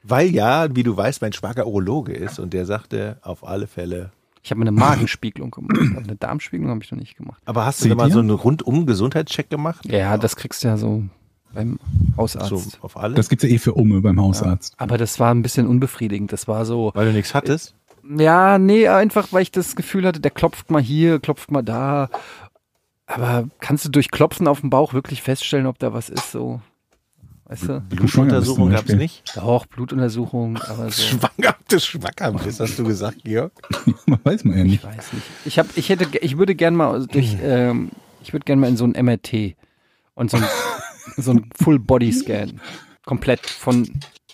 Weil 0.03 0.29
ja, 0.29 0.75
wie 0.75 0.83
du 0.83 0.95
weißt, 0.95 1.21
mein 1.21 1.33
Schwager 1.33 1.67
Urologe 1.67 2.13
ist 2.13 2.39
und 2.39 2.53
der 2.53 2.65
sagte, 2.65 3.17
auf 3.21 3.47
alle 3.47 3.67
Fälle. 3.67 4.11
Ich 4.43 4.49
habe 4.49 4.59
mir 4.59 4.63
eine 4.63 4.71
Magenspiegelung 4.71 5.51
gemacht, 5.51 5.77
aber 5.91 6.01
eine 6.03 6.15
Darmspiegelung 6.15 6.71
habe 6.71 6.83
ich 6.83 6.91
noch 6.91 6.97
nicht 6.97 7.15
gemacht. 7.15 7.41
Aber 7.45 7.65
hast 7.65 7.83
du 7.83 7.89
da 7.89 7.95
mal 7.95 8.11
so 8.11 8.19
einen 8.19 8.31
rundum 8.31 8.87
Gesundheitscheck 8.87 9.49
gemacht? 9.51 9.85
Ja, 9.85 10.17
das 10.17 10.35
kriegst 10.35 10.63
du 10.63 10.69
ja 10.69 10.77
so 10.77 11.03
beim 11.53 11.79
Hausarzt. 12.17 12.49
So 12.49 12.63
auf 12.81 12.97
alle? 12.97 13.13
Das 13.13 13.29
gibt's 13.29 13.43
ja 13.43 13.49
eh 13.49 13.59
für 13.59 13.73
Umme 13.73 14.01
beim 14.01 14.19
Hausarzt. 14.19 14.73
Aber 14.77 14.97
das 14.97 15.19
war 15.19 15.31
ein 15.33 15.43
bisschen 15.43 15.67
unbefriedigend. 15.67 16.33
Das 16.33 16.47
war 16.47 16.65
so, 16.65 16.91
Weil 16.95 17.07
du 17.07 17.13
nichts 17.13 17.35
hattest? 17.35 17.75
ja, 18.17 18.57
nee, 18.57 18.87
einfach 18.87 19.27
weil 19.31 19.43
ich 19.43 19.51
das 19.51 19.75
Gefühl 19.75 20.07
hatte, 20.07 20.19
der 20.19 20.31
klopft 20.31 20.71
mal 20.71 20.81
hier, 20.81 21.19
klopft 21.19 21.51
mal 21.51 21.61
da. 21.61 22.09
Aber 23.05 23.47
kannst 23.59 23.85
du 23.85 23.89
durch 23.89 24.09
Klopfen 24.09 24.47
auf 24.47 24.61
dem 24.61 24.69
Bauch 24.69 24.93
wirklich 24.93 25.21
feststellen, 25.21 25.67
ob 25.67 25.77
da 25.79 25.93
was 25.93 26.09
ist? 26.09 26.31
So, 26.31 26.61
weißt 27.51 27.63
du? 27.69 27.81
Blutuntersuchung 27.81 28.69
gab 28.71 28.87
es 28.89 28.95
nicht? 28.95 29.23
Doch, 29.35 29.65
Blutuntersuchung, 29.67 30.57
aber 30.57 30.89
so. 30.89 31.01
Schwanger, 31.03 31.55
das 31.67 31.85
schwanger 31.85 32.31
bist, 32.43 32.59
hast 32.59 32.79
du 32.79 32.83
gesagt, 32.83 33.23
Georg? 33.23 33.51
Weiß 34.23 34.43
man 34.45 34.57
ja 34.57 34.63
Ich 34.63 34.71
nicht. 34.71 34.83
weiß 34.83 35.13
nicht. 35.13 35.25
Ich 35.45 35.59
habe, 35.59 35.69
ich 35.75 35.89
hätte, 35.89 36.07
ich 36.19 36.37
würde 36.37 36.55
gern 36.55 36.75
mal 36.75 37.05
durch, 37.07 37.37
ähm, 37.41 37.91
ich 38.23 38.33
würde 38.33 38.45
gern 38.45 38.59
mal 38.59 38.67
in 38.69 38.77
so 38.77 38.85
ein 38.85 38.91
MRT 39.05 39.55
und 40.15 40.31
so 40.31 40.37
ein, 40.37 40.45
so 41.17 41.31
ein 41.31 41.49
Full 41.61 41.79
Body 41.79 42.11
Scan, 42.11 42.59
komplett 43.05 43.45
von, 43.45 43.87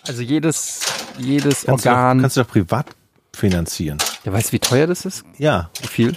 also 0.06 0.22
jedes, 0.22 0.82
jedes 1.18 1.64
Kannst 1.64 1.84
du, 1.84 1.88
doch, 1.90 1.96
Organ. 1.96 2.20
kannst 2.20 2.36
du 2.36 2.42
doch 2.42 2.48
privat 2.48 2.86
finanzieren. 3.34 3.98
Ja, 4.24 4.32
weißt 4.32 4.48
du, 4.48 4.52
wie 4.52 4.58
teuer 4.60 4.86
das 4.86 5.04
ist? 5.04 5.24
Ja, 5.38 5.70
Wie 5.82 5.86
viel? 5.88 6.16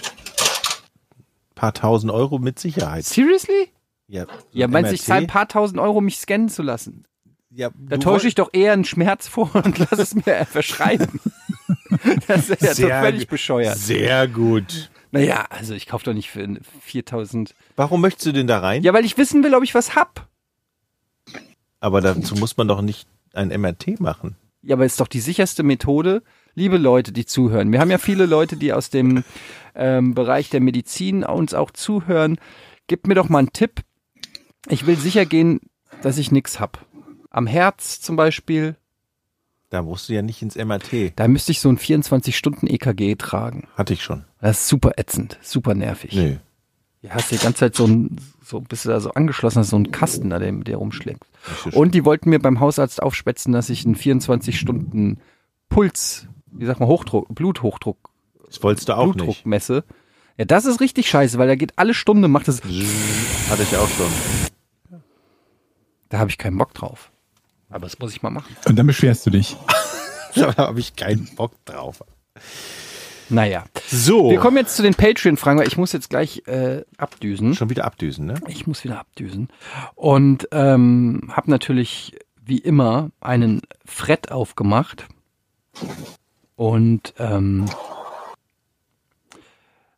paar 1.54 1.72
tausend 1.74 2.12
Euro 2.12 2.38
mit 2.38 2.58
Sicherheit. 2.58 3.04
Seriously? 3.04 3.68
Ja, 4.12 4.26
Ja, 4.52 4.68
meinst 4.68 4.90
du, 4.90 4.94
ich 4.94 5.02
zahle 5.02 5.22
ein 5.22 5.26
paar 5.26 5.48
tausend 5.48 5.80
Euro, 5.80 6.02
mich 6.02 6.18
scannen 6.18 6.50
zu 6.50 6.62
lassen? 6.62 7.04
Ja, 7.48 7.70
Da 7.74 7.96
täusche 7.96 8.28
ich 8.28 8.34
doch 8.34 8.50
eher 8.52 8.74
einen 8.74 8.84
Schmerz 8.84 9.26
vor 9.26 9.50
und 9.64 9.78
lass 9.78 9.98
es 9.98 10.14
mir 10.14 10.44
verschreiben. 10.46 11.20
Das 12.26 12.48
ist 12.48 12.62
ja 12.62 12.74
Sehr 12.74 12.88
doch 12.88 13.06
völlig 13.06 13.20
gut. 13.22 13.30
bescheuert. 13.30 13.76
Sehr 13.76 14.26
gut. 14.26 14.90
Naja, 15.10 15.44
also 15.50 15.74
ich 15.74 15.86
kaufe 15.86 16.06
doch 16.06 16.14
nicht 16.14 16.30
für 16.30 16.58
4000. 16.80 17.54
Warum 17.76 18.00
möchtest 18.00 18.26
du 18.26 18.32
denn 18.32 18.46
da 18.46 18.60
rein? 18.60 18.82
Ja, 18.82 18.94
weil 18.94 19.04
ich 19.04 19.18
wissen 19.18 19.44
will, 19.44 19.54
ob 19.54 19.62
ich 19.62 19.74
was 19.74 19.94
hab. 19.94 20.26
Aber 21.80 22.00
dazu 22.00 22.34
muss 22.36 22.56
man 22.56 22.66
doch 22.68 22.80
nicht 22.80 23.06
ein 23.34 23.48
MRT 23.48 24.00
machen. 24.00 24.36
Ja, 24.62 24.76
aber 24.76 24.86
ist 24.86 25.00
doch 25.00 25.08
die 25.08 25.20
sicherste 25.20 25.62
Methode. 25.62 26.22
Liebe 26.54 26.78
Leute, 26.78 27.12
die 27.12 27.26
zuhören. 27.26 27.72
Wir 27.72 27.80
haben 27.80 27.90
ja 27.90 27.98
viele 27.98 28.24
Leute, 28.26 28.56
die 28.56 28.72
aus 28.72 28.88
dem 28.88 29.22
ähm, 29.74 30.14
Bereich 30.14 30.48
der 30.48 30.60
Medizin 30.60 31.24
uns 31.24 31.52
auch 31.52 31.70
zuhören. 31.72 32.38
Gebt 32.86 33.06
mir 33.06 33.14
doch 33.14 33.28
mal 33.28 33.40
einen 33.40 33.52
Tipp. 33.52 33.80
Ich 34.68 34.86
will 34.86 34.96
sicher 34.96 35.26
gehen, 35.26 35.60
dass 36.02 36.18
ich 36.18 36.30
nichts 36.32 36.60
hab. 36.60 36.84
Am 37.30 37.46
Herz 37.46 38.00
zum 38.00 38.16
Beispiel, 38.16 38.76
Da 39.70 39.82
musst 39.82 40.08
du 40.08 40.12
ja 40.14 40.22
nicht 40.22 40.42
ins 40.42 40.56
MRT. 40.56 41.12
da 41.16 41.28
müsste 41.28 41.52
ich 41.52 41.60
so 41.60 41.68
ein 41.68 41.78
24-Stunden-EKG 41.78 43.16
tragen. 43.16 43.68
Hatte 43.76 43.92
ich 43.94 44.02
schon. 44.02 44.24
Das 44.40 44.60
ist 44.60 44.68
super 44.68 44.92
ätzend, 44.96 45.38
super 45.42 45.74
nervig. 45.74 46.14
Nö. 46.14 46.36
Du 47.02 47.10
hast 47.10 47.32
die 47.32 47.38
ganze 47.38 47.58
Zeit 47.60 47.74
so 47.74 47.84
ein, 47.86 48.16
so 48.44 48.60
bist 48.60 48.84
du 48.84 48.90
da 48.90 49.00
so 49.00 49.10
angeschlossen, 49.12 49.58
hast 49.60 49.70
so 49.70 49.76
einen 49.76 49.90
Kasten 49.90 50.30
da, 50.30 50.38
der, 50.38 50.52
der 50.52 50.76
rumschlägt. 50.76 51.24
Das 51.64 51.74
Und 51.74 51.94
die 51.94 52.04
wollten 52.04 52.30
mir 52.30 52.38
beim 52.38 52.60
Hausarzt 52.60 53.02
aufspetzen, 53.02 53.52
dass 53.52 53.70
ich 53.70 53.84
einen 53.84 53.96
24 53.96 54.56
Stunden 54.58 55.18
Puls, 55.68 56.28
wie 56.52 56.64
sagt 56.66 56.78
man, 56.78 56.88
Hochdruck, 56.88 57.34
Bluthochdruck, 57.34 58.10
Das 58.46 58.62
wolltest 58.62 58.88
du 58.88 58.96
auch 58.96 59.04
Blutdruck 59.04 59.28
nicht. 59.28 59.46
messe. 59.46 59.84
Ja, 60.38 60.44
das 60.44 60.64
ist 60.64 60.80
richtig 60.80 61.08
scheiße, 61.08 61.38
weil 61.38 61.48
da 61.48 61.56
geht 61.56 61.72
alle 61.76 61.94
Stunde, 61.94 62.28
macht 62.28 62.46
es, 62.46 62.62
Hatte 62.62 63.62
ich 63.64 63.76
auch 63.76 63.88
schon. 63.88 64.06
Da 66.12 66.18
habe 66.18 66.28
ich 66.28 66.36
keinen 66.36 66.58
Bock 66.58 66.74
drauf. 66.74 67.10
Aber 67.70 67.86
das 67.86 67.98
muss 67.98 68.12
ich 68.12 68.22
mal 68.22 68.28
machen. 68.28 68.54
Und 68.66 68.76
dann 68.78 68.86
beschwerst 68.86 69.26
du 69.26 69.30
dich. 69.30 69.56
Da 70.34 70.56
habe 70.56 70.80
ich 70.80 70.96
keinen 70.96 71.28
Bock 71.34 71.52
drauf. 71.66 72.02
Naja. 73.28 73.66
So. 73.86 74.30
Wir 74.30 74.38
kommen 74.38 74.56
jetzt 74.56 74.76
zu 74.76 74.82
den 74.82 74.94
Patreon-Fragen, 74.94 75.58
weil 75.58 75.68
ich 75.68 75.76
muss 75.76 75.92
jetzt 75.92 76.08
gleich 76.08 76.42
äh, 76.46 76.86
abdüsen. 76.96 77.54
schon 77.54 77.68
wieder 77.68 77.84
abdüsen, 77.84 78.24
ne? 78.24 78.40
Ich 78.48 78.66
muss 78.66 78.82
wieder 78.82 78.98
abdüsen. 78.98 79.48
Und 79.94 80.48
ähm, 80.50 81.30
habe 81.30 81.50
natürlich 81.50 82.16
wie 82.42 82.56
immer 82.56 83.10
einen 83.20 83.60
Fred 83.84 84.32
aufgemacht. 84.32 85.06
Und 86.56 87.12
ähm, 87.18 87.68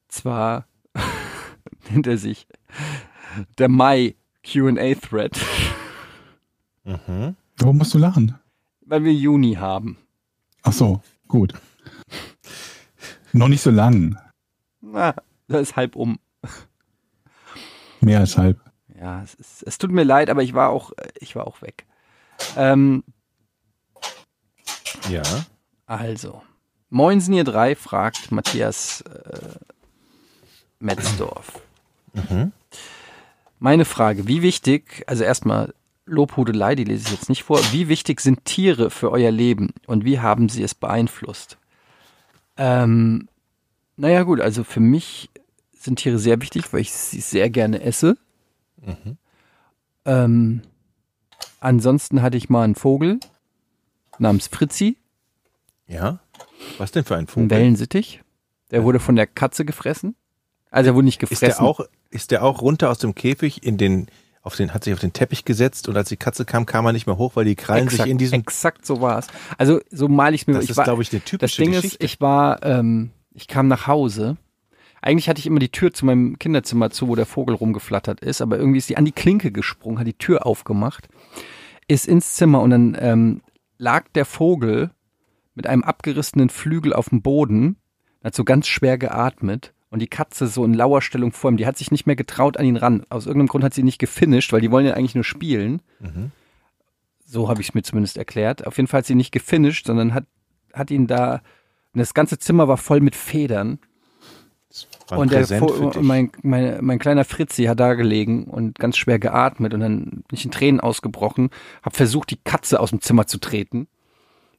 zwar 0.08 0.66
nennt 1.90 2.08
er 2.08 2.18
sich 2.18 2.48
der 3.58 3.68
Mai 3.68 4.16
QA-Thread, 4.42 5.38
Warum 6.84 7.78
musst 7.78 7.94
du 7.94 7.98
lachen? 7.98 8.38
weil 8.86 9.02
wir 9.04 9.14
Juni 9.14 9.54
haben. 9.54 9.96
Ach 10.62 10.72
so, 10.72 11.00
gut. 11.26 11.54
Noch 13.32 13.48
nicht 13.48 13.62
so 13.62 13.70
lang. 13.70 14.18
Na, 14.80 15.14
das 15.48 15.62
ist 15.70 15.76
halb 15.76 15.96
um. 15.96 16.18
Mehr 18.00 18.20
als 18.20 18.36
halb. 18.36 18.60
Ja, 18.94 19.22
es, 19.22 19.34
ist, 19.34 19.62
es 19.62 19.78
tut 19.78 19.90
mir 19.90 20.04
leid, 20.04 20.28
aber 20.30 20.42
ich 20.42 20.54
war 20.54 20.68
auch, 20.68 20.92
ich 21.18 21.34
war 21.34 21.46
auch 21.46 21.62
weg. 21.62 21.86
Ähm, 22.56 23.02
Ja. 25.08 25.22
Also, 25.86 26.42
Moinsen 26.90 27.34
ihr 27.34 27.44
drei, 27.44 27.74
fragt 27.74 28.30
Matthias 28.32 29.00
äh, 29.02 29.58
Metzdorf. 30.78 31.60
Meine 33.58 33.84
Frage, 33.84 34.26
wie 34.28 34.42
wichtig, 34.42 35.02
also 35.06 35.24
erstmal 35.24 35.74
Lobhudelei, 36.06 36.74
die 36.74 36.84
lese 36.84 37.06
ich 37.06 37.12
jetzt 37.12 37.28
nicht 37.28 37.44
vor, 37.44 37.58
wie 37.72 37.88
wichtig 37.88 38.20
sind 38.20 38.44
Tiere 38.44 38.90
für 38.90 39.10
euer 39.10 39.30
Leben 39.30 39.70
und 39.86 40.04
wie 40.04 40.20
haben 40.20 40.48
sie 40.48 40.62
es 40.62 40.74
beeinflusst? 40.74 41.56
Ähm, 42.56 43.28
naja 43.96 44.22
gut, 44.22 44.40
also 44.40 44.64
für 44.64 44.80
mich 44.80 45.30
sind 45.72 45.96
Tiere 46.00 46.18
sehr 46.18 46.40
wichtig, 46.40 46.72
weil 46.72 46.80
ich 46.80 46.92
sie 46.92 47.20
sehr 47.20 47.48
gerne 47.50 47.80
esse. 47.82 48.16
Ähm, 50.04 50.62
ansonsten 51.60 52.22
hatte 52.22 52.36
ich 52.36 52.48
mal 52.50 52.64
einen 52.64 52.74
Vogel 52.74 53.18
namens 54.18 54.46
Fritzi, 54.48 54.96
Ja. 55.88 56.20
Was 56.78 56.92
denn 56.92 57.04
für 57.04 57.14
ein 57.14 57.20
Ein 57.24 57.26
Vogel? 57.28 57.50
Wellensittich. 57.50 58.22
Der 58.70 58.84
wurde 58.84 58.98
von 59.00 59.16
der 59.16 59.26
Katze 59.26 59.64
gefressen. 59.64 60.16
Also 60.70 60.90
er 60.90 60.94
wurde 60.94 61.04
nicht 61.06 61.22
Ist 61.22 61.28
gefressen. 61.30 61.58
der 61.60 61.68
auch, 61.68 61.80
ist 62.10 62.30
der 62.30 62.42
auch 62.44 62.60
runter 62.62 62.90
aus 62.90 62.98
dem 62.98 63.14
Käfig 63.14 63.62
in 63.64 63.76
den, 63.76 64.06
auf 64.44 64.56
den, 64.56 64.74
hat 64.74 64.84
sich 64.84 64.92
auf 64.92 65.00
den 65.00 65.14
Teppich 65.14 65.46
gesetzt 65.46 65.88
und 65.88 65.96
als 65.96 66.10
die 66.10 66.18
Katze 66.18 66.44
kam, 66.44 66.66
kam 66.66 66.84
er 66.84 66.92
nicht 66.92 67.06
mehr 67.06 67.16
hoch, 67.16 67.34
weil 67.34 67.46
die 67.46 67.56
Krallen 67.56 67.84
exakt, 67.84 68.02
sich 68.02 68.10
in 68.10 68.18
diesem, 68.18 68.40
exakt 68.40 68.84
so 68.84 69.00
war 69.00 69.18
es. 69.18 69.26
Also 69.56 69.80
so 69.90 70.06
mal 70.06 70.34
ich 70.34 70.42
es 70.42 70.46
mir. 70.46 70.54
das 70.54 70.64
ich 70.64 70.70
ist, 70.70 70.84
glaube 70.84 71.02
ich, 71.02 71.10
eine 71.12 71.20
das 71.20 71.30
typische 71.30 71.62
Ding 71.62 71.72
Geschichte. 71.72 71.96
ist, 71.96 72.04
ich 72.04 72.20
war, 72.20 72.62
ähm, 72.62 73.10
ich 73.32 73.48
kam 73.48 73.68
nach 73.68 73.86
Hause. 73.86 74.36
Eigentlich 75.00 75.30
hatte 75.30 75.38
ich 75.38 75.46
immer 75.46 75.60
die 75.60 75.70
Tür 75.70 75.94
zu 75.94 76.04
meinem 76.04 76.38
Kinderzimmer 76.38 76.90
zu, 76.90 77.08
wo 77.08 77.14
der 77.14 77.24
Vogel 77.24 77.54
rumgeflattert 77.54 78.20
ist, 78.20 78.42
aber 78.42 78.58
irgendwie 78.58 78.78
ist 78.78 78.88
die 78.90 78.98
an 78.98 79.06
die 79.06 79.12
Klinke 79.12 79.50
gesprungen, 79.50 79.98
hat 79.98 80.06
die 80.06 80.18
Tür 80.18 80.46
aufgemacht, 80.46 81.08
ist 81.88 82.06
ins 82.06 82.34
Zimmer 82.34 82.60
und 82.60 82.70
dann 82.70 82.96
ähm, 83.00 83.40
lag 83.78 84.04
der 84.14 84.26
Vogel 84.26 84.90
mit 85.54 85.66
einem 85.66 85.84
abgerissenen 85.84 86.50
Flügel 86.50 86.92
auf 86.92 87.08
dem 87.08 87.22
Boden, 87.22 87.76
hat 88.22 88.34
so 88.34 88.44
ganz 88.44 88.66
schwer 88.66 88.98
geatmet 88.98 89.72
und 89.94 90.00
die 90.00 90.08
Katze 90.08 90.48
so 90.48 90.64
in 90.64 90.74
Lauerstellung 90.74 91.30
vor 91.30 91.52
ihm, 91.52 91.56
die 91.56 91.66
hat 91.66 91.78
sich 91.78 91.92
nicht 91.92 92.04
mehr 92.04 92.16
getraut 92.16 92.56
an 92.56 92.66
ihn 92.66 92.76
ran. 92.76 93.04
Aus 93.10 93.26
irgendeinem 93.26 93.46
Grund 93.46 93.62
hat 93.62 93.74
sie 93.74 93.84
nicht 93.84 94.00
gefinisht, 94.00 94.52
weil 94.52 94.60
die 94.60 94.72
wollen 94.72 94.86
ja 94.86 94.94
eigentlich 94.94 95.14
nur 95.14 95.22
spielen. 95.22 95.82
So 97.24 97.48
habe 97.48 97.60
ich 97.60 97.68
es 97.68 97.74
mir 97.74 97.82
zumindest 97.82 98.16
erklärt. 98.16 98.66
Auf 98.66 98.76
jeden 98.76 98.88
Fall 98.88 98.98
hat 98.98 99.06
sie 99.06 99.14
nicht 99.14 99.30
gefinisht, 99.30 99.86
sondern 99.86 100.12
hat, 100.12 100.24
hat 100.72 100.90
ihn 100.90 101.06
da, 101.06 101.42
und 101.92 102.00
das 102.00 102.12
ganze 102.12 102.40
Zimmer 102.40 102.66
war 102.66 102.76
voll 102.76 102.98
mit 102.98 103.14
Federn. 103.14 103.78
Und 105.10 105.30
der 105.30 105.46
mein, 106.00 106.32
mein, 106.42 106.84
mein 106.84 106.98
kleiner 106.98 107.24
Fritzi 107.24 107.66
hat 107.66 107.78
da 107.78 107.94
gelegen 107.94 108.46
und 108.46 108.80
ganz 108.80 108.96
schwer 108.96 109.20
geatmet 109.20 109.74
und 109.74 109.80
dann 109.80 110.04
bin 110.04 110.24
ich 110.32 110.44
in 110.44 110.50
Tränen 110.50 110.80
ausgebrochen, 110.80 111.50
habe 111.84 111.94
versucht, 111.94 112.30
die 112.30 112.40
Katze 112.42 112.80
aus 112.80 112.90
dem 112.90 113.00
Zimmer 113.00 113.28
zu 113.28 113.38
treten. 113.38 113.86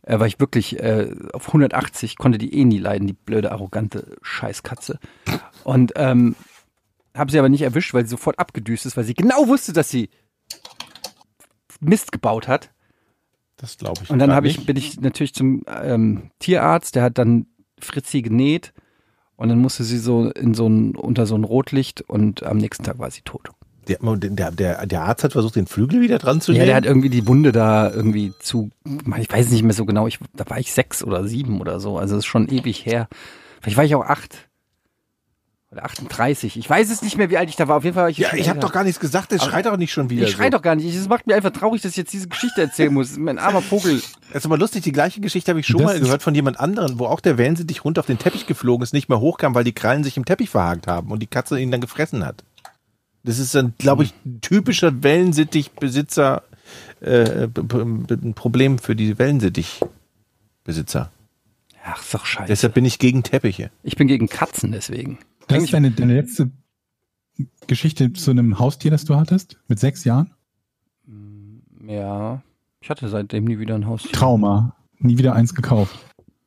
Äh, 0.06 0.19
weil 0.19 0.27
ich 0.27 0.40
wirklich 0.40 0.80
äh, 0.80 1.14
auf 1.34 1.48
180 1.48 2.18
konnte 2.18 2.38
die 2.38 2.53
eh 2.53 2.64
nie 2.64 2.77
leiden, 2.77 3.07
die 3.07 3.14
blöde, 3.14 3.52
arrogante 3.52 4.15
Scheißkatze. 4.22 4.99
Und 5.64 5.94
ähm, 5.95 6.36
habe 7.15 7.32
sie 7.32 7.40
aber 7.40 7.49
nicht 7.49 7.64
erwischt, 7.64 7.94
weil 7.94 8.06
sie 8.06 8.11
sofort 8.11 8.38
abgedüst 8.38 8.86
ist, 8.86 8.98
weil 8.98 9.03
sie 9.03 9.15
genau 9.15 9.48
wusste, 9.48 9.73
dass 9.73 9.90
sie 9.90 10.10
Mist 11.80 12.11
gebaut 12.11 12.48
hat. 12.48 12.72
das 13.57 13.77
glaube 13.77 14.02
ich. 14.03 14.10
Und 14.10 14.19
dann 14.19 14.32
habe 14.32 14.48
ich, 14.48 14.65
bin 14.65 14.77
ich 14.77 15.02
natürlich 15.02 15.34
zum 15.34 15.64
ähm, 15.68 16.30
Tierarzt, 16.40 16.95
der 16.95 17.03
hat 17.03 17.18
dann 17.18 17.48
Fritzi 17.80 18.22
genäht 18.22 18.73
und 19.36 19.49
dann 19.49 19.60
musste 19.60 19.84
sie 19.84 19.98
so 19.98 20.30
in 20.30 20.53
so 20.53 20.68
ein, 20.68 20.95
unter 20.95 21.26
so 21.26 21.36
ein 21.36 21.44
Rotlicht 21.44 22.02
und 22.02 22.44
am 22.44 22.57
nächsten 22.57 22.84
Tag 22.84 22.99
war 22.99 23.10
sie 23.10 23.22
tot. 23.22 23.49
Der, 23.88 23.99
der, 24.02 24.52
der, 24.52 24.86
der 24.86 25.02
Arzt 25.03 25.24
hat 25.24 25.34
versucht, 25.34 25.56
den 25.56 25.68
Flügel 25.68 26.02
wieder 26.02 26.18
dran 26.18 26.41
zu 26.41 26.52
Ja, 26.52 26.57
nehmen. 26.60 26.68
der 26.68 26.76
hat 26.76 26.86
irgendwie 26.86 27.10
die 27.10 27.28
Wunde 27.28 27.52
da 27.52 27.91
irgendwie 27.91 28.34
zu, 28.40 28.72
ich 29.20 29.32
weiß 29.32 29.49
nicht 29.49 29.64
mehr 29.64 29.74
so 29.74 29.86
genau, 29.86 30.07
ich, 30.07 30.20
da 30.34 30.49
war 30.49 30.57
ich 30.60 30.72
sechs 30.74 31.03
oder 31.03 31.28
sieben 31.28 31.62
oder 31.62 31.80
so, 31.80 31.98
also 31.98 32.16
das 32.16 32.24
ist 32.24 32.28
schon 32.28 32.49
ewig 32.49 32.86
her. 32.86 33.07
Vielleicht 33.62 33.78
war 33.78 33.84
ich 33.84 33.95
auch 33.95 34.06
acht. 34.06 34.48
Oder 35.72 35.84
38. 35.84 36.57
Ich 36.57 36.70
weiß 36.70 36.90
es 36.90 37.02
nicht 37.02 37.18
mehr, 37.18 37.30
wie 37.30 37.38
alt 37.38 37.49
ich 37.49 37.56
da 37.57 37.68
war. 37.68 37.78
Auf 37.78 37.84
jeden 37.84 37.95
Fall 37.95 38.03
war 38.03 38.10
ich 38.10 38.20
ja, 38.20 38.34
ich 38.34 38.48
habe 38.48 38.60
doch 38.60 38.72
gar 38.72 38.84
nichts 38.84 38.99
gesagt, 38.99 39.32
der 39.32 39.40
schreit 39.40 39.66
doch 39.66 39.76
nicht 39.76 39.91
schon 39.91 40.10
wieder. 40.10 40.26
Ich 40.26 40.32
schrei 40.34 40.49
doch 40.49 40.62
gar 40.62 40.76
nicht. 40.76 40.95
Es 40.95 41.10
macht 41.10 41.28
mir 41.28 41.36
einfach 41.36 41.49
traurig, 41.52 41.82
dass 41.82 41.91
ich 41.91 41.98
jetzt 41.98 42.14
diese 42.14 42.28
Geschichte 42.30 42.62
erzählen 42.62 42.94
muss. 42.94 43.18
Mein 43.18 43.40
armer 43.40 43.62
Vogel. 43.62 44.02
Das 44.30 44.44
ist 44.44 44.45
aber 44.45 44.57
lustig, 44.57 44.84
die 44.84 44.91
gleiche 44.91 45.20
Geschichte 45.20 45.52
habe 45.52 45.60
ich 45.60 45.68
schon 45.68 45.82
Das 45.82 45.94
mal 45.94 45.99
gehört 45.99 46.22
von 46.24 46.34
jemand 46.36 46.60
anderen, 46.60 46.98
wo 46.99 47.07
auch 47.07 47.20
der 47.20 47.38
Wellensittich 47.38 47.84
runter 47.84 47.99
auf 48.02 48.06
den 48.06 48.20
Teppich 48.20 48.45
geflogen 48.48 48.84
ist, 48.84 48.94
nicht 48.94 49.10
mehr 49.10 49.20
hochkam, 49.20 49.53
weil 49.56 49.64
die 49.64 49.74
Krallen 49.74 50.03
sich 50.03 50.16
im 50.18 50.24
Teppich 50.24 50.49
verhakt 50.49 50.88
haben 50.88 51.12
und 51.12 51.20
die 51.22 51.28
Katze 51.28 51.60
ihn 51.60 51.72
dann 51.72 51.82
gefressen 51.82 52.26
hat. 52.26 52.44
Das 53.26 53.40
ist 53.40 53.56
dann, 53.56 53.74
glaube 53.80 54.04
ich, 54.04 54.14
ein 54.24 54.40
typischer 54.42 55.04
Wellensittich-Besitzer, 55.04 56.44
äh, 57.02 57.48
ein 57.48 58.34
Problem 58.36 58.78
für 58.78 58.96
die 58.96 59.18
Wellensittich-Besitzer. 59.18 61.12
Ach, 61.84 62.00
ist 62.00 62.14
doch 62.14 62.26
scheiße. 62.26 62.48
Deshalb 62.48 62.76
bin 62.76 62.86
ich 62.86 63.00
gegen 63.00 63.24
Teppiche. 63.24 63.72
Ich 63.84 63.96
bin 63.96 64.08
gegen 64.08 64.28
Katzen 64.28 64.72
deswegen. 64.72 65.18
Das 65.48 65.64
ist 65.64 65.74
deine, 65.74 65.92
deine 65.92 66.16
letzte 66.16 66.52
Geschichte 67.68 68.14
zu 68.14 68.32
einem 68.32 68.60
Haustier, 68.60 68.92
das 68.92 69.06
du 69.06 69.16
hattest? 69.16 69.58
Mit 69.68 69.80
sechs 69.80 70.04
Jahren? 70.04 70.32
Ja. 71.88 72.42
Ich 72.80 72.90
hatte 72.90 73.08
seitdem 73.10 73.46
nie 73.46 73.58
wieder 73.58 73.76
ein 73.76 73.88
Haustier. 73.88 74.12
Trauma. 74.12 74.76
Nie 75.00 75.18
wieder 75.18 75.34
eins 75.34 75.56
gekauft. 75.56 75.98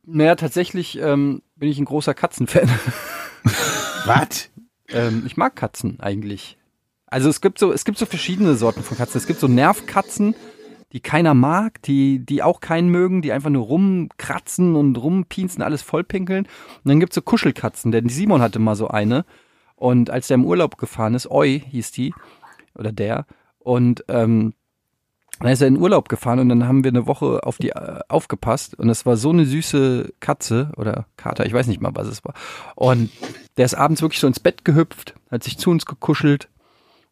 Naja, 0.06 0.36
tatsächlich 0.36 0.98
ähm, 1.00 1.42
bin 1.56 1.68
ich 1.68 1.78
ein 1.78 1.84
großer 1.84 2.14
Katzenfan. 2.14 2.70
Was? 4.06 4.50
ähm, 4.88 5.24
ich 5.26 5.36
mag 5.36 5.56
Katzen 5.56 5.98
eigentlich. 6.00 6.57
Also 7.10 7.28
es 7.28 7.40
gibt 7.40 7.58
so, 7.58 7.72
es 7.72 7.84
gibt 7.84 7.98
so 7.98 8.06
verschiedene 8.06 8.54
Sorten 8.54 8.82
von 8.82 8.96
Katzen. 8.96 9.18
Es 9.18 9.26
gibt 9.26 9.40
so 9.40 9.48
Nervkatzen, 9.48 10.34
die 10.92 11.00
keiner 11.00 11.34
mag, 11.34 11.82
die, 11.82 12.24
die 12.24 12.42
auch 12.42 12.60
keinen 12.60 12.88
mögen, 12.88 13.22
die 13.22 13.32
einfach 13.32 13.50
nur 13.50 13.66
rumkratzen 13.66 14.76
und 14.76 14.96
rumpiensen, 14.96 15.62
alles 15.62 15.82
vollpinkeln. 15.82 16.44
Und 16.44 16.88
dann 16.88 17.00
gibt's 17.00 17.14
so 17.14 17.22
Kuschelkatzen, 17.22 17.92
denn 17.92 18.08
Simon 18.08 18.42
hatte 18.42 18.58
mal 18.58 18.76
so 18.76 18.88
eine. 18.88 19.24
Und 19.74 20.10
als 20.10 20.28
der 20.28 20.36
im 20.36 20.44
Urlaub 20.44 20.76
gefahren 20.76 21.14
ist, 21.14 21.30
Oi 21.30 21.62
hieß 21.70 21.92
die, 21.92 22.14
oder 22.74 22.92
der, 22.92 23.26
und 23.58 24.04
ähm, 24.08 24.54
dann 25.40 25.52
ist 25.52 25.60
er 25.60 25.68
in 25.68 25.76
Urlaub 25.76 26.08
gefahren 26.08 26.40
und 26.40 26.48
dann 26.48 26.66
haben 26.66 26.82
wir 26.82 26.90
eine 26.90 27.06
Woche 27.06 27.44
auf 27.44 27.58
die 27.58 27.70
äh, 27.70 28.00
aufgepasst 28.08 28.76
und 28.76 28.88
es 28.88 29.06
war 29.06 29.16
so 29.16 29.30
eine 29.30 29.44
süße 29.44 30.14
Katze 30.18 30.72
oder 30.76 31.06
Kater, 31.16 31.46
ich 31.46 31.52
weiß 31.52 31.68
nicht 31.68 31.80
mal, 31.80 31.94
was 31.94 32.08
es 32.08 32.24
war. 32.24 32.34
Und 32.74 33.10
der 33.56 33.66
ist 33.66 33.74
abends 33.74 34.02
wirklich 34.02 34.20
so 34.20 34.26
ins 34.26 34.40
Bett 34.40 34.64
gehüpft, 34.64 35.14
hat 35.30 35.44
sich 35.44 35.58
zu 35.58 35.70
uns 35.70 35.86
gekuschelt 35.86 36.48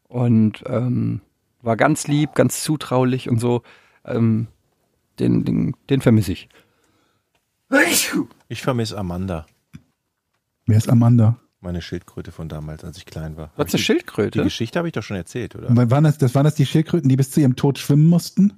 und 0.08 0.64
ähm, 0.66 1.20
war 1.62 1.76
ganz 1.76 2.06
lieb, 2.06 2.34
ganz 2.34 2.62
zutraulich 2.62 3.28
und 3.28 3.38
so. 3.38 3.62
Ähm, 4.04 4.48
den, 5.18 5.44
den, 5.44 5.74
den 5.88 6.00
vermisse 6.00 6.32
ich. 6.32 6.48
Ich 8.48 8.62
vermisse 8.62 8.96
Amanda, 8.96 9.46
Wer 10.66 10.76
ist 10.78 10.88
Amanda? 10.88 11.38
meine 11.60 11.82
Schildkröte 11.82 12.32
von 12.32 12.48
damals, 12.48 12.84
als 12.84 12.96
ich 12.98 13.06
klein 13.06 13.36
war. 13.36 13.50
Was 13.56 13.68
ich 13.68 13.74
eine 13.74 13.82
Schildkröte? 13.82 14.38
Die 14.38 14.44
Geschichte 14.44 14.78
habe 14.78 14.88
ich 14.88 14.92
doch 14.92 15.02
schon 15.02 15.16
erzählt, 15.16 15.56
oder? 15.56 15.68
Waren 15.90 16.04
das, 16.04 16.18
das 16.18 16.34
waren 16.34 16.44
das 16.44 16.54
die 16.54 16.66
Schildkröten, 16.66 17.08
die 17.08 17.16
bis 17.16 17.30
zu 17.30 17.40
ihrem 17.40 17.56
Tod 17.56 17.78
schwimmen 17.78 18.06
mussten? 18.06 18.52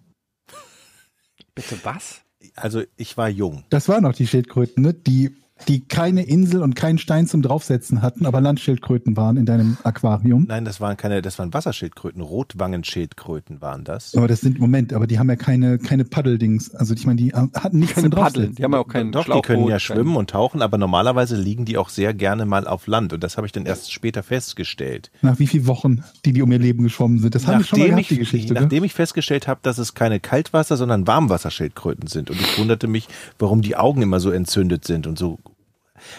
Bitte 1.55 1.79
was? 1.85 2.23
Also 2.55 2.83
ich 2.97 3.17
war 3.17 3.29
jung. 3.29 3.65
Das 3.71 3.89
waren 3.89 4.03
noch 4.03 4.15
die 4.15 4.27
Schildkröten, 4.27 4.83
ne? 4.83 4.95
die, 4.95 5.37
die 5.67 5.81
keine 5.81 6.23
Insel 6.23 6.63
und 6.63 6.77
keinen 6.77 6.99
Stein 6.99 7.27
zum 7.27 7.43
Draufsetzen 7.43 8.03
hatten, 8.03 8.27
aber 8.27 8.41
Landschildkröten 8.41 9.17
waren 9.17 9.37
in 9.37 9.47
deinem 9.47 9.77
Aquarium. 9.83 10.47
Nein, 10.49 10.65
das 10.65 10.81
waren 10.81 10.97
keine, 10.97 11.23
das 11.23 11.39
waren 11.39 11.53
Wasserschildkröten, 11.53 12.23
Rotwangenschildkröten 12.23 13.61
waren 13.61 13.85
das. 13.85 14.15
Aber 14.15 14.29
das 14.29 14.41
sind, 14.41 14.59
Moment, 14.61 14.93
aber 14.93 15.07
die 15.07 15.19
haben 15.19 15.29
ja 15.29 15.37
keine, 15.37 15.79
keine 15.79 16.05
Paddeldings. 16.05 16.75
Also 16.75 16.95
ich 16.95 17.07
meine, 17.07 17.17
die 17.17 17.31
äh, 17.31 17.49
hatten 17.55 17.79
nichts 17.79 17.95
Keine 17.95 18.11
zum 18.11 18.11
Paddeln. 18.11 18.33
Draufsetzen. 18.33 18.55
Die 18.57 18.65
haben 18.65 18.73
ja 18.73 18.79
auch 18.79 18.89
keinen 18.89 19.13
Doch, 19.13 19.25
die 19.25 19.41
können 19.43 19.67
ja 19.67 19.79
schwimmen 19.79 20.17
und 20.17 20.31
tauchen, 20.31 20.63
aber 20.63 20.79
normalerweise 20.79 21.37
liegen 21.37 21.65
die 21.65 21.77
auch 21.77 21.89
sehr 21.89 22.15
gerne 22.15 22.47
mal 22.47 22.67
auf 22.67 22.87
Land 22.87 23.13
und 23.13 23.23
das 23.25 23.37
habe 23.37 23.47
ich 23.47 23.53
dann 23.53 23.67
erst 23.67 23.93
später 23.93 24.23
festgestellt. 24.23 25.11
Nach 25.23 25.39
wie 25.39 25.47
vielen 25.47 25.67
Wochen, 25.67 26.05
die 26.25 26.33
die 26.33 26.43
um 26.43 26.53
ihr 26.53 26.59
Leben 26.59 26.83
geschwommen 26.85 27.19
sind. 27.19 27.35
Das 27.35 27.47
haben 27.47 27.59
wir 27.59 27.65
schon 27.65 27.79
mal 27.79 27.89
gehabt, 27.89 28.11
die 28.11 28.15
ich, 28.15 28.21
Geschichte. 28.21 28.55
ne? 28.55 28.61
nachdem 28.61 28.85
ich 28.85 28.95
festgestellt 28.95 29.49
habe, 29.49 29.61
dass 29.63 29.79
es 29.79 29.95
keine 29.95 30.21
Kaltwasser, 30.21 30.77
sondern 30.77 31.07
Warmwasserschildkröten 31.07 32.07
sind 32.07 32.31
und 32.31 32.41
ich 32.41 32.59
wunderte 32.59 32.87
mich, 32.87 33.09
warum 33.39 33.63
die 33.63 33.77
Augen 33.77 34.03
immer 34.03 34.21
so 34.21 34.31
entzündet 34.31 34.85
sind 34.85 35.07
und 35.07 35.19
so. 35.19 35.39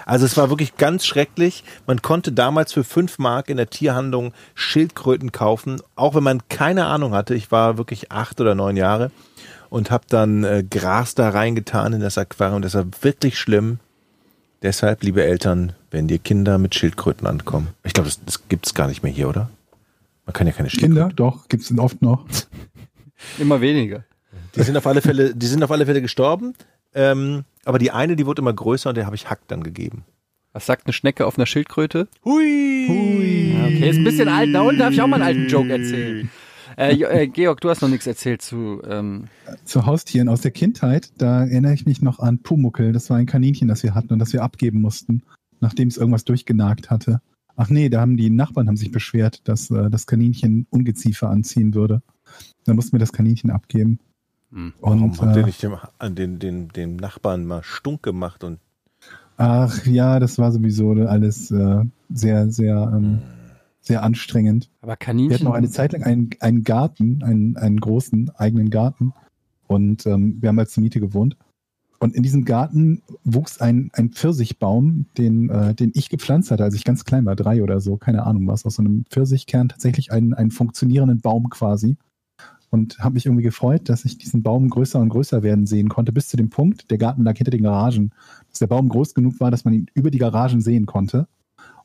Also 0.06 0.26
es 0.26 0.38
war 0.38 0.50
wirklich 0.50 0.78
ganz 0.78 1.06
schrecklich. 1.06 1.64
Man 1.88 2.02
konnte 2.02 2.32
damals 2.32 2.74
für 2.74 2.84
fünf 2.84 3.20
Mark 3.20 3.50
in 3.50 3.58
der 3.58 3.70
Tierhandlung 3.70 4.34
Schildkröten 4.56 5.32
kaufen, 5.32 5.82
auch 5.96 6.16
wenn 6.16 6.24
man 6.24 6.42
keine 6.50 6.86
Ahnung 6.86 7.14
hatte. 7.14 7.36
Ich 7.36 7.52
war 7.52 7.78
wirklich 7.78 8.12
acht 8.12 8.40
oder 8.42 8.56
neun 8.56 8.78
Jahre 8.78 9.12
und 9.70 9.92
habe 9.92 10.06
dann 10.10 10.44
äh, 10.44 10.64
Gras 10.70 11.16
da 11.16 11.30
reingetan 11.30 11.94
in 11.94 12.02
das 12.02 12.18
Aquarium. 12.18 12.62
Das 12.62 12.74
war 12.74 12.86
wirklich 13.02 13.38
schlimm. 13.40 13.80
Deshalb, 14.62 15.04
liebe 15.04 15.24
Eltern, 15.24 15.74
wenn 15.90 16.08
dir 16.08 16.20
Kinder 16.20 16.58
mit 16.58 16.76
Schildkröten 16.76 17.26
ankommen. 17.28 17.70
Ich 17.84 17.94
glaube, 17.94 18.10
das, 18.10 18.20
das 18.26 18.48
gibt's 18.50 18.74
gar 18.74 18.88
nicht 18.88 19.04
mehr 19.04 19.12
hier, 19.12 19.30
oder? 19.30 19.50
Man 20.26 20.34
kann 20.34 20.48
ja 20.48 20.54
keine 20.54 20.70
Schildkröten. 20.70 20.96
Kinder, 20.96 21.14
doch, 21.16 21.48
gibt's 21.48 21.72
es 21.72 21.78
oft 21.78 22.02
noch. 22.02 22.26
Immer 23.38 23.62
weniger. 23.62 24.04
Die 24.56 24.64
sind 24.64 24.76
auf 24.78 24.88
alle 24.88 25.02
Fälle, 25.02 25.34
die 25.36 25.48
sind 25.48 25.64
auf 25.64 25.72
alle 25.72 25.86
Fälle 25.86 26.02
gestorben. 26.02 26.56
Ähm, 26.94 27.44
aber 27.66 27.80
die 27.80 27.92
eine, 27.92 28.16
die 28.16 28.26
wurde 28.26 28.42
immer 28.42 28.54
größer 28.54 28.90
und 28.90 28.96
der 28.96 29.06
habe 29.06 29.16
ich 29.16 29.30
Hack 29.30 29.42
dann 29.48 29.64
gegeben. 29.64 30.06
Was 30.54 30.66
sagt 30.66 30.88
eine 30.88 30.94
Schnecke 30.94 31.26
auf 31.26 31.38
einer 31.38 31.46
Schildkröte? 31.46 32.08
Hui. 32.26 32.86
Hui. 32.88 33.54
Ja, 33.54 33.66
okay, 33.66 33.90
ist 33.90 33.98
ein 33.98 34.04
bisschen 34.04 34.28
alt. 34.28 34.54
Da 34.54 34.62
unten 34.62 34.80
darf 34.80 34.94
ich 34.94 35.02
auch 35.02 35.08
mal 35.08 35.22
einen 35.22 35.26
alten 35.26 35.48
Joke 35.48 35.72
erzählen. 35.72 36.30
Äh, 36.78 36.96
äh, 36.96 37.28
Georg, 37.28 37.62
du 37.62 37.70
hast 37.70 37.82
noch 37.82 37.90
nichts 37.90 38.08
erzählt 38.08 38.42
zu. 38.42 38.82
Ähm, 38.88 39.26
Zu 39.66 39.86
Haustieren 39.86 40.30
aus 40.30 40.42
der 40.42 40.52
Kindheit, 40.52 41.12
da 41.18 41.42
erinnere 41.42 41.74
ich 41.74 41.86
mich 41.86 42.02
noch 42.02 42.20
an 42.20 42.40
Pumuckel. 42.40 42.94
Das 42.94 43.10
war 43.10 43.18
ein 43.18 43.26
Kaninchen, 43.26 43.68
das 43.68 43.84
wir 43.84 43.94
hatten 43.94 44.14
und 44.14 44.20
das 44.20 44.34
wir 44.34 44.44
abgeben 44.44 44.82
mussten, 44.82 45.24
nachdem 45.60 45.90
es 45.90 45.98
irgendwas 45.98 46.26
durchgenagt 46.26 46.90
hatte. 46.90 47.22
Ach 47.56 47.70
nee, 47.70 47.90
da 47.90 48.00
haben 48.00 48.16
die 48.16 48.30
Nachbarn 48.30 48.68
haben 48.68 48.78
sich 48.78 48.92
beschwert, 48.92 49.48
dass 49.48 49.70
äh, 49.70 49.90
das 49.90 50.08
Kaninchen 50.08 50.68
Ungeziefer 50.70 51.30
anziehen 51.30 51.76
würde. 51.76 52.02
Da 52.66 52.74
mussten 52.74 52.94
wir 52.94 53.00
das 53.00 53.12
Kaninchen 53.12 53.52
abgeben. 53.52 54.00
Hm. 54.52 54.74
Warum 54.80 55.04
Und, 55.04 55.22
habt 55.22 55.36
ihr 55.36 55.44
äh, 55.44 55.46
nicht 55.46 55.62
dem, 55.64 55.76
an 55.98 56.16
den, 56.16 56.40
den, 56.40 56.70
dem 56.70 56.96
Nachbarn 56.96 57.46
mal 57.46 57.64
stunk 57.64 58.04
gemacht 58.04 58.44
und 58.44 58.60
ach 59.38 59.86
ja, 59.86 60.20
das 60.20 60.38
war 60.38 60.52
sowieso 60.52 60.92
alles 60.92 61.52
äh, 61.52 61.84
sehr, 62.10 62.50
sehr, 62.52 62.92
ähm, 62.94 63.20
sehr 63.80 64.04
anstrengend. 64.04 64.70
aber 64.82 64.94
Wir 64.94 64.98
Kaninchen. 64.98 65.34
hatten 65.34 65.48
auch 65.48 65.54
eine 65.54 65.70
Zeit 65.70 65.94
lang 65.94 66.04
einen, 66.04 66.30
einen 66.40 66.64
Garten, 66.64 67.24
einen, 67.24 67.58
einen 67.58 67.80
großen 67.80 68.32
eigenen 68.36 68.70
Garten. 68.70 69.14
Und 69.68 70.06
ähm, 70.08 70.38
wir 70.42 70.50
haben 70.50 70.60
als 70.60 70.74
zur 70.74 70.84
Miete 70.84 71.00
gewohnt. 71.00 71.38
Und 72.00 72.16
in 72.16 72.24
diesem 72.24 72.46
Garten 72.46 73.02
wuchs 73.24 73.60
ein, 73.60 73.92
ein 73.94 74.10
Pfirsichbaum, 74.10 75.06
den, 75.18 75.50
äh, 75.50 75.76
den 75.76 75.92
ich 75.94 76.10
gepflanzt 76.10 76.50
hatte, 76.50 76.64
als 76.64 76.74
ich 76.76 76.86
ganz 76.86 77.04
klein 77.04 77.26
war, 77.26 77.36
drei 77.36 77.62
oder 77.62 77.82
so, 77.82 77.98
keine 77.98 78.26
Ahnung 78.26 78.48
was, 78.48 78.66
aus 78.66 78.76
so 78.76 78.82
einem 78.82 79.06
Pfirsichkern 79.10 79.70
tatsächlich 79.70 80.12
einen, 80.12 80.34
einen 80.34 80.52
funktionierenden 80.52 81.20
Baum 81.20 81.50
quasi. 81.50 81.98
Und 82.72 83.00
habe 83.00 83.16
mich 83.16 83.26
irgendwie 83.26 83.44
gefreut, 83.44 83.90
dass 83.90 84.06
ich 84.06 84.18
diesen 84.18 84.44
Baum 84.44 84.70
größer 84.70 85.00
und 85.00 85.10
größer 85.10 85.42
werden 85.42 85.66
sehen 85.66 85.90
konnte, 85.90 86.12
bis 86.12 86.28
zu 86.28 86.38
dem 86.38 86.50
Punkt, 86.50 86.92
der 86.92 86.98
Garten 87.00 87.24
lag 87.24 87.36
hinter 87.36 87.52
den 87.52 87.64
Garagen, 87.64 88.12
dass 88.50 88.60
der 88.60 88.68
Baum 88.68 88.90
groß 88.90 89.14
genug 89.16 89.40
war, 89.40 89.50
dass 89.50 89.66
man 89.66 89.74
ihn 89.74 89.88
über 89.96 90.12
die 90.12 90.20
Garagen 90.20 90.62
sehen 90.62 90.86
konnte. 90.86 91.28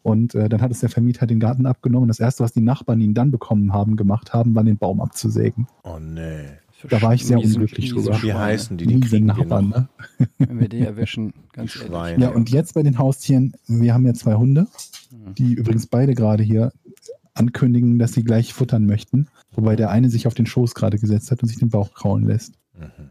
Und 0.02 0.34
äh, 0.34 0.50
dann 0.50 0.60
hat 0.60 0.70
es 0.70 0.80
der 0.80 0.90
Vermieter 0.90 1.26
den 1.26 1.40
Garten 1.40 1.64
abgenommen. 1.64 2.08
Das 2.08 2.20
erste, 2.20 2.44
was 2.44 2.52
die 2.52 2.60
Nachbarn 2.60 3.00
ihn 3.00 3.14
dann 3.14 3.30
bekommen 3.30 3.72
haben, 3.72 3.96
gemacht 3.96 4.34
haben, 4.34 4.54
war 4.54 4.62
den 4.62 4.76
Baum 4.76 5.00
abzusägen. 5.00 5.66
oh 5.84 5.98
nee. 5.98 6.44
Da 6.90 7.00
war 7.00 7.14
ich 7.14 7.24
sehr 7.24 7.38
Miesen- 7.38 7.54
unglücklich 7.62 7.94
miese 7.94 8.10
drüber. 8.10 8.22
Wie 8.22 8.34
heißen 8.34 8.76
die? 8.76 8.86
Die 8.86 8.96
Miese 8.96 9.08
kriegen 9.08 9.26
wir 9.28 9.34
Nachbarn, 9.34 9.68
noch. 9.70 9.78
ne? 9.78 9.88
Wenn 10.36 10.60
wir 10.60 10.68
die 10.68 10.80
erwischen, 10.80 11.32
ganz 11.54 11.72
Die 11.72 11.78
ehrlich. 11.78 11.90
Schweine. 11.90 12.22
Ja, 12.24 12.30
und 12.32 12.50
jetzt 12.50 12.74
bei 12.74 12.82
den 12.82 12.98
Haustieren, 12.98 13.54
wir 13.66 13.94
haben 13.94 14.04
ja 14.04 14.12
zwei 14.12 14.34
Hunde, 14.34 14.66
Mhm. 15.10 15.34
die 15.36 15.54
übrigens 15.54 15.86
beide 15.86 16.14
gerade 16.14 16.42
hier 16.42 16.72
ankündigen, 17.34 17.98
dass 17.98 18.12
sie 18.12 18.24
gleich 18.24 18.54
futtern 18.54 18.86
möchten. 18.86 19.28
Wobei 19.52 19.76
der 19.76 19.90
eine 19.90 20.08
sich 20.10 20.26
auf 20.26 20.34
den 20.34 20.46
Schoß 20.46 20.74
gerade 20.74 20.98
gesetzt 20.98 21.30
hat 21.30 21.42
und 21.42 21.48
sich 21.48 21.58
den 21.58 21.70
Bauch 21.70 21.92
kraulen 21.92 22.24
lässt. 22.24 22.54
Mhm. 22.78 23.10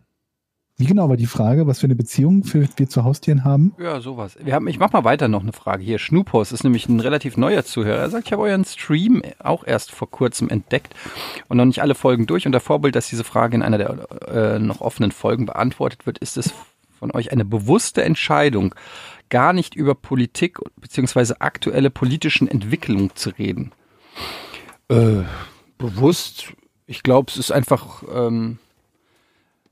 Wie 0.76 0.86
genau 0.86 1.08
war 1.08 1.18
die 1.18 1.28
Frage, 1.28 1.68
was 1.68 1.80
für 1.80 1.86
eine 1.86 1.96
Beziehung 1.96 2.44
für, 2.44 2.68
wir 2.78 2.90
zu 2.90 3.04
Haustieren 3.04 3.44
haben? 3.44 3.76
Ja, 3.78 4.02
sowas. 4.02 4.38
Wir 4.44 4.56
haben, 4.56 4.68
ich 4.68 4.80
mach 4.80 4.92
mal 4.92 5.04
weiter 5.04 5.28
noch 5.28 5.44
eine 5.44 5.54
Frage. 5.54 5.84
Hier, 5.84 6.00
Schnoopos 6.00 6.52
ist 6.52 6.64
nämlich 6.64 6.90
ein 6.90 7.00
relativ 7.00 7.38
neuer 7.38 7.64
Zuhörer. 7.64 8.00
Er 8.00 8.10
sagt, 8.10 8.26
ich 8.26 8.34
habe 8.34 8.42
euren 8.42 8.66
Stream 8.66 9.22
auch 9.38 9.64
erst 9.64 9.92
vor 9.92 10.10
kurzem 10.10 10.50
entdeckt 10.50 10.96
und 11.48 11.58
noch 11.58 11.66
nicht 11.66 11.84
alle 11.84 11.94
Folgen 11.94 12.26
durch. 12.26 12.48
Unter 12.48 12.60
Vorbild, 12.60 12.96
dass 12.96 13.08
diese 13.08 13.24
Frage 13.24 13.56
in 13.56 13.62
einer 13.62 13.78
der 13.78 14.08
äh, 14.28 14.60
noch 14.60 14.82
offenen 14.82 15.12
Folgen 15.12 15.46
beantwortet 15.46 16.08
wird, 16.08 16.18
ist 16.18 16.38
es 16.38 16.52
von 16.98 17.12
euch 17.12 17.32
eine 17.32 17.46
bewusste 17.46 18.04
Entscheidung, 18.04 18.74
gar 19.30 19.54
nicht 19.54 19.76
über 19.76 19.94
Politik 19.94 20.58
beziehungsweise 20.78 21.40
aktuelle 21.40 21.92
politischen 21.92 22.48
Entwicklungen 22.48 23.12
zu 23.14 23.30
reden. 23.30 23.74
Äh, 24.90 25.24
bewusst, 25.78 26.54
ich 26.86 27.04
glaube, 27.04 27.32
es 27.32 27.38
ist 27.38 27.52
einfach 27.52 28.04
ähm, 28.14 28.58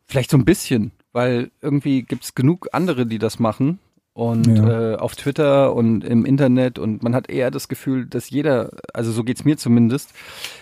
vielleicht 0.08 0.32
so 0.32 0.38
ein 0.38 0.46
bisschen, 0.46 0.92
weil 1.14 1.52
irgendwie 1.62 2.04
gibt 2.04 2.24
es 2.24 2.36
genug 2.36 2.68
andere, 2.72 3.06
die 3.06 3.20
das 3.20 3.40
machen. 3.40 3.80
Und 4.14 4.58
Ja. 4.58 4.92
äh, 4.94 4.96
auf 4.98 5.16
Twitter 5.16 5.74
und 5.74 6.04
im 6.04 6.26
Internet 6.26 6.78
und 6.78 7.02
man 7.02 7.16
hat 7.16 7.30
eher 7.30 7.50
das 7.50 7.70
Gefühl, 7.70 8.06
dass 8.06 8.30
jeder, 8.30 8.72
also 8.94 9.10
so 9.14 9.24
geht's 9.24 9.46
mir 9.46 9.56
zumindest, 9.58 10.12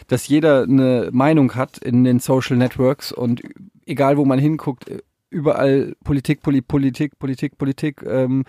dass 0.07 0.27
jeder 0.27 0.63
eine 0.63 1.09
Meinung 1.11 1.55
hat 1.55 1.79
in 1.79 2.03
den 2.03 2.19
Social 2.19 2.57
Networks 2.57 3.11
und 3.11 3.41
egal 3.87 4.17
wo 4.17 4.25
man 4.25 4.37
hinguckt, 4.37 4.85
überall 5.29 5.95
Politik, 6.03 6.41
Poli 6.41 6.61
Politik, 6.61 7.19
Politik, 7.19 7.57
Politik, 7.57 8.03
ähm, 8.05 8.45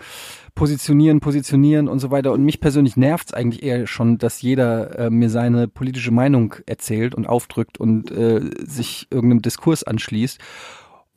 positionieren, 0.55 1.19
positionieren 1.19 1.87
und 1.87 1.99
so 1.99 2.11
weiter. 2.11 2.31
Und 2.31 2.43
mich 2.43 2.59
persönlich 2.59 2.97
nervt's 2.97 3.33
eigentlich 3.33 3.63
eher 3.63 3.87
schon, 3.87 4.17
dass 4.17 4.41
jeder 4.41 4.97
äh, 4.99 5.09
mir 5.09 5.29
seine 5.29 5.67
politische 5.67 6.11
Meinung 6.11 6.55
erzählt 6.65 7.15
und 7.15 7.27
aufdrückt 7.27 7.79
und 7.79 8.11
äh, 8.11 8.41
sich 8.65 9.07
irgendeinem 9.11 9.41
Diskurs 9.41 9.83
anschließt. 9.83 10.39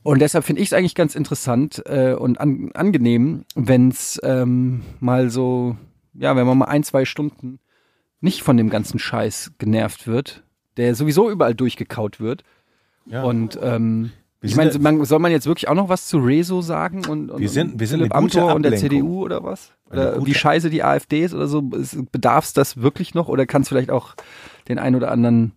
Und 0.03 0.21
deshalb 0.21 0.45
finde 0.45 0.61
ich 0.61 0.69
es 0.69 0.73
eigentlich 0.75 0.95
ganz 0.95 1.15
interessant 1.15 1.83
äh, 1.87 2.13
und 2.13 2.39
an, 2.39 2.71
angenehm, 2.75 3.45
wenn 3.55 3.89
es 3.89 4.21
ähm, 4.23 4.83
mal 5.01 5.31
so, 5.31 5.77
ja, 6.13 6.37
wenn 6.37 6.47
man 6.47 6.59
mal 6.59 6.67
ein, 6.67 6.83
zwei 6.83 7.07
Stunden 7.07 7.59
nicht 8.21 8.43
von 8.43 8.59
dem 8.59 8.69
ganzen 8.69 8.99
Scheiß 8.99 9.53
genervt 9.57 10.07
wird, 10.07 10.45
der 10.77 10.95
sowieso 10.95 11.31
überall 11.31 11.55
durchgekaut 11.55 12.21
wird. 12.21 12.45
Ja. 13.07 13.23
Und 13.23 13.59
ähm, 13.63 14.13
Wir 14.45 14.51
ich 14.51 14.57
meine, 14.57 14.79
man, 14.79 15.05
soll 15.05 15.19
man 15.19 15.33
jetzt 15.33 15.47
wirklich 15.47 15.69
auch 15.69 15.75
noch 15.75 15.89
was 15.89 16.07
zu 16.07 16.19
Rezo 16.19 16.61
sagen 16.61 17.07
und, 17.07 17.31
und 17.31 17.41
Wir 17.41 17.49
sind- 17.49 17.81
wir 17.81 17.87
sind 17.87 17.99
Philipp 18.01 18.15
Amthor 18.15 18.55
und 18.55 18.63
der. 18.63 18.77
CDU 18.77 19.25
oder 19.25 19.43
was? 19.43 19.73
Oder 19.91 20.25
wie 20.27 20.35
scheiße 20.35 20.71
die 20.71 20.83
AfD 20.85 21.25
ist 21.25 21.35
oder 21.35 21.47
so? 21.47 21.63
Bedarf 21.63 22.45
es 22.45 22.53
das 22.53 22.83
wirklich 22.83 23.15
noch 23.15 23.29
oder 23.29 23.47
kann 23.47 23.63
es 23.63 23.69
vielleicht 23.69 23.91
auch 23.91 24.15
den 24.69 24.79
ein 24.79 24.95
oder 24.95 25.11
anderen 25.11 25.53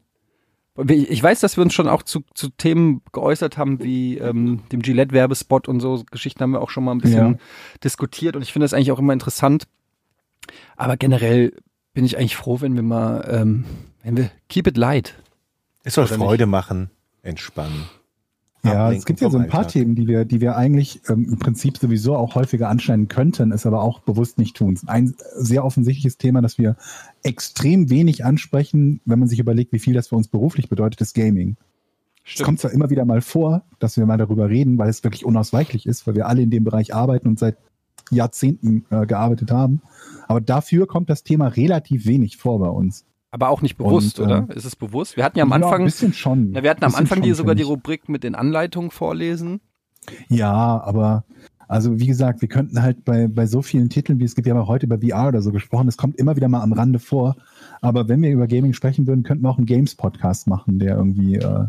ich 0.88 1.24
weiß, 1.24 1.40
dass 1.40 1.58
wir 1.58 1.64
uns 1.64 1.74
schon 1.74 1.88
auch 1.88 2.04
zu, 2.04 2.22
zu 2.36 2.50
Themen 2.50 3.02
geäußert 3.12 3.58
haben, 3.58 3.82
wie 3.84 4.20
ähm, 4.20 4.60
dem 4.72 4.84
Gillette-Werbespot 4.84 5.68
und 5.68 5.80
so 5.80 6.04
Geschichten 6.12 6.40
haben 6.42 6.52
wir 6.52 6.62
auch 6.62 6.70
schon 6.70 6.84
mal 6.84 6.92
ein 6.92 7.00
bisschen 7.00 7.32
Ja. 7.34 7.38
diskutiert 7.84 8.36
und 8.36 8.44
ich 8.44 8.54
finde 8.54 8.66
das 8.66 8.76
eigentlich 8.76 8.92
auch 8.92 9.00
immer 9.00 9.14
interessant. 9.14 9.64
Aber 10.76 10.96
generell 10.96 11.54
bin 11.96 12.06
ich 12.06 12.20
eigentlich 12.20 12.36
froh, 12.36 12.62
wenn 12.62 12.76
wir 12.76 12.84
mal, 12.84 13.28
ähm, 13.28 13.66
wenn 14.04 14.18
wir 14.18 14.30
keep 14.50 14.68
it 14.68 14.78
light. 14.78 15.16
Es 15.84 15.96
soll 15.96 16.06
Freude 16.06 16.46
machen, 16.46 16.92
entspannen. 17.24 17.86
Ja, 18.68 18.92
es 18.92 19.06
gibt 19.06 19.22
ja 19.22 19.30
so 19.30 19.38
ein 19.38 19.48
paar 19.48 19.62
Alltag. 19.62 19.74
Themen, 19.74 19.96
die 19.96 20.08
wir, 20.08 20.26
die 20.26 20.42
wir 20.42 20.56
eigentlich 20.56 21.02
ähm, 21.10 21.26
im 21.26 21.40
Prinzip 21.40 21.78
sowieso 21.78 22.16
auch 22.16 22.36
häufiger 22.36 22.70
anschneiden 22.70 23.08
könnten, 23.08 23.52
es 23.52 23.66
aber 23.66 23.82
auch 23.82 24.00
bewusst 24.00 24.38
nicht 24.38 24.56
tun. 24.56 24.78
Ein 24.88 25.16
sehr 25.36 25.66
offensichtliches 25.66 26.18
Thema, 26.18 26.42
das 26.42 26.58
wir 26.58 26.76
extrem 27.24 27.90
wenig 27.90 28.26
ansprechen, 28.26 29.02
wenn 29.06 29.20
man 29.20 29.28
sich 29.28 29.40
überlegt, 29.40 29.74
wie 29.74 29.80
viel 29.80 29.94
das 29.94 30.10
für 30.10 30.16
uns 30.16 30.28
beruflich 30.28 30.70
bedeutet, 30.70 31.02
ist 31.02 31.14
Gaming. 31.14 31.58
Es 32.26 32.44
kommt 32.44 32.60
zwar 32.60 32.72
immer 32.72 32.90
wieder 32.90 33.06
mal 33.06 33.22
vor, 33.22 33.64
dass 33.80 33.96
wir 33.96 34.06
mal 34.06 34.18
darüber 34.18 34.50
reden, 34.50 34.78
weil 34.78 34.90
es 34.90 35.04
wirklich 35.04 35.24
unausweichlich 35.24 35.86
ist, 35.86 36.06
weil 36.08 36.16
wir 36.16 36.28
alle 36.28 36.42
in 36.42 36.50
dem 36.50 36.66
Bereich 36.66 36.94
arbeiten 36.94 37.28
und 37.30 37.40
seit 37.40 37.58
Jahrzehnten 38.12 38.86
äh, 38.90 39.06
gearbeitet 39.06 39.52
haben. 39.52 39.82
Aber 40.28 40.42
dafür 40.42 40.88
kommt 40.88 41.10
das 41.10 41.24
Thema 41.24 41.48
relativ 41.48 42.06
wenig 42.06 42.38
vor 42.38 42.60
bei 42.60 42.70
uns. 42.70 43.06
Aber 43.38 43.50
auch 43.50 43.62
nicht 43.62 43.78
bewusst, 43.78 44.20
Und, 44.20 44.26
oder? 44.26 44.48
Ist 44.56 44.66
es 44.66 44.76
bewusst? 44.76 45.16
Wir 45.16 45.24
hatten 45.24 45.38
ja 45.38 45.44
am 45.44 45.50
Ja, 45.52 45.56
Anfang, 45.58 45.82
ein 45.82 45.86
bisschen 45.86 46.12
schon. 46.14 46.54
ja, 46.54 46.64
wir 46.64 46.72
hatten 46.72 46.84
am 46.84 46.96
Anfang 46.96 47.22
hier 47.22 47.36
sogar 47.36 47.54
die. 47.54 47.62
Rubrik 47.62 48.10
mit 48.10 48.24
den 48.24 48.34
Anleitungen 48.34 48.90
vorlesen. 48.90 49.62
Ja, 50.28 50.82
aber 50.82 51.24
also 51.68 52.00
wie 52.00 52.08
gesagt, 52.08 52.42
wir 52.42 52.48
könnten 52.48 52.82
halt 52.82 53.06
bei, 53.06 53.28
bei 53.28 53.46
so 53.46 53.62
vielen 53.62 53.90
Titeln, 53.90 54.20
wie 54.20 54.24
es 54.24 54.34
gibt, 54.34 54.46
wir 54.46 54.54
haben 54.56 54.62
ja 54.62 54.68
heute 54.68 54.86
über 54.88 54.98
VR 55.00 55.28
oder 55.28 55.42
so 55.44 55.52
gesprochen, 55.52 55.88
es 55.88 55.98
kommt 55.98 56.16
immer 56.16 56.36
wieder 56.36 56.48
mal 56.48 56.62
am 56.62 56.74
Rande 56.74 56.98
vor. 56.98 57.36
Aber 57.82 58.08
wenn 58.08 58.22
wir 58.24 58.32
über 58.32 58.48
Gaming 58.48 58.74
sprechen 58.74 59.06
würden, 59.06 59.24
könnten 59.24 59.44
wir 59.44 59.50
auch 59.52 59.58
einen 59.58 59.68
Games-Podcast 59.68 60.48
machen, 60.48 60.80
der 60.80 60.96
irgendwie, 60.96 61.36
äh, 61.36 61.66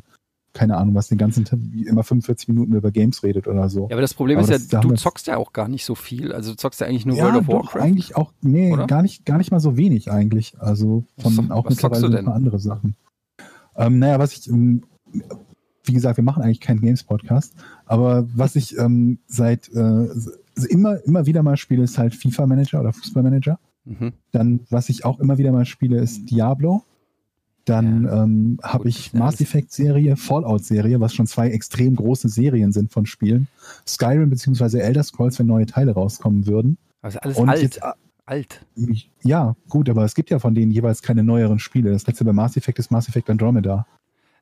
keine 0.55 0.77
Ahnung, 0.77 0.95
was 0.95 1.09
den 1.09 1.19
ganzen 1.19 1.45
Tag 1.45 1.59
immer 1.87 2.03
45 2.03 2.49
Minuten 2.49 2.75
über 2.75 2.91
Games 2.91 3.23
redet 3.23 3.47
oder 3.47 3.69
so. 3.69 3.83
Ja, 3.89 3.95
aber 3.95 4.01
das 4.01 4.15
Problem 4.15 4.39
Aber 4.39 4.45
ist 4.45 4.51
ja, 4.51 4.59
das- 4.59 4.69
da 4.69 4.79
haben 4.79 4.89
du 4.89 4.95
zockst 4.97 5.27
ja 5.27 5.37
auch 5.37 5.53
gar 5.53 5.69
nicht 5.69 5.85
so 5.85 5.95
viel. 5.95 6.33
Also 6.33 6.51
du 6.53 6.57
zockst 6.57 6.81
ja 6.81 6.87
eigentlich 6.87 7.07
nur 7.07 7.17
ja, 7.17 7.25
World 7.25 7.37
of 7.37 7.49
Warcraft. 7.49 7.81
eigentlich 7.83 8.17
auch, 8.17 8.33
nee, 8.41 8.73
Oder? 8.73 8.87
gar 8.87 9.03
nicht, 9.03 9.25
gar 9.27 9.39
nicht 9.39 9.51
mal 9.51 9.61
so 9.61 9.77
wenig 9.77 10.11
eigentlich. 10.11 10.55
Also 10.59 11.05
von 11.19 11.37
Was 11.37 11.51
auch 11.51 11.65
was 11.67 11.75
mittlerweile 11.75 12.19
ein 12.19 12.25
paar 12.25 12.35
andere 12.35 12.59
Sachen. 12.59 12.97
Ähm, 13.77 13.99
naja, 13.99 14.19
was 14.19 14.33
ich, 14.33 14.49
ähm, 14.49 14.83
wie 15.85 15.93
gesagt, 15.93 16.17
wir 16.17 16.25
machen 16.25 16.43
eigentlich 16.43 16.61
keinen 16.61 16.81
Games-Podcast, 16.81 17.55
aber 17.87 18.27
was 18.35 18.57
ich 18.57 18.77
ähm, 18.79 19.19
seit 19.27 19.71
äh, 19.73 20.09
immer, 20.69 21.03
immer 21.05 21.27
wieder 21.27 21.43
mal 21.43 21.57
spiele, 21.57 21.85
ist 21.85 21.97
halt 21.99 22.15
FIFA-Manager 22.15 22.81
oder 22.81 22.93
Fußballmanager. 22.93 23.59
Mhm. 23.85 24.13
Dann, 24.33 24.61
was 24.71 24.89
ich 24.89 25.05
auch 25.05 25.21
immer 25.21 25.39
wieder 25.39 25.53
mal 25.53 25.65
spiele, 25.65 25.99
ist 26.01 26.31
Diablo. 26.31 26.83
Dann 27.69 28.09
ähm, 28.11 28.59
habe 28.63 28.89
ich 28.89 29.13
ja 29.13 29.19
Mass 29.19 29.35
alles- 29.37 29.41
Effect-Serie, 29.43 30.17
Fallout-Serie, 30.17 31.01
was 31.01 31.15
schon 31.15 31.27
zwei 31.27 31.51
extrem 31.51 31.97
große 31.97 32.29
Serien 32.29 32.73
sind 32.73 32.93
von 32.93 33.07
Spielen. 33.07 33.49
Skyrim 33.87 34.31
bzw. 34.31 34.79
Elder 34.79 35.03
Scrolls, 35.03 35.39
wenn 35.39 35.47
neue 35.47 35.67
Teile 35.67 35.93
rauskommen 35.93 36.47
würden. 36.47 36.79
Also 37.03 37.19
alles 37.21 37.37
Und 37.37 37.49
alt. 37.49 37.63
jetzt 37.63 37.81
alt. 38.27 38.61
ja, 39.23 39.57
gut, 39.69 39.89
aber 39.89 40.05
es 40.05 40.15
gibt 40.15 40.31
ja 40.31 40.39
von 40.39 40.55
denen 40.55 40.71
jeweils 40.71 41.03
keine 41.03 41.25
neueren 41.25 41.59
Spiele. 41.59 41.91
Das 41.93 42.07
letzte 42.07 42.25
bei 42.25 42.33
Mass 42.33 42.57
Effect 42.57 42.79
ist 42.79 42.91
Mass 42.91 43.09
Effect 43.09 43.31
Andromeda. 43.31 43.87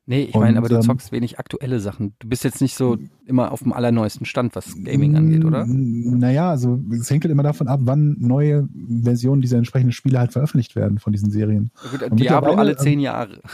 Nee, 0.09 0.23
ich 0.23 0.35
meine, 0.35 0.57
aber 0.57 0.69
du 0.69 0.75
ähm, 0.75 0.81
zockst 0.81 1.11
wenig 1.11 1.37
aktuelle 1.37 1.81
Sachen. 1.81 2.13
Du 2.19 2.29
bist 2.29 2.45
jetzt 2.45 2.61
nicht 2.61 2.75
so 2.75 2.97
immer 3.25 3.51
auf 3.51 3.63
dem 3.63 3.73
allerneuesten 3.73 4.25
Stand, 4.25 4.55
was 4.55 4.73
Gaming 4.81 5.17
angeht, 5.17 5.43
oder? 5.43 5.65
Naja, 5.67 6.49
also 6.49 6.79
es 6.93 7.09
hängt 7.09 7.25
halt 7.25 7.31
immer 7.33 7.43
davon 7.43 7.67
ab, 7.67 7.81
wann 7.83 8.15
neue 8.17 8.69
Versionen 9.03 9.41
dieser 9.41 9.57
entsprechenden 9.57 9.91
Spiele 9.91 10.17
halt 10.17 10.31
veröffentlicht 10.31 10.77
werden 10.77 10.99
von 10.99 11.11
diesen 11.11 11.29
Serien. 11.29 11.71
Ja, 11.83 12.07
gut, 12.07 12.19
Diablo 12.19 12.53
alle 12.53 12.77
zehn 12.77 12.99
Jahre. 12.99 13.41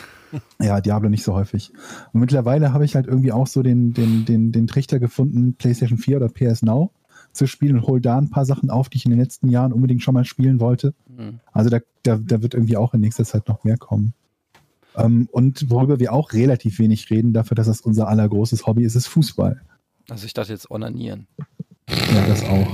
Ja, 0.60 0.82
Diablo 0.82 1.10
nicht 1.10 1.24
so 1.24 1.36
häufig. 1.36 1.72
Und 2.12 2.20
mittlerweile 2.20 2.74
habe 2.74 2.86
ich 2.86 2.96
halt 2.96 3.06
irgendwie 3.06 3.32
auch 3.32 3.46
so 3.46 3.62
den, 3.62 3.94
den, 3.94 4.26
den, 4.26 4.52
den 4.52 4.66
Trichter 4.66 4.98
gefunden, 4.98 5.54
PlayStation 5.54 6.00
4 6.00 6.18
oder 6.18 6.28
PS 6.28 6.64
Now 6.64 6.92
zu 7.34 7.46
spielen 7.46 7.78
und 7.78 7.86
hol 7.86 8.02
da 8.02 8.18
ein 8.18 8.32
paar 8.32 8.44
Sachen 8.44 8.72
auf, 8.72 8.90
die 8.90 8.98
ich 8.98 9.06
in 9.06 9.12
den 9.12 9.20
letzten 9.20 9.50
Jahren 9.50 9.72
unbedingt 9.72 10.02
schon 10.02 10.16
mal 10.16 10.26
spielen 10.26 10.60
wollte. 10.60 10.96
Hm. 11.16 11.40
Also 11.52 11.70
da, 11.70 11.82
da, 12.02 12.18
da 12.18 12.42
wird 12.42 12.56
irgendwie 12.56 12.78
auch 12.78 12.96
in 12.96 13.02
nächster 13.02 13.26
Zeit 13.26 13.48
noch 13.48 13.64
mehr 13.64 13.78
kommen. 13.78 14.16
Ähm, 14.96 15.28
und 15.32 15.70
worüber 15.70 16.00
wir 16.00 16.14
auch 16.14 16.34
relativ 16.34 16.80
wenig 16.80 17.10
reden, 17.10 17.34
dafür, 17.34 17.56
dass 17.56 17.68
das 17.68 17.82
unser 17.82 18.08
allergroßes 18.08 18.66
Hobby 18.68 18.84
ist, 18.84 18.96
ist 18.96 19.08
Fußball. 19.08 19.62
Also 20.10 20.26
ich 20.26 20.34
dachte 20.34 20.52
jetzt 20.52 20.70
onanieren. 20.70 21.28
Ja, 21.90 22.26
das 22.28 22.44
auch. 22.44 22.68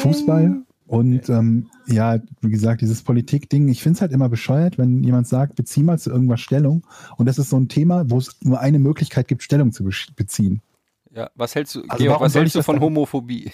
Fußball 0.00 0.62
und 0.86 1.28
ähm, 1.28 1.68
ja, 1.86 2.18
wie 2.40 2.50
gesagt, 2.50 2.80
dieses 2.80 3.02
Politikding, 3.02 3.68
ich 3.68 3.82
finde 3.82 3.96
es 3.96 4.00
halt 4.00 4.12
immer 4.12 4.28
bescheuert, 4.28 4.78
wenn 4.78 5.02
jemand 5.02 5.26
sagt, 5.26 5.56
bezieh 5.56 5.82
mal 5.82 5.98
zu 5.98 6.10
irgendwas 6.10 6.40
Stellung. 6.40 6.86
Und 7.16 7.26
das 7.26 7.38
ist 7.38 7.50
so 7.50 7.56
ein 7.56 7.68
Thema, 7.68 8.08
wo 8.08 8.18
es 8.18 8.36
nur 8.42 8.60
eine 8.60 8.78
Möglichkeit 8.78 9.26
gibt, 9.26 9.42
Stellung 9.42 9.72
zu 9.72 9.84
beziehen. 10.14 10.62
Ja, 11.12 11.30
was 11.34 11.54
hältst 11.54 11.74
du, 11.74 11.82
Also 11.88 12.04
Georg, 12.04 12.20
was 12.20 12.32
soll 12.32 12.42
hältst 12.42 12.56
ich 12.56 12.60
du 12.60 12.64
von 12.64 12.80
Homophobie? 12.80 13.50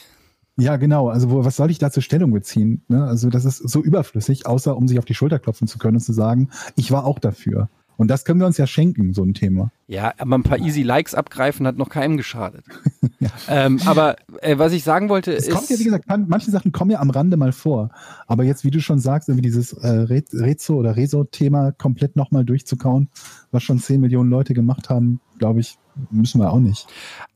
Ja, 0.59 0.77
genau. 0.77 1.09
Also 1.09 1.31
wo, 1.31 1.45
was 1.45 1.57
soll 1.57 1.71
ich 1.71 1.79
da 1.79 1.91
zur 1.91 2.03
Stellung 2.03 2.33
beziehen? 2.33 2.85
Ne? 2.89 3.05
Also 3.05 3.31
das 3.31 3.47
ist 3.47 3.57
so 3.57 3.83
überflüssig, 3.83 4.47
außer 4.47 4.77
um 4.77 4.87
sich 4.87 4.99
auf 4.99 5.07
die 5.07 5.15
Schulter 5.15 5.39
klopfen 5.39 5.67
zu 5.67 5.79
können 5.79 5.97
und 5.97 6.03
zu 6.03 6.13
sagen, 6.13 6.51
ich 6.77 6.91
war 6.91 7.07
auch 7.07 7.19
dafür. 7.19 7.71
Und 7.99 8.09
das 8.09 8.25
können 8.25 8.41
wir 8.41 8.47
uns 8.47 8.57
ja 8.59 8.67
schenken, 8.67 9.13
so 9.15 9.23
ein 9.23 9.35
Thema. 9.35 9.71
Ja, 9.87 10.13
aber 10.19 10.37
ein 10.39 10.43
paar 10.43 10.59
easy 10.59 10.83
Likes 10.83 11.15
abgreifen 11.15 11.67
hat 11.67 11.77
noch 11.77 11.89
keinem 11.91 12.17
geschadet. 12.17 12.65
ähm, 13.49 13.79
aber 13.85 14.17
äh, 14.41 14.59
was 14.59 14.73
ich 14.73 14.83
sagen 14.83 15.09
wollte 15.09 15.33
Es 15.33 15.47
ist, 15.47 15.55
kommt 15.55 15.69
ja, 15.71 15.79
wie 15.79 15.85
gesagt, 15.85 16.09
man- 16.09 16.27
manche 16.29 16.51
Sachen 16.51 16.73
kommen 16.73 16.91
ja 16.91 17.01
am 17.01 17.11
Rande 17.11 17.37
mal 17.37 17.53
vor. 17.53 17.91
Aber 18.27 18.45
jetzt, 18.45 18.65
wie 18.65 18.71
du 18.71 18.81
schon 18.81 18.99
sagst, 18.99 19.29
irgendwie 19.29 19.43
dieses 19.47 19.73
äh, 19.75 19.87
Re- 19.89 20.25
Rezo- 20.33 20.75
oder 20.77 20.97
Rezo-Thema 20.97 21.73
komplett 21.73 22.17
nochmal 22.17 22.45
durchzukauen, 22.45 23.09
was 23.51 23.63
schon 23.63 23.79
10 23.79 24.01
Millionen 24.01 24.31
Leute 24.31 24.55
gemacht 24.55 24.89
haben, 24.89 25.21
glaube 25.39 25.61
ich, 25.61 25.77
müssen 26.11 26.41
wir 26.41 26.51
auch 26.51 26.59
nicht. 26.61 26.87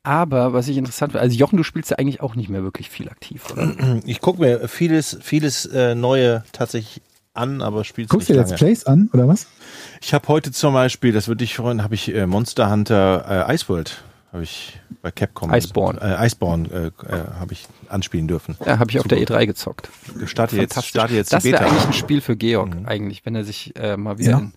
aber 0.02 0.54
was 0.54 0.66
ich 0.68 0.78
interessant 0.78 1.12
finde, 1.12 1.22
also 1.22 1.36
Jochen, 1.36 1.58
du 1.58 1.62
spielst 1.62 1.90
ja 1.90 1.98
eigentlich 1.98 2.22
auch 2.22 2.34
nicht 2.36 2.48
mehr 2.48 2.62
wirklich 2.62 2.88
viel 2.88 3.08
aktiv, 3.10 3.44
oder? 3.52 4.00
Ich 4.06 4.20
gucke 4.22 4.40
mir 4.40 4.66
vieles, 4.68 5.18
vieles 5.20 5.66
äh, 5.66 5.94
Neue 5.94 6.42
tatsächlich 6.52 7.02
an, 7.36 7.62
aber 7.62 7.84
spiel's 7.84 8.08
Guckst 8.08 8.28
du 8.28 8.32
nicht 8.32 8.38
dir 8.38 8.40
Let's 8.50 8.60
lange. 8.60 8.70
Plays 8.72 8.84
an, 8.86 9.10
oder 9.12 9.28
was? 9.28 9.46
Ich 10.00 10.14
habe 10.14 10.26
heute 10.28 10.52
zum 10.52 10.74
Beispiel, 10.74 11.12
das 11.12 11.28
würde 11.28 11.38
dich 11.38 11.56
freuen, 11.56 11.82
habe 11.82 11.94
ich 11.94 12.14
äh, 12.14 12.26
Monster 12.26 12.70
Hunter 12.70 13.46
äh, 13.48 13.54
Iceworld, 13.54 14.02
habe 14.32 14.42
ich 14.42 14.78
bei 15.02 15.10
Capcom. 15.10 15.52
Iceborne. 15.54 16.00
Äh, 16.00 16.26
Iceborne 16.26 16.68
äh, 16.70 16.86
äh, 17.06 17.22
habe 17.40 17.52
ich 17.52 17.66
anspielen 17.88 18.28
dürfen. 18.28 18.56
Ja, 18.64 18.78
habe 18.78 18.90
ich 18.90 18.98
auf 19.00 19.06
der 19.08 19.18
E3 19.18 19.46
gezockt. 19.46 19.88
Starte 20.26 20.56
jetzt, 20.56 20.82
starte 20.84 21.14
jetzt 21.14 21.32
das 21.32 21.44
wäre 21.44 21.60
eigentlich 21.64 21.86
ein 21.86 21.92
Spiel 21.92 22.20
für 22.20 22.36
Georg, 22.36 22.74
Mhm. 22.74 22.86
eigentlich, 22.86 23.24
wenn 23.24 23.34
er 23.34 23.44
sich 23.44 23.74
äh, 23.76 23.96
mal 23.96 24.18
wieder 24.18 24.30
Ja. 24.30 24.38
in, 24.38 24.52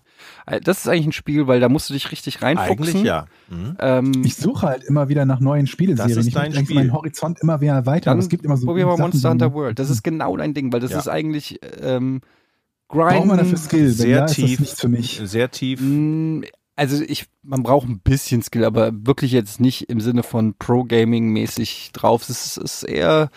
Äh, 0.46 0.60
Das 0.60 0.80
ist 0.80 0.88
eigentlich 0.88 1.06
ein 1.06 1.12
Spiel, 1.12 1.46
weil 1.46 1.60
da 1.60 1.70
musst 1.70 1.88
du 1.88 1.94
dich 1.94 2.12
richtig 2.12 2.42
reinfuchsen. 2.42 2.78
Eigentlich 2.96 3.02
ja. 3.04 3.24
Mhm. 3.48 3.76
Ähm, 3.78 4.12
Ich 4.24 4.36
suche 4.36 4.66
halt 4.66 4.84
immer 4.84 5.08
wieder 5.08 5.24
nach 5.24 5.40
neuen 5.40 5.66
Spieleserien. 5.66 6.14
Das 6.14 6.18
ist 6.18 6.26
ich 6.28 6.34
dein 6.34 6.46
eigentlich 6.52 6.64
Spiel. 6.66 6.76
meinen 6.76 6.92
Horizont 6.92 7.40
immer 7.40 7.60
wieder 7.62 7.72
erweitern. 7.72 8.12
dann 8.12 8.18
Es 8.18 8.28
gibt 8.28 8.44
immer 8.44 8.58
so 8.58 8.66
probier 8.66 8.84
mal 8.86 8.98
Monster 8.98 9.30
Hunter 9.30 9.54
World. 9.54 9.78
Das 9.78 9.88
ist 9.88 10.02
genau 10.04 10.36
dein 10.36 10.52
Ding, 10.52 10.72
weil 10.74 10.80
das 10.80 10.90
Ja. 10.90 10.98
ist 10.98 11.08
eigentlich 11.08 11.60
ähm, 11.80 12.20
Braucht 12.90 13.26
man 13.26 13.38
dafür 13.38 13.52
Grind. 13.54 13.64
Skill? 13.64 13.88
Sehr 13.90 14.08
ja, 14.08 14.24
ist 14.24 14.34
tief. 14.34 14.50
das 14.50 14.60
nichts 14.60 14.80
für 14.80 14.88
mich. 14.88 15.20
Sehr 15.24 15.50
tief. 15.50 15.80
Mm, 15.80 16.42
Also 16.76 17.02
ich, 17.02 17.26
man 17.42 17.62
braucht 17.62 17.88
ein 17.88 18.00
bisschen 18.00 18.42
Skill, 18.42 18.64
aber 18.64 18.90
wirklich 18.94 19.32
jetzt 19.32 19.60
nicht 19.60 19.88
im 19.90 20.00
Sinne 20.00 20.22
von 20.22 20.54
Pro-Gaming-mäßig 20.58 21.90
drauf. 21.92 22.22
Es 22.28 22.30
ist, 22.30 22.56
ist 22.56 22.82
eher, 22.84 23.30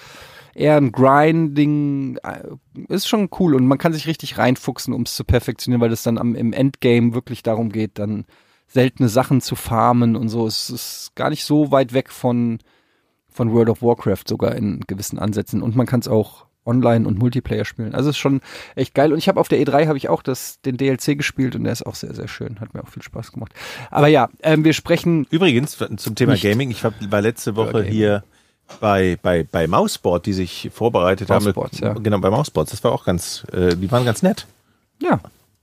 eher 0.56 0.78
ein 0.78 0.92
Grinding, 0.92 2.18
äh, 2.24 2.44
ist 2.88 3.08
schon 3.08 3.30
cool 3.40 3.56
und 3.56 3.68
man 3.68 3.78
kann 3.78 3.94
sich 3.94 4.08
richtig 4.08 4.38
reinfuchsen, 4.38 4.94
um 4.94 5.02
es 5.04 5.16
zu 5.16 5.24
perfektionieren, 5.24 5.82
weil 5.82 5.92
es 5.92 6.04
dann 6.04 6.18
am, 6.18 6.36
im 6.36 6.54
Endgame 6.54 7.14
wirklich 7.14 7.44
darum 7.44 7.70
geht, 7.70 8.00
dann 8.00 8.26
seltene 8.68 9.10
Sachen 9.10 9.42
zu 9.42 9.56
farmen 9.56 10.16
und 10.16 10.30
so. 10.30 10.48
Es 10.48 10.70
ist 10.70 11.12
gar 11.16 11.30
nicht 11.30 11.44
so 11.44 11.70
weit 11.72 11.94
weg 11.94 12.12
von, 12.12 12.60
von 13.30 13.52
World 13.52 13.70
of 13.70 13.82
Warcraft 13.82 14.24
sogar 14.28 14.56
in 14.56 14.80
gewissen 14.88 15.20
Ansätzen 15.20 15.62
und 15.62 15.76
man 15.76 15.86
kann 15.86 16.00
es 16.00 16.08
auch 16.08 16.46
online 16.66 17.08
und 17.08 17.20
Multiplayer 17.20 17.66
spielen. 17.66 17.94
Also 17.94 18.10
es 18.10 18.16
ist 18.16 18.20
schon 18.20 18.42
echt 18.76 18.94
geil. 18.94 19.12
Und 19.12 19.20
ich 19.20 19.28
habe 19.28 19.40
auf 19.40 19.48
der 19.48 19.60
E3 19.60 19.88
habe 19.88 19.98
ich 19.98 20.10
auch 20.10 20.22
das, 20.22 20.62
den 20.62 20.78
DLC 20.78 21.18
gespielt 21.18 21.56
und 21.56 21.64
der 21.64 21.74
ist 21.74 21.86
auch 21.86 21.96
sehr, 21.96 22.14
sehr 22.14 22.28
schön. 22.28 22.60
Hat 22.60 22.74
mir 22.74 22.84
auch 22.84 22.90
viel 22.90 23.04
Spaß 23.04 23.32
gemacht. 23.32 23.54
Aber 23.92 24.08
ja, 24.08 24.30
ähm, 24.42 24.64
wir 24.64 24.74
sprechen. 24.74 25.28
Übrigens, 25.30 25.78
zum 25.98 26.16
Thema. 26.16 26.36
Gaming, 26.36 26.72
ich 26.72 26.84
war, 26.84 26.94
war 27.10 27.22
letzte 27.22 27.56
Woche 27.56 27.84
hier 27.84 28.24
bei, 28.80 29.18
bei, 29.22 29.44
bei 29.44 29.68
Mouseboard, 29.68 30.26
die 30.26 30.34
sich 30.34 30.70
vorbereitet 30.74 31.30
Mouseboards, 31.30 31.82
haben. 31.82 31.98
ja. 31.98 32.02
Genau, 32.02 32.20
bei 32.20 32.30
Mouseboards. 32.30 32.72
Das 32.72 32.84
war 32.84 32.92
auch 32.92 33.06
ganz, 33.06 33.46
äh, 33.52 33.76
die 33.76 33.92
waren 33.92 34.06
ganz 34.06 34.24
nett. 34.24 34.48
Ja, 35.02 35.20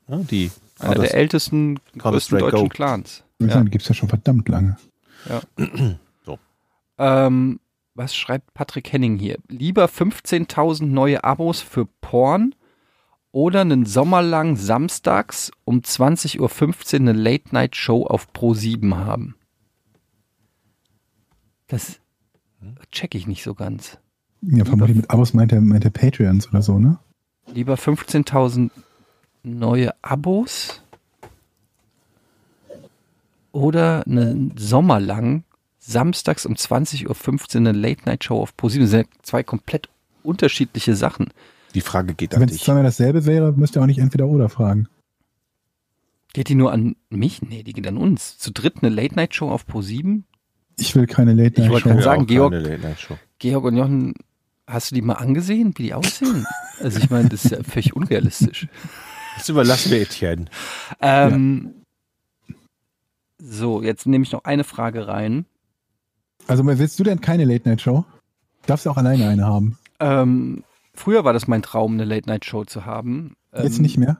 Ja, 0.09 0.17
die 0.19 0.51
einer 0.79 1.01
der 1.01 1.15
ältesten, 1.15 1.79
größten 1.99 2.39
deutschen 2.39 2.61
Go. 2.61 2.69
Clans. 2.69 3.23
Ja. 3.39 3.63
die 3.63 3.71
gibt's 3.71 3.89
ja 3.89 3.95
schon 3.95 4.09
verdammt 4.09 4.49
lange. 4.49 4.77
Ähm, 7.03 7.61
was 8.01 8.17
schreibt 8.17 8.55
Patrick 8.55 8.91
Henning 8.93 9.19
hier? 9.19 9.37
Lieber 9.49 9.85
15.000 9.85 10.87
neue 10.87 11.23
Abos 11.23 11.61
für 11.61 11.85
Porn 11.85 12.55
oder 13.31 13.61
einen 13.61 13.85
Sommer 13.85 14.23
lang 14.23 14.57
samstags 14.57 15.51
um 15.67 15.81
20.15 15.81 16.41
Uhr 16.41 17.01
eine 17.01 17.13
Late-Night-Show 17.13 18.07
auf 18.07 18.29
Pro7 18.33 18.97
haben? 18.97 19.35
Das 21.69 22.01
check 22.91 23.15
ich 23.15 23.27
nicht 23.27 23.43
so 23.43 23.55
ganz. 23.55 23.99
Ja, 24.41 24.65
vermutlich 24.65 24.97
mit 24.97 25.11
Abos 25.11 25.35
meint 25.35 25.53
er, 25.53 25.61
meint 25.61 25.85
er 25.85 25.91
Patreons 25.91 26.49
oder 26.49 26.63
so, 26.63 26.79
ne? 26.79 26.99
Lieber 27.53 27.75
15.000 27.75 28.71
neue 29.43 29.93
Abos 30.01 30.83
oder 33.53 34.07
einen 34.07 34.55
Sommer 34.57 35.01
lang 35.01 35.45
samstags 35.91 36.47
um 36.47 36.55
20.15 36.55 37.07
Uhr 37.07 37.57
eine 37.57 37.73
Late-Night-Show 37.73 38.41
auf 38.41 38.57
ProSieben. 38.57 38.85
Das 38.85 38.91
sind 38.93 39.01
ja 39.01 39.07
zwei 39.23 39.43
komplett 39.43 39.89
unterschiedliche 40.23 40.95
Sachen. 40.97 41.29
Die 41.75 41.81
Frage 41.81 42.15
geht 42.15 42.35
an 42.35 42.41
Wenn 42.41 42.49
es 42.49 42.57
dich. 42.57 42.65
zweimal 42.65 42.83
dasselbe 42.83 43.27
wäre, 43.27 43.53
müsst 43.53 43.77
ihr 43.77 43.83
auch 43.83 43.87
nicht 43.87 43.99
entweder 43.99 44.27
oder 44.27 44.49
fragen. 44.49 44.89
Geht 46.33 46.49
die 46.49 46.55
nur 46.55 46.73
an 46.73 46.97
mich? 47.09 47.43
Nee, 47.43 47.63
die 47.63 47.73
geht 47.73 47.87
an 47.89 47.97
uns. 47.97 48.39
Zu 48.39 48.53
dritt 48.53 48.77
eine 48.83 48.89
Late-Night-Show 48.95 49.49
auf 49.51 49.67
ProSieben? 49.67 50.25
Ich 50.79 50.95
will 50.95 51.07
keine 51.07 51.35
Late 51.35 51.55
Ich 51.55 51.59
Night 51.59 51.71
wollte 51.71 51.83
Show. 51.83 51.89
gerade 51.91 52.03
sagen, 52.03 52.27
Georg- 52.27 52.53
keine 52.53 52.69
Late-Night-Show. 52.69 53.19
Georg 53.39 53.65
und 53.65 53.77
Jochen, 53.77 54.15
hast 54.67 54.91
du 54.91 54.95
die 54.95 55.03
mal 55.03 55.15
angesehen, 55.15 55.73
wie 55.77 55.85
die 55.85 55.95
aussehen? 55.95 56.47
Also 56.83 56.99
ich 56.99 57.11
meine, 57.11 57.29
das 57.29 57.45
ist 57.45 57.51
ja 57.51 57.63
völlig 57.63 57.95
unrealistisch. 57.95 58.67
Das 59.37 59.47
überlassen 59.51 59.91
wir 59.93 60.01
Etienne. 60.01 60.47
Ähm, 61.03 61.75
So, 63.39 63.83
jetzt 63.83 64.07
nehme 64.07 64.23
ich 64.25 64.33
noch 64.33 64.45
eine 64.45 64.65
Frage 64.65 65.07
rein. 65.07 65.45
Also 66.47 66.67
willst 66.67 66.99
du 66.99 67.05
denn 67.05 67.21
keine 67.21 67.45
Late-Night-Show? 67.45 68.05
Darfst 68.67 68.87
du 68.87 68.91
auch 68.91 68.97
alleine 68.97 69.29
eine 69.29 69.47
haben? 69.47 69.79
Ähm, 70.01 70.65
früher 70.95 71.25
war 71.25 71.33
das 71.33 71.47
mein 71.47 71.63
Traum, 71.63 71.95
eine 71.95 72.05
Late-Night-Show 72.05 72.65
zu 72.65 72.85
haben. 72.87 73.37
Ähm, 73.53 73.65
Jetzt 73.65 73.81
nicht 73.81 73.99
mehr? 73.99 74.19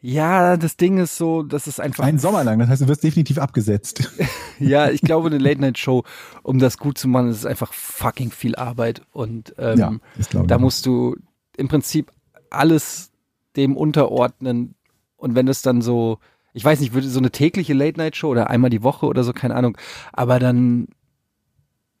Ja, 0.00 0.58
das 0.58 0.76
Ding 0.76 0.98
ist 0.98 1.16
so, 1.16 1.42
das 1.42 1.66
ist 1.66 1.80
einfach. 1.80 2.04
Einen 2.04 2.18
Sommer 2.18 2.44
lang, 2.44 2.58
das 2.58 2.68
heißt, 2.68 2.82
du 2.82 2.88
wirst 2.88 3.02
definitiv 3.04 3.38
abgesetzt. 3.38 4.10
Ja, 4.60 4.88
ich 4.88 5.00
glaube, 5.00 5.26
eine 5.26 5.38
Late-Night-Show, 5.38 6.04
um 6.44 6.60
das 6.60 6.78
gut 6.78 6.96
zu 6.96 7.08
machen, 7.08 7.28
ist 7.28 7.44
einfach 7.44 7.72
fucking 7.72 8.30
viel 8.30 8.54
Arbeit. 8.54 9.02
Und 9.10 9.52
ähm, 9.58 10.00
ja, 10.30 10.42
da 10.44 10.58
musst 10.58 10.86
du 10.86 11.16
im 11.56 11.66
Prinzip 11.66 12.12
alles 12.50 13.10
dem 13.56 13.76
unterordnen. 13.76 14.76
Und 15.16 15.34
wenn 15.34 15.46
das 15.46 15.62
dann 15.62 15.82
so, 15.82 16.18
ich 16.52 16.64
weiß 16.64 16.78
nicht, 16.78 16.94
würde 16.94 17.08
so 17.08 17.18
eine 17.18 17.32
tägliche 17.32 17.74
Late-Night-Show 17.74 18.28
oder 18.28 18.48
einmal 18.48 18.70
die 18.70 18.84
Woche 18.84 19.06
oder 19.06 19.24
so, 19.24 19.32
keine 19.32 19.56
Ahnung, 19.56 19.76
aber 20.12 20.38
dann, 20.38 20.86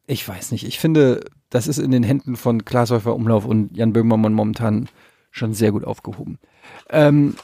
ich 0.06 0.26
weiß 0.28 0.52
nicht, 0.52 0.66
ich 0.66 0.78
finde, 0.78 1.24
das 1.50 1.66
ist 1.66 1.78
in 1.78 1.90
den 1.90 2.02
Händen 2.02 2.36
von 2.36 2.64
Klaas 2.64 2.90
Häufer 2.90 3.14
Umlauf 3.14 3.44
und 3.44 3.76
Jan 3.76 3.92
Böhmermann 3.92 4.34
momentan 4.34 4.88
schon 5.30 5.54
sehr 5.54 5.72
gut 5.72 5.84
aufgehoben. 5.84 6.38
Ähm, 6.90 7.34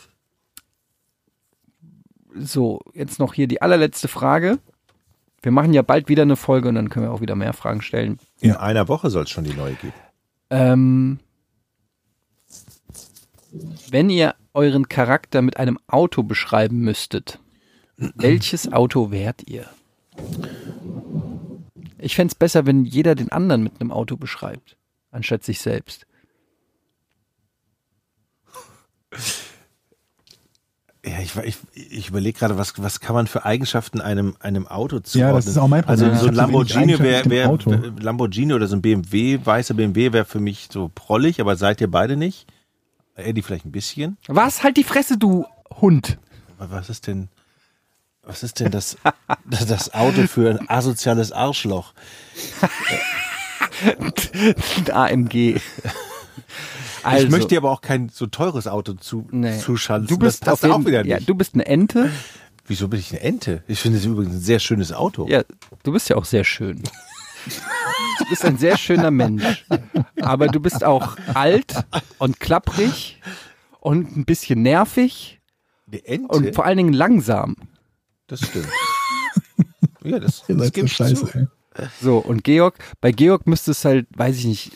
so, 2.34 2.80
jetzt 2.94 3.18
noch 3.18 3.34
hier 3.34 3.48
die 3.48 3.62
allerletzte 3.62 4.08
Frage. 4.08 4.58
Wir 5.42 5.52
machen 5.52 5.72
ja 5.72 5.82
bald 5.82 6.08
wieder 6.08 6.22
eine 6.22 6.36
Folge 6.36 6.68
und 6.68 6.74
dann 6.74 6.90
können 6.90 7.06
wir 7.06 7.12
auch 7.12 7.20
wieder 7.20 7.34
mehr 7.34 7.52
Fragen 7.52 7.82
stellen. 7.82 8.18
In 8.40 8.52
einer 8.52 8.88
Woche 8.88 9.10
soll 9.10 9.24
es 9.24 9.30
schon 9.30 9.44
die 9.44 9.54
neue 9.54 9.74
geben. 9.74 9.94
Ähm, 10.50 11.18
wenn 13.90 14.10
ihr 14.10 14.34
euren 14.52 14.88
Charakter 14.88 15.42
mit 15.42 15.56
einem 15.56 15.78
Auto 15.86 16.22
beschreiben 16.22 16.80
müsstet, 16.80 17.40
welches 17.96 18.72
Auto 18.72 19.10
wärt 19.10 19.48
ihr? 19.48 19.66
Ich 22.00 22.14
fänd's 22.16 22.34
besser, 22.34 22.66
wenn 22.66 22.84
jeder 22.84 23.14
den 23.14 23.30
anderen 23.32 23.62
mit 23.62 23.80
einem 23.80 23.90
Auto 23.92 24.16
beschreibt, 24.16 24.76
anstatt 25.10 25.44
sich 25.44 25.60
selbst. 25.60 26.06
Ja, 31.04 31.18
ich, 31.20 31.34
ich, 31.36 31.56
ich 31.74 32.08
überlege 32.10 32.38
gerade, 32.38 32.58
was, 32.58 32.74
was 32.76 33.00
kann 33.00 33.14
man 33.14 33.26
für 33.26 33.46
Eigenschaften 33.46 34.02
einem, 34.02 34.36
einem 34.40 34.66
Auto 34.66 35.00
zuordnen? 35.00 35.30
Ja, 35.30 35.34
das 35.34 35.46
ist 35.46 35.56
auch 35.56 35.66
mein 35.66 35.82
Problem. 35.82 36.10
Also 36.10 36.20
so 36.20 36.28
ein 36.28 36.34
Lamborghini 36.34 36.98
wäre 36.98 37.24
wär, 37.30 37.48
wär- 37.48 37.92
Lamborghini 38.00 38.52
oder 38.52 38.66
so 38.66 38.76
ein 38.76 38.82
BMW, 38.82 39.40
weißer 39.42 39.72
BMW 39.72 40.12
wäre 40.12 40.26
für 40.26 40.40
mich 40.40 40.68
so 40.70 40.90
prollig, 40.94 41.40
aber 41.40 41.56
seid 41.56 41.80
ihr 41.80 41.90
beide 41.90 42.18
nicht? 42.18 42.46
Eddie 43.14 43.40
vielleicht 43.40 43.64
ein 43.64 43.72
bisschen. 43.72 44.18
Was? 44.28 44.62
Halt 44.62 44.76
die 44.76 44.84
Fresse, 44.84 45.16
du 45.16 45.46
Hund! 45.80 46.18
Aber 46.58 46.70
was 46.72 46.90
ist 46.90 47.06
denn, 47.06 47.28
was 48.22 48.42
ist 48.42 48.60
denn 48.60 48.70
das, 48.70 48.96
das, 49.44 49.94
Auto 49.94 50.26
für 50.26 50.50
ein 50.50 50.68
asoziales 50.68 51.32
Arschloch? 51.32 51.92
Ein 53.98 54.90
AMG. 54.90 55.60
Also, 57.02 57.24
ich 57.24 57.30
möchte 57.30 57.48
dir 57.48 57.58
aber 57.58 57.70
auch 57.70 57.80
kein 57.80 58.10
so 58.10 58.26
teures 58.26 58.66
Auto 58.66 58.92
zu, 58.94 59.26
nee. 59.30 59.58
zuschanzen. 59.58 60.08
Du 60.08 60.18
bist 60.18 60.46
das 60.46 60.60
passt 60.60 60.64
auch 60.66 60.78
jeden, 60.78 60.86
wieder 60.86 61.06
ja, 61.06 61.16
nicht. 61.16 61.28
du 61.28 61.34
bist 61.34 61.54
eine 61.54 61.64
Ente. 61.66 62.10
Wieso 62.66 62.88
bin 62.88 63.00
ich 63.00 63.10
eine 63.10 63.20
Ente? 63.20 63.64
Ich 63.68 63.80
finde 63.80 63.98
es 63.98 64.04
übrigens 64.04 64.34
ein 64.34 64.40
sehr 64.40 64.58
schönes 64.58 64.92
Auto. 64.92 65.26
Ja, 65.28 65.42
du 65.82 65.92
bist 65.92 66.08
ja 66.08 66.16
auch 66.16 66.24
sehr 66.24 66.44
schön. 66.44 66.82
Du 68.18 68.24
bist 68.28 68.44
ein 68.44 68.58
sehr 68.58 68.76
schöner 68.76 69.10
Mensch. 69.10 69.64
Aber 70.20 70.48
du 70.48 70.60
bist 70.60 70.84
auch 70.84 71.16
alt 71.32 71.74
und 72.18 72.38
klapprig 72.38 73.20
und 73.80 74.14
ein 74.14 74.24
bisschen 74.26 74.62
nervig 74.62 75.40
Eine 75.86 76.04
Ente? 76.04 76.36
und 76.36 76.54
vor 76.54 76.66
allen 76.66 76.76
Dingen 76.76 76.92
langsam. 76.92 77.56
Das 78.30 78.40
stimmt. 78.46 78.68
ja, 80.04 80.18
das, 80.18 80.42
Ihr 80.48 80.56
das 80.56 80.66
seid 80.68 80.76
so 80.76 80.86
scheiße, 80.86 81.26
zu. 81.26 81.48
So, 82.00 82.18
und 82.18 82.44
Georg, 82.44 82.78
bei 83.00 83.12
Georg 83.12 83.46
müsste 83.46 83.70
es 83.72 83.84
halt, 83.84 84.06
weiß 84.16 84.36
ich 84.38 84.44
nicht, 84.44 84.72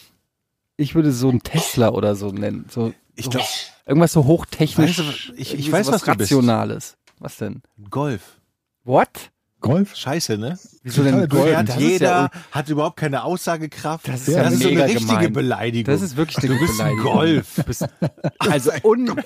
ich 0.76 0.94
würde 0.94 1.12
so 1.12 1.28
einen 1.28 1.42
Tesla 1.42 1.90
oder 1.90 2.14
so 2.16 2.30
nennen. 2.30 2.66
So, 2.70 2.92
Ich 3.16 3.26
so 3.26 3.30
glaube, 3.32 3.46
irgendwas 3.86 4.12
so 4.12 4.24
hochtechnisch. 4.24 4.98
Weißt 4.98 5.28
du, 5.28 5.34
ich- 5.36 5.54
ich 5.54 5.70
weiß, 5.72 5.86
so 5.86 5.92
was 5.92 6.02
bist. 6.02 6.20
Rationales. 6.20 6.96
Was 7.18 7.36
denn? 7.36 7.62
Golf. 7.90 8.40
What? 8.84 9.30
Golf? 9.64 9.96
Scheiße, 9.96 10.36
ne? 10.38 10.58
Wieso 10.82 11.02
denn. 11.02 11.28
Golf? 11.28 11.56
Hat 11.56 11.78
jeder, 11.80 12.06
ja, 12.06 12.30
hat 12.50 12.68
überhaupt 12.68 12.96
keine 12.98 13.24
Aussagekraft. 13.24 14.06
Das 14.06 14.28
ist 14.28 14.34
Ja, 14.34 14.42
das 14.44 14.54
ist 14.54 14.62
so 14.62 14.68
mega 14.68 14.84
eine 14.84 14.92
richtige 14.92 15.16
gemein. 15.16 15.32
Beleidigung. 15.32 15.92
Das 15.92 16.02
ist 16.02 16.16
wirklich 16.16 16.38
eine 16.38 16.48
du 16.54 16.60
bist 16.60 16.80
ein 16.80 16.96
Beleidigung. 16.96 17.12
Golf. 17.12 17.54
Du 17.56 17.62
bist, 17.64 17.84
also 18.38 18.70
un, 18.82 19.20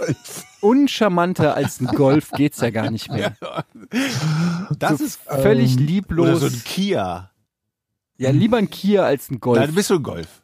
uncharmanter 0.61 1.55
als 1.57 1.81
ein 1.81 1.87
Golf 1.89 2.31
geht's 2.31 2.61
ja 2.61 2.71
gar 2.71 2.91
nicht 2.91 3.11
mehr. 3.11 3.37
Das 4.79 5.01
ist 5.01 5.19
Völlig 5.27 5.75
oder 5.75 5.83
lieblos. 5.83 6.41
so 6.41 6.47
ein 6.47 6.63
Kia. 6.65 7.31
ja, 8.19 8.31
lieber 8.31 8.59
ein 8.59 8.69
Kia 8.71 9.05
als 9.05 9.31
ein 9.31 9.41
Golf. 9.41 9.59
Nein, 9.59 9.69
du 9.71 9.75
bist 9.75 9.89
so 9.89 9.95
ein 9.95 10.03
Golf. 10.03 10.43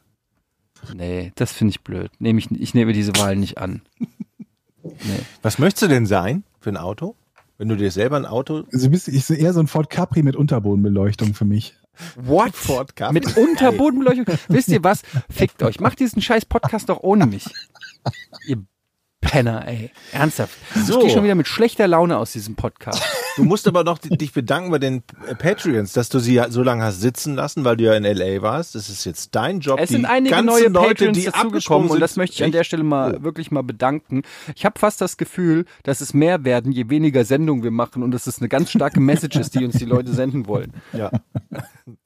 nee, 0.93 1.31
das 1.35 1.51
finde 1.51 1.71
ich 1.71 1.81
blöd. 1.81 2.11
Nehme 2.19 2.39
ich, 2.39 2.49
ich 2.51 2.73
nehme 2.73 2.91
diese 2.93 3.15
Wahl 3.17 3.35
nicht 3.35 3.57
an. 3.57 3.81
Nee. 4.83 5.19
Was 5.41 5.57
möchtest 5.57 5.81
du 5.81 5.87
denn 5.87 6.05
sein 6.05 6.43
für 6.59 6.69
ein 6.69 6.77
Auto? 6.77 7.15
Wenn 7.57 7.69
du 7.69 7.77
dir 7.77 7.91
selber 7.91 8.17
ein 8.17 8.25
Auto 8.25 8.63
Also 8.71 8.89
bist, 8.89 9.07
ich 9.07 9.25
sehe 9.25 9.37
eher 9.37 9.53
so 9.53 9.59
ein 9.61 9.67
Ford 9.67 9.89
Capri 9.89 10.23
mit 10.23 10.35
Unterbodenbeleuchtung 10.35 11.33
für 11.33 11.45
mich. 11.45 11.75
What? 12.15 12.55
Ford 12.55 12.95
Capri? 12.95 13.13
Mit 13.13 13.37
Unterbodenbeleuchtung? 13.37 14.25
Wisst 14.49 14.67
ihr 14.69 14.83
was? 14.83 15.03
Fickt 15.29 15.63
euch. 15.63 15.79
Macht 15.79 15.99
diesen 15.99 16.21
scheiß 16.21 16.45
Podcast 16.45 16.89
doch 16.89 17.01
ohne 17.01 17.25
mich. 17.25 17.45
Ihr 18.45 18.57
Penner, 19.25 19.67
ey. 19.67 19.91
Ernsthaft. 20.11 20.57
So. 20.85 20.97
Ich 20.97 21.05
gehe 21.05 21.09
schon 21.13 21.23
wieder 21.23 21.35
mit 21.35 21.47
schlechter 21.47 21.87
Laune 21.87 22.17
aus 22.17 22.31
diesem 22.31 22.55
Podcast. 22.55 23.01
Du 23.35 23.43
musst 23.43 23.67
aber 23.67 23.83
noch 23.83 23.97
dich 23.97 24.31
bedanken 24.31 24.71
bei 24.71 24.79
den 24.79 25.03
Patreons, 25.39 25.93
dass 25.93 26.09
du 26.09 26.19
sie 26.19 26.35
ja 26.35 26.49
so 26.49 26.63
lange 26.63 26.83
hast 26.83 27.01
sitzen 27.01 27.35
lassen, 27.35 27.65
weil 27.65 27.75
du 27.75 27.83
ja 27.83 27.95
in 27.95 28.03
LA 28.03 28.41
warst. 28.41 28.75
Das 28.75 28.89
ist 28.89 29.03
jetzt 29.03 29.35
dein 29.35 29.59
Job. 29.59 29.79
Es 29.79 29.89
die 29.89 29.95
sind 29.95 30.05
einige 30.05 30.41
neue 30.41 30.67
Leute, 30.67 31.05
Patrons 31.05 31.17
die 31.17 31.25
dazugekommen 31.25 31.89
und 31.89 31.99
das 31.99 32.15
möchte 32.15 32.35
ich 32.35 32.43
an 32.43 32.51
der 32.51 32.63
Stelle 32.63 32.83
mal 32.83 33.23
wirklich 33.23 33.51
mal 33.51 33.63
bedanken. 33.63 34.21
Ich 34.55 34.63
habe 34.63 34.79
fast 34.79 35.01
das 35.01 35.17
Gefühl, 35.17 35.65
dass 35.83 36.01
es 36.01 36.13
mehr 36.13 36.45
werden, 36.45 36.71
je 36.71 36.89
weniger 36.89 37.25
Sendungen 37.25 37.63
wir 37.63 37.71
machen 37.71 38.03
und 38.03 38.11
dass 38.11 38.27
es 38.27 38.39
eine 38.39 38.47
ganz 38.47 38.69
starke 38.69 38.99
Message 38.99 39.37
ist, 39.37 39.55
die 39.55 39.65
uns 39.65 39.77
die 39.77 39.85
Leute 39.85 40.13
senden 40.13 40.47
wollen. 40.47 40.73
Ja. 40.93 41.11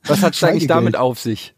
Was 0.03 0.23
hat 0.23 0.33
es 0.33 0.43
eigentlich 0.43 0.67
damit 0.67 0.95
auf 0.95 1.19
sich? 1.19 1.53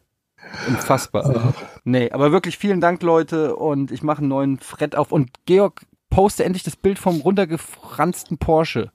Unfassbar. 0.67 1.53
Nee, 1.83 2.11
aber 2.11 2.31
wirklich 2.31 2.57
vielen 2.57 2.81
Dank, 2.81 3.01
Leute. 3.03 3.55
Und 3.55 3.91
ich 3.91 4.03
mache 4.03 4.19
einen 4.19 4.27
neuen 4.27 4.59
Fred 4.59 4.95
auf. 4.95 5.11
Und 5.11 5.29
Georg, 5.45 5.85
poste 6.09 6.43
endlich 6.43 6.63
das 6.63 6.75
Bild 6.75 6.99
vom 6.99 7.21
runtergefransten 7.21 8.37
Porsche. 8.37 8.91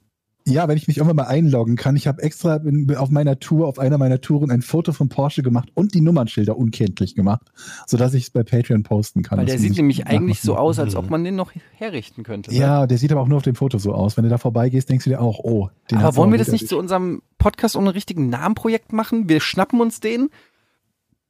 Ja, 0.48 0.68
wenn 0.68 0.76
ich 0.76 0.86
mich 0.86 0.98
irgendwann 0.98 1.16
mal 1.16 1.24
einloggen 1.24 1.74
kann. 1.74 1.96
Ich 1.96 2.06
habe 2.06 2.22
extra 2.22 2.56
in, 2.56 2.94
auf 2.96 3.10
meiner 3.10 3.40
Tour, 3.40 3.66
auf 3.66 3.80
einer 3.80 3.98
meiner 3.98 4.20
Touren 4.20 4.52
ein 4.52 4.62
Foto 4.62 4.92
von 4.92 5.08
Porsche 5.08 5.42
gemacht 5.42 5.70
und 5.74 5.92
die 5.92 6.00
Nummernschilder 6.00 6.56
unkenntlich 6.56 7.16
gemacht, 7.16 7.50
sodass 7.88 8.14
ich 8.14 8.24
es 8.24 8.30
bei 8.30 8.44
Patreon 8.44 8.84
posten 8.84 9.24
kann. 9.24 9.38
Weil 9.38 9.46
der 9.46 9.58
sieht 9.58 9.72
ich 9.72 9.76
nämlich 9.78 10.06
eigentlich 10.06 10.40
so 10.40 10.56
aus, 10.56 10.78
als 10.78 10.94
ob 10.94 11.10
man 11.10 11.24
den 11.24 11.34
noch 11.34 11.50
herrichten 11.72 12.22
könnte. 12.22 12.52
ne? 12.52 12.58
Ja, 12.60 12.86
der 12.86 12.96
sieht 12.96 13.10
aber 13.10 13.22
auch 13.22 13.26
nur 13.26 13.38
auf 13.38 13.42
dem 13.42 13.56
Foto 13.56 13.78
so 13.78 13.92
aus. 13.92 14.16
Wenn 14.16 14.22
du 14.22 14.30
da 14.30 14.38
vorbeigehst, 14.38 14.88
denkst 14.88 15.02
du 15.04 15.10
dir 15.10 15.20
auch, 15.20 15.40
oh, 15.40 15.68
den 15.90 15.98
Aber 15.98 16.14
wollen 16.14 16.30
wir 16.30 16.38
das 16.38 16.52
nicht 16.52 16.68
zu 16.68 16.78
unserem 16.78 17.22
Podcast 17.38 17.74
ohne 17.74 17.96
richtigen 17.96 18.28
Namenprojekt 18.28 18.92
machen? 18.92 19.28
Wir 19.28 19.40
schnappen 19.40 19.80
uns 19.80 19.98
den, 19.98 20.28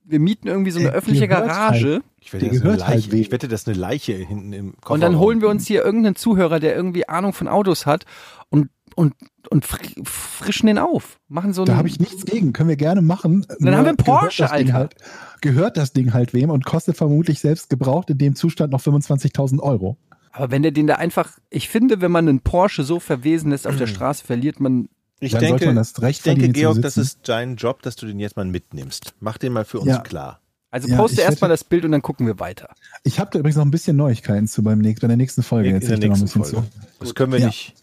wir 0.08 0.20
mieten 0.20 0.48
irgendwie 0.48 0.70
so 0.70 0.78
eine 0.80 0.88
Äh, 0.90 0.92
öffentliche 0.92 1.28
gehört 1.28 1.48
Garage 1.48 2.02
Ich 2.20 2.32
wette, 2.32 2.46
das 2.46 2.54
ist 2.56 2.62
eine 2.62 2.72
gehört 2.72 2.88
halt 2.88 3.12
ich 3.12 3.32
wette, 3.32 3.48
das 3.48 3.60
ist 3.62 3.68
eine 3.68 3.76
Leiche 3.78 4.12
hinten 4.14 4.52
im 4.52 4.72
Kofferraum. 4.76 4.94
und 4.94 5.00
dann 5.00 5.18
holen 5.18 5.40
wir 5.40 5.48
uns 5.48 5.66
hier 5.66 5.84
irgendeinen 5.84 6.16
Zuhörer, 6.16 6.60
der 6.60 6.74
irgendwie 6.76 7.08
Ahnung 7.08 7.32
von 7.32 7.48
Autos 7.48 7.86
hat 7.86 8.04
und, 8.50 8.68
und, 8.94 9.14
und 9.50 9.64
fri- 9.66 9.94
frischen 10.04 10.66
den 10.68 10.78
auf. 10.78 11.18
Machen 11.28 11.52
so 11.52 11.64
Da 11.64 11.76
habe 11.76 11.88
ich 11.88 11.98
nichts 12.00 12.24
gegen, 12.24 12.52
können 12.52 12.68
wir 12.68 12.76
gerne 12.76 13.02
machen. 13.02 13.44
Dann 13.60 13.74
haben 13.76 13.84
wir 13.84 13.88
einen 13.90 13.96
Porsche, 13.96 14.42
gehört 14.44 14.50
das 14.52 14.58
Ding 14.58 14.66
Alter. 14.68 14.72
Halt, 14.78 14.94
gehört 15.40 15.76
das 15.76 15.92
Ding 15.92 16.12
halt 16.12 16.32
wem 16.34 16.50
und 16.50 16.64
kostet 16.64 16.96
vermutlich 16.96 17.40
selbst 17.40 17.68
gebraucht 17.70 18.08
in 18.10 18.18
dem 18.18 18.34
Zustand 18.36 18.72
noch 18.72 18.80
25.000 18.80 19.60
Euro. 19.60 19.96
Aber 20.32 20.50
wenn 20.50 20.62
der 20.62 20.72
den 20.72 20.86
da 20.86 20.96
einfach, 20.96 21.30
ich 21.50 21.68
finde, 21.68 22.00
wenn 22.02 22.10
man 22.12 22.28
einen 22.28 22.40
Porsche 22.40 22.84
so 22.84 23.00
verwesen 23.00 23.50
lässt 23.50 23.66
auf 23.66 23.76
der 23.76 23.86
Straße, 23.86 24.24
verliert 24.24 24.60
man. 24.60 24.88
Ich 25.18 25.32
Dann 25.32 25.40
denke, 25.40 25.50
sollte 25.52 25.66
man 25.66 25.76
das 25.76 26.00
Recht 26.02 26.18
ich 26.18 26.22
denke 26.22 26.48
Georg, 26.50 26.82
das 26.82 26.96
ist 26.98 27.20
dein 27.28 27.56
Job, 27.56 27.82
dass 27.82 27.96
du 27.96 28.06
den 28.06 28.20
jetzt 28.20 28.36
mal 28.36 28.44
mitnimmst. 28.44 29.14
Mach 29.20 29.38
den 29.38 29.52
mal 29.52 29.64
für 29.64 29.80
uns 29.80 29.88
Ja. 29.88 29.98
klar. 30.00 30.40
Also 30.70 30.88
Ja, 30.88 30.96
poste 30.96 31.20
ich 31.20 31.26
erstmal 31.26 31.48
das 31.48 31.64
Bild 31.64 31.84
und 31.86 31.92
dann 31.92 32.02
gucken 32.02 32.26
wir 32.26 32.38
weiter. 32.38 32.74
Ich 33.02 33.18
habe 33.18 33.30
da 33.32 33.38
übrigens 33.38 33.56
noch 33.56 33.64
ein 33.64 33.70
bisschen 33.70 33.96
Neuigkeiten 33.96 34.46
zu 34.46 34.62
beim 34.62 34.80
nächsten, 34.80 35.00
bei 35.02 35.08
der 35.08 35.16
nächsten 35.16 35.42
Folge. 35.42 35.68
In 35.70 35.76
Jetzt 35.76 35.88
der 35.88 35.96
noch 35.96 36.04
ein 36.04 36.10
nächsten 36.10 36.40
bisschen 36.40 36.54
Folge. 36.54 36.68
Das 36.98 37.14
können 37.14 37.32
wir 37.32 37.38
Ja. 37.38 37.46
nicht. 37.46 37.74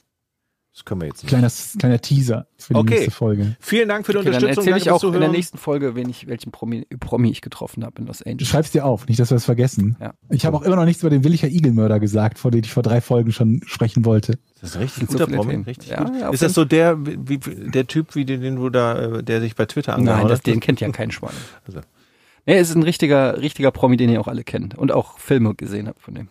Das 0.75 0.85
können 0.85 1.01
wir 1.01 1.07
jetzt 1.07 1.21
nicht. 1.21 1.29
Kleiner, 1.29 1.51
kleiner 1.77 2.01
Teaser 2.01 2.47
für 2.57 2.73
die 2.73 2.79
Okay. 2.79 2.89
nächste 2.95 3.11
Folge. 3.11 3.55
Vielen 3.59 3.89
Dank 3.89 4.07
für 4.07 4.13
die 4.13 4.17
Okay, 4.17 4.31
dann 4.31 4.35
Unterstützung. 4.37 4.63
erzähle 4.73 4.77
ich 4.77 4.89
auch 4.89 5.03
in 5.13 5.19
der 5.19 5.29
nächsten 5.29 5.59
Folge, 5.59 5.93
wen 5.93 6.09
ich, 6.09 6.25
welchen 6.27 6.51
Promi, 6.51 6.87
Promi 6.99 7.29
ich 7.29 7.41
getroffen 7.41 7.85
habe 7.85 8.01
in 8.01 8.07
Los 8.07 8.19
Du 8.19 8.29
Angeles. 8.29 8.47
schreibst 8.49 8.73
dir 8.73 8.83
auf, 8.83 9.07
nicht, 9.07 9.19
dass 9.19 9.29
wir 9.29 9.35
es 9.37 9.45
vergessen. 9.45 9.95
Ja. 10.01 10.15
Ich 10.29 10.47
habe 10.47 10.57
auch 10.57 10.63
immer 10.63 10.75
noch 10.75 10.85
nichts 10.85 11.03
über 11.03 11.11
den 11.11 11.23
Willicher 11.23 11.47
Igelmörder 11.47 11.99
gesagt, 11.99 12.39
vor 12.39 12.49
dem 12.49 12.61
ich 12.63 12.71
vor 12.73 12.81
drei 12.81 13.01
Folgen 13.01 13.31
schon 13.31 13.61
sprechen 13.67 14.03
wollte. 14.03 14.39
Das 14.61 14.71
ist 14.71 14.75
ein 14.77 14.81
richtig 14.81 15.01
so 15.03 15.13
guter 15.13 15.25
viele 15.27 15.37
Promi. 15.37 15.55
Richtig 15.67 15.89
Ja, 15.91 16.03
gut. 16.05 16.15
ja, 16.19 16.29
ist 16.31 16.41
das 16.41 16.55
so 16.55 16.65
der, 16.65 16.97
wie, 17.05 17.37
der 17.37 17.85
Typ, 17.85 18.15
wie 18.15 18.25
den, 18.25 18.41
den 18.41 18.55
du 18.55 18.71
da, 18.71 19.17
äh, 19.19 19.23
der 19.23 19.41
sich 19.41 19.55
bei 19.55 19.67
Twitter 19.67 19.93
angehauen 19.93 20.21
Nein, 20.21 20.27
das, 20.27 20.41
den 20.41 20.59
kennt 20.59 20.81
ja 20.81 20.89
kein 20.89 21.11
Schwein. 21.11 21.33
Also. 21.67 21.81
Nee, 22.47 22.57
es 22.57 22.69
ist 22.71 22.75
ein 22.75 22.83
richtiger, 22.83 23.39
richtiger 23.39 23.69
Promi, 23.71 23.95
den 23.95 24.09
ihr 24.09 24.19
auch 24.19 24.27
alle 24.27 24.43
kennt 24.43 24.75
und 24.77 24.91
auch 24.91 25.17
Filme 25.19 25.53
gesehen 25.55 25.87
habt 25.87 26.01
von 26.01 26.15
dem. 26.15 26.29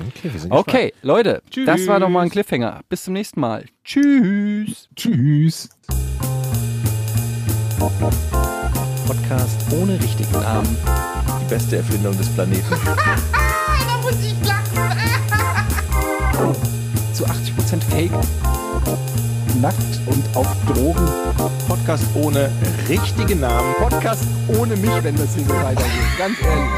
Okay, 0.00 0.30
wir 0.32 0.40
sind 0.40 0.52
Okay, 0.52 0.92
Leute, 1.02 1.42
das 1.44 1.76
Tschüss. 1.76 1.86
war 1.88 1.98
doch 2.00 2.08
mal 2.08 2.22
ein 2.22 2.30
Cliffhanger. 2.30 2.80
Bis 2.88 3.04
zum 3.04 3.14
nächsten 3.14 3.40
Mal. 3.40 3.64
Tschüss. 3.84 4.88
Tschüss. 4.94 5.68
Podcast 9.06 9.60
ohne 9.72 9.94
richtigen 10.02 10.32
Namen. 10.32 10.76
Die 11.42 11.48
beste 11.48 11.76
Erfindung 11.78 12.16
des 12.16 12.28
Planeten. 12.30 12.64
Da 13.88 13.96
muss 14.02 14.16
ich 14.22 14.34
lachen. 14.46 14.92
Zu 17.14 17.24
80% 17.26 17.82
Fake. 17.90 18.12
Nackt 19.60 20.00
und 20.06 20.24
auf 20.36 20.46
Drogen. 20.66 21.08
Podcast 21.66 22.04
ohne 22.14 22.50
richtigen 22.88 23.40
Namen. 23.40 23.74
Podcast 23.78 24.24
ohne 24.58 24.76
mich, 24.76 25.02
wenn 25.02 25.16
das 25.16 25.34
hier 25.34 25.44
so 25.44 25.54
weitergeht. 25.54 26.18
Ganz 26.18 26.36
ehrlich. 26.42 26.70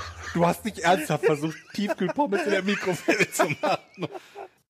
Du 0.34 0.46
hast 0.46 0.64
nicht 0.64 0.78
ernsthaft 0.78 1.24
versucht, 1.24 1.56
Tiefkühlpommes 1.74 2.44
in 2.44 2.50
der 2.50 2.62
Mikrowelle 2.62 3.30
zu 3.30 3.48
machen. 3.60 4.08